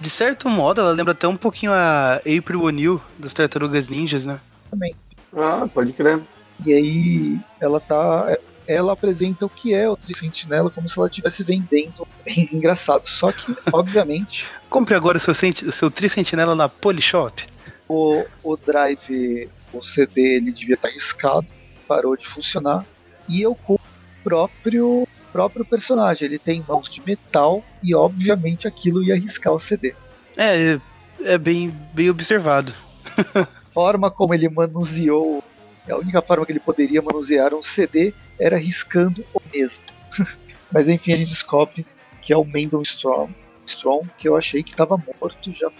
de 0.00 0.10
certo 0.10 0.48
modo, 0.48 0.80
ela 0.80 0.90
lembra 0.90 1.12
até 1.12 1.28
um 1.28 1.36
pouquinho 1.36 1.70
a 1.70 2.16
April 2.16 2.64
O'Neil 2.64 3.00
das 3.16 3.32
Tartarugas 3.32 3.88
Ninjas, 3.88 4.26
né? 4.26 4.40
Também. 4.68 4.96
Ah, 5.32 5.68
pode 5.72 5.92
crer. 5.92 6.20
E 6.64 6.72
aí 6.72 7.40
ela 7.60 7.80
tá. 7.80 8.36
Ela 8.66 8.92
apresenta 8.92 9.44
o 9.44 9.50
que 9.50 9.74
é 9.74 9.88
o 9.88 9.96
Tricentinela 9.96 10.70
como 10.70 10.88
se 10.88 10.96
ela 10.98 11.08
estivesse 11.08 11.42
vendendo. 11.42 12.06
Engraçado. 12.26 13.06
Só 13.06 13.32
que, 13.32 13.54
obviamente. 13.72 14.46
Compre 14.70 14.94
agora 14.94 15.18
o 15.18 15.20
seu, 15.20 15.34
o 15.68 15.72
seu 15.72 15.90
Tricentinela 15.90 16.54
na 16.54 16.68
Polishop. 16.68 17.44
O, 17.88 18.24
o 18.42 18.56
drive, 18.56 19.50
o 19.72 19.82
CD, 19.82 20.36
ele 20.36 20.52
devia 20.52 20.76
estar 20.76 20.88
riscado, 20.88 21.46
parou 21.88 22.16
de 22.16 22.26
funcionar. 22.26 22.84
E 23.28 23.42
eu 23.42 23.54
compro 23.54 23.82
próprio 24.22 25.06
próprio 25.32 25.64
personagem. 25.64 26.26
Ele 26.26 26.38
tem 26.38 26.64
mãos 26.66 26.88
de 26.88 27.02
metal 27.04 27.64
e 27.82 27.94
obviamente 27.94 28.68
aquilo 28.68 29.02
ia 29.02 29.16
riscar 29.16 29.52
o 29.52 29.58
CD. 29.58 29.94
É, 30.36 30.78
é 31.24 31.38
bem, 31.38 31.74
bem 31.92 32.10
observado. 32.10 32.72
forma 33.72 34.10
como 34.10 34.34
ele 34.34 34.48
manuseou, 34.48 35.42
a 35.90 35.96
única 35.96 36.22
forma 36.22 36.46
que 36.46 36.52
ele 36.52 36.60
poderia 36.60 37.02
manusear 37.02 37.54
um 37.54 37.62
CD 37.62 38.14
era 38.38 38.56
riscando 38.56 39.24
o 39.34 39.40
mesmo. 39.52 39.82
Mas 40.70 40.88
enfim, 40.88 41.12
a 41.12 41.16
gente 41.16 41.30
descobre 41.30 41.84
que 42.20 42.32
é 42.32 42.36
o 42.36 42.44
Mendel 42.44 42.82
Strong, 42.82 43.34
Strong 43.66 44.08
que 44.16 44.28
eu 44.28 44.36
achei 44.36 44.62
que 44.62 44.70
estava 44.70 44.96
morto 44.96 45.52
já 45.52 45.70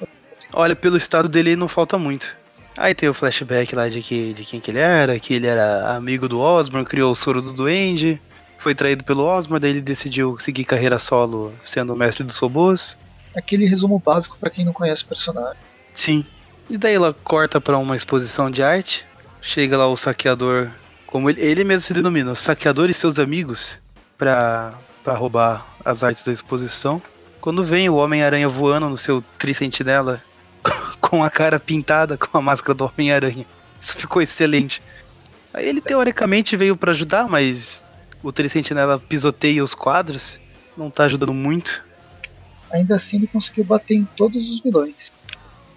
Olha, 0.55 0.77
pelo 0.77 0.97
estado 0.97 1.29
dele 1.29 1.57
não 1.57 1.69
falta 1.69 1.97
muito. 1.97 2.35
Aí 2.77 2.95
tem 2.95 3.09
o 3.09 3.15
flashback 3.15 3.75
lá 3.75 3.89
de, 3.89 4.03
que, 4.03 4.35
de 4.35 4.45
quem 4.45 4.61
que 4.61 4.71
ele 4.71 4.79
era, 4.79 5.19
que 5.19 5.35
ele 5.35 5.47
era 5.47 5.95
amigo 5.95 6.29
do 6.29 6.41
Osborn, 6.41 6.87
criou 6.87 7.13
o 7.13 7.15
soro 7.15 7.41
do 7.41 7.53
Duende 7.53 8.21
foi 8.63 8.77
traído 8.77 9.03
pelo 9.03 9.25
Osmond, 9.25 9.61
daí 9.61 9.73
ele 9.73 9.81
decidiu 9.81 10.39
seguir 10.39 10.65
carreira 10.65 10.97
solo 11.01 11.53
sendo 11.65 11.93
o 11.93 11.97
mestre 11.97 12.25
dos 12.25 12.39
robôs. 12.39 12.97
Aquele 13.37 13.67
resumo 13.67 13.99
básico 13.99 14.39
para 14.39 14.51
quem 14.51 14.65
não 14.65 14.73
conhece 14.73 15.03
o 15.03 15.07
personagem. 15.07 15.61
Sim. 15.93 16.25
E 16.71 16.79
daí 16.79 16.95
ela 16.95 17.13
corta 17.25 17.61
para 17.61 17.77
uma 17.77 17.97
exposição 17.97 18.49
de 18.49 18.63
arte. 18.63 19.05
Chega 19.43 19.77
lá 19.77 19.89
o 19.89 19.97
saqueador, 19.97 20.71
como 21.07 21.29
ele, 21.29 21.41
ele 21.41 21.65
mesmo 21.65 21.81
se 21.81 21.93
denomina, 21.93 22.33
o 22.33 22.37
saqueador 22.37 22.89
e 22.89 22.95
seus 22.95 23.19
amigos, 23.19 23.81
para 24.17 24.75
roubar 25.05 25.67
as 25.85 26.03
artes 26.05 26.25
da 26.25 26.33
exposição. 26.33 27.03
Quando 27.41 27.65
vem 27.65 27.89
o 27.89 27.97
Homem-Aranha 27.97 28.49
voando 28.49 28.89
no 28.89 28.97
seu 28.97 29.23
tricentinela, 29.37 30.23
com 31.01 31.25
a 31.25 31.29
cara 31.29 31.59
pintada 31.59 32.17
com 32.17 32.39
a 32.39 32.41
máscara 32.41 32.73
do 32.73 32.85
Homem-Aranha. 32.85 33.45
Isso 33.81 33.97
ficou 33.97 34.23
excelente. 34.23 34.81
Aí 35.53 35.69
ele 35.69 35.81
teoricamente 35.81 36.57
veio 36.57 36.77
para 36.77 36.93
ajudar, 36.93 37.29
mas 37.29 37.85
o 38.23 38.33
Tricentinela 38.33 38.99
pisoteia 38.99 39.63
os 39.63 39.75
quadros, 39.75 40.39
não 40.77 40.89
tá 40.89 41.05
ajudando 41.05 41.35
muito. 41.35 41.83
Ainda 42.71 42.95
assim 42.95 43.17
ele 43.19 43.27
conseguiu 43.27 43.65
bater 43.65 43.97
em 43.97 44.05
todos 44.17 44.41
os 44.41 44.63
vilões. 44.63 45.13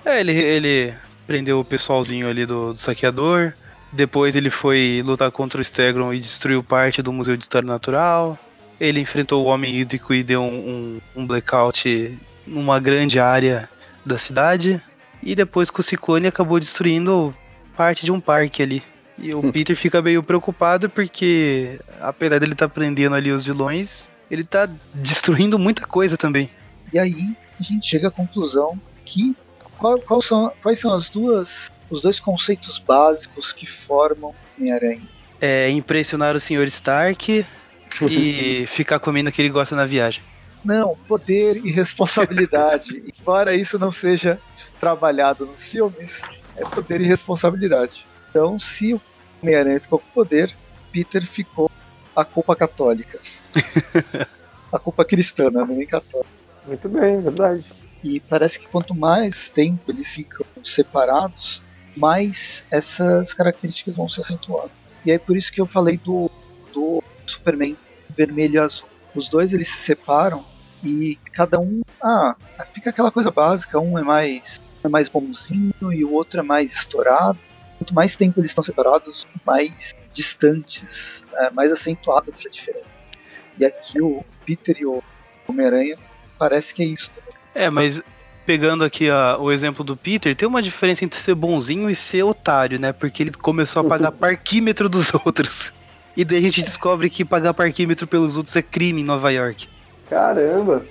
É, 0.06 0.20
ele, 0.22 0.32
ele 0.32 0.94
prendeu 1.26 1.60
o 1.60 1.66
pessoalzinho 1.66 2.30
ali 2.30 2.46
do, 2.46 2.74
do 2.74 2.78
saqueador. 2.78 3.54
Depois 3.92 4.36
ele 4.36 4.50
foi 4.50 5.02
lutar 5.06 5.32
contra 5.32 5.60
o 5.60 5.64
Stegron 5.64 6.14
e 6.14 6.20
destruiu 6.20 6.64
parte 6.64 7.02
do 7.02 7.14
Museu 7.14 7.38
de 7.38 7.44
História 7.44 7.68
Natural. 7.68 8.38
Ele 8.80 9.00
enfrentou 9.00 9.44
o 9.44 9.48
Homem 9.48 9.74
Hídrico 9.74 10.14
e 10.14 10.22
deu 10.22 10.42
um, 10.42 11.00
um, 11.16 11.22
um 11.22 11.26
blackout 11.26 12.18
numa 12.46 12.80
grande 12.80 13.20
área 13.20 13.70
da 14.06 14.18
cidade. 14.18 14.82
E 15.24 15.34
depois 15.34 15.70
com 15.70 15.80
o 15.80 15.84
Ciclone 15.84 16.28
acabou 16.28 16.60
destruindo 16.60 17.34
parte 17.76 18.06
de 18.06 18.12
um 18.12 18.20
parque 18.20 18.62
ali. 18.62 18.84
E 19.18 19.34
o 19.34 19.42
Peter 19.52 19.76
fica 19.76 20.02
meio 20.02 20.22
preocupado 20.22 20.90
porque, 20.90 21.80
apesar 22.02 22.40
dele 22.40 22.54
estar 22.54 22.68
tá 22.68 22.74
prendendo 22.74 23.16
ali 23.16 23.32
os 23.32 23.46
vilões, 23.46 24.10
ele 24.30 24.44
tá 24.44 24.70
destruindo 24.94 25.58
muita 25.58 25.88
coisa 25.88 26.18
também. 26.18 26.50
E 26.92 27.00
aí 27.00 27.36
a 27.60 27.64
gente 27.64 27.88
chega 27.88 28.10
à 28.10 28.12
conclusão 28.12 28.80
que 29.06 29.36
qual, 29.86 30.00
qual 30.00 30.22
são, 30.22 30.52
quais 30.64 30.80
são 30.80 30.92
as 30.94 31.10
duas 31.10 31.70
os 31.92 32.02
dois 32.02 32.20
conceitos 32.20 32.80
básicos 32.80 33.54
que 33.54 33.68
formam 33.68 34.34
Homem-Aranha? 34.58 35.08
É 35.40 35.70
impressionar 35.70 36.36
o 36.36 36.40
Sr. 36.40 36.66
Stark 36.66 37.46
e 38.10 38.66
ficar 38.68 38.98
comendo 38.98 39.30
o 39.30 39.32
que 39.32 39.40
ele 39.40 39.50
gosta 39.50 39.76
na 39.76 39.86
viagem. 39.86 40.24
Não, 40.64 40.96
poder 41.08 41.58
e 41.64 41.70
responsabilidade. 41.70 43.04
Embora 43.22 43.54
isso 43.54 43.78
não 43.78 43.92
seja 43.92 44.40
trabalhado 44.80 45.46
nos 45.46 45.68
filmes, 45.68 46.24
é 46.58 46.64
poder 46.64 47.02
e 47.02 47.06
responsabilidade. 47.06 48.08
Então, 48.32 48.58
se 48.58 48.96
o 48.96 49.02
Homem-Aranha 49.44 49.80
ficou 49.80 50.00
com 50.00 50.10
poder, 50.10 50.52
Peter 50.92 51.24
ficou 51.28 51.70
a 52.16 52.26
culpa 52.26 52.56
católica. 52.56 53.20
a 54.74 54.80
culpa 54.80 55.06
cristã, 55.06 55.52
não 55.52 55.62
é 55.62 55.68
nem 55.68 55.86
católica. 55.86 56.30
Muito 56.66 56.90
bem, 56.90 57.22
verdade. 57.22 57.85
E 58.06 58.20
parece 58.20 58.60
que 58.60 58.68
quanto 58.68 58.94
mais 58.94 59.50
tempo 59.50 59.90
eles 59.90 60.08
ficam 60.08 60.46
separados, 60.64 61.60
mais 61.98 62.64
essas 62.70 63.34
características 63.34 63.96
vão 63.96 64.08
se 64.08 64.22
acentuando. 64.22 64.70
E 65.04 65.12
é 65.12 65.18
por 65.18 65.36
isso 65.36 65.52
que 65.52 65.60
eu 65.60 65.66
falei 65.66 65.98
do, 65.98 66.30
do 66.72 67.04
Superman 67.26 67.76
vermelho 68.10 68.54
e 68.54 68.58
azul. 68.60 68.88
Os 69.16 69.28
dois 69.28 69.54
eles 69.54 69.70
se 69.70 69.80
separam 69.80 70.46
e 70.84 71.18
cada 71.34 71.60
um, 71.60 71.82
ah, 72.00 72.36
fica 72.72 72.92
aquela 72.92 73.10
coisa 73.10 73.32
básica, 73.32 73.80
um 73.80 73.98
é 73.98 74.04
mais 74.04 74.60
é 74.84 74.88
mais 74.88 75.10
bonzinho 75.10 75.92
e 75.92 76.06
o 76.06 76.14
outro 76.14 76.42
é 76.42 76.44
mais 76.44 76.72
estourado 76.74 77.40
quanto 77.78 77.94
mais 77.94 78.16
tempo 78.16 78.40
eles 78.40 78.52
estão 78.52 78.64
separados, 78.64 79.26
mais 79.44 79.94
distantes, 80.14 81.24
é, 81.34 81.50
mais 81.50 81.72
acentuada 81.72 82.32
a 82.32 82.50
diferença. 82.50 82.86
E 83.58 83.66
aqui 83.66 84.02
o 84.02 84.24
Peter 84.46 84.76
e 84.80 84.86
o 84.86 85.04
Homem-Aranha 85.48 85.98
parece 86.38 86.74
que 86.74 86.84
é 86.84 86.86
isso 86.86 87.12
também. 87.12 87.35
É, 87.56 87.70
mas 87.70 88.02
pegando 88.46 88.84
aqui 88.84 89.10
a, 89.10 89.38
o 89.40 89.52
exemplo 89.52 89.84
do 89.84 89.96
Peter, 89.98 90.36
tem 90.36 90.48
uma 90.48 90.62
diferença 90.62 91.04
entre 91.04 91.20
ser 91.20 91.34
bonzinho 91.34 91.90
e 91.90 91.96
ser 91.96 92.22
otário, 92.24 92.78
né? 92.80 92.92
Porque 92.94 93.24
ele 93.24 93.32
começou 93.32 93.82
a 93.82 93.86
pagar 93.86 94.12
parquímetro 94.14 94.88
dos 94.90 95.12
outros. 95.26 95.74
E 96.16 96.24
daí 96.24 96.38
a 96.38 96.42
gente 96.42 96.62
descobre 96.62 97.10
que 97.10 97.26
pagar 97.26 97.54
parquímetro 97.54 98.06
pelos 98.06 98.38
outros 98.38 98.56
é 98.56 98.62
crime 98.62 99.02
em 99.02 99.06
Nova 99.06 99.32
York. 99.32 99.68
Caramba! 100.10 100.86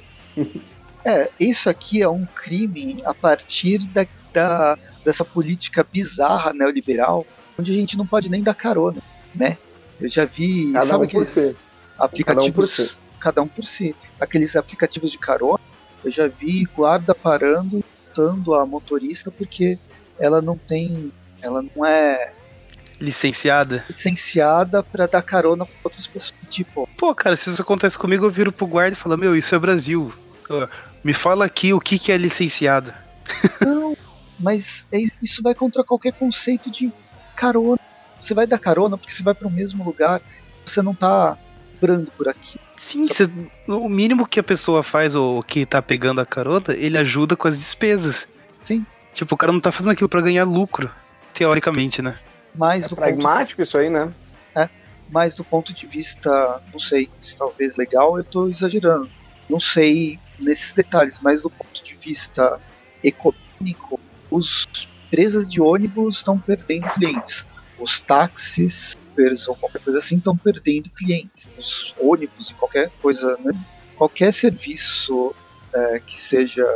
É, 1.04 1.28
isso 1.38 1.68
aqui 1.68 2.02
é 2.02 2.08
um 2.08 2.24
crime 2.24 3.02
a 3.04 3.14
partir 3.14 3.78
da, 3.78 4.06
da, 4.32 4.76
dessa 5.04 5.24
política 5.24 5.86
bizarra 5.90 6.52
neoliberal, 6.52 7.26
onde 7.58 7.70
a 7.70 7.74
gente 7.74 7.96
não 7.96 8.06
pode 8.06 8.28
nem 8.28 8.42
dar 8.42 8.54
carona, 8.54 9.00
né? 9.34 9.56
Eu 10.00 10.10
já 10.10 10.24
vi, 10.24 10.72
Cada 10.72 10.86
sabe 10.86 11.04
um 11.04 11.08
por 11.08 11.22
aqueles 11.22 11.28
si. 11.28 11.56
aplicativos, 11.98 12.16
Cada 12.26 12.42
um 12.42 12.52
por 12.52 12.68
si. 12.68 12.96
cada 13.20 13.42
um 13.42 13.48
por 13.48 13.64
si. 13.64 13.94
Aqueles 14.20 14.56
aplicativos 14.56 15.10
de 15.12 15.18
carona, 15.18 15.60
eu 16.04 16.10
já 16.10 16.26
vi 16.28 16.64
guarda 16.76 17.14
parando, 17.14 17.82
multando 18.06 18.54
a 18.54 18.64
motorista 18.66 19.30
porque 19.30 19.78
ela 20.18 20.40
não 20.42 20.56
tem, 20.56 21.12
ela 21.42 21.62
não 21.74 21.84
é 21.84 22.30
Licenciada. 23.00 23.84
licenciada 23.90 24.82
para 24.82 25.06
dar 25.06 25.20
carona 25.22 25.66
para 25.66 25.74
outras 25.84 26.06
pessoas. 26.06 26.34
Tipo, 26.48 26.88
Pô, 26.96 27.12
cara, 27.14 27.36
se 27.36 27.50
isso 27.50 27.60
acontece 27.60 27.98
comigo, 27.98 28.24
eu 28.24 28.30
viro 28.30 28.52
pro 28.52 28.66
guarda 28.66 28.92
e 28.92 28.96
falo, 28.96 29.18
meu, 29.18 29.36
isso 29.36 29.54
é 29.54 29.58
Brasil. 29.58 30.12
Me 31.02 31.12
fala 31.12 31.44
aqui 31.44 31.72
o 31.74 31.80
que, 31.80 31.98
que 31.98 32.12
é 32.12 32.16
licenciada. 32.16 32.94
Não, 33.60 33.96
mas 34.38 34.84
é- 34.92 35.06
isso 35.20 35.42
vai 35.42 35.54
contra 35.54 35.82
qualquer 35.82 36.12
conceito 36.12 36.70
de 36.70 36.92
carona. 37.34 37.80
Você 38.20 38.32
vai 38.32 38.46
dar 38.46 38.58
carona 38.58 38.96
porque 38.96 39.12
você 39.12 39.22
vai 39.22 39.34
para 39.34 39.48
o 39.48 39.50
mesmo 39.50 39.84
lugar. 39.84 40.22
Você 40.64 40.80
não 40.80 40.94
tá 40.94 41.36
brando 41.80 42.10
por 42.16 42.28
aqui. 42.28 42.58
Sim, 42.76 43.06
cê- 43.08 43.28
o 43.68 43.88
mínimo 43.88 44.26
que 44.26 44.40
a 44.40 44.42
pessoa 44.42 44.82
faz, 44.82 45.14
ou 45.14 45.42
que 45.42 45.64
tá 45.66 45.80
pegando 45.82 46.20
a 46.20 46.26
carota, 46.26 46.74
ele 46.76 46.98
ajuda 46.98 47.36
com 47.36 47.48
as 47.48 47.58
despesas. 47.58 48.26
Sim, 48.62 48.84
Tipo, 49.12 49.34
o 49.36 49.38
cara 49.38 49.52
não 49.52 49.60
tá 49.60 49.70
fazendo 49.70 49.92
aquilo 49.92 50.08
pra 50.08 50.20
ganhar 50.20 50.44
lucro. 50.44 50.90
Teoricamente, 51.32 52.00
né? 52.02 52.18
mas 52.54 52.84
É 52.84 52.88
do, 52.88 52.96
ponto, 52.96 53.04
pragmático 53.04 53.62
isso 53.62 53.76
aí, 53.78 53.88
né? 53.90 54.12
mas 55.10 55.34
do 55.34 55.44
ponto 55.44 55.72
de 55.72 55.86
vista, 55.86 56.62
não 56.72 56.80
sei, 56.80 57.10
se 57.18 57.36
talvez 57.36 57.76
legal, 57.76 58.16
eu 58.16 58.24
tô 58.24 58.48
exagerando. 58.48 59.08
Não 59.48 59.60
sei 59.60 60.18
nesses 60.40 60.72
detalhes, 60.72 61.18
mas 61.22 61.42
do 61.42 61.50
ponto 61.50 61.84
de 61.84 61.94
vista 61.94 62.58
econômico, 63.02 64.00
os 64.30 64.66
empresas 65.06 65.48
de 65.48 65.60
ônibus 65.60 66.16
estão 66.16 66.38
perdendo 66.38 66.88
clientes. 66.94 67.44
Os 67.78 68.00
táxis, 68.00 68.96
Ubers 69.14 69.48
ou 69.48 69.54
qualquer 69.54 69.80
coisa 69.80 69.98
assim, 69.98 70.16
estão 70.16 70.36
perdendo 70.36 70.90
clientes. 70.90 71.46
Os 71.56 71.94
ônibus 71.98 72.50
e 72.50 72.54
qualquer 72.54 72.90
coisa, 73.00 73.36
né? 73.40 73.52
qualquer 73.96 74.32
serviço 74.32 75.34
é, 75.72 76.00
que 76.00 76.20
seja 76.20 76.66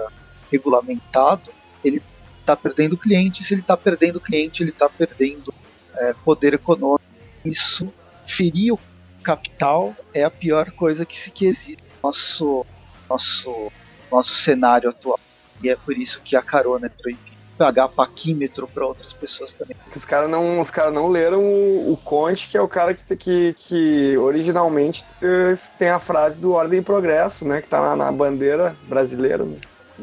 regulamentado, 0.51 1.51
ele 1.85 2.03
está 2.41 2.57
perdendo 2.57 2.97
cliente. 2.97 3.45
Se 3.45 3.55
ele 3.55 3.61
está 3.61 3.77
perdendo 3.77 4.21
cliente, 4.21 4.63
ele 4.63 4.71
está 4.71 4.89
perdendo 4.89 5.53
é, 5.97 6.15
poder 6.25 6.55
econômico. 6.55 7.05
Isso 7.45 7.93
ferir 8.27 8.73
o 8.73 8.81
capital 9.23 9.95
é 10.15 10.25
a 10.25 10.31
pior 10.31 10.71
coisa 10.71 11.05
que 11.05 11.17
se 11.17 11.31
que 11.31 11.47
existe 11.47 11.83
no 11.83 12.09
nosso 12.09 12.67
nosso 13.09 13.73
nosso 14.11 14.35
cenário 14.35 14.89
atual. 14.89 15.21
E 15.63 15.69
é 15.69 15.77
por 15.77 15.97
isso 15.97 16.21
que 16.23 16.37
a 16.37 16.43
carona 16.43 16.87
é 16.87 16.89
proibida. 16.89 17.28
Pagar 17.59 17.89
paquímetro 17.89 18.69
para 18.69 18.87
outras 18.87 19.13
pessoas 19.13 19.53
também. 19.53 19.77
Que 19.91 19.97
os 19.97 20.05
caras 20.05 20.31
não, 20.31 20.61
os 20.61 20.71
cara 20.71 20.91
não 20.91 21.09
leram 21.09 21.43
o, 21.43 21.93
o 21.93 21.97
Conte, 21.97 22.49
que 22.49 22.57
é 22.57 22.61
o 22.63 22.69
cara 22.69 22.95
que, 22.95 23.17
que, 23.17 23.55
que 23.59 24.17
originalmente 24.17 25.05
eh, 25.21 25.57
tem 25.77 25.89
a 25.89 25.99
frase 25.99 26.41
do 26.41 26.53
Ordem 26.53 26.79
e 26.79 26.83
Progresso, 26.83 27.45
né? 27.45 27.61
Que 27.61 27.69
tá 27.69 27.81
na, 27.81 27.97
na 27.97 28.13
bandeira 28.13 28.77
brasileira, 28.85 29.45
né? 29.45 29.57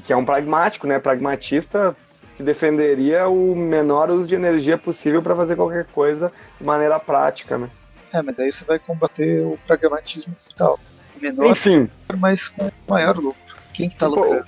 Que 0.06 0.12
é 0.12 0.18
um 0.18 0.26
pragmático, 0.26 0.86
né? 0.86 1.00
Pragmatista 1.00 1.96
que 2.36 2.44
defenderia 2.44 3.28
o 3.28 3.56
menor 3.56 4.12
uso 4.12 4.28
de 4.28 4.36
energia 4.36 4.78
possível 4.78 5.22
para 5.22 5.36
fazer 5.36 5.56
qualquer 5.56 5.86
coisa 5.86 6.32
de 6.60 6.66
maneira 6.66 7.00
prática, 7.00 7.58
né? 7.58 7.70
É, 8.14 8.22
mas 8.22 8.40
aí 8.40 8.52
você 8.52 8.64
vai 8.66 8.78
combater 8.78 9.42
o 9.46 9.58
pragmatismo 9.66 10.36
capital. 10.36 10.80
Menor, 11.22 11.52
Enfim, 11.52 11.90
mas 12.18 12.50
com 12.50 12.70
maior 12.88 13.16
lucro. 13.16 13.40
Quem 13.74 13.90
que 13.90 13.96
tá 13.96 14.08
lucrando? 14.08 14.46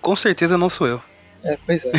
Com 0.00 0.16
certeza 0.16 0.58
não 0.58 0.68
sou 0.68 0.86
eu. 0.86 1.00
É, 1.42 1.58
pois 1.64 1.84
é. 1.84 1.92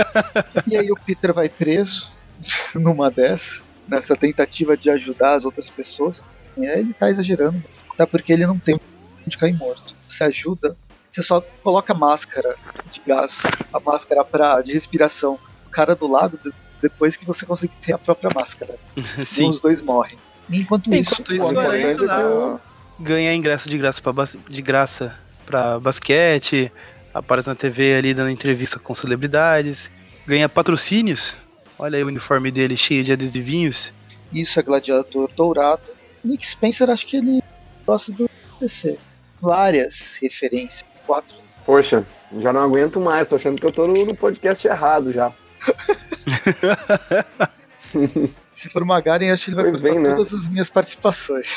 e 0.66 0.76
aí 0.76 0.90
o 0.90 0.96
Peter 0.96 1.32
vai 1.32 1.48
preso 1.48 2.08
numa 2.74 3.10
dessa, 3.10 3.60
nessa 3.86 4.16
tentativa 4.16 4.76
de 4.76 4.90
ajudar 4.90 5.34
as 5.34 5.44
outras 5.44 5.70
pessoas. 5.70 6.22
E 6.56 6.66
aí 6.66 6.80
ele 6.80 6.92
tá 6.94 7.10
exagerando. 7.10 7.62
Até 7.90 8.06
porque 8.06 8.32
ele 8.32 8.46
não 8.46 8.58
tem 8.58 8.78
onde 9.26 9.38
cair 9.38 9.54
morto. 9.54 9.94
Você 10.08 10.24
ajuda, 10.24 10.76
você 11.10 11.22
só 11.22 11.40
coloca 11.62 11.94
máscara 11.94 12.56
de 12.90 13.00
gás, 13.06 13.38
a 13.72 13.80
máscara 13.80 14.24
pra, 14.24 14.60
de 14.60 14.72
respiração. 14.72 15.38
O 15.66 15.70
cara 15.70 15.94
do 15.94 16.10
lado, 16.10 16.38
de- 16.42 16.52
depois 16.80 17.16
que 17.16 17.24
você 17.24 17.46
conseguir 17.46 17.76
ter 17.76 17.92
a 17.92 17.98
própria 17.98 18.30
máscara. 18.34 18.74
E 19.18 19.24
Sim. 19.24 19.48
os 19.48 19.60
dois 19.60 19.80
morrem. 19.80 20.18
Enquanto, 20.50 20.92
Enquanto 20.92 21.32
isso, 21.32 21.44
isso, 21.44 21.46
o 21.46 21.54
tá 21.54 21.76
é 21.78 22.58
Ganhar 22.98 23.34
ingresso 23.34 23.68
de 23.68 23.78
graça 23.78 24.02
de 24.48 24.62
graça 24.62 25.14
pra 25.46 25.78
basquete, 25.80 26.70
aparece 27.14 27.48
na 27.48 27.54
TV 27.54 27.94
ali 27.94 28.14
dando 28.14 28.30
entrevista 28.30 28.78
com 28.78 28.94
celebridades, 28.94 29.90
ganha 30.26 30.48
patrocínios. 30.48 31.36
Olha 31.78 31.96
aí 31.96 32.04
o 32.04 32.08
uniforme 32.08 32.50
dele 32.50 32.76
cheio 32.76 33.04
de 33.04 33.12
adesivinhos. 33.12 33.92
Isso 34.32 34.58
é 34.58 34.62
Gladiador 34.62 35.30
Dourado. 35.36 35.82
Nick 36.24 36.46
Spencer, 36.46 36.88
acho 36.88 37.06
que 37.06 37.16
ele 37.16 37.42
gosta 37.84 38.12
do 38.12 38.30
DC. 38.60 38.96
Várias 39.40 40.16
referências. 40.22 40.84
Quatro. 41.04 41.34
poxa, 41.66 42.06
já 42.38 42.52
não 42.52 42.60
aguento 42.60 43.00
mais, 43.00 43.26
tô 43.26 43.34
achando 43.34 43.58
que 43.60 43.66
eu 43.66 43.72
tô 43.72 43.88
no, 43.88 44.06
no 44.06 44.14
podcast 44.14 44.66
errado 44.68 45.10
já. 45.12 45.32
Se 48.54 48.68
for 48.68 48.84
Magaren, 48.84 49.32
acho 49.32 49.46
que 49.46 49.50
ele 49.50 49.56
vai 49.56 49.64
Pois 49.64 49.76
cortar 49.82 49.94
bem, 49.94 50.00
né? 50.02 50.14
todas 50.14 50.32
as 50.32 50.48
minhas 50.48 50.70
participações. 50.70 51.48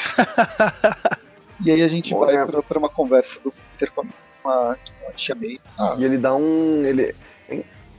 e 1.63 1.69
aí 1.71 1.83
a 1.83 1.87
gente 1.87 2.09
Bom, 2.11 2.25
vai 2.25 2.35
né? 2.35 2.45
pra, 2.45 2.63
pra 2.63 2.79
uma 2.79 2.89
conversa 2.89 3.39
do 3.41 3.51
Peter 3.51 3.91
com 3.93 4.03
uma, 4.43 4.77
May. 5.35 5.59
Ah, 5.77 5.95
E 5.97 6.03
ele 6.05 6.17
dá 6.17 6.35
um. 6.35 6.83
Ele. 6.85 7.15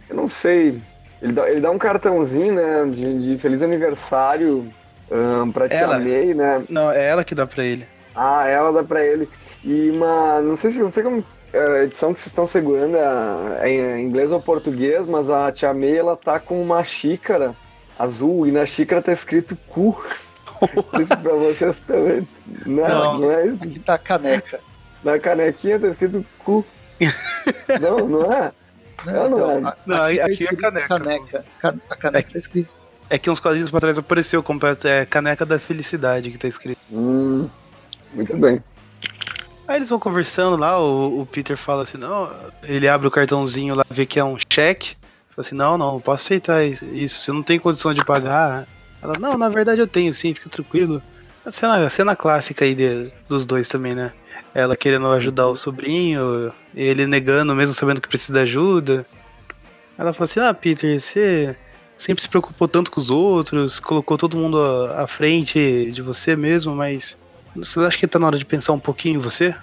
Eu 0.08 0.14
não 0.16 0.28
sei. 0.28 0.80
Ele 1.22 1.32
dá, 1.32 1.50
ele 1.50 1.60
dá 1.60 1.70
um 1.70 1.78
cartãozinho, 1.78 2.54
né? 2.54 2.84
De, 2.92 3.22
de 3.34 3.38
feliz 3.38 3.62
aniversário 3.62 4.70
ahn, 5.10 5.50
pra 5.50 5.68
tia 5.68 5.78
Ela. 5.78 5.98
May, 5.98 6.34
né? 6.34 6.62
Não, 6.68 6.90
é 6.90 7.06
ela 7.08 7.24
que 7.24 7.34
dá 7.34 7.46
pra 7.46 7.64
ele. 7.64 7.86
Ah, 8.14 8.46
ela 8.46 8.72
dá 8.72 8.82
pra 8.84 9.04
ele. 9.04 9.28
E 9.64 9.90
uma. 9.94 10.40
Não 10.40 10.56
sei 10.56 10.70
se 10.72 10.78
não 10.78 10.90
sei 10.90 11.02
como. 11.02 11.24
A 11.54 11.84
edição 11.84 12.12
que 12.12 12.20
vocês 12.20 12.26
estão 12.32 12.46
segurando 12.46 12.96
é 12.96 13.70
é 13.70 13.98
em 13.98 14.04
inglês 14.04 14.30
ou 14.30 14.40
português, 14.42 15.08
mas 15.08 15.30
a 15.30 15.50
tia 15.50 15.72
May 15.72 15.96
ela 15.96 16.14
tá 16.16 16.38
com 16.38 16.60
uma 16.60 16.84
xícara 16.84 17.54
azul 17.98 18.46
e 18.46 18.52
na 18.52 18.66
xícara 18.66 19.00
tá 19.00 19.12
escrito 19.12 19.56
cu. 19.68 19.96
Isso 21.00 21.16
pra 21.22 21.32
vocês 21.34 21.78
também. 21.86 22.28
Não, 22.66 22.88
Não. 22.88 23.18
não 23.20 23.30
é 23.32 23.46
isso. 23.46 23.62
aqui 23.62 23.78
tá 23.78 23.94
a 23.94 23.98
caneca. 23.98 24.60
Na 25.04 25.18
canequinha 25.18 25.78
tá 25.78 25.88
escrito 25.88 26.24
cu. 26.38 26.64
não, 27.80 27.98
não 28.08 28.32
é? 28.32 28.52
Não, 29.04 29.30
não 29.30 29.50
é. 29.50 29.62
a- 29.64 29.76
Não, 29.86 30.04
aqui 30.04 30.44
tá 30.44 30.52
é 30.52 30.56
caneca. 30.56 30.88
caneca. 30.88 31.44
Ca- 31.60 31.74
A 31.90 31.96
caneca 31.96 32.30
tá 32.32 32.38
escrito. 32.38 32.74
É 33.08 33.18
que 33.18 33.30
uns 33.30 33.38
quadrinhos 33.38 33.70
pra 33.70 33.78
trás 33.80 33.96
apareceu 33.96 34.42
completo, 34.42 34.88
é 34.88 35.04
caneca 35.06 35.46
da 35.46 35.58
felicidade 35.58 36.30
que 36.30 36.38
tá 36.38 36.48
escrito. 36.48 36.78
Hum, 36.90 37.48
muito 38.12 38.36
bem. 38.36 38.62
Aí 39.68 39.76
eles 39.76 39.88
vão 39.90 39.98
conversando 39.98 40.56
lá, 40.56 40.80
o, 40.80 41.20
o 41.20 41.26
Peter 41.26 41.56
fala 41.56 41.82
assim, 41.84 41.98
não, 41.98 42.30
ele 42.64 42.88
abre 42.88 43.06
o 43.06 43.10
cartãozinho 43.10 43.74
lá, 43.74 43.84
vê 43.90 44.06
que 44.06 44.18
é 44.18 44.24
um 44.24 44.36
cheque. 44.52 44.96
Fala 45.30 45.46
assim, 45.46 45.54
não, 45.54 45.76
não, 45.76 45.92
não 45.94 46.00
posso 46.00 46.24
aceitar 46.24 46.64
isso, 46.64 46.84
isso, 46.86 47.20
você 47.20 47.30
não 47.32 47.42
tem 47.42 47.58
condição 47.58 47.92
de 47.92 48.04
pagar. 48.04 48.66
Ela, 49.02 49.18
não, 49.18 49.36
na 49.36 49.48
verdade 49.48 49.80
eu 49.80 49.86
tenho 49.86 50.12
sim, 50.14 50.32
fica 50.34 50.48
tranquilo. 50.48 51.00
A 51.44 51.50
cena, 51.50 51.76
a 51.86 51.90
cena 51.90 52.16
clássica 52.16 52.64
aí 52.64 52.74
de- 52.74 53.10
dos 53.28 53.44
dois 53.46 53.68
também, 53.68 53.94
né? 53.94 54.12
Ela 54.56 54.74
querendo 54.74 55.06
ajudar 55.08 55.48
o 55.48 55.54
sobrinho, 55.54 56.50
ele 56.74 57.06
negando 57.06 57.54
mesmo 57.54 57.74
sabendo 57.74 58.00
que 58.00 58.08
precisa 58.08 58.32
de 58.32 58.38
ajuda. 58.38 59.04
Ela 59.98 60.14
fala 60.14 60.24
assim, 60.24 60.40
ah, 60.40 60.54
Peter, 60.54 60.98
você 60.98 61.54
sempre 61.94 62.22
se 62.22 62.28
preocupou 62.28 62.66
tanto 62.66 62.90
com 62.90 62.98
os 62.98 63.10
outros, 63.10 63.78
colocou 63.78 64.16
todo 64.16 64.38
mundo 64.38 64.58
à 64.96 65.06
frente 65.06 65.90
de 65.92 66.00
você 66.00 66.34
mesmo, 66.34 66.74
mas 66.74 67.18
você 67.54 67.80
acha 67.80 67.98
que 67.98 68.06
tá 68.06 68.18
na 68.18 68.28
hora 68.28 68.38
de 68.38 68.46
pensar 68.46 68.72
um 68.72 68.78
pouquinho 68.78 69.16
em 69.16 69.20
você? 69.20 69.54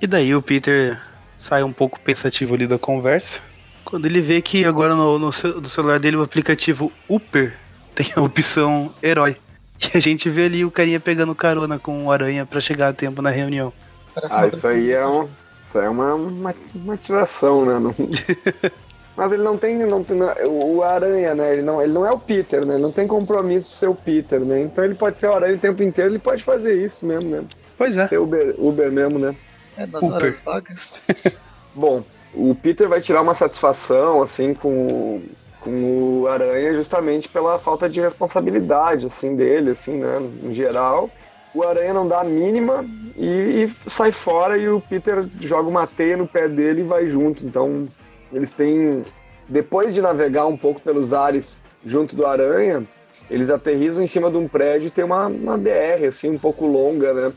E 0.00 0.06
daí 0.06 0.36
o 0.36 0.40
Peter 0.40 1.02
sai 1.36 1.64
um 1.64 1.72
pouco 1.72 1.98
pensativo 1.98 2.54
ali 2.54 2.68
da 2.68 2.78
conversa. 2.78 3.40
Quando 3.84 4.06
ele 4.06 4.20
vê 4.20 4.40
que 4.40 4.64
agora 4.64 4.94
no, 4.94 5.18
no, 5.18 5.30
no 5.30 5.68
celular 5.68 5.98
dele 5.98 6.14
o 6.14 6.22
aplicativo 6.22 6.92
Upper 7.08 7.58
tem 7.92 8.06
a 8.14 8.20
opção 8.20 8.94
herói. 9.02 9.36
E 9.82 9.98
a 9.98 10.00
gente 10.00 10.30
vê 10.30 10.44
ali 10.44 10.64
o 10.64 10.70
carinha 10.70 11.00
pegando 11.00 11.34
carona 11.34 11.76
com 11.76 12.04
o 12.04 12.12
aranha 12.12 12.46
pra 12.46 12.60
chegar 12.60 12.90
a 12.90 12.92
tempo 12.92 13.20
na 13.20 13.30
reunião. 13.30 13.72
Parece 14.16 14.34
Ah, 14.34 14.46
isso 14.48 14.66
aí 14.66 14.92
é, 14.92 15.06
um, 15.06 15.24
isso 15.66 15.78
aí 15.78 15.84
é 15.84 15.90
uma, 15.90 16.14
uma, 16.14 16.54
uma 16.74 16.96
tiração, 16.96 17.66
né? 17.66 17.78
Não- 17.78 17.94
Mas 19.14 19.32
ele 19.32 19.42
não 19.42 19.56
tem, 19.58 19.76
não 19.78 20.02
tem 20.04 20.18
o 20.46 20.82
Aranha, 20.82 21.34
né? 21.34 21.52
Ele 21.54 21.62
não, 21.62 21.82
ele 21.82 21.92
não 21.92 22.06
é 22.06 22.10
o 22.12 22.18
Peter, 22.18 22.64
né? 22.66 22.74
Ele 22.74 22.82
não 22.82 22.92
tem 22.92 23.06
compromisso 23.06 23.68
de 23.70 23.74
ser 23.76 23.88
o 23.88 23.94
Peter, 23.94 24.40
né? 24.40 24.60
Então 24.60 24.84
ele 24.84 24.94
pode 24.94 25.18
ser 25.18 25.26
o 25.28 25.34
Aranha 25.34 25.54
o 25.54 25.58
tempo 25.58 25.82
inteiro, 25.82 26.10
ele 26.10 26.18
pode 26.18 26.42
fazer 26.44 26.74
isso 26.82 27.04
mesmo, 27.06 27.28
né? 27.30 27.44
Pois 27.78 27.96
é. 27.96 28.06
Ser 28.08 28.18
Uber, 28.18 28.54
Uber 28.58 28.90
mesmo, 28.90 29.18
né? 29.18 29.34
É, 29.76 29.86
nas 29.86 30.00
Super. 30.00 30.14
horas 30.14 30.40
vagas. 30.40 30.92
Bom, 31.74 32.02
o 32.34 32.54
Peter 32.54 32.88
vai 32.88 33.00
tirar 33.02 33.20
uma 33.22 33.34
satisfação, 33.34 34.22
assim, 34.22 34.52
com, 34.54 35.22
com 35.60 36.20
o 36.22 36.26
Aranha 36.28 36.74
justamente 36.74 37.28
pela 37.28 37.58
falta 37.58 37.88
de 37.88 38.00
responsabilidade, 38.00 39.06
assim, 39.06 39.34
dele, 39.34 39.70
assim, 39.70 39.98
né? 39.98 40.18
No 40.42 40.52
geral. 40.54 41.10
O 41.56 41.62
Aranha 41.62 41.94
não 41.94 42.06
dá 42.06 42.20
a 42.20 42.24
mínima 42.24 42.84
e, 43.16 43.64
e 43.64 43.90
sai 43.90 44.12
fora 44.12 44.58
e 44.58 44.68
o 44.68 44.78
Peter 44.78 45.26
joga 45.40 45.66
uma 45.66 45.86
teia 45.86 46.14
no 46.14 46.26
pé 46.26 46.46
dele 46.48 46.82
e 46.82 46.84
vai 46.84 47.08
junto. 47.08 47.46
Então, 47.46 47.88
eles 48.30 48.52
têm... 48.52 49.02
Depois 49.48 49.94
de 49.94 50.02
navegar 50.02 50.46
um 50.46 50.56
pouco 50.56 50.82
pelos 50.82 51.14
ares 51.14 51.58
junto 51.84 52.14
do 52.14 52.26
Aranha, 52.26 52.84
eles 53.30 53.48
aterrizam 53.48 54.04
em 54.04 54.06
cima 54.06 54.30
de 54.30 54.36
um 54.36 54.46
prédio 54.46 54.88
e 54.88 54.90
tem 54.90 55.04
uma, 55.04 55.28
uma 55.28 55.56
DR, 55.56 56.04
assim, 56.06 56.28
um 56.28 56.38
pouco 56.38 56.66
longa, 56.66 57.14
né? 57.14 57.32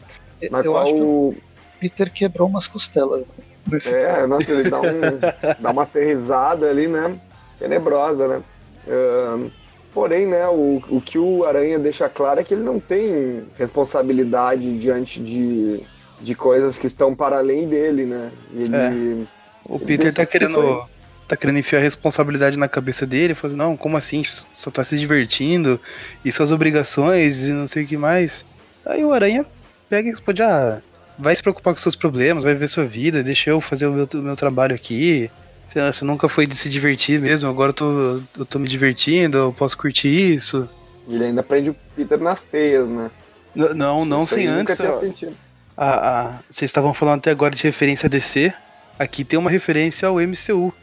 Na 0.51 0.59
Eu 0.59 0.73
qual 0.73 0.93
o 0.93 1.35
Peter 1.79 2.11
quebrou 2.11 2.49
umas 2.49 2.67
costelas. 2.67 3.23
Nesse 3.71 3.93
É, 3.93 4.27
nossa, 4.27 4.51
ele 4.51 4.69
dá, 4.69 4.81
um, 4.81 5.61
dá 5.61 5.71
uma 5.71 5.83
aterrizada 5.83 6.69
ali, 6.69 6.87
né? 6.87 7.15
Tenebrosa, 7.57 8.27
né? 8.27 8.41
Ahn, 8.85 9.49
porém, 9.93 10.25
né, 10.25 10.47
o, 10.47 10.81
o 10.89 11.01
que 11.01 11.17
o 11.17 11.45
Aranha 11.45 11.79
deixa 11.79 12.07
claro 12.09 12.39
é 12.39 12.43
que 12.43 12.53
ele 12.53 12.63
não 12.63 12.79
tem 12.79 13.43
responsabilidade 13.57 14.77
diante 14.77 15.19
de, 15.19 15.81
de 16.21 16.35
coisas 16.35 16.77
que 16.77 16.87
estão 16.87 17.15
para 17.15 17.37
além 17.37 17.67
dele, 17.67 18.05
né? 18.05 18.31
Ele, 18.53 19.27
O 19.65 19.75
Ele 19.75 19.85
Peter 19.85 20.13
tá 20.13 20.25
querendo. 20.25 20.87
Tá 21.27 21.37
querendo 21.37 21.59
enfiar 21.59 21.77
a 21.77 21.83
responsabilidade 21.83 22.57
na 22.57 22.67
cabeça 22.67 23.05
dele, 23.05 23.35
falando, 23.35 23.57
não, 23.57 23.77
como 23.77 23.95
assim? 23.95 24.23
Só 24.23 24.71
tá 24.71 24.83
se 24.83 24.97
divertindo, 24.97 25.79
e 26.25 26.31
suas 26.31 26.51
obrigações, 26.51 27.47
e 27.47 27.51
não 27.51 27.67
sei 27.67 27.83
o 27.83 27.87
que 27.87 27.95
mais. 27.95 28.43
Aí 28.83 29.05
o 29.05 29.13
Aranha 29.13 29.45
pega 29.87 30.07
e 30.07 30.11
responde, 30.11 30.41
ah, 30.41 30.81
vai 31.19 31.35
se 31.35 31.43
preocupar 31.43 31.75
com 31.75 31.79
seus 31.79 31.95
problemas, 31.95 32.43
vai 32.43 32.53
viver 32.53 32.67
sua 32.67 32.85
vida, 32.85 33.21
deixa 33.21 33.51
eu 33.51 33.61
fazer 33.61 33.85
o 33.85 33.91
meu, 33.91 34.07
o 34.11 34.17
meu 34.17 34.35
trabalho 34.35 34.73
aqui. 34.73 35.29
Você, 35.69 35.79
você 35.91 36.03
nunca 36.05 36.27
foi 36.27 36.47
de 36.47 36.55
se 36.55 36.69
divertir 36.69 37.19
mesmo, 37.21 37.49
agora 37.49 37.69
eu 37.69 37.73
tô, 37.73 38.21
eu 38.39 38.45
tô 38.45 38.57
me 38.59 38.67
divertindo, 38.67 39.37
eu 39.37 39.53
posso 39.53 39.77
curtir 39.77 40.07
isso. 40.33 40.67
ele 41.07 41.25
ainda 41.25 41.43
prende 41.43 41.69
o 41.69 41.75
Peter 41.95 42.19
nas 42.19 42.43
teias, 42.43 42.87
né? 42.87 43.11
N- 43.55 43.73
Não, 43.75 44.03
não 44.05 44.23
Isso 44.23 44.33
sem 44.35 44.47
aí 44.47 44.55
nunca 44.55 44.73
antes. 44.73 44.77
tinha 44.77 44.93
sentido. 44.93 45.33
a- 45.77 46.09
a- 46.27 46.39
vocês 46.49 46.69
estavam 46.69 46.93
falando 46.93 47.19
até 47.19 47.31
agora 47.31 47.53
de 47.55 47.63
referência 47.63 48.07
a 48.07 48.09
DC. 48.09 48.53
Aqui 48.97 49.23
tem 49.23 49.37
uma 49.39 49.49
referência 49.49 50.07
ao 50.07 50.19
MCU. 50.19 50.73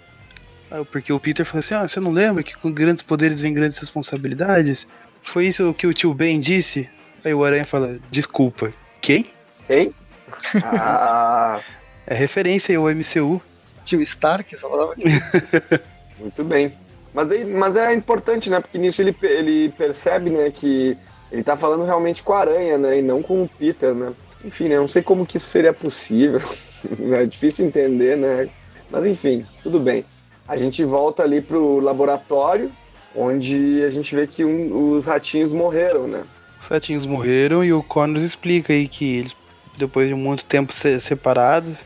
Ah, 0.70 0.84
Porque 0.90 1.12
o 1.12 1.20
Peter 1.20 1.44
falou 1.44 1.58
assim: 1.60 1.74
ah, 1.74 1.86
você 1.86 2.00
não 2.00 2.10
lembra 2.12 2.42
que 2.42 2.56
com 2.56 2.72
grandes 2.72 3.02
poderes 3.02 3.40
vem 3.40 3.52
grandes 3.54 3.78
responsabilidades? 3.78 4.86
Foi 5.22 5.46
isso 5.46 5.74
que 5.74 5.86
o 5.86 5.92
tio 5.94 6.12
Ben 6.14 6.40
disse? 6.40 6.88
Aí 7.24 7.34
o 7.34 7.44
Aranha 7.44 7.64
fala: 7.66 7.98
desculpa, 8.10 8.72
quem? 9.00 9.26
Hein? 9.68 9.92
Ah, 10.64 11.60
É 12.06 12.14
referência 12.14 12.76
ao 12.78 12.88
MCU. 12.90 13.40
Tio 13.86 14.02
Stark 14.02 14.54
só 14.56 14.68
falava 14.68 14.94
que 14.94 15.04
Muito 16.20 16.44
bem. 16.44 16.72
Mas, 17.14 17.30
aí- 17.30 17.44
mas 17.44 17.76
é 17.76 17.94
importante, 17.94 18.50
né? 18.50 18.60
Porque 18.60 18.76
nisso 18.78 19.00
ele, 19.00 19.16
ele 19.22 19.68
percebe, 19.70 20.28
né, 20.28 20.50
que 20.50 20.96
ele 21.32 21.42
tá 21.42 21.56
falando 21.56 21.84
realmente 21.84 22.22
com 22.22 22.32
a 22.34 22.40
aranha, 22.40 22.76
né? 22.76 22.98
E 22.98 23.02
não 23.02 23.22
com 23.22 23.42
o 23.44 23.48
Peter, 23.48 23.94
né? 23.94 24.12
Enfim, 24.44 24.68
né? 24.68 24.76
Não 24.76 24.88
sei 24.88 25.02
como 25.02 25.24
que 25.24 25.38
isso 25.38 25.48
seria 25.48 25.72
possível. 25.72 26.40
é 27.14 27.24
difícil 27.24 27.64
entender, 27.66 28.16
né? 28.16 28.48
Mas 28.90 29.06
enfim, 29.06 29.46
tudo 29.62 29.80
bem. 29.80 30.04
A 30.46 30.56
gente 30.56 30.84
volta 30.84 31.22
ali 31.22 31.40
pro 31.40 31.80
laboratório, 31.80 32.70
onde 33.14 33.82
a 33.84 33.90
gente 33.90 34.14
vê 34.14 34.26
que 34.26 34.44
um- 34.44 34.90
os 34.96 35.04
ratinhos 35.06 35.52
morreram, 35.52 36.06
né? 36.06 36.22
Os 36.60 36.68
ratinhos 36.68 37.04
morreram 37.06 37.64
e 37.64 37.72
o 37.72 37.82
Connors 37.82 38.22
explica 38.24 38.72
aí 38.72 38.86
que 38.88 39.16
eles, 39.18 39.36
depois 39.76 40.06
de 40.08 40.14
muito 40.14 40.44
tempo 40.44 40.72
se- 40.72 41.00
separados, 41.00 41.78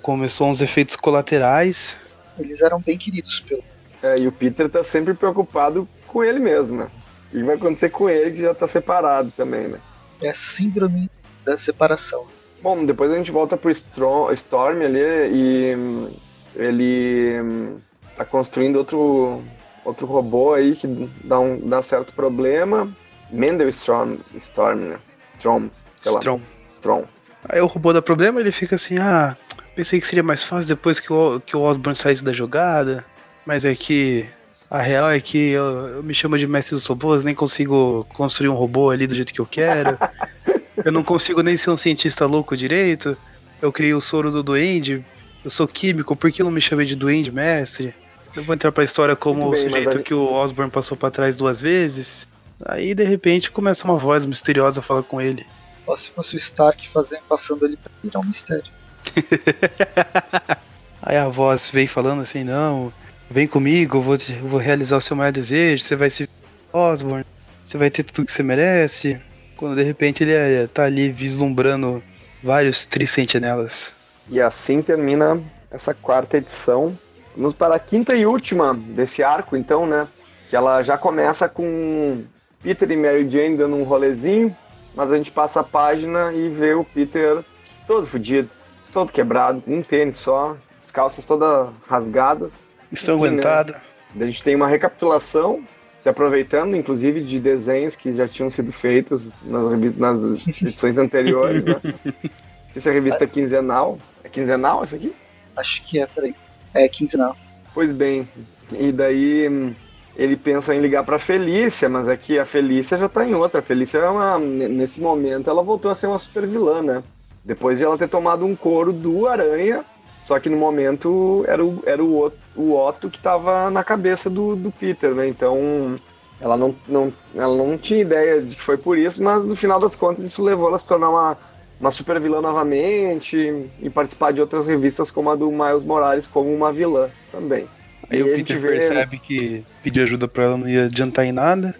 começou 0.00 0.48
uns 0.48 0.60
efeitos 0.60 0.96
colaterais. 0.96 1.96
eles 2.38 2.60
eram 2.60 2.80
bem 2.80 2.96
queridos 2.96 3.40
pelo. 3.40 3.62
É, 4.02 4.16
e 4.18 4.28
o 4.28 4.32
Peter 4.32 4.68
tá 4.68 4.84
sempre 4.84 5.12
preocupado 5.14 5.88
com 6.06 6.22
ele 6.22 6.38
mesmo, 6.38 6.76
né? 6.76 6.88
O 7.28 7.30
que 7.32 7.42
vai 7.42 7.56
acontecer 7.56 7.88
com 7.90 8.08
ele 8.08 8.30
que 8.30 8.40
já 8.40 8.54
tá 8.54 8.68
separado 8.68 9.32
também, 9.36 9.66
né? 9.68 9.80
É 10.22 10.30
a 10.30 10.34
síndrome 10.34 11.10
da 11.44 11.56
separação. 11.58 12.24
Bom, 12.62 12.84
depois 12.84 13.10
a 13.10 13.16
gente 13.16 13.30
volta 13.30 13.56
pro 13.56 13.70
Stro- 13.70 14.32
Storm 14.32 14.82
ali 14.82 15.00
e 15.32 15.74
hum, 15.76 16.08
ele 16.54 17.40
hum, 17.40 17.76
tá 18.16 18.24
construindo 18.24 18.76
outro, 18.76 19.42
outro 19.84 20.06
robô 20.06 20.54
aí 20.54 20.74
que 20.76 20.86
dá, 21.24 21.38
um, 21.40 21.58
dá 21.68 21.82
certo 21.82 22.12
problema. 22.12 22.88
Mendel 23.30 23.68
Storm, 23.68 24.16
Storm, 24.36 24.78
né? 24.80 24.98
Strom, 25.36 25.68
sei 26.00 26.12
lá. 26.12 26.18
Strom. 26.18 26.40
Strom. 26.68 27.04
Aí 27.48 27.60
o 27.60 27.66
robô 27.66 27.92
dá 27.92 28.00
problema, 28.02 28.40
ele 28.40 28.50
fica 28.52 28.76
assim, 28.76 28.98
ah, 28.98 29.36
pensei 29.78 30.00
que 30.00 30.08
seria 30.08 30.24
mais 30.24 30.42
fácil 30.42 30.66
depois 30.66 30.98
que 30.98 31.12
o, 31.12 31.38
que 31.38 31.56
o 31.56 31.62
Osborn 31.62 31.94
saísse 31.96 32.24
da 32.24 32.32
jogada, 32.32 33.04
mas 33.46 33.64
é 33.64 33.76
que 33.76 34.26
a 34.68 34.82
real 34.82 35.08
é 35.08 35.20
que 35.20 35.50
eu, 35.50 35.64
eu 35.98 36.02
me 36.02 36.12
chamo 36.12 36.36
de 36.36 36.48
mestre 36.48 36.74
dos 36.74 36.84
robôs, 36.84 37.22
nem 37.22 37.32
consigo 37.32 38.04
construir 38.12 38.48
um 38.48 38.56
robô 38.56 38.90
ali 38.90 39.06
do 39.06 39.14
jeito 39.14 39.32
que 39.32 39.40
eu 39.40 39.46
quero. 39.46 39.96
eu 40.84 40.90
não 40.90 41.04
consigo 41.04 41.42
nem 41.44 41.56
ser 41.56 41.70
um 41.70 41.76
cientista 41.76 42.26
louco 42.26 42.56
direito. 42.56 43.16
Eu 43.62 43.70
criei 43.70 43.94
o 43.94 44.00
soro 44.00 44.32
do 44.32 44.42
duende, 44.42 45.04
eu 45.44 45.50
sou 45.50 45.68
químico, 45.68 46.16
por 46.16 46.32
que 46.32 46.42
não 46.42 46.50
me 46.50 46.60
chamei 46.60 46.84
de 46.84 46.96
duende 46.96 47.30
mestre? 47.30 47.94
Eu 48.34 48.42
vou 48.42 48.56
entrar 48.56 48.72
pra 48.72 48.82
história 48.82 49.14
como 49.14 49.46
o 49.46 49.50
bem, 49.52 49.62
mas 49.62 49.72
sujeito 49.72 49.98
a- 49.98 50.02
que 50.02 50.12
o 50.12 50.32
Osborn 50.32 50.72
passou 50.72 50.96
pra 50.96 51.08
trás 51.08 51.36
duas 51.36 51.60
vezes. 51.60 52.26
Aí 52.66 52.96
de 52.96 53.04
repente 53.04 53.48
começa 53.48 53.84
uma 53.84 53.96
voz 53.96 54.26
misteriosa 54.26 54.80
a 54.80 54.82
falar 54.82 55.04
com 55.04 55.20
ele. 55.20 55.46
Ó, 55.86 55.96
se 55.96 56.10
fosse 56.10 56.34
o 56.34 56.36
Stark 56.36 56.88
fazendo, 56.88 57.22
passando 57.28 57.64
ele 57.64 57.76
pra 57.76 57.92
virar 58.02 58.18
um 58.18 58.26
mistério. 58.26 58.76
Aí 61.02 61.16
a 61.16 61.28
voz 61.28 61.70
veio 61.70 61.88
falando 61.88 62.22
assim, 62.22 62.44
não, 62.44 62.92
vem 63.30 63.46
comigo, 63.46 63.98
eu 63.98 64.02
vou, 64.02 64.14
eu 64.14 64.48
vou 64.48 64.60
realizar 64.60 64.96
o 64.96 65.00
seu 65.00 65.16
maior 65.16 65.32
desejo, 65.32 65.82
você 65.82 65.96
vai 65.96 66.10
se 66.10 66.28
Osborn, 66.72 67.24
você 67.62 67.78
vai 67.78 67.90
ter 67.90 68.02
tudo 68.02 68.26
que 68.26 68.32
você 68.32 68.42
merece. 68.42 69.20
Quando 69.56 69.76
de 69.76 69.82
repente 69.82 70.22
ele 70.22 70.32
é, 70.32 70.66
tá 70.66 70.84
ali 70.84 71.10
vislumbrando 71.10 72.02
vários 72.42 72.84
trissentinelas. 72.84 73.94
E 74.28 74.40
assim 74.40 74.82
termina 74.82 75.40
essa 75.70 75.92
quarta 75.92 76.36
edição. 76.36 76.96
Vamos 77.36 77.54
para 77.54 77.74
a 77.74 77.78
quinta 77.78 78.14
e 78.14 78.26
última 78.26 78.74
desse 78.74 79.22
arco, 79.22 79.56
então, 79.56 79.86
né? 79.86 80.06
Que 80.48 80.56
ela 80.56 80.82
já 80.82 80.96
começa 80.96 81.48
com 81.48 82.22
Peter 82.62 82.90
e 82.90 82.96
Mary 82.96 83.28
Jane 83.28 83.56
dando 83.56 83.76
um 83.76 83.84
rolezinho, 83.84 84.54
mas 84.94 85.10
a 85.10 85.16
gente 85.16 85.30
passa 85.30 85.60
a 85.60 85.64
página 85.64 86.32
e 86.32 86.48
vê 86.48 86.74
o 86.74 86.84
Peter 86.84 87.44
todo 87.86 88.06
fodido, 88.06 88.50
todo 88.88 89.12
quebrado, 89.12 89.62
um 89.66 89.82
tênis 89.82 90.16
só, 90.16 90.56
as 90.82 90.90
calças 90.90 91.24
todas 91.24 91.70
rasgadas. 91.86 92.70
Estão 92.90 93.16
Enfim, 93.16 93.36
né? 93.36 94.24
A 94.24 94.24
gente 94.26 94.42
tem 94.42 94.54
uma 94.56 94.66
recapitulação, 94.66 95.62
se 96.02 96.08
aproveitando, 96.08 96.74
inclusive, 96.74 97.20
de 97.20 97.38
desenhos 97.38 97.94
que 97.94 98.14
já 98.14 98.26
tinham 98.26 98.50
sido 98.50 98.72
feitos 98.72 99.28
nas, 99.44 99.96
nas 99.96 100.46
edições 100.46 100.96
anteriores, 100.96 101.62
né? 101.64 101.76
Essa 102.74 102.92
revista 102.92 103.24
é 103.24 103.26
quinzenal. 103.26 103.98
É 104.22 104.28
quinzenal 104.28 104.84
essa 104.84 104.94
aqui? 104.94 105.12
Acho 105.56 105.82
que 105.84 106.00
é, 106.00 106.06
peraí. 106.06 106.34
É 106.72 106.88
quinzenal. 106.88 107.36
Pois 107.74 107.90
bem, 107.90 108.28
e 108.72 108.92
daí 108.92 109.48
hum, 109.48 109.74
ele 110.16 110.36
pensa 110.36 110.74
em 110.74 110.80
ligar 110.80 111.02
pra 111.04 111.18
Felícia, 111.18 111.88
mas 111.88 112.06
aqui 112.06 112.38
a 112.38 112.44
Felícia 112.44 112.96
já 112.96 113.08
tá 113.08 113.24
em 113.26 113.34
outra. 113.34 113.58
A 113.60 113.62
Felícia 113.62 113.98
é 113.98 114.08
uma. 114.08 114.38
Nesse 114.38 115.00
momento 115.00 115.50
ela 115.50 115.62
voltou 115.62 115.90
a 115.90 115.94
ser 115.94 116.06
uma 116.06 116.18
super 116.18 116.46
vilã, 116.46 116.82
né? 116.82 117.02
Depois 117.48 117.78
de 117.78 117.84
ela 117.84 117.96
ter 117.96 118.08
tomado 118.10 118.44
um 118.44 118.54
couro 118.54 118.92
do 118.92 119.26
Aranha, 119.26 119.82
só 120.26 120.38
que 120.38 120.50
no 120.50 120.56
momento 120.58 121.46
era 121.48 121.64
o, 121.64 121.82
era 121.86 122.04
o, 122.04 122.20
Otto, 122.24 122.36
o 122.54 122.76
Otto 122.76 123.08
que 123.08 123.18
tava 123.18 123.70
na 123.70 123.82
cabeça 123.82 124.28
do, 124.28 124.54
do 124.54 124.70
Peter, 124.70 125.12
né? 125.14 125.26
Então 125.26 125.98
ela 126.38 126.58
não, 126.58 126.76
não, 126.86 127.10
ela 127.34 127.56
não 127.56 127.78
tinha 127.78 128.00
ideia 128.02 128.42
de 128.42 128.54
que 128.54 128.60
foi 128.60 128.76
por 128.76 128.98
isso, 128.98 129.22
mas 129.22 129.42
no 129.46 129.56
final 129.56 129.80
das 129.80 129.96
contas 129.96 130.26
isso 130.26 130.42
levou 130.44 130.66
ela 130.68 130.76
a 130.76 130.78
se 130.78 130.86
tornar 130.86 131.08
uma, 131.08 131.38
uma 131.80 131.90
super 131.90 132.20
vilã 132.20 132.42
novamente 132.42 133.64
e 133.80 133.88
participar 133.88 134.30
de 134.34 134.42
outras 134.42 134.66
revistas 134.66 135.10
como 135.10 135.30
a 135.30 135.34
do 135.34 135.50
Miles 135.50 135.82
Morales 135.84 136.26
como 136.26 136.54
uma 136.54 136.70
vilã 136.70 137.08
também. 137.32 137.66
Aí 138.10 138.18
E 138.18 138.22
o 138.24 138.26
Peter 138.36 138.60
vê- 138.60 138.72
percebe 138.72 139.18
que 139.18 139.64
pedir 139.82 140.02
ajuda 140.02 140.28
pra 140.28 140.44
ela 140.44 140.58
não 140.58 140.68
ia 140.68 140.84
adiantar 140.84 141.24
em 141.24 141.32
nada. 141.32 141.74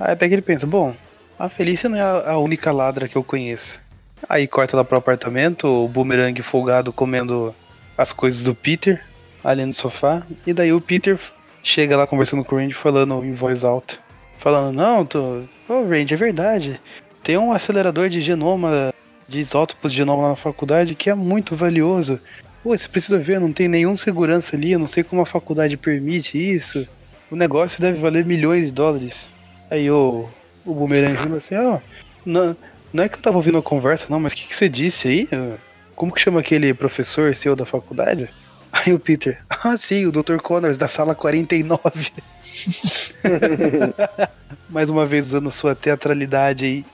Aí 0.00 0.10
até 0.12 0.26
que 0.26 0.34
ele 0.34 0.42
pensa, 0.42 0.66
bom, 0.66 0.92
a 1.38 1.48
Felícia 1.48 1.88
não 1.88 1.96
é 1.96 2.02
a 2.32 2.36
única 2.38 2.72
ladra 2.72 3.06
que 3.08 3.14
eu 3.16 3.22
conheço. 3.22 3.80
Aí 4.28 4.46
corta 4.46 4.76
lá 4.76 4.84
pro 4.84 4.98
apartamento, 4.98 5.66
o 5.66 5.88
boomerang 5.88 6.40
folgado 6.42 6.92
comendo 6.92 7.54
as 7.96 8.12
coisas 8.12 8.44
do 8.44 8.54
Peter, 8.54 9.04
ali 9.42 9.64
no 9.64 9.72
sofá. 9.72 10.22
E 10.46 10.52
daí 10.52 10.72
o 10.72 10.80
Peter 10.80 11.18
chega 11.62 11.96
lá 11.96 12.06
conversando 12.06 12.44
com 12.44 12.56
o 12.56 12.58
Randy, 12.58 12.74
falando 12.74 13.24
em 13.24 13.32
voz 13.32 13.64
alta. 13.64 13.98
Falando, 14.38 14.74
não, 14.74 15.04
tô. 15.04 15.42
Ô 15.68 15.84
Randy, 15.88 16.14
é 16.14 16.16
verdade. 16.16 16.80
Tem 17.22 17.36
um 17.36 17.52
acelerador 17.52 18.08
de 18.08 18.20
genoma, 18.20 18.92
de 19.28 19.38
isótopos 19.38 19.90
de 19.90 19.98
genoma 19.98 20.22
lá 20.22 20.28
na 20.30 20.36
faculdade 20.36 20.94
que 20.94 21.10
é 21.10 21.14
muito 21.14 21.54
valioso. 21.56 22.20
Pô, 22.62 22.76
você 22.76 22.88
precisa 22.88 23.18
ver, 23.18 23.40
não 23.40 23.52
tem 23.52 23.68
nenhum 23.68 23.96
segurança 23.96 24.56
ali, 24.56 24.72
eu 24.72 24.78
não 24.78 24.86
sei 24.86 25.02
como 25.02 25.22
a 25.22 25.26
faculdade 25.26 25.76
permite 25.76 26.38
isso. 26.38 26.88
O 27.30 27.36
negócio 27.36 27.80
deve 27.80 27.98
valer 27.98 28.24
milhões 28.24 28.66
de 28.66 28.72
dólares. 28.72 29.28
Aí 29.70 29.90
o, 29.90 30.28
o 30.64 30.74
Boomerang 30.74 31.16
falou 31.16 31.36
assim, 31.36 31.56
ó, 31.56 31.76
oh, 31.76 31.80
não, 32.24 32.56
não 32.92 33.04
é 33.04 33.08
que 33.08 33.16
eu 33.16 33.22
tava 33.22 33.36
ouvindo 33.36 33.58
a 33.58 33.62
conversa, 33.62 34.06
não, 34.08 34.20
mas 34.20 34.32
o 34.32 34.36
que, 34.36 34.48
que 34.48 34.56
você 34.56 34.68
disse 34.68 35.08
aí? 35.08 35.28
Como 35.94 36.12
que 36.12 36.20
chama 36.20 36.40
aquele 36.40 36.72
professor 36.72 37.34
seu 37.34 37.56
da 37.56 37.66
faculdade? 37.66 38.28
Aí 38.72 38.92
o 38.92 38.98
Peter, 38.98 39.40
ah 39.48 39.76
sim, 39.76 40.06
o 40.06 40.12
Dr. 40.12 40.36
Connors 40.42 40.76
da 40.76 40.86
sala 40.86 41.14
49. 41.14 42.12
Mais 44.68 44.90
uma 44.90 45.06
vez 45.06 45.28
usando 45.28 45.50
sua 45.50 45.74
teatralidade 45.74 46.64
aí. 46.64 46.84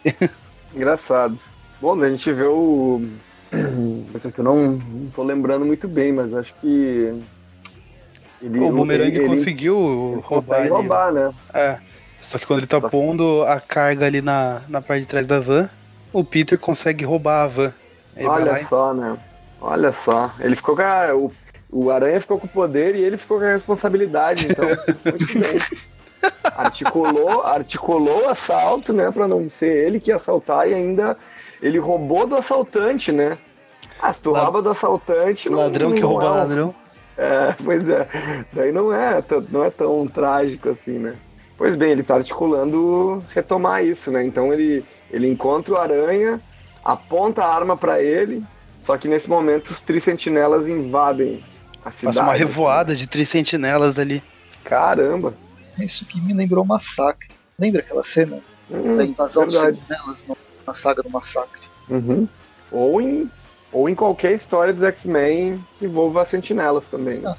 Engraçado. 0.74 1.38
Bom, 1.80 2.00
a 2.00 2.10
gente 2.10 2.32
vê 2.32 2.44
o. 2.44 3.02
Isso 4.14 4.28
aqui 4.28 4.38
eu 4.40 4.44
não, 4.44 4.72
não 4.72 5.10
tô 5.10 5.22
lembrando 5.22 5.64
muito 5.64 5.86
bem, 5.88 6.12
mas 6.12 6.32
acho 6.32 6.54
que. 6.60 7.14
Ele, 8.40 8.60
o 8.60 8.70
Boomerang 8.72 9.16
ele, 9.16 9.26
conseguiu 9.26 10.12
ele 10.12 10.22
roubar. 10.22 10.68
roubar, 10.68 11.12
né? 11.12 11.34
É. 11.52 11.78
Só 12.20 12.38
que 12.38 12.46
quando 12.46 12.60
ele 12.60 12.66
tá 12.66 12.80
pondo 12.80 13.42
a 13.42 13.60
carga 13.60 14.06
ali 14.06 14.22
na, 14.22 14.62
na 14.68 14.80
parte 14.80 15.02
de 15.02 15.08
trás 15.08 15.26
da 15.26 15.40
van, 15.40 15.68
o 16.14 16.24
Peter 16.24 16.58
consegue 16.58 17.04
roubar 17.04 17.42
a 17.42 17.46
van. 17.48 17.74
Ele 18.16 18.28
Olha 18.28 18.64
só, 18.64 18.94
né? 18.94 19.18
Olha 19.60 19.92
só. 19.92 20.30
Ele 20.38 20.54
ficou 20.54 20.76
com 20.76 20.82
a, 20.82 21.14
o, 21.14 21.32
o 21.70 21.90
Aranha 21.90 22.20
ficou 22.20 22.38
com 22.38 22.46
o 22.46 22.50
poder 22.50 22.94
e 22.94 23.02
ele 23.02 23.16
ficou 23.16 23.38
com 23.38 23.44
a 23.44 23.52
responsabilidade, 23.52 24.46
então 24.48 24.64
muito 25.04 25.38
bem. 25.38 25.60
Articulou, 26.44 27.42
articulou 27.42 28.22
o 28.22 28.28
assalto, 28.28 28.92
né? 28.92 29.10
Pra 29.10 29.26
não 29.26 29.48
ser 29.48 29.86
ele 29.86 29.98
que 29.98 30.12
assaltar 30.12 30.68
e 30.68 30.74
ainda 30.74 31.16
ele 31.60 31.78
roubou 31.78 32.26
do 32.26 32.36
assaltante, 32.36 33.10
né? 33.10 33.36
Ah, 34.00 34.12
se 34.12 34.22
tu 34.22 34.30
La... 34.30 34.44
rouba 34.44 34.62
do 34.62 34.70
assaltante. 34.70 35.48
Ladrão 35.48 35.90
não, 35.90 35.96
que 35.96 36.02
rouba 36.02 36.24
é 36.24 36.28
um... 36.28 36.34
ladrão. 36.34 36.74
É, 37.18 37.54
pois 37.64 37.88
é. 37.88 38.08
Daí 38.52 38.72
não 38.72 38.92
é, 38.92 39.22
não 39.50 39.64
é 39.64 39.70
tão 39.70 40.06
trágico 40.06 40.68
assim, 40.68 40.98
né? 40.98 41.14
Pois 41.56 41.76
bem, 41.76 41.92
ele 41.92 42.02
tá 42.02 42.16
articulando 42.16 43.22
retomar 43.30 43.84
isso, 43.84 44.10
né? 44.10 44.24
Então 44.24 44.52
ele, 44.52 44.84
ele 45.14 45.28
encontra 45.28 45.74
o 45.74 45.76
Aranha, 45.76 46.40
aponta 46.84 47.44
a 47.44 47.54
arma 47.54 47.76
para 47.76 48.02
ele, 48.02 48.42
só 48.82 48.96
que 48.96 49.08
nesse 49.08 49.28
momento 49.28 49.70
os 49.70 49.80
Trissentinelas 49.80 50.68
invadem 50.68 51.42
a 51.84 51.90
cidade. 51.90 52.16
Passa 52.16 52.22
uma 52.22 52.34
revoada 52.34 52.92
assim. 52.92 53.02
de 53.02 53.06
Trissentinelas 53.06 53.98
ali. 53.98 54.22
Caramba! 54.64 55.34
Isso 55.78 56.04
que 56.04 56.20
me 56.20 56.32
lembrou 56.32 56.64
o 56.64 56.66
massacre. 56.66 57.28
Lembra 57.58 57.80
aquela 57.80 58.02
cena 58.02 58.40
hum, 58.70 58.96
da 58.96 59.04
invasão 59.04 59.46
dos 59.46 59.56
sentinelas 59.56 60.24
na 60.66 60.74
saga 60.74 61.02
do 61.02 61.10
massacre? 61.10 61.62
Uhum. 61.88 62.28
Ou 62.70 63.00
em 63.00 63.30
ou 63.74 63.88
em 63.88 63.94
qualquer 63.94 64.32
história 64.32 64.72
dos 64.72 64.84
X-Men 64.84 65.62
que 65.78 65.86
envolva 65.86 66.24
sentinelas 66.24 66.86
também. 66.86 67.20
Ah, 67.26 67.36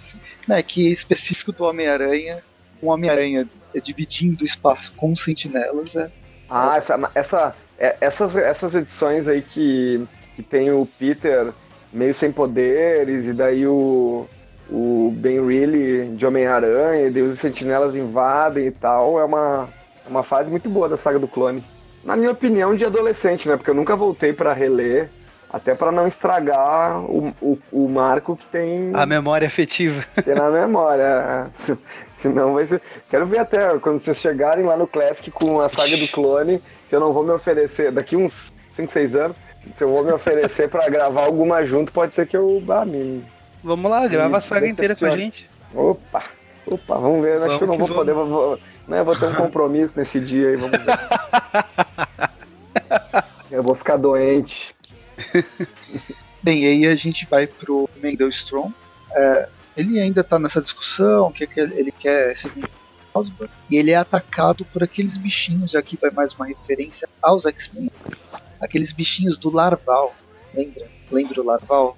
é 0.50 0.62
que 0.62 0.92
específico 0.92 1.54
do 1.54 1.64
Homem-Aranha, 1.64 2.44
um 2.84 2.90
Homem-Aranha 2.90 3.48
dividindo 3.82 4.44
o 4.44 4.46
espaço 4.46 4.92
com 4.98 5.16
sentinelas 5.16 5.96
é. 5.96 6.12
Ah, 6.50 6.76
essa, 6.78 7.12
essa, 7.16 7.56
é, 7.78 7.96
essas, 8.02 8.36
essas 8.36 8.76
edições 8.76 9.28
aí 9.28 9.42
que, 9.42 10.06
que 10.36 10.44
tem 10.44 10.72
o 10.72 10.88
Peter 10.98 11.52
meio 11.92 12.14
sem 12.14 12.32
poderes, 12.32 13.26
e 13.26 13.34
daí 13.34 13.66
o, 13.66 14.28
o 14.70 15.14
Ben 15.18 15.46
Reilly 15.46 16.16
de 16.16 16.26
Homem-Aranha, 16.26 17.08
e 17.08 17.12
daí 17.12 17.24
os 17.24 17.40
sentinelas 17.40 17.96
invadem 17.96 18.68
e 18.68 18.72
tal, 18.72 19.20
é 19.20 19.24
uma, 19.24 19.70
é 20.06 20.10
uma 20.10 20.24
fase 20.24 20.50
muito 20.50 20.70
boa 20.70 20.90
da 20.90 20.98
saga 20.98 21.20
do 21.20 21.28
clone. 21.28 21.64
Na 22.04 22.16
minha 22.16 22.32
opinião, 22.32 22.76
de 22.76 22.86
adolescente, 22.86 23.48
né? 23.48 23.56
Porque 23.58 23.70
eu 23.70 23.76
nunca 23.76 23.96
voltei 23.96 24.32
para 24.32 24.54
reler 24.54 25.10
até 25.52 25.74
para 25.74 25.92
não 25.92 26.06
estragar 26.06 27.00
o, 27.00 27.34
o, 27.42 27.58
o, 27.72 27.88
marco 27.88 28.36
que 28.36 28.46
tem. 28.48 28.92
A 28.94 29.06
memória 29.06 29.48
afetiva. 29.48 30.04
Tem 30.24 30.36
na 30.36 30.50
memória. 30.50 31.50
É. 31.70 31.78
Senão 32.14 32.54
vai 32.54 32.66
ser. 32.66 32.82
Quero 33.10 33.26
ver 33.26 33.40
até 33.40 33.80
quando 33.80 34.02
vocês 34.02 34.18
chegarem 34.18 34.66
lá 34.66 34.76
no 34.76 34.86
Classic 34.86 35.32
com 35.32 35.62
a 35.62 35.70
saga 35.70 35.96
do 35.96 36.08
clone, 36.10 36.62
se 36.96 36.98
eu 36.98 37.00
não 37.02 37.12
vou 37.12 37.26
me 37.26 37.32
oferecer, 37.32 37.92
daqui 37.92 38.16
uns 38.16 38.54
5, 38.78 38.92
6 38.92 39.16
anos, 39.16 39.38
se 39.76 39.84
eu 39.84 39.90
vou 39.90 40.02
me 40.02 40.14
oferecer 40.14 40.70
para 40.70 40.88
gravar 40.90 41.26
alguma 41.26 41.66
junto, 41.66 41.92
pode 41.92 42.14
ser 42.14 42.26
que 42.26 42.38
eu. 42.38 42.64
Ah, 42.70 42.86
me... 42.86 43.22
Vamos 43.62 43.92
lá, 43.92 44.08
grava 44.08 44.38
a 44.38 44.42
saga 44.42 44.66
inteira 44.66 44.96
com 44.96 45.06
a 45.06 45.18
gente. 45.18 45.46
Opa! 45.74 46.24
Opa, 46.66 46.98
vamos 46.98 47.22
ver. 47.22 47.40
Vamos 47.40 47.50
Acho 47.50 47.58
que 47.58 47.64
eu 47.66 47.68
não 47.68 47.78
vou 47.78 47.88
vamos. 47.88 48.00
poder. 48.00 48.14
Vou, 48.14 48.60
né, 48.88 49.04
vou 49.04 49.16
ter 49.16 49.26
um 49.26 49.34
compromisso 49.34 50.00
nesse 50.00 50.22
dia 50.22 50.50
aí, 50.50 50.56
vamos 50.56 50.82
ver. 50.84 51.00
eu 53.52 53.62
vou 53.62 53.76
ficar 53.76 53.98
doente. 53.98 54.74
Bem, 56.42 56.66
aí 56.66 56.86
a 56.86 56.96
gente 56.96 57.28
vai 57.30 57.46
pro 57.46 57.90
Mendel 58.02 58.30
Strong. 58.30 58.74
É, 59.12 59.50
ele 59.76 60.00
ainda 60.00 60.24
tá 60.24 60.40
nessa 60.40 60.62
discussão, 60.62 61.30
que 61.32 61.48
ele 61.58 61.92
quer 61.92 62.38
seguir 62.38 62.70
Osborn, 63.16 63.52
e 63.70 63.78
ele 63.78 63.92
é 63.92 63.96
atacado 63.96 64.66
por 64.66 64.84
aqueles 64.84 65.18
bichinhos, 65.18 65.74
e 65.74 65.78
aqui 65.78 65.98
vai 65.98 66.12
mais 66.12 66.34
uma 66.34 66.46
referência 66.46 67.08
aos 67.22 67.46
X-Men. 67.46 67.90
Aqueles 68.60 68.92
bichinhos 68.92 69.38
do 69.38 69.50
Larval. 69.50 70.14
Lembra? 70.54 70.86
Lembra 71.10 71.42
o 71.42 71.46
Larval, 71.46 71.98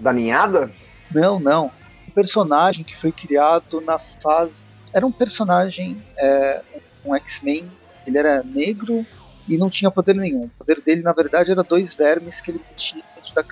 Da 0.00 0.12
ninhada? 0.12 0.70
Não, 1.14 1.38
não. 1.38 1.70
Um 2.08 2.12
personagem 2.12 2.84
que 2.84 2.96
foi 2.96 3.12
criado 3.12 3.80
na 3.80 3.98
fase. 3.98 4.66
Era 4.92 5.06
um 5.06 5.12
personagem, 5.12 5.96
é, 6.16 6.60
um 7.04 7.14
X-Men. 7.14 7.70
Ele 8.06 8.18
era 8.18 8.42
negro, 8.42 9.06
e 9.48 9.58
não 9.58 9.68
tinha 9.68 9.90
poder 9.90 10.14
nenhum. 10.14 10.44
O 10.44 10.50
poder 10.50 10.80
dele, 10.80 11.02
na 11.02 11.12
verdade, 11.12 11.50
era 11.50 11.62
dois 11.62 11.94
vermes 11.94 12.40
que 12.40 12.50
ele 12.50 12.60
tinha 12.76 13.02
dentro 13.14 13.34
da 13.34 13.44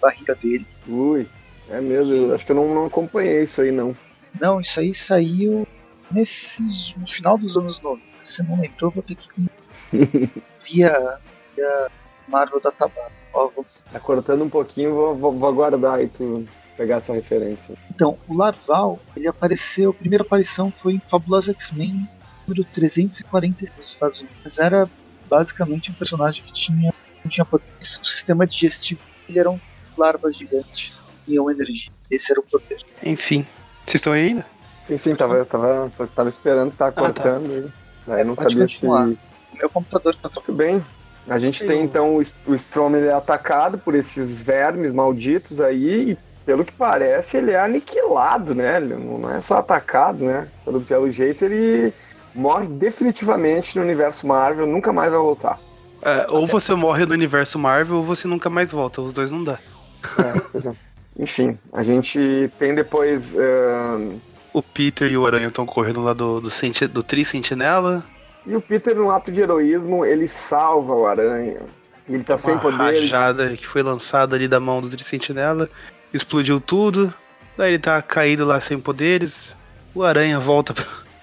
barriga 0.00 0.34
dele. 0.34 0.66
Ui, 0.86 1.26
é 1.68 1.80
mesmo, 1.80 2.32
acho 2.34 2.44
que 2.44 2.52
eu 2.52 2.56
não, 2.56 2.74
não 2.74 2.86
acompanhei 2.86 3.42
isso 3.42 3.60
aí, 3.60 3.70
não. 3.70 3.96
Não, 4.38 4.60
isso 4.60 4.78
aí 4.80 4.94
saiu 4.94 5.66
nesses, 6.10 6.94
no 6.96 7.06
final 7.06 7.38
dos 7.38 7.56
anos 7.56 7.80
90. 7.80 8.02
Se 8.24 8.42
não 8.42 8.60
lembrou, 8.60 8.90
vou 8.90 9.02
ter 9.02 9.14
que 9.14 9.28
via, 10.64 11.18
via 11.56 11.90
Marvel 12.28 12.60
da 12.60 12.70
Tabata. 12.70 13.12
Tá 13.92 14.00
cortando 14.00 14.42
um 14.42 14.48
pouquinho, 14.48 14.92
vou, 14.92 15.14
vou, 15.14 15.32
vou 15.32 15.48
aguardar 15.48 16.00
e 16.00 16.08
tu 16.08 16.44
pegar 16.76 16.96
essa 16.96 17.12
referência. 17.12 17.74
Então, 17.90 18.18
o 18.26 18.34
Larval, 18.34 18.98
ele 19.16 19.28
apareceu, 19.28 19.90
a 19.90 19.94
primeira 19.94 20.24
aparição 20.24 20.70
foi 20.70 20.94
em 20.94 21.02
Fabulosa 21.08 21.52
X-Men 21.52 22.08
número 22.46 22.64
340 22.64 23.66
nos 23.78 23.88
Estados 23.88 24.18
Unidos. 24.18 24.36
Mas 24.42 24.58
era 24.58 24.90
basicamente 25.28 25.90
um 25.90 25.94
personagem 25.94 26.42
que 26.44 26.52
tinha, 26.52 26.92
não 27.24 27.30
tinha 27.30 27.44
poder. 27.44 27.64
O 27.78 28.04
sistema 28.04 28.46
digestivo 28.46 29.00
ele 29.28 29.38
eram 29.38 29.60
larvas 29.96 30.36
gigantes 30.36 31.04
e 31.26 31.34
iam 31.34 31.50
energia. 31.50 31.92
Esse 32.10 32.32
era 32.32 32.40
o 32.40 32.42
poder. 32.42 32.78
Enfim. 33.02 33.46
Vocês 33.86 34.00
estão 34.00 34.12
aí 34.12 34.28
ainda? 34.28 34.46
Sim, 34.82 34.98
sim, 34.98 35.14
tava, 35.14 35.44
tava, 35.44 35.90
tava 36.14 36.28
esperando, 36.28 36.72
tava 36.72 36.90
ah, 36.90 36.92
tá. 36.92 37.00
cortando. 37.00 37.72
Tá. 38.06 38.14
Aí 38.14 38.24
não 38.24 38.34
sabia 38.34 38.62
continuar. 38.62 39.08
se. 39.08 39.18
Meu 39.58 39.68
computador 39.68 40.14
tá 40.16 40.28
Tudo 40.28 40.52
bem. 40.52 40.82
A 41.28 41.38
gente 41.38 41.64
tem 41.64 41.82
então 41.82 42.16
o, 42.16 42.22
o 42.46 42.54
Strom 42.54 42.96
ele 42.96 43.06
é 43.06 43.12
atacado 43.12 43.78
por 43.78 43.94
esses 43.94 44.40
vermes 44.40 44.92
malditos 44.92 45.60
aí 45.60 46.12
e 46.12 46.18
pelo 46.46 46.64
que 46.64 46.72
parece 46.72 47.36
ele 47.36 47.52
é 47.52 47.60
aniquilado, 47.60 48.54
né? 48.54 48.78
Ele 48.78 48.94
não 48.94 49.30
é 49.30 49.40
só 49.40 49.58
atacado, 49.58 50.24
né? 50.24 50.48
Pelo, 50.64 50.80
pelo 50.80 51.10
jeito 51.10 51.44
ele 51.44 51.92
morre 52.34 52.66
definitivamente 52.66 53.76
no 53.76 53.82
universo 53.82 54.26
Marvel, 54.26 54.66
nunca 54.66 54.92
mais 54.92 55.10
vai 55.10 55.20
voltar. 55.20 55.60
É, 56.02 56.26
ou 56.30 56.46
você 56.46 56.74
morre 56.74 57.04
no 57.04 57.12
universo 57.12 57.58
Marvel 57.58 57.96
ou 57.96 58.04
você 58.04 58.26
nunca 58.26 58.48
mais 58.48 58.72
volta, 58.72 59.02
os 59.02 59.12
dois 59.12 59.30
não 59.30 59.44
dá. 59.44 59.58
É, 60.18 60.68
é. 60.68 60.72
Enfim, 61.18 61.58
a 61.72 61.82
gente 61.82 62.50
tem 62.58 62.74
depois. 62.74 63.34
Uh... 63.34 64.18
O 64.52 64.62
Peter 64.62 65.10
e 65.10 65.16
o 65.16 65.26
Aranha 65.26 65.48
estão 65.48 65.64
correndo 65.64 66.00
lá 66.00 66.12
do, 66.12 66.40
do, 66.40 66.50
senti 66.50 66.86
do 66.86 67.02
Tri 67.02 67.24
Sentinela. 67.24 68.04
E 68.46 68.56
o 68.56 68.60
Peter, 68.60 68.96
num 68.96 69.10
ato 69.10 69.30
de 69.30 69.40
heroísmo, 69.40 70.04
ele 70.04 70.26
salva 70.26 70.94
o 70.94 71.06
Aranha. 71.06 71.60
Ele 72.08 72.24
tá 72.24 72.34
Uma 72.34 72.38
sem 72.38 72.58
poderes. 72.58 73.02
rajada 73.10 73.56
que 73.56 73.66
foi 73.66 73.82
lançada 73.82 74.34
ali 74.34 74.48
da 74.48 74.58
mão 74.58 74.80
do 74.80 74.90
Tri 74.90 75.04
Sentinela, 75.04 75.68
explodiu 76.12 76.60
tudo. 76.60 77.12
Daí 77.56 77.72
ele 77.72 77.78
tá 77.78 78.00
caído 78.02 78.44
lá 78.44 78.58
sem 78.60 78.80
poderes. 78.80 79.56
O 79.94 80.02
Aranha 80.02 80.40
volta 80.40 80.74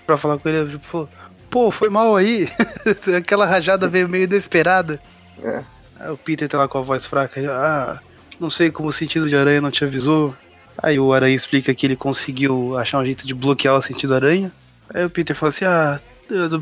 pra 0.06 0.18
falar 0.18 0.38
com 0.38 0.48
ele, 0.48 0.72
tipo, 0.78 1.10
pô, 1.50 1.72
foi 1.72 1.90
mal 1.90 2.16
aí. 2.16 2.48
Aquela 3.18 3.46
rajada 3.46 3.90
veio 3.90 4.08
meio 4.08 4.24
inesperada. 4.24 5.02
É. 5.44 5.62
Aí 6.00 6.12
o 6.12 6.18
Peter 6.18 6.48
tá 6.48 6.58
lá 6.58 6.68
com 6.68 6.78
a 6.78 6.82
voz 6.82 7.06
fraca, 7.06 7.42
ah, 7.52 8.00
não 8.40 8.50
sei 8.50 8.72
como 8.72 8.90
o 8.90 8.94
sentido 8.94 9.28
de 9.28 9.36
aranha 9.36 9.60
não 9.60 9.72
te 9.72 9.84
avisou. 9.84 10.36
Aí 10.78 11.00
o 11.00 11.12
aranha 11.12 11.36
explica 11.36 11.74
que 11.74 11.86
ele 11.86 11.96
conseguiu 11.96 12.78
achar 12.78 13.00
um 13.00 13.06
jeito 13.06 13.26
de 13.26 13.34
bloquear 13.34 13.76
o 13.76 13.82
sentido 13.82 14.14
aranha. 14.14 14.52
Aí 14.94 15.06
o 15.06 15.10
Peter 15.10 15.36
fala 15.36 15.50
assim, 15.50 15.66
ah, 15.66 16.00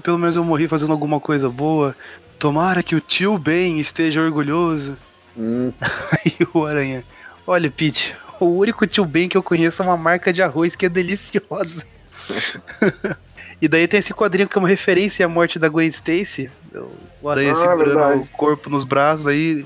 pelo 0.01 0.17
menos 0.17 0.35
eu 0.35 0.43
morri 0.43 0.67
fazendo 0.67 0.91
alguma 0.91 1.19
coisa 1.19 1.49
boa. 1.49 1.95
Tomara 2.39 2.81
que 2.81 2.95
o 2.95 3.01
tio 3.01 3.37
Ben 3.37 3.79
esteja 3.79 4.21
orgulhoso. 4.21 4.97
Hum. 5.37 5.71
Aí 5.81 6.33
o 6.53 6.65
aranha, 6.65 7.03
olha, 7.45 7.69
Pete, 7.69 8.15
o 8.39 8.45
único 8.45 8.87
tio 8.87 9.05
Ben 9.05 9.27
que 9.27 9.37
eu 9.37 9.43
conheço 9.43 9.81
é 9.81 9.85
uma 9.85 9.97
marca 9.97 10.31
de 10.31 10.41
arroz 10.41 10.75
que 10.75 10.85
é 10.85 10.89
deliciosa. 10.89 11.85
E 13.61 13.67
daí 13.67 13.87
tem 13.87 13.99
esse 13.99 14.13
quadrinho 14.13 14.49
que 14.49 14.57
é 14.57 14.59
uma 14.59 14.67
referência 14.67 15.25
à 15.25 15.29
morte 15.29 15.57
da 15.57 15.69
Gwen 15.69 15.87
Stacy. 15.87 16.51
O 17.21 17.29
Aranha 17.29 17.53
ah, 17.53 17.55
segurando 17.55 17.85
verdade. 17.85 18.19
o 18.19 18.27
corpo 18.27 18.69
nos 18.69 18.83
braços 18.83 19.27
aí, 19.27 19.65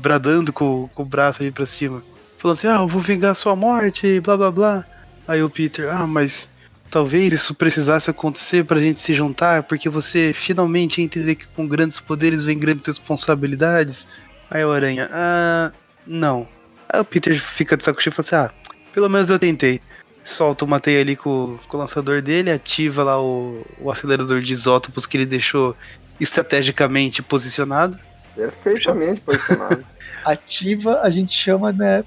bradando 0.00 0.52
com, 0.52 0.88
com 0.94 1.02
o 1.02 1.06
braço 1.06 1.42
aí 1.42 1.50
pra 1.50 1.66
cima. 1.66 2.02
Falando 2.46 2.52
assim: 2.52 2.68
ah, 2.68 2.82
eu 2.82 2.88
vou 2.88 3.00
vingar 3.00 3.34
sua 3.34 3.56
morte, 3.56 4.20
blá 4.20 4.36
blá 4.36 4.50
blá. 4.50 4.84
Aí 5.26 5.42
o 5.42 5.50
Peter, 5.50 5.92
ah, 5.92 6.06
mas 6.06 6.48
talvez 6.90 7.32
isso 7.32 7.54
precisasse 7.54 8.08
acontecer 8.08 8.64
pra 8.64 8.80
gente 8.80 9.00
se 9.00 9.12
juntar, 9.12 9.64
porque 9.64 9.88
você 9.88 10.32
finalmente 10.32 10.98
ia 10.98 11.04
entender 11.04 11.34
que 11.34 11.48
com 11.48 11.66
grandes 11.66 11.98
poderes 11.98 12.44
vem 12.44 12.58
grandes 12.58 12.86
responsabilidades. 12.86 14.06
Aí 14.48 14.64
o 14.64 14.70
Aranha, 14.70 15.08
ah, 15.12 15.72
não. 16.06 16.46
Aí 16.88 17.00
o 17.00 17.04
Peter 17.04 17.38
fica 17.40 17.76
de 17.76 17.82
saco 17.82 18.00
cheio 18.00 18.12
e 18.12 18.16
fala 18.16 18.26
assim: 18.26 18.36
ah, 18.36 18.70
pelo 18.94 19.08
menos 19.08 19.30
eu 19.30 19.38
tentei. 19.38 19.80
Solta 20.22 20.64
uma 20.64 20.80
teia 20.80 21.00
ali 21.00 21.14
com, 21.14 21.56
com 21.68 21.76
o 21.76 21.80
lançador 21.80 22.20
dele, 22.20 22.50
ativa 22.50 23.04
lá 23.04 23.20
o, 23.20 23.64
o 23.80 23.90
acelerador 23.90 24.40
de 24.40 24.52
isótopos 24.52 25.06
que 25.06 25.16
ele 25.16 25.26
deixou 25.26 25.76
estrategicamente 26.18 27.22
posicionado. 27.22 27.98
Perfeitamente 28.34 29.20
posicionado. 29.20 29.84
Ativa, 30.24 31.02
a 31.02 31.10
gente 31.10 31.32
chama, 31.32 31.72
né? 31.72 32.04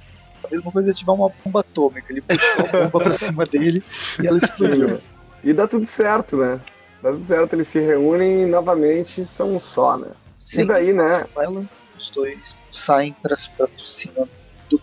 A 0.49 0.55
mesma 0.55 0.71
coisa 0.71 0.85
de 0.87 0.91
ativar 0.91 1.15
uma 1.15 1.31
bomba 1.43 1.59
atômica. 1.59 2.11
Ele 2.11 2.21
puxou 2.21 2.65
a 2.65 2.83
bomba 2.85 3.03
pra 3.03 3.13
cima 3.13 3.45
dele 3.45 3.83
e 4.21 4.27
ela 4.27 4.37
explodiu. 4.37 4.99
E 5.43 5.53
dá 5.53 5.67
tudo 5.67 5.85
certo, 5.85 6.37
né? 6.37 6.59
Dá 7.01 7.11
tudo 7.11 7.23
certo, 7.23 7.53
eles 7.53 7.67
se 7.67 7.79
reúnem 7.79 8.41
e 8.41 8.45
novamente 8.45 9.23
são 9.25 9.55
um 9.55 9.59
só, 9.59 9.97
né? 9.97 10.07
Sim, 10.45 10.61
e 10.61 10.65
daí, 10.65 10.93
né? 10.93 11.25
Ela, 11.37 11.63
os 11.97 12.09
dois 12.09 12.61
saem 12.73 13.15
pra, 13.21 13.35
pra 13.57 13.67
cima 13.85 14.27
do 14.69 14.79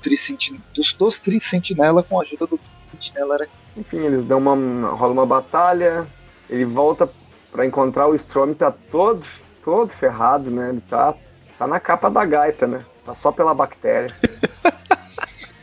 dos, 0.74 0.92
dos 0.92 1.18
Tricentinela 1.18 2.02
com 2.02 2.18
a 2.18 2.22
ajuda 2.22 2.46
do 2.46 2.58
Tricentinela. 2.58 3.46
Enfim, 3.76 3.98
eles 3.98 4.24
dão 4.24 4.38
uma. 4.38 4.90
rola 4.90 5.12
uma 5.12 5.26
batalha, 5.26 6.06
ele 6.48 6.64
volta 6.64 7.08
pra 7.52 7.66
encontrar 7.66 8.06
o 8.06 8.14
Strom, 8.14 8.54
tá 8.54 8.70
todo, 8.70 9.24
todo 9.64 9.88
ferrado, 9.90 10.50
né? 10.50 10.70
Ele 10.70 10.80
tá, 10.80 11.14
tá 11.58 11.66
na 11.66 11.78
capa 11.78 12.10
da 12.10 12.24
gaita, 12.24 12.66
né? 12.66 12.84
Tá 13.04 13.14
só 13.14 13.30
pela 13.30 13.54
bactéria. 13.54 14.14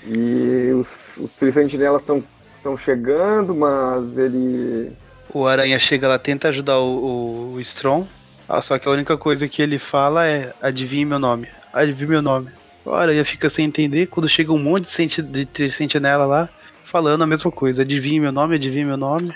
e 0.08 0.72
os, 0.74 1.18
os 1.18 1.36
Tricentinelas 1.36 2.02
estão 2.02 2.24
estão 2.64 2.78
chegando, 2.78 3.54
mas 3.54 4.18
ele. 4.18 4.94
O 5.34 5.46
Aranha 5.46 5.78
chega 5.78 6.08
lá, 6.08 6.18
tenta 6.18 6.48
ajudar 6.48 6.80
o, 6.80 7.52
o, 7.52 7.54
o 7.54 7.60
Strong. 7.60 8.08
Ah, 8.48 8.62
só 8.62 8.80
que 8.80 8.88
a 8.88 8.92
única 8.92 9.18
coisa 9.18 9.48
que 9.48 9.62
ele 9.62 9.78
fala 9.78 10.26
é: 10.26 10.54
adivinhe 10.62 11.06
meu 11.06 11.20
nome. 11.20 11.48
Adivinhe 11.74 12.10
meu 12.10 12.22
nome. 12.22 12.50
O 12.86 12.92
Aranha 12.92 13.24
fica 13.26 13.50
sem 13.50 13.66
entender 13.66 14.08
quando 14.08 14.28
chega 14.30 14.52
um 14.52 14.58
monte 14.58 14.86
de, 14.86 14.92
senti 14.92 15.22
de 15.22 15.70
sentinela 15.70 16.26
lá, 16.26 16.50
falando 16.86 17.24
a 17.24 17.28
mesma 17.28 17.52
coisa: 17.52 17.82
adivinhe 17.82 18.20
meu 18.20 18.32
nome, 18.32 18.56
adivinhe 18.56 18.86
meu 18.86 18.98
nome. 18.98 19.34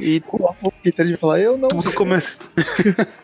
E. 0.00 0.22
O 0.62 0.72
Peter 0.82 1.06
de 1.06 1.16
falar: 1.16 1.40
eu 1.40 1.58
não. 1.58 1.68
Tudo 1.68 1.82
sei. 1.82 1.94
começa. 1.94 2.38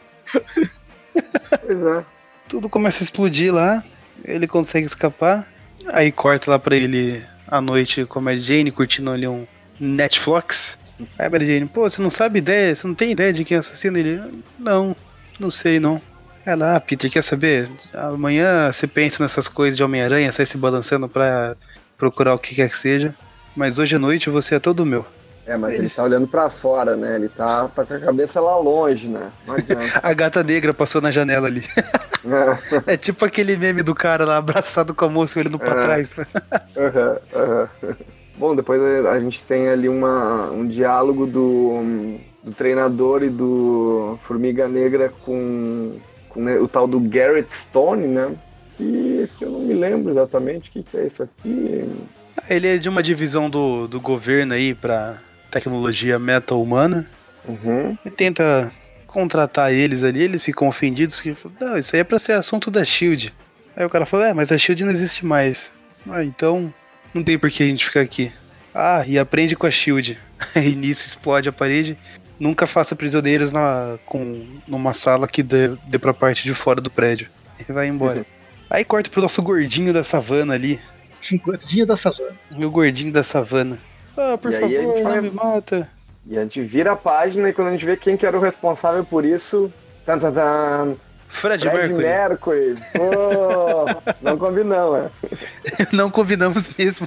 Pois 1.63 1.85
é. 1.85 2.05
Tudo 2.49 2.69
começa 2.69 3.03
a 3.03 3.05
explodir 3.05 3.53
lá. 3.53 3.83
Ele 4.25 4.47
consegue 4.47 4.87
escapar. 4.87 5.47
Aí 5.93 6.13
corta 6.13 6.51
lá 6.51 6.59
pra 6.59 6.77
ele 6.77 7.23
à 7.47 7.61
noite 7.61 8.05
com 8.05 8.19
a 8.19 8.23
Mary 8.23 8.41
Jane, 8.41 8.71
curtindo 8.71 9.11
ali 9.11 9.27
um 9.27 9.47
Netflix. 9.81 10.79
Aí 11.19 11.27
a 11.27 11.31
Mary 11.31 11.47
Jane, 11.47 11.69
pô, 11.69 11.89
você 11.89 12.03
não 12.03 12.11
sabe 12.11 12.39
ideia, 12.39 12.75
você 12.75 12.87
não 12.87 12.95
tem 12.95 13.11
ideia 13.13 13.33
de 13.33 13.45
quem 13.45 13.57
é 13.57 13.61
assassino? 13.61 13.97
Ele, 13.97 14.21
não, 14.59 14.95
não 15.39 15.51
sei 15.51 15.81
não. 15.81 16.01
Ela, 16.45 16.77
ah, 16.77 16.81
Peter, 16.81 17.11
quer 17.11 17.23
saber? 17.23 17.69
Amanhã 17.93 18.73
você 18.73 18.87
pensa 18.87 19.23
nessas 19.23 19.49
coisas 19.49 19.77
de 19.77 19.83
Homem-Aranha, 19.83 20.33
sai 20.33 20.47
se 20.47 20.57
balançando 20.57 21.09
pra 21.09 21.57
procurar 21.97 22.35
o 22.35 22.39
que 22.39 22.55
quer 22.55 22.69
que 22.71 22.79
seja. 22.79 23.15
Mas 23.57 23.79
hoje 23.79 23.97
à 23.97 23.99
noite 23.99 24.31
você 24.31 24.55
é 24.55 24.59
todo 24.61 24.87
meu. 24.87 25.05
É, 25.49 25.57
mas 25.57 25.73
ele 25.73 25.83
Eles- 25.83 25.97
tá 25.97 26.03
olhando 26.05 26.27
pra 26.29 26.51
fora, 26.51 26.95
né? 26.95 27.15
Ele 27.17 27.29
tá, 27.31 27.71
com 27.75 27.81
a 27.81 27.85
cabeça 27.87 28.39
lá 28.39 28.57
longe, 28.59 29.09
né? 29.09 29.31
Não 29.47 29.55
adianta. 29.55 29.85
A 30.03 30.13
gata 30.13 30.43
negra 30.43 30.75
passou 30.75 31.01
na 31.01 31.11
janela 31.11 31.47
ali. 31.49 31.65
É, 32.87 32.93
É 32.93 32.97
tipo 32.99 33.25
aquele 33.25 33.57
meme 33.57 33.83
do 33.83 33.95
cara 33.95 34.27
lá 34.27 34.37
abraçado 34.37 34.95
com 34.95 35.07
a 35.07 35.09
moça 35.09 35.39
olhando 35.39 35.59
pra 35.59 35.71
É. 35.73 35.83
trás. 35.83 36.15
aham, 36.77 37.19
aham. 37.35 37.69
Bom, 38.37 38.55
depois 38.55 38.81
a 39.07 39.19
gente 39.19 39.43
tem 39.43 39.69
ali 39.69 39.89
uma, 39.89 40.51
um 40.51 40.67
diálogo 40.67 41.27
do, 41.27 41.81
do 42.45 42.53
treinador 42.53 43.23
e 43.25 43.31
do 43.31 44.19
Formiga 44.23 44.69
Negra 44.69 45.11
com, 45.25 45.97
com 46.29 46.45
o 46.45 46.69
tal 46.69 46.87
do 46.87 47.01
Garrett 47.01 47.53
Stone, 47.57 48.07
né? 48.07 48.33
Que, 48.77 49.29
que 49.39 49.45
eu 49.45 49.51
não 49.51 49.61
me 49.61 49.73
lembro 49.75 50.13
exatamente 50.13 50.69
o 50.69 50.73
que, 50.73 50.83
que 50.85 50.97
é 50.99 51.07
isso 51.07 51.23
aqui. 51.25 51.91
Ele 52.49 52.69
é 52.69 52.77
de 52.77 52.89
uma 52.89 53.03
divisão 53.03 53.51
do, 53.51 53.89
do 53.89 53.99
governo 54.01 54.55
aí 54.55 54.73
pra 54.73 55.17
tecnologia 55.51 56.19
meta-humana. 56.19 57.09
Uhum. 57.47 57.97
e 58.05 58.11
tenta 58.11 58.71
contratar 59.07 59.73
eles 59.73 60.03
ali, 60.03 60.23
eles 60.23 60.45
ficam 60.45 60.69
ofendidos 60.69 61.19
que 61.19 61.35
não, 61.59 61.79
isso 61.79 61.97
aí 61.97 62.01
é 62.01 62.05
pra 62.05 62.19
ser 62.19 62.33
assunto 62.33 62.71
da 62.71 62.85
Shield. 62.85 63.33
Aí 63.75 63.85
o 63.87 63.89
cara 63.89 64.05
fala, 64.05 64.29
é, 64.29 64.35
mas 64.35 64.53
a 64.53 64.59
Shield 64.59 64.85
não 64.85 64.93
existe 64.93 65.25
mais. 65.25 65.73
Ah, 66.09 66.23
então 66.23 66.73
não 67.15 67.23
tem 67.23 67.39
por 67.39 67.51
que 67.51 67.63
a 67.63 67.67
gente 67.67 67.87
ficar 67.87 68.01
aqui. 68.01 68.31
Ah, 68.75 69.03
e 69.07 69.19
aprende 69.19 69.57
com 69.57 69.67
a 69.67 69.71
Shield. 69.71 70.19
Aí 70.55 70.75
nisso 70.75 71.07
explode 71.07 71.49
a 71.49 71.53
parede. 71.53 71.99
Nunca 72.39 72.67
faça 72.67 72.95
prisioneiros 72.95 73.51
na, 73.51 73.99
com, 74.07 74.47
numa 74.67 74.95
sala 74.95 75.27
que 75.27 75.43
dê, 75.43 75.77
dê 75.87 75.99
pra 75.99 76.15
parte 76.15 76.45
de 76.45 76.55
fora 76.55 76.81
do 76.81 76.91
prédio. 76.91 77.29
E 77.59 77.73
vai 77.73 77.89
embora. 77.89 78.25
Aí 78.71 78.85
corta 78.85 79.11
pro 79.11 79.23
nosso 79.23 79.43
gordinho 79.43 79.93
da 79.93 80.05
savana 80.05 80.55
ali. 80.55 80.79
Gordinho 81.43 81.85
da 81.85 81.97
savana. 81.97 82.31
Meu 82.51 82.71
gordinho 82.71 83.13
da 83.13 83.25
savana. 83.25 83.79
Ah, 84.21 84.37
por 84.37 84.51
E 84.53 84.57
aí 84.57 84.65
a 84.77 84.81
favor, 84.83 84.95
gente 84.97 85.03
vai- 85.05 85.21
me 85.21 85.31
mata. 85.31 85.91
E 86.27 86.37
a 86.37 86.43
gente 86.43 86.61
vira 86.63 86.93
a 86.93 86.97
página 86.97 87.49
e 87.49 87.53
quando 87.53 87.69
a 87.69 87.71
gente 87.71 87.87
vê 87.87 87.97
quem 87.97 88.17
que 88.17 88.27
era 88.27 88.37
o 88.37 88.41
responsável 88.41 89.05
por 89.05 89.25
isso. 89.25 89.73
Tan, 90.05 90.19
tan, 90.19 90.33
tan, 90.33 90.95
Fred, 91.29 91.63
Fred 91.71 91.93
Mercury. 91.95 92.03
Mercury. 92.03 92.75
Pô, 92.95 94.13
não 94.21 94.37
combinamos, 94.39 94.99
né? 95.01 95.11
não 95.93 96.11
combinamos 96.11 96.69
mesmo. 96.77 97.07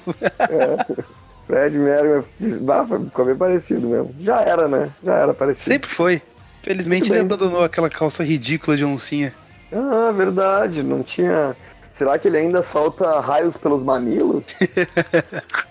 Fred 1.48 1.78
Mercury. 1.78 2.24
Bah, 2.62 2.86
ficou 2.86 3.26
bem 3.26 3.36
parecido 3.36 3.88
mesmo. 3.88 4.16
Já 4.20 4.42
era, 4.42 4.68
né? 4.68 4.90
Já 5.04 5.16
era 5.16 5.34
parecido. 5.34 5.66
Sempre 5.66 5.90
foi. 5.90 6.22
Felizmente 6.64 7.12
ele 7.12 7.20
abandonou 7.20 7.64
aquela 7.64 7.90
calça 7.90 8.24
ridícula 8.24 8.78
de 8.78 8.86
oncinha. 8.86 9.34
Ah, 9.74 10.12
verdade. 10.12 10.82
Não 10.84 11.02
tinha. 11.04 11.56
Será 11.92 12.18
que 12.18 12.28
ele 12.28 12.38
ainda 12.38 12.62
solta 12.64 13.20
raios 13.20 13.58
pelos 13.58 13.84
mamilos? 13.84 14.48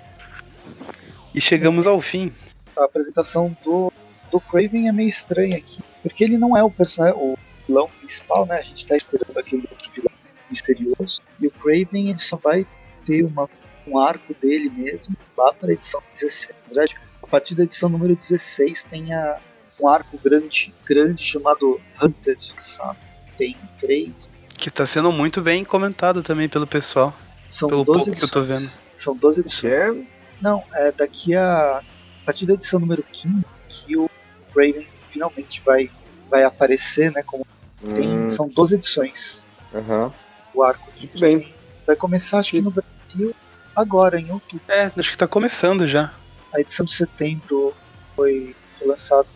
E 1.35 1.41
chegamos 1.41 1.87
ao 1.87 2.01
fim. 2.01 2.33
A 2.77 2.85
apresentação 2.85 3.57
do, 3.65 3.93
do 4.31 4.41
Craven 4.41 4.89
é 4.89 4.93
meio 4.93 5.09
estranha 5.09 5.57
aqui. 5.57 5.81
Porque 6.03 6.25
ele 6.25 6.37
não 6.39 6.57
é 6.57 6.63
o 6.63 6.71
personagem, 6.71 7.19
o 7.19 7.39
vilão 7.67 7.89
principal, 7.99 8.47
né? 8.47 8.59
A 8.59 8.63
gente 8.63 8.87
tá 8.87 8.97
esperando 8.97 9.37
aquele 9.37 9.67
outro 9.71 9.91
vilão 9.95 10.13
misterioso. 10.49 11.21
E 11.41 11.47
o 11.47 11.51
Craven 11.51 12.11
ele 12.11 12.19
só 12.19 12.37
vai 12.37 12.67
ter 13.07 13.25
uma, 13.25 13.49
um 13.87 13.99
arco 13.99 14.35
dele 14.41 14.71
mesmo 14.71 15.17
lá 15.37 15.53
para 15.53 15.71
a 15.71 15.73
edição 15.73 16.03
16. 16.11 16.49
Na 16.49 16.75
verdade, 16.75 16.97
a 17.23 17.27
partir 17.27 17.55
da 17.55 17.65
edição 17.65 17.89
número 17.89 18.17
16 18.17 18.83
tem 18.85 19.13
a, 19.15 19.39
um 19.81 19.89
arco 19.89 20.19
grande, 20.19 20.73
grande 20.85 21.25
chamado 21.25 21.81
Hunted, 22.03 22.53
sabe? 22.61 22.99
Tem 23.39 23.57
três. 23.79 24.11
Que 24.57 24.71
tá 24.71 24.85
sendo 24.85 25.11
muito 25.11 25.41
bem 25.41 25.65
comentado 25.65 26.23
também 26.23 26.49
pelo 26.49 26.67
pessoal. 26.67 27.15
São 27.51 27.69
Pelo 27.69 27.85
12 27.85 27.99
pouco 28.05 28.19
que 28.19 28.25
eu 28.25 28.29
tô 28.29 28.41
edições. 28.41 28.61
vendo. 28.63 28.73
São 28.97 29.17
12 29.17 29.41
edições. 29.41 29.61
Que 29.61 29.67
é? 29.69 30.20
Não, 30.41 30.65
é 30.73 30.93
daqui 30.93 31.35
a. 31.35 31.83
A 32.23 32.25
partir 32.25 32.47
da 32.47 32.55
edição 32.55 32.79
número 32.79 33.03
15 33.03 33.45
que 33.69 33.97
o 33.97 34.09
Craven 34.53 34.87
finalmente 35.11 35.63
vai, 35.65 35.91
vai 36.29 36.45
aparecer, 36.45 37.11
né? 37.13 37.23
Como 37.23 37.47
tem. 37.95 38.09
Hum, 38.27 38.31
São 38.31 38.49
12 38.49 38.75
edições 38.77 39.43
aham. 39.75 40.13
o 40.55 40.63
arco. 40.63 40.91
Muito 40.97 41.19
bem. 41.19 41.53
Vai 41.87 41.97
começar, 41.97 42.39
acho 42.39 42.53
que 42.53 42.61
no 42.61 42.71
Brasil, 42.71 43.35
agora, 43.75 44.21
em 44.21 44.31
outubro. 44.31 44.63
É, 44.69 44.93
acho 44.97 45.11
que 45.11 45.17
tá 45.19 45.27
começando 45.27 45.87
já. 45.87 46.13
A 46.55 46.61
edição 46.61 46.85
de 46.85 46.95
setembro 46.95 47.75
foi, 48.15 48.55
foi 48.79 48.87
lançada 48.87 49.27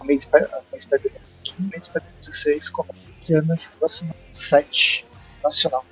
um 0.00 0.04
mês 0.04 0.24
perto 0.24 0.54
um 0.56 0.62
mês 0.72 0.84
perto 0.84 1.10
de 1.42 1.52
um 1.60 1.68
mês 1.68 1.88
perto 1.88 2.06
de 2.20 2.28
16, 2.30 2.68
como 2.70 2.88
que 3.24 3.34
é 3.34 3.42
nessa 3.42 3.68
próxima 3.78 4.14
7 4.32 5.04
nacional. 5.42 5.84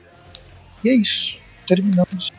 E 0.83 0.89
é 0.89 0.95
isso. 0.95 1.39
Terminamos. 1.67 2.33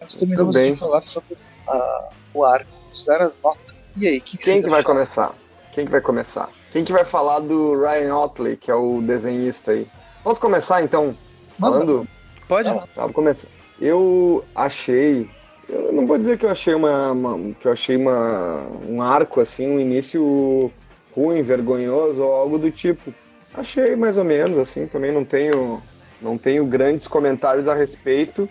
Nós 0.00 0.14
terminamos 0.14 0.54
bem. 0.54 0.72
de 0.74 0.78
falar 0.78 1.02
sobre 1.02 1.36
a- 1.68 2.08
o 2.34 2.44
arco, 2.44 2.66
dar 3.06 3.22
as 3.22 3.40
notas. 3.40 3.74
E 3.96 4.06
aí, 4.08 4.20
que, 4.20 4.36
que 4.38 4.44
Quem 4.44 4.62
que 4.62 4.68
vai 4.70 4.82
começar? 4.82 5.32
Quem 5.74 5.84
que 5.84 5.90
vai 5.90 6.00
começar? 6.00 6.48
Quem 6.72 6.84
que 6.84 6.92
vai 6.92 7.04
falar 7.04 7.40
do 7.40 7.78
Ryan 7.80 8.14
Otley, 8.16 8.56
que 8.56 8.70
é 8.70 8.74
o 8.74 9.00
desenhista 9.02 9.72
aí? 9.72 9.86
Posso 10.24 10.40
começar 10.40 10.82
então? 10.82 11.14
Manda. 11.58 11.74
Falando? 11.78 12.08
Pode? 12.48 12.68
Lá. 12.68 12.86
Tá, 12.94 13.02
vou 13.02 13.12
começar. 13.12 13.48
Eu 13.80 14.44
achei. 14.54 15.28
Eu 15.68 15.92
não 15.92 16.06
vou 16.06 16.18
dizer 16.18 16.38
que 16.38 16.44
eu 16.46 16.50
achei 16.50 16.74
uma, 16.74 17.12
uma- 17.12 17.54
que 17.54 17.66
eu 17.66 17.72
achei 17.72 17.96
uma, 17.96 18.62
um 18.88 19.00
arco 19.00 19.40
assim, 19.40 19.66
um 19.70 19.80
início 19.80 20.70
ruim, 21.14 21.42
vergonhoso 21.42 22.22
ou 22.22 22.32
algo 22.34 22.58
do 22.58 22.70
tipo. 22.70 23.12
Achei 23.54 23.94
mais 23.96 24.16
ou 24.16 24.24
menos 24.24 24.58
assim. 24.58 24.86
Também 24.86 25.12
não 25.12 25.24
tenho 25.24 25.82
não 26.20 26.38
tenho 26.38 26.64
grandes 26.64 27.06
comentários 27.08 27.66
a 27.68 27.74
respeito. 27.74 28.48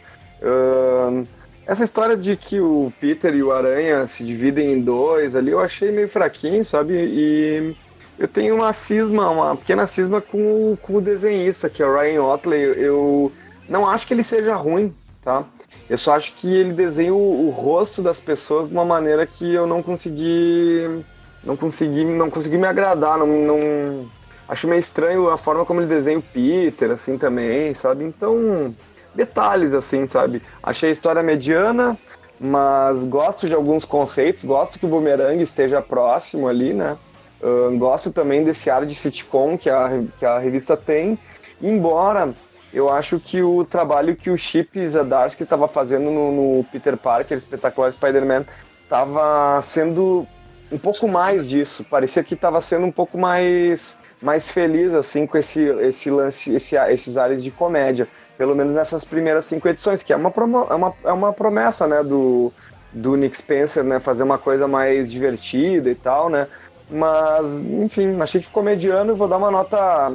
Essa 1.65 1.83
história 1.83 2.17
de 2.17 2.35
que 2.35 2.59
o 2.59 2.91
Peter 2.99 3.33
e 3.33 3.43
o 3.43 3.51
Aranha 3.51 4.07
se 4.07 4.23
dividem 4.23 4.73
em 4.73 4.81
dois 4.81 5.35
ali, 5.35 5.51
eu 5.51 5.59
achei 5.59 5.91
meio 5.91 6.09
fraquinho, 6.09 6.65
sabe? 6.65 6.93
E 6.93 7.75
eu 8.19 8.27
tenho 8.27 8.55
uma 8.55 8.73
cisma, 8.73 9.29
uma 9.29 9.55
pequena 9.55 9.87
cisma 9.87 10.19
com, 10.21 10.71
o- 10.73 10.77
com 10.81 10.95
o 10.95 11.01
desenhista, 11.01 11.69
que 11.69 11.81
é 11.81 11.85
o 11.85 11.93
Ryan 11.95 12.23
Otley. 12.23 12.61
Eu 12.77 13.31
não 13.69 13.87
acho 13.87 14.05
que 14.07 14.13
ele 14.13 14.23
seja 14.23 14.55
ruim. 14.55 14.93
tá? 15.23 15.45
Eu 15.89 15.97
só 15.97 16.15
acho 16.15 16.33
que 16.33 16.51
ele 16.51 16.73
desenha 16.73 17.13
o, 17.13 17.47
o, 17.47 17.49
rosto 17.51 18.01
das 18.01 18.19
pessoas 18.19 18.67
de 18.67 18.73
uma 18.73 18.83
maneira 18.85 19.25
que 19.25 19.53
eu 19.53 19.67
não 19.67 19.83
consegui. 19.83 21.03
Não 21.43 21.55
consegui, 21.57 22.03
não 22.03 22.29
consegui 22.29 22.57
me 22.57 22.67
agradar, 22.67 23.17
não, 23.17 23.27
não. 23.27 24.05
Acho 24.47 24.67
meio 24.67 24.79
estranho 24.79 25.29
a 25.29 25.37
forma 25.37 25.65
como 25.65 25.79
ele 25.79 25.87
desenha 25.87 26.19
o 26.19 26.21
Peter, 26.23 26.91
assim, 26.91 27.17
também, 27.17 27.73
sabe? 27.73 28.03
Então, 28.03 28.75
detalhes, 29.13 29.73
assim, 29.73 30.07
sabe? 30.07 30.41
Achei 30.61 30.89
a 30.89 30.91
história 30.91 31.23
mediana, 31.23 31.97
mas 32.39 32.97
gosto 33.05 33.47
de 33.47 33.53
alguns 33.53 33.85
conceitos, 33.85 34.43
gosto 34.43 34.79
que 34.79 34.85
o 34.85 34.89
Boomerang 34.89 35.41
esteja 35.41 35.81
próximo 35.81 36.47
ali, 36.47 36.73
né? 36.73 36.97
Uh, 37.41 37.75
gosto 37.77 38.11
também 38.11 38.43
desse 38.43 38.69
ar 38.69 38.85
de 38.85 38.93
sitcom 38.93 39.57
que 39.57 39.69
a, 39.69 39.89
que 40.19 40.25
a 40.25 40.37
revista 40.37 40.77
tem, 40.77 41.17
embora 41.61 42.33
eu 42.73 42.89
acho 42.89 43.19
que 43.19 43.41
o 43.41 43.65
trabalho 43.65 44.15
que 44.15 44.29
o 44.29 44.37
Chip 44.37 44.79
Zdarsky 44.87 45.43
estava 45.43 45.67
fazendo 45.67 46.09
no, 46.09 46.31
no, 46.31 46.63
Peter 46.65 46.95
Parker, 46.95 47.37
Espetacular 47.37 47.91
Spider-Man, 47.91 48.45
estava 48.83 49.61
sendo 49.61 50.25
um 50.71 50.77
pouco 50.77 51.07
mais 51.07 51.49
disso. 51.49 51.85
Parecia 51.89 52.23
que 52.23 52.33
estava 52.33 52.61
sendo 52.61 52.85
um 52.85 52.91
pouco 52.91 53.17
mais, 53.17 53.97
mais 54.21 54.49
feliz 54.49 54.93
assim 54.93 55.27
com 55.27 55.37
esse, 55.37 55.59
esse 55.59 56.09
lance, 56.09 56.53
esse, 56.53 56.75
esses 56.75 57.17
ares 57.17 57.43
de 57.43 57.51
comédia. 57.51 58.07
Pelo 58.41 58.55
menos 58.55 58.73
nessas 58.73 59.05
primeiras 59.05 59.45
cinco 59.45 59.67
edições, 59.67 60.01
que 60.01 60.11
é 60.11 60.15
uma, 60.15 60.31
promo, 60.31 60.65
é 60.67 60.73
uma, 60.73 60.93
é 61.03 61.11
uma 61.11 61.31
promessa 61.31 61.85
né, 61.85 62.01
do, 62.01 62.51
do 62.91 63.15
Nick 63.15 63.37
Spencer, 63.37 63.83
né? 63.83 63.99
Fazer 63.99 64.23
uma 64.23 64.39
coisa 64.39 64.67
mais 64.67 65.11
divertida 65.11 65.91
e 65.91 65.93
tal, 65.93 66.27
né? 66.27 66.47
Mas, 66.89 67.45
enfim, 67.63 68.19
achei 68.19 68.41
que 68.41 68.47
ficou 68.47 68.63
mediano 68.63 69.13
e 69.13 69.15
vou 69.15 69.27
dar 69.27 69.37
uma 69.37 69.51
nota 69.51 70.11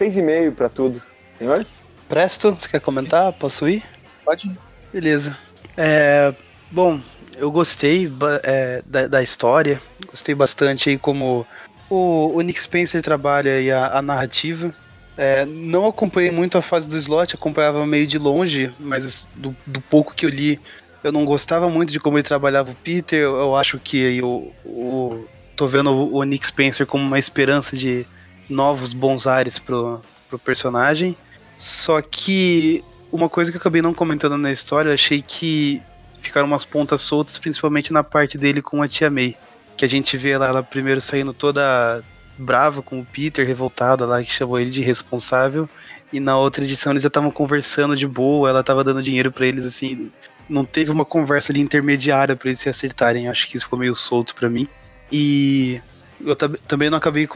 6,5 0.00 0.54
para 0.54 0.70
tudo. 0.70 1.02
Senhores? 1.38 1.68
Presto, 2.08 2.52
você 2.58 2.66
quer 2.66 2.80
comentar? 2.80 3.30
Posso 3.34 3.68
ir? 3.68 3.84
Pode. 4.24 4.58
Beleza. 4.90 5.36
É, 5.76 6.32
bom, 6.70 6.98
eu 7.36 7.50
gostei 7.50 8.10
é, 8.42 8.82
da, 8.86 9.06
da, 9.06 9.22
história, 9.22 9.82
gostei 10.06 10.34
bastante 10.34 10.88
aí 10.88 10.96
como 10.96 11.46
o, 11.90 12.32
o 12.34 12.40
Nick 12.40 12.58
Spencer 12.58 13.02
trabalha 13.02 13.60
e 13.60 13.70
a, 13.70 13.98
a 13.98 14.00
narrativa. 14.00 14.74
É, 15.16 15.46
não 15.46 15.86
acompanhei 15.86 16.30
muito 16.30 16.58
a 16.58 16.62
fase 16.62 16.86
do 16.86 16.96
slot, 16.96 17.34
acompanhava 17.34 17.86
meio 17.86 18.06
de 18.06 18.18
longe, 18.18 18.72
mas 18.78 19.26
do, 19.34 19.56
do, 19.66 19.80
pouco 19.80 20.14
que 20.14 20.26
eu 20.26 20.30
li, 20.30 20.60
eu 21.02 21.10
não 21.10 21.24
gostava 21.24 21.70
muito 21.70 21.90
de 21.90 21.98
como 21.98 22.18
ele 22.18 22.22
trabalhava 22.26 22.70
o 22.70 22.74
Peter. 22.74 23.20
Eu, 23.20 23.36
eu 23.36 23.56
acho 23.56 23.78
que 23.78 23.96
eu, 23.96 24.52
eu, 24.64 25.28
tô 25.56 25.66
vendo 25.66 25.90
o, 25.90 26.16
o 26.16 26.22
Nick 26.22 26.46
Spencer 26.46 26.86
como 26.86 27.02
uma 27.02 27.18
esperança 27.18 27.76
de 27.76 28.06
novos 28.48 28.92
bons 28.92 29.26
ares 29.26 29.58
pro, 29.58 30.00
pro 30.28 30.38
personagem. 30.38 31.16
Só 31.58 32.02
que 32.02 32.84
uma 33.10 33.28
coisa 33.28 33.50
que 33.50 33.56
eu 33.56 33.60
acabei 33.60 33.80
não 33.80 33.94
comentando 33.94 34.36
na 34.36 34.52
história, 34.52 34.92
achei 34.92 35.22
que 35.22 35.80
ficaram 36.20 36.46
umas 36.46 36.64
pontas 36.64 37.00
soltas, 37.00 37.38
principalmente 37.38 37.92
na 37.92 38.04
parte 38.04 38.36
dele 38.36 38.60
com 38.60 38.82
a 38.82 38.88
tia 38.88 39.10
May. 39.10 39.34
Que 39.76 39.84
a 39.84 39.88
gente 39.88 40.16
vê 40.16 40.36
lá, 40.36 40.48
ela 40.48 40.62
primeiro 40.62 41.00
saindo 41.00 41.32
toda 41.32 42.02
brava 42.38 42.82
com 42.82 43.00
o 43.00 43.04
Peter, 43.04 43.46
revoltada 43.46 44.06
lá, 44.06 44.22
que 44.22 44.30
chamou 44.30 44.58
ele 44.58 44.70
de 44.70 44.82
responsável. 44.82 45.68
E 46.12 46.20
na 46.20 46.36
outra 46.38 46.64
edição 46.64 46.92
eles 46.92 47.02
já 47.02 47.08
estavam 47.08 47.30
conversando 47.30 47.96
de 47.96 48.06
boa, 48.06 48.48
ela 48.48 48.60
estava 48.60 48.84
dando 48.84 49.02
dinheiro 49.02 49.32
para 49.32 49.46
eles, 49.46 49.64
assim. 49.64 50.10
Não 50.48 50.64
teve 50.64 50.90
uma 50.90 51.04
conversa 51.04 51.52
ali 51.52 51.60
intermediária 51.60 52.36
para 52.36 52.48
eles 52.48 52.60
se 52.60 52.68
acertarem. 52.68 53.28
Acho 53.28 53.48
que 53.48 53.56
isso 53.56 53.66
ficou 53.66 53.78
meio 53.78 53.94
solto 53.94 54.34
para 54.34 54.48
mim. 54.48 54.68
E 55.10 55.80
eu 56.24 56.34
também 56.34 56.88
não 56.88 56.98
acabei, 56.98 57.28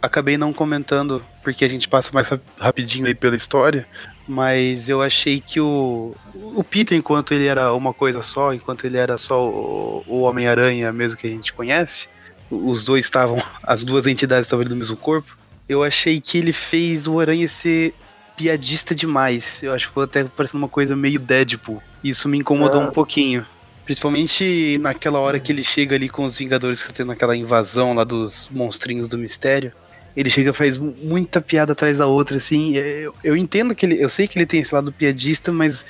acabei 0.00 0.36
não 0.36 0.52
comentando, 0.52 1.24
porque 1.42 1.64
a 1.64 1.68
gente 1.68 1.88
passa 1.88 2.10
mais 2.12 2.28
rapidinho 2.58 3.06
aí 3.06 3.14
pela 3.14 3.36
história, 3.36 3.86
mas 4.26 4.88
eu 4.88 5.00
achei 5.00 5.40
que 5.40 5.60
o, 5.60 6.14
o 6.34 6.64
Peter, 6.64 6.96
enquanto 6.96 7.32
ele 7.32 7.46
era 7.46 7.72
uma 7.72 7.92
coisa 7.92 8.22
só, 8.22 8.52
enquanto 8.52 8.86
ele 8.86 8.96
era 8.96 9.16
só 9.16 9.46
o, 9.46 10.04
o 10.06 10.20
Homem-Aranha 10.22 10.92
mesmo 10.92 11.16
que 11.16 11.26
a 11.26 11.30
gente 11.30 11.52
conhece, 11.52 12.08
os 12.50 12.84
dois 12.84 13.06
estavam, 13.06 13.42
as 13.62 13.84
duas 13.84 14.06
entidades 14.06 14.46
estavam 14.46 14.64
do 14.64 14.76
mesmo 14.76 14.96
corpo, 14.96 15.36
eu 15.68 15.82
achei 15.82 16.20
que 16.20 16.38
ele 16.38 16.52
fez 16.52 17.06
o 17.06 17.18
Aranha 17.18 17.48
ser 17.48 17.94
piadista 18.36 18.94
demais. 18.94 19.62
Eu 19.62 19.72
acho 19.72 19.86
que 19.86 19.90
ficou 19.90 20.02
até 20.02 20.24
parecendo 20.24 20.58
uma 20.58 20.68
coisa 20.68 20.94
meio 20.94 21.18
Deadpool. 21.18 21.82
Isso 22.02 22.28
me 22.28 22.38
incomodou 22.38 22.82
é. 22.82 22.84
um 22.86 22.90
pouquinho. 22.90 23.46
Principalmente 23.84 24.78
naquela 24.80 25.18
hora 25.18 25.38
que 25.38 25.52
ele 25.52 25.62
chega 25.62 25.94
ali 25.94 26.08
com 26.08 26.24
os 26.24 26.38
Vingadores 26.38 26.82
que 26.82 26.88
tá 26.88 26.94
tendo 26.94 27.12
aquela 27.12 27.36
invasão 27.36 27.94
lá 27.94 28.04
dos 28.04 28.48
monstrinhos 28.50 29.08
do 29.08 29.18
mistério. 29.18 29.72
Ele 30.16 30.30
chega 30.30 30.50
e 30.50 30.54
faz 30.54 30.78
muita 30.78 31.40
piada 31.40 31.72
atrás 31.72 31.98
da 31.98 32.06
outra, 32.06 32.36
assim. 32.36 32.76
Eu, 32.76 33.14
eu 33.22 33.36
entendo 33.36 33.74
que 33.74 33.84
ele. 33.84 34.00
Eu 34.00 34.08
sei 34.08 34.28
que 34.28 34.38
ele 34.38 34.46
tem 34.46 34.60
esse 34.60 34.72
lado 34.72 34.92
piadista, 34.92 35.52
mas 35.52 35.84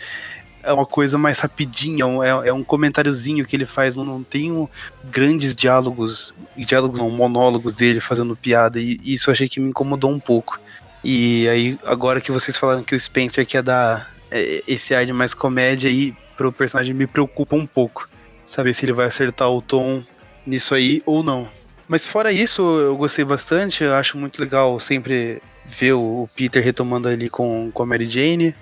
é 0.64 0.72
uma 0.72 0.86
coisa 0.86 1.18
mais 1.18 1.38
rapidinha, 1.38 2.04
é, 2.22 2.48
é 2.48 2.52
um 2.52 2.64
comentáriozinho 2.64 3.44
que 3.44 3.54
ele 3.54 3.66
faz, 3.66 3.96
não, 3.96 4.04
não 4.04 4.22
tem 4.22 4.50
um, 4.50 4.68
grandes 5.04 5.54
diálogos, 5.54 6.34
diálogos 6.56 6.98
não, 6.98 7.10
monólogos 7.10 7.74
dele 7.74 8.00
fazendo 8.00 8.34
piada, 8.34 8.80
e, 8.80 8.98
e, 9.02 9.14
isso 9.14 9.30
eu 9.30 9.32
achei 9.32 9.48
que 9.48 9.60
me 9.60 9.68
incomodou 9.68 10.10
um 10.10 10.20
pouco. 10.20 10.58
E 11.02 11.46
aí, 11.48 11.78
agora 11.84 12.20
que 12.20 12.32
vocês 12.32 12.56
falaram 12.56 12.82
que 12.82 12.94
o 12.94 13.00
Spencer 13.00 13.46
quer 13.46 13.62
dar 13.62 14.10
é, 14.30 14.62
esse 14.66 14.94
ar 14.94 15.04
de 15.04 15.12
mais 15.12 15.34
comédia, 15.34 15.88
e 15.88 16.16
pro 16.36 16.52
personagem 16.52 16.94
me 16.94 17.06
preocupa 17.06 17.56
um 17.56 17.66
pouco. 17.66 18.08
Saber 18.46 18.74
se 18.74 18.84
ele 18.84 18.92
vai 18.92 19.06
acertar 19.06 19.50
o 19.50 19.62
tom 19.62 20.02
nisso 20.46 20.74
aí 20.74 21.02
ou 21.06 21.22
não. 21.22 21.48
Mas 21.88 22.06
fora 22.06 22.32
isso, 22.32 22.62
eu 22.62 22.96
gostei 22.96 23.24
bastante. 23.24 23.84
Eu 23.84 23.94
acho 23.94 24.18
muito 24.18 24.40
legal 24.40 24.78
sempre 24.80 25.40
ver 25.66 25.92
o 25.92 26.28
Peter 26.34 26.62
retomando 26.62 27.08
ali 27.08 27.28
com, 27.28 27.70
com 27.72 27.82
a 27.82 27.86
Mary 27.86 28.06
Jane. 28.06 28.54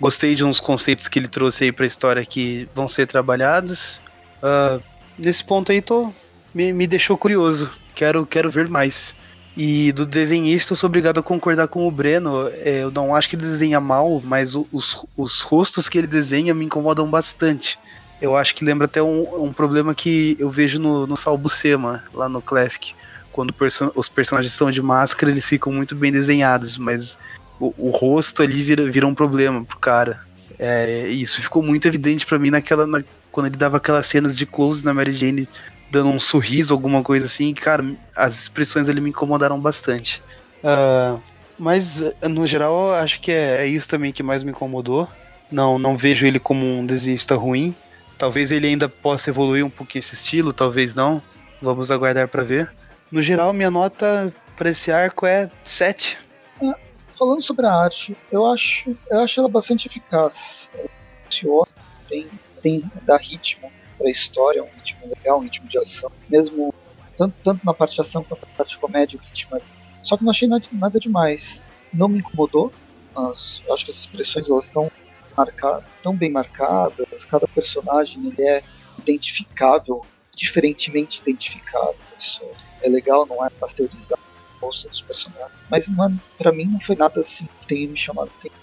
Gostei 0.00 0.34
de 0.34 0.44
uns 0.44 0.60
conceitos 0.60 1.08
que 1.08 1.18
ele 1.18 1.28
trouxe 1.28 1.64
aí 1.64 1.72
pra 1.72 1.86
história 1.86 2.24
que 2.24 2.68
vão 2.74 2.86
ser 2.86 3.06
trabalhados. 3.06 4.00
Uh, 4.42 4.82
nesse 5.18 5.42
ponto 5.42 5.72
aí, 5.72 5.80
tô, 5.80 6.12
me, 6.54 6.72
me 6.72 6.86
deixou 6.86 7.16
curioso. 7.16 7.70
Quero, 7.94 8.26
quero 8.26 8.50
ver 8.50 8.68
mais. 8.68 9.14
E 9.56 9.90
do 9.92 10.04
desenhista, 10.04 10.74
eu 10.74 10.76
sou 10.76 10.86
obrigado 10.88 11.18
a 11.18 11.22
concordar 11.22 11.66
com 11.66 11.88
o 11.88 11.90
Breno. 11.90 12.46
É, 12.48 12.82
eu 12.82 12.90
não 12.90 13.14
acho 13.14 13.30
que 13.30 13.36
ele 13.36 13.42
desenha 13.42 13.80
mal, 13.80 14.20
mas 14.22 14.54
os, 14.54 15.06
os 15.16 15.40
rostos 15.40 15.88
que 15.88 15.96
ele 15.96 16.06
desenha 16.06 16.52
me 16.52 16.66
incomodam 16.66 17.08
bastante. 17.08 17.78
Eu 18.20 18.36
acho 18.36 18.54
que 18.54 18.64
lembra 18.64 18.84
até 18.84 19.02
um, 19.02 19.44
um 19.44 19.52
problema 19.52 19.94
que 19.94 20.36
eu 20.38 20.50
vejo 20.50 20.78
no, 20.78 21.06
no 21.06 21.16
Salbucema, 21.16 22.04
lá 22.12 22.28
no 22.28 22.42
Classic. 22.42 22.94
Quando 23.32 23.52
perso 23.52 23.90
os 23.94 24.08
personagens 24.10 24.52
são 24.52 24.70
de 24.70 24.82
máscara, 24.82 25.30
eles 25.30 25.48
ficam 25.48 25.72
muito 25.72 25.94
bem 25.94 26.12
desenhados, 26.12 26.76
mas 26.76 27.18
o, 27.60 27.74
o 27.78 27.90
rosto 27.90 28.42
ali 28.42 28.62
vira, 28.62 28.88
vira 28.90 29.06
um 29.06 29.14
problema 29.14 29.64
pro 29.64 29.78
cara. 29.78 30.20
É, 30.58 31.08
isso 31.08 31.40
ficou 31.40 31.62
muito 31.62 31.86
evidente 31.86 32.24
para 32.24 32.38
mim 32.38 32.50
naquela. 32.50 32.86
Na, 32.86 33.02
quando 33.30 33.46
ele 33.46 33.56
dava 33.56 33.76
aquelas 33.76 34.06
cenas 34.06 34.36
de 34.36 34.46
close 34.46 34.84
na 34.84 34.94
Mary 34.94 35.12
Jane 35.12 35.48
dando 35.90 36.10
um 36.10 36.20
sorriso, 36.20 36.72
alguma 36.72 37.02
coisa 37.02 37.26
assim. 37.26 37.52
Cara, 37.52 37.84
as 38.14 38.42
expressões 38.42 38.88
ali 38.88 39.00
me 39.00 39.10
incomodaram 39.10 39.58
bastante. 39.60 40.22
Uh, 40.64 41.20
mas, 41.58 42.02
no 42.22 42.46
geral, 42.46 42.94
acho 42.94 43.20
que 43.20 43.30
é, 43.30 43.62
é, 43.62 43.66
isso 43.66 43.88
também 43.88 44.12
que 44.12 44.22
mais 44.22 44.42
me 44.42 44.50
incomodou. 44.50 45.08
Não, 45.50 45.78
não 45.78 45.96
vejo 45.96 46.26
ele 46.26 46.38
como 46.38 46.64
um 46.64 46.84
desenhista 46.84 47.34
ruim. 47.34 47.74
Talvez 48.18 48.50
ele 48.50 48.66
ainda 48.66 48.88
possa 48.88 49.30
evoluir 49.30 49.64
um 49.64 49.70
pouquinho 49.70 50.00
esse 50.00 50.14
estilo, 50.14 50.52
talvez 50.52 50.94
não. 50.94 51.22
Vamos 51.60 51.90
aguardar 51.90 52.28
para 52.28 52.42
ver. 52.42 52.70
No 53.10 53.22
geral, 53.22 53.52
minha 53.52 53.70
nota 53.70 54.32
para 54.56 54.70
esse 54.70 54.90
arco 54.90 55.26
é 55.26 55.50
7. 55.62 56.18
Falando 57.16 57.42
sobre 57.42 57.64
a 57.66 57.72
arte, 57.72 58.14
eu 58.30 58.44
acho, 58.44 58.94
eu 59.10 59.20
acho 59.20 59.40
ela 59.40 59.48
bastante 59.48 59.88
eficaz. 59.88 60.68
Tem, 62.08 62.28
tem 62.60 62.84
dá 63.02 63.16
ritmo 63.16 63.72
para 63.96 64.06
a 64.06 64.10
história, 64.10 64.62
um 64.62 64.68
ritmo 64.68 65.08
legal, 65.08 65.38
um 65.38 65.42
ritmo 65.42 65.66
de 65.66 65.78
ação. 65.78 66.12
Mesmo 66.28 66.74
tanto, 67.16 67.34
tanto 67.42 67.64
na 67.64 67.72
parte 67.72 67.94
de 67.94 68.02
ação 68.02 68.22
quanto 68.22 68.42
na 68.42 68.54
parte 68.54 68.70
de 68.70 68.78
comédia, 68.78 69.18
o 69.18 69.22
ritmo 69.22 69.56
é... 69.56 69.60
Só 70.04 70.16
que 70.16 70.24
não 70.24 70.30
achei 70.30 70.46
nada, 70.46 70.64
nada 70.72 71.00
demais. 71.00 71.62
Não 71.92 72.06
me 72.06 72.18
incomodou. 72.18 72.70
Mas 73.14 73.62
eu 73.66 73.72
acho 73.72 73.86
que 73.86 73.90
as 73.92 73.96
expressões 73.96 74.48
elas 74.50 74.66
estão 74.66 74.92
marcadas, 75.34 75.84
tão 76.02 76.14
bem 76.14 76.30
marcadas. 76.30 77.24
Cada 77.24 77.48
personagem 77.48 78.26
ele 78.26 78.42
é 78.42 78.62
identificável, 78.98 80.04
diferentemente 80.34 81.22
identificável. 81.22 81.96
Isso 82.20 82.44
é 82.82 82.90
legal, 82.90 83.24
não 83.24 83.42
é 83.42 83.48
pasteurizado 83.48 84.20
o 84.66 84.68
rosto 84.68 84.88
dos 84.88 85.00
personagens. 85.00 85.52
Mas 85.70 85.88
é, 85.88 85.92
pra 86.38 86.52
mim 86.52 86.66
não 86.66 86.80
foi 86.80 86.96
nada 86.96 87.20
assim 87.20 87.46
que 87.60 87.66
tenha 87.66 87.88
me 87.88 87.96
chamado 87.96 88.30
atenção. 88.38 88.56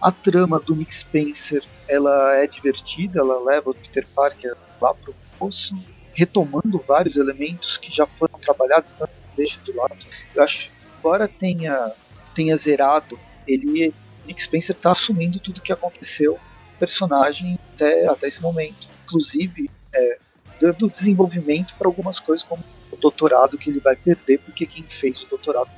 A 0.00 0.12
trama 0.12 0.60
do 0.60 0.74
Nick 0.74 0.94
Spencer 0.94 1.64
ela 1.88 2.34
é 2.36 2.46
divertida, 2.46 3.20
ela 3.20 3.42
leva 3.42 3.70
o 3.70 3.74
Peter 3.74 4.06
Parker 4.14 4.54
lá 4.80 4.92
pro 4.94 5.14
poço, 5.38 5.74
retomando 6.14 6.82
vários 6.86 7.16
elementos 7.16 7.76
que 7.76 7.94
já 7.94 8.06
foram 8.06 8.38
trabalhados, 8.38 8.90
então 8.94 9.08
deixa 9.36 9.58
de 9.62 9.72
lado. 9.72 9.96
Eu 10.34 10.42
acho, 10.42 10.70
embora 10.98 11.28
tenha, 11.28 11.92
tenha 12.34 12.56
zerado, 12.56 13.18
ele, 13.46 13.94
Nick 14.26 14.42
Spencer 14.42 14.74
está 14.74 14.92
assumindo 14.92 15.38
tudo 15.38 15.60
que 15.60 15.72
aconteceu 15.72 16.38
personagem 16.78 17.58
até, 17.74 18.06
até 18.06 18.26
esse 18.26 18.40
momento. 18.40 18.88
Inclusive, 19.04 19.70
é, 19.94 20.18
dando 20.60 20.90
desenvolvimento 20.90 21.74
para 21.76 21.88
algumas 21.88 22.18
coisas, 22.18 22.46
como 22.46 22.62
o 22.96 23.00
doutorado 23.00 23.58
que 23.58 23.70
ele 23.70 23.80
vai 23.80 23.96
perder, 23.96 24.38
porque 24.40 24.66
quem 24.66 24.84
fez 24.84 25.22
o 25.22 25.28
doutorado 25.28 25.70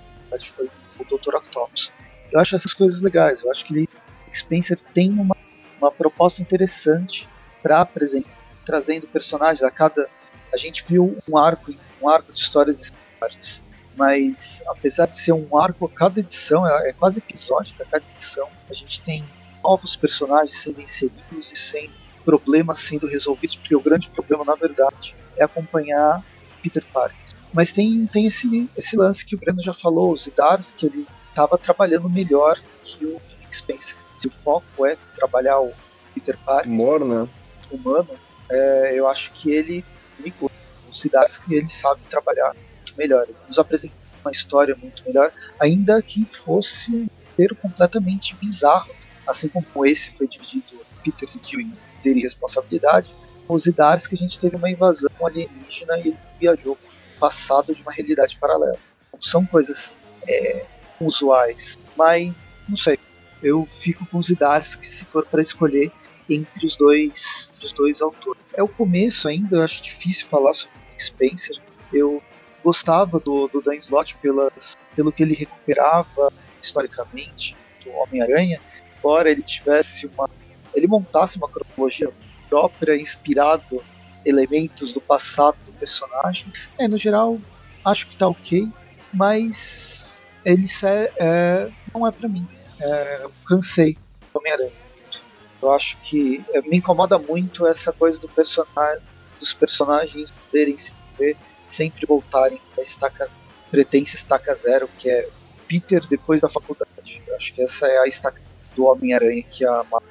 foi 0.56 0.68
o 0.98 1.04
Dr. 1.04 1.36
Octopus. 1.36 1.90
Eu 2.30 2.40
acho 2.40 2.54
essas 2.54 2.72
coisas 2.72 3.00
legais, 3.00 3.42
eu 3.42 3.50
acho 3.50 3.64
que 3.64 3.74
ele, 3.74 3.88
Spencer 4.32 4.78
tem 4.92 5.10
uma 5.10 5.34
uma 5.80 5.90
proposta 5.90 6.42
interessante 6.42 7.28
para 7.62 7.80
apresentar, 7.80 8.30
trazendo 8.66 9.06
personagens 9.06 9.62
a 9.62 9.70
cada. 9.70 10.08
A 10.52 10.56
gente 10.56 10.84
viu 10.86 11.16
um 11.28 11.38
arco, 11.38 11.72
um 12.02 12.08
arco 12.08 12.32
de 12.32 12.40
histórias 12.40 12.90
partes, 13.18 13.62
mas 13.96 14.62
apesar 14.66 15.06
de 15.06 15.16
ser 15.16 15.32
um 15.32 15.56
arco 15.58 15.86
a 15.86 15.88
cada 15.88 16.20
edição, 16.20 16.66
é, 16.66 16.90
é 16.90 16.92
quase 16.92 17.18
episódico 17.18 17.82
a 17.82 17.86
cada 17.86 18.04
edição, 18.12 18.48
a 18.68 18.74
gente 18.74 19.00
tem 19.02 19.24
novos 19.62 19.96
personagens 19.96 20.60
sendo 20.60 20.80
inseridos 20.80 21.52
e 21.52 21.56
sem 21.56 21.90
problemas 22.24 22.78
sendo 22.78 23.06
resolvidos, 23.06 23.56
porque 23.56 23.74
o 23.74 23.80
grande 23.80 24.08
problema, 24.10 24.44
na 24.44 24.54
verdade, 24.54 25.14
é 25.36 25.44
acompanhar 25.44 26.22
Peter 26.62 26.84
Parker. 26.92 27.16
Mas 27.52 27.72
tem, 27.72 28.06
tem 28.06 28.26
esse, 28.26 28.70
esse 28.76 28.96
lance 28.96 29.24
que 29.24 29.34
o 29.34 29.38
Breno 29.38 29.62
já 29.62 29.72
falou, 29.72 30.12
os 30.12 30.26
Idars, 30.26 30.70
que 30.70 30.86
ele 30.86 31.06
estava 31.28 31.56
trabalhando 31.56 32.08
melhor 32.08 32.60
que 32.84 33.04
o 33.04 33.20
Nick 33.40 33.56
Spencer. 33.56 33.96
Se 34.14 34.28
o 34.28 34.30
foco 34.30 34.84
é 34.84 34.96
trabalhar 35.14 35.60
o 35.60 35.72
Peter 36.14 36.36
Parker 36.44 36.70
Humor, 36.70 37.04
né? 37.04 37.28
humano, 37.70 38.10
é, 38.50 38.92
eu 38.94 39.08
acho 39.08 39.32
que 39.32 39.50
ele. 39.50 39.84
Os 40.90 41.04
Idars 41.04 41.38
que 41.38 41.54
ele 41.54 41.70
sabe 41.70 42.00
trabalhar 42.10 42.54
muito 42.54 42.96
melhor. 42.98 43.24
Ele 43.28 43.36
nos 43.48 43.58
apresentou 43.58 43.96
uma 44.24 44.30
história 44.30 44.74
muito 44.74 45.02
melhor, 45.06 45.32
ainda 45.60 46.02
que 46.02 46.24
fosse 46.24 46.90
um 46.90 47.08
roteiro 47.28 47.54
completamente 47.54 48.34
bizarro. 48.34 48.90
Assim 49.26 49.48
como 49.48 49.86
esse 49.86 50.10
foi 50.12 50.26
dividido, 50.26 50.78
Peter 51.04 51.30
sentiu 51.30 51.60
em 51.60 51.72
teria 52.02 52.22
responsabilidade, 52.22 53.10
os 53.54 53.66
Idars 53.66 54.06
que 54.06 54.14
a 54.14 54.18
gente 54.18 54.38
teve 54.38 54.56
uma 54.56 54.70
invasão 54.70 55.10
alienígena 55.24 55.98
e 55.98 56.16
viajou 56.38 56.78
passado 57.18 57.74
de 57.74 57.82
uma 57.82 57.92
realidade 57.92 58.36
paralela. 58.38 58.78
Então, 59.08 59.22
são 59.22 59.44
coisas 59.44 59.98
é, 60.28 60.64
usuais, 61.00 61.78
mas 61.96 62.52
não 62.68 62.76
sei. 62.76 62.98
Eu 63.42 63.66
fico 63.80 64.04
com 64.06 64.18
os 64.18 64.28
Idars 64.28 64.74
que 64.74 64.86
se 64.86 65.04
for 65.04 65.24
para 65.26 65.40
escolher 65.40 65.90
entre 66.28 66.66
os 66.66 66.76
dois, 66.76 67.50
entre 67.52 67.66
os 67.66 67.72
dois 67.72 68.02
autores. 68.02 68.42
É 68.54 68.62
o 68.62 68.68
começo 68.68 69.28
ainda, 69.28 69.56
eu 69.56 69.62
acho 69.62 69.82
difícil 69.82 70.26
falar 70.28 70.54
sobre 70.54 70.76
Spencer. 70.98 71.56
Eu 71.92 72.22
gostava 72.62 73.18
do, 73.18 73.48
do 73.48 73.62
Dan 73.62 73.76
Slott 73.76 74.16
pelas, 74.16 74.76
pelo 74.94 75.12
que 75.12 75.22
ele 75.22 75.34
recuperava 75.34 76.32
historicamente 76.60 77.56
do 77.84 77.90
Homem-Aranha, 77.92 78.60
embora 78.98 79.30
ele 79.30 79.42
tivesse 79.42 80.06
uma 80.06 80.28
ele 80.74 80.86
montasse 80.86 81.38
uma 81.38 81.48
cronologia 81.48 82.10
própria, 82.48 82.96
inspirado 82.96 83.82
elementos 84.24 84.92
do 84.92 85.00
passado 85.00 85.56
do 85.64 85.72
personagem. 85.72 86.52
É, 86.78 86.88
no 86.88 86.98
geral, 86.98 87.38
acho 87.84 88.08
que 88.08 88.16
tá 88.16 88.28
ok, 88.28 88.68
mas 89.12 90.22
ele 90.44 90.66
é, 90.82 91.12
é, 91.18 91.70
não 91.94 92.06
é 92.06 92.10
para 92.10 92.28
mim. 92.28 92.46
É, 92.80 93.20
eu 93.22 93.32
cansei 93.46 93.94
do 94.32 94.38
Homem-Aranha. 94.38 94.72
Eu 95.60 95.72
acho 95.72 95.96
que 95.98 96.44
é, 96.52 96.60
me 96.62 96.76
incomoda 96.76 97.18
muito 97.18 97.66
essa 97.66 97.92
coisa 97.92 98.18
do 98.20 98.28
personagem, 98.28 99.02
dos 99.40 99.52
personagens 99.52 100.30
poderem 100.30 100.76
se 100.76 100.92
ver 101.18 101.36
sempre 101.66 102.06
voltarem 102.06 102.60
para 102.74 102.82
estaca 102.82 103.28
pretensa 103.70 104.16
estaca 104.16 104.54
zero, 104.54 104.88
que 104.98 105.10
é 105.10 105.28
Peter 105.66 106.06
depois 106.06 106.40
da 106.40 106.48
faculdade. 106.48 107.22
Eu 107.26 107.36
acho 107.36 107.52
que 107.52 107.62
essa 107.62 107.86
é 107.86 107.98
a 107.98 108.06
estaca 108.06 108.40
do 108.74 108.86
Homem-Aranha 108.86 109.42
que 109.42 109.64
a 109.64 109.84
Marvel 109.90 110.08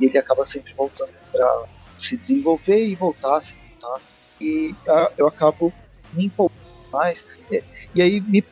e 0.00 0.06
ele 0.06 0.18
acaba 0.18 0.44
sempre 0.44 0.72
voltando 0.74 1.12
para 1.32 1.64
se 1.98 2.16
desenvolver 2.16 2.86
e 2.86 2.94
voltar, 2.94 3.40
se 3.42 3.54
voltar. 3.54 4.00
E 4.40 4.74
a, 4.86 5.12
eu 5.16 5.26
acabo 5.26 5.72
me 6.12 6.26
empolgando 6.26 6.60
mais. 6.92 7.24
E, 7.50 7.62
e 7.94 8.02
aí 8.02 8.20
me 8.20 8.42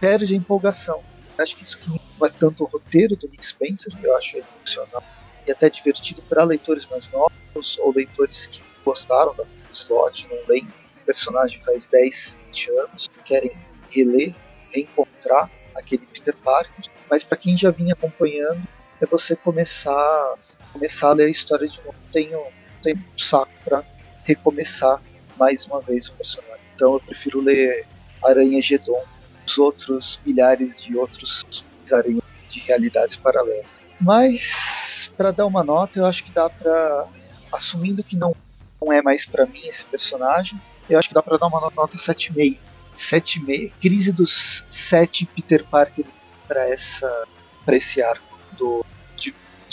perde 0.00 0.34
a 0.34 0.36
empolgação. 0.36 1.02
Acho 1.36 1.56
que 1.56 1.64
isso 1.64 1.78
não 1.86 2.26
é 2.26 2.30
tanto 2.30 2.64
o 2.64 2.66
roteiro 2.66 3.16
do 3.16 3.28
Nick 3.28 3.44
Spencer, 3.44 3.92
eu 4.02 4.16
acho 4.16 4.36
ele 4.36 4.46
funcional 4.60 5.02
e 5.46 5.52
até 5.52 5.68
divertido 5.68 6.22
para 6.22 6.44
leitores 6.44 6.86
mais 6.86 7.10
novos 7.10 7.78
ou 7.78 7.92
leitores 7.94 8.46
que 8.46 8.62
gostaram 8.84 9.34
da 9.34 9.44
slot, 9.72 10.26
não 10.28 10.38
leem 10.48 10.66
o 10.96 11.04
personagem 11.04 11.60
faz 11.60 11.86
10, 11.86 12.36
20 12.46 12.70
anos, 12.70 13.10
querem 13.24 13.50
reler, 13.90 14.34
reencontrar 14.72 15.50
aquele 15.74 16.06
Peter 16.06 16.34
Parker, 16.36 16.90
mas 17.10 17.22
para 17.22 17.36
quem 17.36 17.56
já 17.58 17.70
vinha 17.70 17.92
acompanhando, 17.92 18.62
é 19.00 19.06
você 19.06 19.36
começar 19.36 20.34
começar 20.74 21.08
a 21.08 21.12
ler 21.12 21.26
a 21.26 21.30
história 21.30 21.66
de 21.66 21.78
novo. 21.78 21.94
Tenho, 22.12 22.42
tenho 22.82 22.96
um 22.98 23.18
saco 23.18 23.52
para 23.64 23.82
recomeçar 24.24 25.00
mais 25.38 25.64
uma 25.66 25.80
vez 25.80 26.08
o 26.08 26.12
personagem. 26.12 26.60
Então 26.74 26.94
eu 26.94 27.00
prefiro 27.00 27.40
ler 27.40 27.86
Aranha 28.22 28.60
Gedon, 28.60 29.02
os 29.46 29.56
outros 29.56 30.20
milhares 30.26 30.82
de 30.82 30.96
outros 30.96 31.44
aranhas 31.90 32.22
de 32.50 32.60
realidades 32.60 33.16
paralelas. 33.16 33.66
Mas 34.00 35.10
para 35.16 35.30
dar 35.30 35.46
uma 35.46 35.62
nota, 35.62 36.00
eu 36.00 36.06
acho 36.06 36.24
que 36.24 36.32
dá 36.32 36.50
para 36.50 37.06
assumindo 37.52 38.02
que 38.02 38.16
não, 38.16 38.34
não 38.82 38.92
é 38.92 39.00
mais 39.00 39.24
para 39.24 39.46
mim 39.46 39.60
esse 39.66 39.84
personagem, 39.84 40.60
eu 40.90 40.98
acho 40.98 41.08
que 41.08 41.14
dá 41.14 41.22
para 41.22 41.38
dar 41.38 41.46
uma 41.46 41.60
nota 41.60 41.96
7,5. 41.96 42.58
7,5. 42.96 43.72
Crise 43.80 44.12
dos 44.12 44.64
7 44.70 45.26
Peter 45.26 45.64
Parkers 45.64 46.12
para 46.46 46.68
essa 46.68 47.26
para 47.64 47.76
esse 47.76 48.02
arco 48.02 48.38
do 48.58 48.84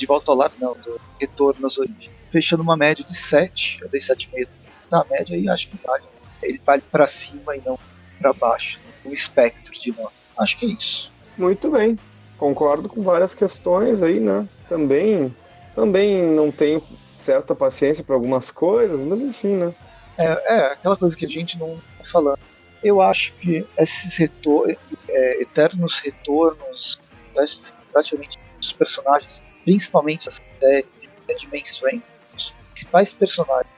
de 0.02 0.07
volta 0.07 0.32
ao 0.32 0.38
lar, 0.38 0.52
não, 0.60 0.73
do 0.73 0.99
retorno 1.19 1.68
às 1.68 1.78
origens. 1.78 2.11
Fechando 2.32 2.64
uma 2.64 2.76
média 2.76 3.06
de 3.06 3.15
7, 3.15 3.80
eu 3.82 3.90
dei 3.90 4.02
7,5 4.02 4.48
na 4.90 5.06
média 5.10 5.38
e 5.38 5.48
acho 5.48 5.68
que 5.68 5.78
vale. 5.86 6.03
Ele 6.41 6.60
vale 6.65 6.82
para 6.91 7.07
cima 7.07 7.56
e 7.56 7.61
não 7.64 7.78
para 8.19 8.34
baixo, 8.34 8.80
um 9.06 9.14
espectro 9.14 9.72
de 9.80 9.91
nota. 9.91 10.14
Acho 10.38 10.57
que 10.57 10.65
é 10.65 10.69
isso. 10.69 11.11
Muito 11.38 11.69
bem. 11.69 11.99
Concordo 12.38 12.90
com 12.90 13.03
várias 13.03 13.36
questões 13.36 14.02
aí, 14.02 14.19
né? 14.19 14.48
Também, 14.68 15.36
também 15.76 16.23
não 16.23 16.52
tenho 16.52 16.82
certa 17.15 17.53
paciência 17.53 18.03
para 18.03 18.15
algumas 18.15 18.49
coisas, 18.49 18.99
mas 19.02 19.22
enfim, 19.22 19.56
né? 19.56 19.73
É, 20.18 20.56
é, 20.56 20.65
aquela 20.73 20.98
coisa 20.98 21.15
que 21.15 21.26
a 21.26 21.30
gente 21.30 21.60
não 21.60 21.80
tá 21.99 22.03
falando. 22.11 22.40
Eu 22.84 22.99
acho 23.02 23.34
que 23.36 23.68
esses 23.78 24.18
retor 24.18 24.76
é, 25.07 25.41
eternos 25.44 25.99
retornos, 25.99 26.98
praticamente 27.91 28.41
os 28.62 28.72
personagens 28.72 29.42
principalmente 29.64 30.28
as 30.28 30.42
séries 30.60 30.86
de 31.38 31.48
mainstream, 31.48 32.02
os 32.36 32.52
principais 32.52 33.14
personagens, 33.14 33.72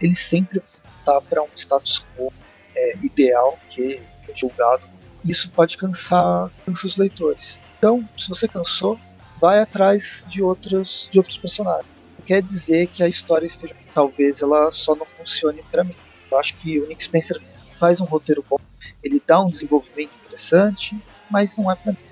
eles 0.00 0.18
sempre 0.18 0.62
tá 1.04 1.20
para 1.20 1.42
um 1.42 1.48
status 1.54 2.02
quo 2.16 2.32
é, 2.74 2.96
ideal 3.02 3.58
que 3.68 4.00
é 4.28 4.34
julgado. 4.34 4.88
Isso 5.24 5.50
pode 5.50 5.76
cansar, 5.76 6.50
cansar 6.64 6.86
os 6.86 6.96
leitores. 6.96 7.60
Então, 7.78 8.08
se 8.18 8.28
você 8.28 8.48
cansou, 8.48 8.98
vai 9.38 9.60
atrás 9.60 10.24
de 10.28 10.42
outros, 10.42 11.08
de 11.12 11.18
outros 11.18 11.36
personagens. 11.36 11.86
Não 12.18 12.24
quer 12.24 12.42
dizer 12.42 12.86
que 12.86 13.02
a 13.02 13.08
história 13.08 13.46
esteja. 13.46 13.74
Talvez 13.94 14.40
ela 14.40 14.70
só 14.70 14.94
não 14.94 15.04
funcione 15.04 15.62
para 15.70 15.84
mim. 15.84 15.94
Eu 16.30 16.38
acho 16.38 16.56
que 16.56 16.80
o 16.80 16.88
Nick 16.88 17.02
Spencer 17.02 17.40
faz 17.78 18.00
um 18.00 18.04
roteiro 18.04 18.44
bom, 18.48 18.58
ele 19.02 19.22
dá 19.26 19.40
um 19.42 19.50
desenvolvimento 19.50 20.16
interessante, 20.22 20.98
mas 21.30 21.56
não 21.56 21.70
é 21.70 21.74
para 21.74 21.92
mim. 21.92 22.09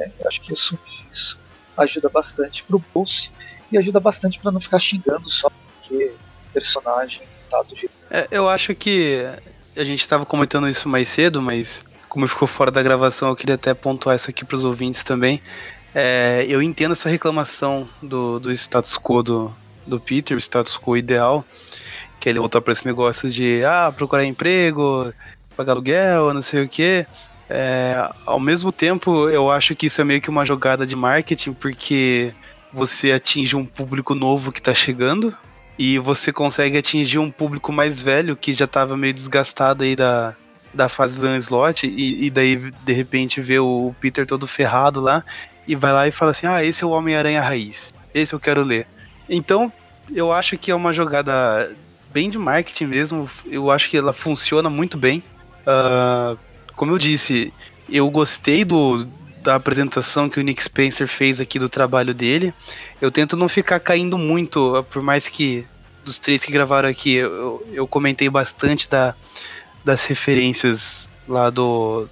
É, 0.00 0.10
eu 0.20 0.28
acho 0.28 0.40
que 0.40 0.52
isso 0.52 0.78
ajuda 1.76 2.08
bastante 2.08 2.62
pro 2.64 2.82
bolso 2.92 3.32
e 3.70 3.78
ajuda 3.78 4.00
bastante 4.00 4.38
para 4.38 4.50
não 4.50 4.60
ficar 4.60 4.78
xingando 4.78 5.28
só 5.30 5.50
porque 5.50 6.12
o 6.48 6.52
personagem 6.52 7.22
tá 7.50 7.62
do 7.62 7.74
jeito. 7.74 7.92
É, 8.10 8.26
eu 8.30 8.48
acho 8.48 8.74
que 8.74 9.24
a 9.76 9.84
gente 9.84 10.00
estava 10.00 10.26
comentando 10.26 10.68
isso 10.68 10.88
mais 10.88 11.08
cedo, 11.08 11.40
mas 11.40 11.82
como 12.08 12.26
ficou 12.26 12.48
fora 12.48 12.70
da 12.70 12.82
gravação, 12.82 13.28
eu 13.28 13.36
queria 13.36 13.54
até 13.54 13.72
pontuar 13.72 14.16
isso 14.16 14.28
aqui 14.28 14.44
para 14.44 14.56
os 14.56 14.64
ouvintes 14.64 15.04
também. 15.04 15.40
É, 15.94 16.44
eu 16.48 16.62
entendo 16.62 16.92
essa 16.92 17.08
reclamação 17.08 17.88
do, 18.02 18.38
do 18.38 18.52
status 18.52 18.96
quo 18.96 19.22
do, 19.22 19.54
do 19.86 19.98
Peter, 19.98 20.36
o 20.36 20.40
status 20.40 20.76
quo 20.76 20.96
ideal, 20.96 21.44
que 22.18 22.28
ele 22.28 22.38
voltar 22.38 22.60
para 22.60 22.72
esse 22.72 22.86
negócio 22.86 23.30
de 23.30 23.64
ah, 23.64 23.92
procurar 23.96 24.24
emprego, 24.24 25.12
pagar 25.56 25.72
aluguel, 25.72 26.34
não 26.34 26.42
sei 26.42 26.64
o 26.64 26.68
que. 26.68 27.06
É, 27.52 28.08
ao 28.24 28.38
mesmo 28.38 28.70
tempo, 28.70 29.28
eu 29.28 29.50
acho 29.50 29.74
que 29.74 29.86
isso 29.86 30.00
é 30.00 30.04
meio 30.04 30.20
que 30.22 30.30
uma 30.30 30.46
jogada 30.46 30.86
de 30.86 30.94
marketing, 30.94 31.52
porque 31.52 32.32
você 32.72 33.10
atinge 33.10 33.56
um 33.56 33.66
público 33.66 34.14
novo 34.14 34.52
que 34.52 34.60
está 34.60 34.72
chegando 34.72 35.36
e 35.76 35.98
você 35.98 36.32
consegue 36.32 36.78
atingir 36.78 37.18
um 37.18 37.28
público 37.28 37.72
mais 37.72 38.00
velho 38.00 38.36
que 38.36 38.54
já 38.54 38.66
estava 38.66 38.96
meio 38.96 39.12
desgastado 39.12 39.82
aí 39.82 39.96
da, 39.96 40.36
da 40.72 40.88
fase 40.88 41.18
do 41.18 41.26
slot 41.38 41.88
e, 41.88 42.26
e, 42.26 42.30
daí 42.30 42.54
de 42.56 42.92
repente 42.92 43.40
vê 43.40 43.58
o 43.58 43.92
Peter 44.00 44.24
todo 44.24 44.46
ferrado 44.46 45.00
lá 45.00 45.24
e 45.66 45.74
vai 45.74 45.92
lá 45.92 46.06
e 46.06 46.12
fala 46.12 46.30
assim: 46.30 46.46
Ah, 46.46 46.62
esse 46.62 46.84
é 46.84 46.86
o 46.86 46.90
Homem-Aranha 46.90 47.42
Raiz, 47.42 47.92
esse 48.14 48.32
eu 48.32 48.38
quero 48.38 48.62
ler. 48.62 48.86
Então, 49.28 49.72
eu 50.14 50.32
acho 50.32 50.56
que 50.56 50.70
é 50.70 50.74
uma 50.74 50.92
jogada 50.92 51.74
bem 52.12 52.30
de 52.30 52.38
marketing 52.38 52.86
mesmo, 52.86 53.28
eu 53.46 53.72
acho 53.72 53.90
que 53.90 53.96
ela 53.96 54.12
funciona 54.12 54.70
muito 54.70 54.96
bem. 54.96 55.20
Uh, 55.66 56.38
como 56.80 56.92
eu 56.92 56.98
disse, 56.98 57.52
eu 57.90 58.08
gostei 58.08 58.64
do, 58.64 59.06
da 59.42 59.54
apresentação 59.54 60.30
que 60.30 60.40
o 60.40 60.42
Nick 60.42 60.64
Spencer 60.64 61.06
fez 61.06 61.38
aqui 61.38 61.58
do 61.58 61.68
trabalho 61.68 62.14
dele. 62.14 62.54
Eu 63.02 63.10
tento 63.10 63.36
não 63.36 63.50
ficar 63.50 63.78
caindo 63.80 64.16
muito, 64.16 64.82
por 64.90 65.02
mais 65.02 65.28
que 65.28 65.66
dos 66.06 66.18
três 66.18 66.42
que 66.42 66.50
gravaram 66.50 66.88
aqui, 66.88 67.16
eu, 67.16 67.62
eu 67.70 67.86
comentei 67.86 68.30
bastante 68.30 68.88
da, 68.88 69.14
das 69.84 70.06
referências 70.06 71.12
lá 71.28 71.50
do. 71.50 72.08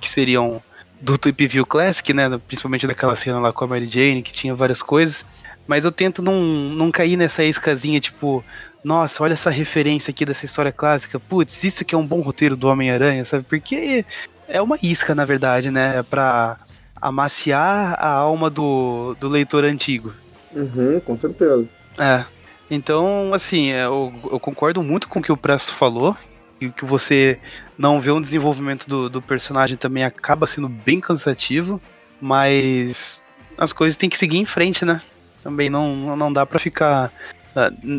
que 0.00 0.08
seriam 0.08 0.62
do 0.98 1.18
Tweep 1.18 1.46
View 1.46 1.66
Classic, 1.66 2.14
né? 2.14 2.40
Principalmente 2.46 2.86
daquela 2.86 3.14
cena 3.14 3.40
lá 3.40 3.52
com 3.52 3.62
a 3.62 3.66
Mary 3.66 3.88
Jane, 3.88 4.22
que 4.22 4.32
tinha 4.32 4.54
várias 4.54 4.82
coisas. 4.82 5.26
Mas 5.66 5.84
eu 5.84 5.92
tento 5.92 6.22
não, 6.22 6.40
não 6.40 6.90
cair 6.90 7.18
nessa 7.18 7.44
iscazinha, 7.44 8.00
tipo, 8.00 8.42
nossa, 8.84 9.22
olha 9.22 9.34
essa 9.34 9.50
referência 9.50 10.10
aqui 10.10 10.24
dessa 10.24 10.44
história 10.44 10.72
clássica. 10.72 11.20
Putz, 11.20 11.62
isso 11.62 11.84
que 11.84 11.94
é 11.94 11.98
um 11.98 12.06
bom 12.06 12.20
roteiro 12.20 12.56
do 12.56 12.68
Homem-Aranha, 12.68 13.24
sabe? 13.24 13.44
Porque 13.44 14.04
é 14.48 14.60
uma 14.60 14.76
isca, 14.82 15.14
na 15.14 15.24
verdade, 15.24 15.70
né? 15.70 15.98
É 15.98 16.02
pra 16.02 16.58
amaciar 17.00 17.96
a 17.98 18.08
alma 18.08 18.50
do, 18.50 19.16
do 19.20 19.28
leitor 19.28 19.64
antigo. 19.64 20.12
Uhum, 20.54 21.00
com 21.00 21.16
certeza. 21.16 21.66
É. 21.98 22.24
Então, 22.70 23.32
assim, 23.32 23.72
é, 23.72 23.84
eu, 23.84 24.12
eu 24.30 24.40
concordo 24.40 24.82
muito 24.82 25.08
com 25.08 25.18
o 25.18 25.22
que 25.22 25.32
o 25.32 25.36
Presto 25.36 25.74
falou. 25.74 26.16
E 26.60 26.70
que 26.70 26.84
você 26.84 27.40
não 27.76 28.00
vê 28.00 28.12
um 28.12 28.20
desenvolvimento 28.20 28.88
do, 28.88 29.10
do 29.10 29.20
personagem 29.20 29.76
também 29.76 30.04
acaba 30.04 30.46
sendo 30.46 30.68
bem 30.68 31.00
cansativo. 31.00 31.80
Mas 32.20 33.22
as 33.58 33.72
coisas 33.72 33.96
têm 33.96 34.08
que 34.08 34.18
seguir 34.18 34.38
em 34.38 34.44
frente, 34.44 34.84
né? 34.84 35.00
Também 35.42 35.68
não, 35.68 36.16
não 36.16 36.32
dá 36.32 36.46
para 36.46 36.58
ficar 36.58 37.12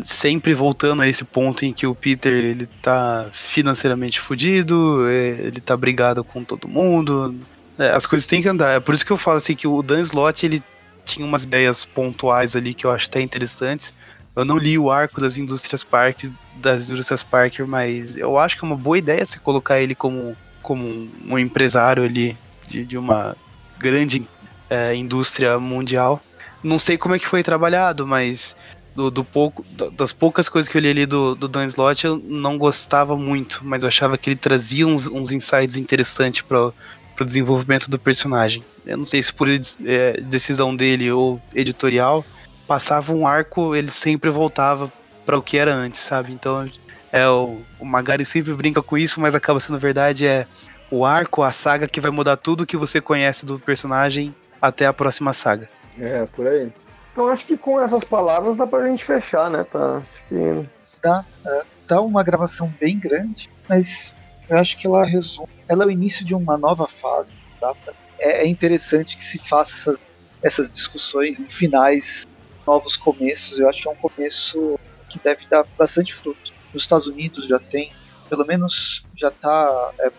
sempre 0.02 0.54
voltando 0.54 1.02
a 1.02 1.08
esse 1.08 1.24
ponto 1.24 1.64
em 1.64 1.72
que 1.72 1.86
o 1.86 1.94
Peter 1.94 2.32
ele 2.32 2.66
tá 2.82 3.26
financeiramente 3.32 4.20
fudido, 4.20 5.06
é, 5.08 5.28
ele 5.46 5.60
tá 5.60 5.76
brigado 5.76 6.24
com 6.24 6.42
todo 6.42 6.68
mundo. 6.68 7.34
É, 7.78 7.90
as 7.90 8.06
coisas 8.06 8.26
têm 8.26 8.42
que 8.42 8.48
andar. 8.48 8.76
É 8.76 8.80
por 8.80 8.94
isso 8.94 9.04
que 9.06 9.12
eu 9.12 9.16
falo 9.16 9.38
assim 9.38 9.54
que 9.54 9.66
o 9.66 9.82
Dan 9.82 10.00
Slott 10.00 10.44
ele 10.44 10.62
tinha 11.04 11.26
umas 11.26 11.44
ideias 11.44 11.84
pontuais 11.84 12.56
ali 12.56 12.74
que 12.74 12.84
eu 12.84 12.90
acho 12.90 13.06
até 13.08 13.20
interessantes. 13.20 13.94
Eu 14.34 14.44
não 14.44 14.58
li 14.58 14.76
o 14.76 14.90
arco 14.90 15.20
das 15.20 15.36
indústrias 15.36 15.84
Parker, 15.84 16.30
das 16.56 16.90
indústrias 16.90 17.22
Parker, 17.22 17.66
mas 17.66 18.16
eu 18.16 18.36
acho 18.36 18.58
que 18.58 18.64
é 18.64 18.68
uma 18.68 18.76
boa 18.76 18.98
ideia 18.98 19.24
você 19.24 19.38
colocar 19.38 19.80
ele 19.80 19.94
como, 19.94 20.36
como 20.60 21.08
um 21.24 21.38
empresário 21.38 22.02
ali 22.02 22.36
de, 22.66 22.84
de 22.84 22.98
uma 22.98 23.36
grande 23.78 24.26
é, 24.68 24.94
indústria 24.94 25.58
mundial. 25.58 26.20
Não 26.64 26.78
sei 26.78 26.96
como 26.96 27.14
é 27.14 27.18
que 27.18 27.28
foi 27.28 27.42
trabalhado, 27.42 28.06
mas 28.06 28.56
do, 28.94 29.10
do 29.10 29.24
pouco, 29.24 29.64
das 29.92 30.12
poucas 30.12 30.48
coisas 30.48 30.70
que 30.70 30.78
eu 30.78 30.82
li 30.82 30.90
ali 30.90 31.06
do, 31.06 31.34
do 31.34 31.48
Dan 31.48 31.66
Slott, 31.66 32.06
eu 32.06 32.16
não 32.16 32.56
gostava 32.56 33.16
muito, 33.16 33.60
mas 33.64 33.82
eu 33.82 33.88
achava 33.88 34.16
que 34.16 34.30
ele 34.30 34.36
trazia 34.36 34.86
uns, 34.86 35.08
uns 35.08 35.32
insights 35.32 35.76
interessantes 35.76 36.42
para 36.42 36.72
o 37.20 37.24
desenvolvimento 37.24 37.90
do 37.90 37.98
personagem. 37.98 38.62
Eu 38.86 38.96
não 38.96 39.04
sei 39.04 39.22
se 39.22 39.32
por 39.32 39.48
é, 39.48 40.20
decisão 40.20 40.74
dele 40.74 41.10
ou 41.10 41.40
editorial, 41.54 42.24
passava 42.66 43.12
um 43.12 43.26
arco, 43.26 43.74
ele 43.74 43.90
sempre 43.90 44.30
voltava 44.30 44.92
para 45.26 45.36
o 45.36 45.42
que 45.42 45.56
era 45.56 45.74
antes, 45.74 46.00
sabe? 46.00 46.32
Então, 46.32 46.68
é 47.10 47.28
o, 47.28 47.60
o 47.78 47.84
Magari 47.84 48.24
sempre 48.24 48.52
brinca 48.54 48.82
com 48.82 48.96
isso, 48.96 49.20
mas 49.20 49.34
acaba 49.34 49.60
sendo 49.60 49.78
verdade 49.78 50.26
é 50.26 50.46
o 50.90 51.04
arco, 51.04 51.42
a 51.42 51.50
saga 51.50 51.88
que 51.88 52.00
vai 52.00 52.10
mudar 52.10 52.36
tudo 52.36 52.66
que 52.66 52.76
você 52.76 53.00
conhece 53.00 53.44
do 53.44 53.58
personagem 53.58 54.34
até 54.60 54.86
a 54.86 54.92
próxima 54.92 55.32
saga. 55.32 55.68
É, 55.98 56.26
por 56.26 56.46
aí. 56.46 56.72
Então 57.14 57.28
acho 57.28 57.46
que 57.46 57.56
com 57.56 57.80
essas 57.80 58.02
palavras 58.02 58.56
dá 58.56 58.66
pra 58.66 58.88
gente 58.88 59.04
fechar, 59.04 59.48
né? 59.48 59.62
Tá, 59.62 59.98
acho 59.98 60.24
que... 60.28 60.68
Tá, 61.00 61.24
é, 61.46 61.62
tá 61.86 62.00
uma 62.00 62.24
gravação 62.24 62.66
bem 62.80 62.98
grande, 62.98 63.48
mas 63.68 64.12
eu 64.48 64.58
acho 64.58 64.76
que 64.76 64.84
ela 64.84 65.04
resume. 65.04 65.46
Ela 65.68 65.84
é 65.84 65.86
o 65.86 65.90
início 65.92 66.24
de 66.24 66.34
uma 66.34 66.58
nova 66.58 66.88
fase, 66.88 67.32
tá? 67.60 67.72
É, 68.18 68.42
é 68.42 68.48
interessante 68.48 69.16
que 69.16 69.22
se 69.22 69.38
faça 69.38 69.76
essas, 69.76 69.98
essas 70.42 70.70
discussões 70.72 71.38
em 71.38 71.48
finais, 71.48 72.26
novos 72.66 72.96
começos. 72.96 73.60
Eu 73.60 73.68
acho 73.68 73.82
que 73.82 73.88
é 73.88 73.92
um 73.92 73.96
começo 73.96 74.76
que 75.08 75.20
deve 75.20 75.46
dar 75.46 75.64
bastante 75.78 76.12
fruto. 76.12 76.52
Nos 76.72 76.82
Estados 76.82 77.06
Unidos 77.06 77.46
já 77.46 77.60
tem, 77.60 77.92
pelo 78.28 78.44
menos 78.44 79.06
já 79.14 79.30
tá 79.30 79.92
é, 80.00 80.10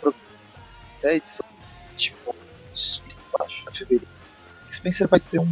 até 0.97 1.17
edição 1.17 1.45
tipo 1.97 2.33
acho, 3.41 3.65
fevereiro. 3.73 4.07
Spencer 4.71 5.09
vai 5.09 5.19
ter 5.19 5.39
um 5.39 5.51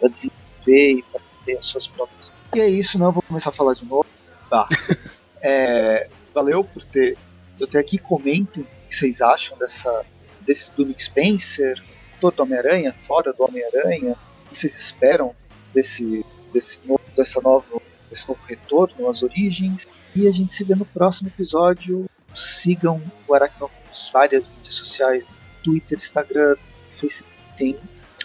para 0.00 0.08
desenvolver 0.08 0.39
e 0.68 1.02
para 1.10 1.20
ter 1.44 1.56
as 1.56 1.66
suas 1.66 1.86
próprias. 1.86 2.32
E 2.54 2.60
é 2.60 2.68
isso, 2.68 2.98
não 2.98 3.12
vou 3.12 3.22
começar 3.22 3.50
a 3.50 3.52
falar 3.52 3.74
de 3.74 3.84
novo. 3.84 4.06
Tá. 4.48 4.68
é, 5.40 6.08
valeu 6.34 6.64
por 6.64 6.84
ter 6.84 7.16
eu 7.58 7.66
ter 7.66 7.78
aqui. 7.78 7.98
Comentem 7.98 8.62
o 8.62 8.88
que 8.88 8.96
vocês 8.96 9.20
acham 9.20 9.56
dessa 9.58 10.04
desse 10.40 10.70
do 10.72 10.86
Nick 10.86 11.02
Spencer, 11.02 11.80
todo 12.18 12.40
Homem-Aranha, 12.40 12.94
fora 13.06 13.32
do 13.32 13.44
Homem-Aranha. 13.44 14.16
O 14.46 14.50
que 14.50 14.58
vocês 14.58 14.76
esperam 14.76 15.34
desse 15.72 16.24
desse 16.52 16.80
novo 16.84 17.02
dessa 17.16 17.40
nova 17.40 17.80
desse 18.08 18.28
novo 18.28 18.40
retorno 18.46 19.08
às 19.08 19.22
origens? 19.22 19.86
E 20.16 20.26
a 20.26 20.32
gente 20.32 20.52
se 20.52 20.64
vê 20.64 20.74
no 20.74 20.86
próximo 20.86 21.28
episódio. 21.28 22.06
Sigam 22.34 23.00
o 23.28 23.34
Aracnofobia 23.34 23.80
várias 24.12 24.48
mídias 24.48 24.74
sociais, 24.74 25.32
Twitter, 25.62 25.98
Instagram, 25.98 26.56
Facebook, 26.98 27.30
tem 27.56 27.78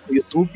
o 0.09 0.13
YouTube 0.13 0.51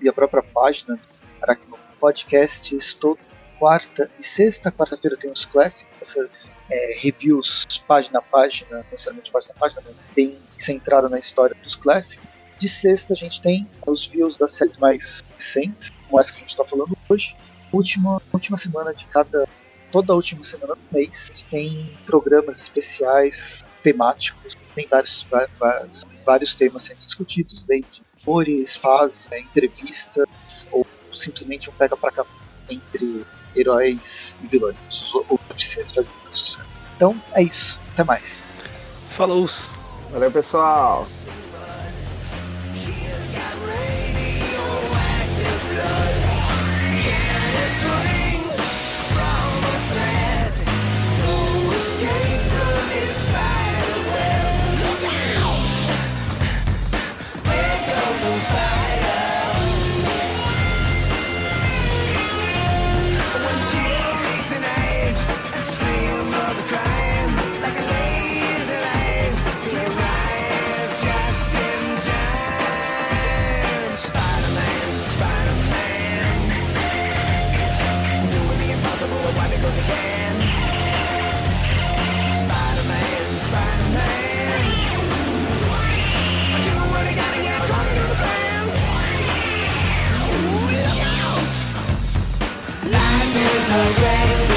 e 0.00 0.08
a 0.08 0.12
própria 0.12 0.42
página 0.42 0.94
do 0.96 1.02
Aracno 1.42 1.78
Podcast. 2.00 2.74
Estou 2.74 3.18
quarta 3.58 4.10
e 4.18 4.24
sexta. 4.24 4.72
Quarta-feira 4.72 5.16
tem 5.16 5.30
os 5.30 5.44
clássicos, 5.44 5.94
essas 6.00 6.50
é, 6.70 6.98
reviews 6.98 7.66
página 7.86 8.18
a 8.18 8.22
página, 8.22 8.68
não 8.70 8.84
necessariamente 8.90 9.30
página 9.30 9.52
a 9.56 9.58
página, 9.58 9.82
mas 9.84 9.94
bem 10.14 10.38
centrada 10.56 11.08
na 11.08 11.18
história 11.18 11.56
dos 11.62 11.74
clássicos. 11.74 12.26
De 12.58 12.68
sexta 12.68 13.12
a 13.12 13.16
gente 13.16 13.40
tem 13.40 13.68
os 13.86 14.06
views 14.06 14.36
das 14.36 14.52
séries 14.52 14.76
mais 14.76 15.22
recentes, 15.36 15.90
como 16.08 16.20
essa 16.20 16.32
que 16.32 16.38
a 16.38 16.40
gente 16.40 16.50
está 16.50 16.64
falando 16.64 16.96
hoje. 17.08 17.36
Última, 17.72 18.20
última 18.32 18.56
semana 18.56 18.94
de 18.94 19.04
cada 19.06 19.46
toda 19.92 20.12
a 20.12 20.16
última 20.16 20.44
semana 20.44 20.74
do 20.74 20.80
mês 20.92 21.30
tem 21.50 21.94
programas 22.04 22.60
especiais 22.60 23.62
temáticos, 23.82 24.56
tem 24.74 24.86
vários, 24.86 25.26
vários, 25.30 26.06
vários 26.24 26.54
temas 26.54 26.84
sendo 26.84 26.98
discutidos, 26.98 27.64
desde 27.64 28.02
cores, 28.28 28.76
fases, 28.76 29.24
né, 29.30 29.40
entrevistas, 29.40 30.26
ou 30.70 30.86
simplesmente 31.14 31.70
um 31.70 31.72
pega 31.72 31.96
pra 31.96 32.10
cá 32.10 32.26
entre 32.68 33.24
heróis 33.56 34.36
e 34.42 34.46
vilões, 34.46 34.76
ou 35.14 35.40
deficientes 35.48 35.92
faz 35.92 36.06
muito 36.06 36.36
sucesso. 36.36 36.78
Então 36.94 37.16
é 37.32 37.42
isso, 37.42 37.80
até 37.94 38.04
mais. 38.04 38.44
Falou! 39.12 39.46
Valeu 40.10 40.30
pessoal! 40.30 41.06
surrender 93.68 94.47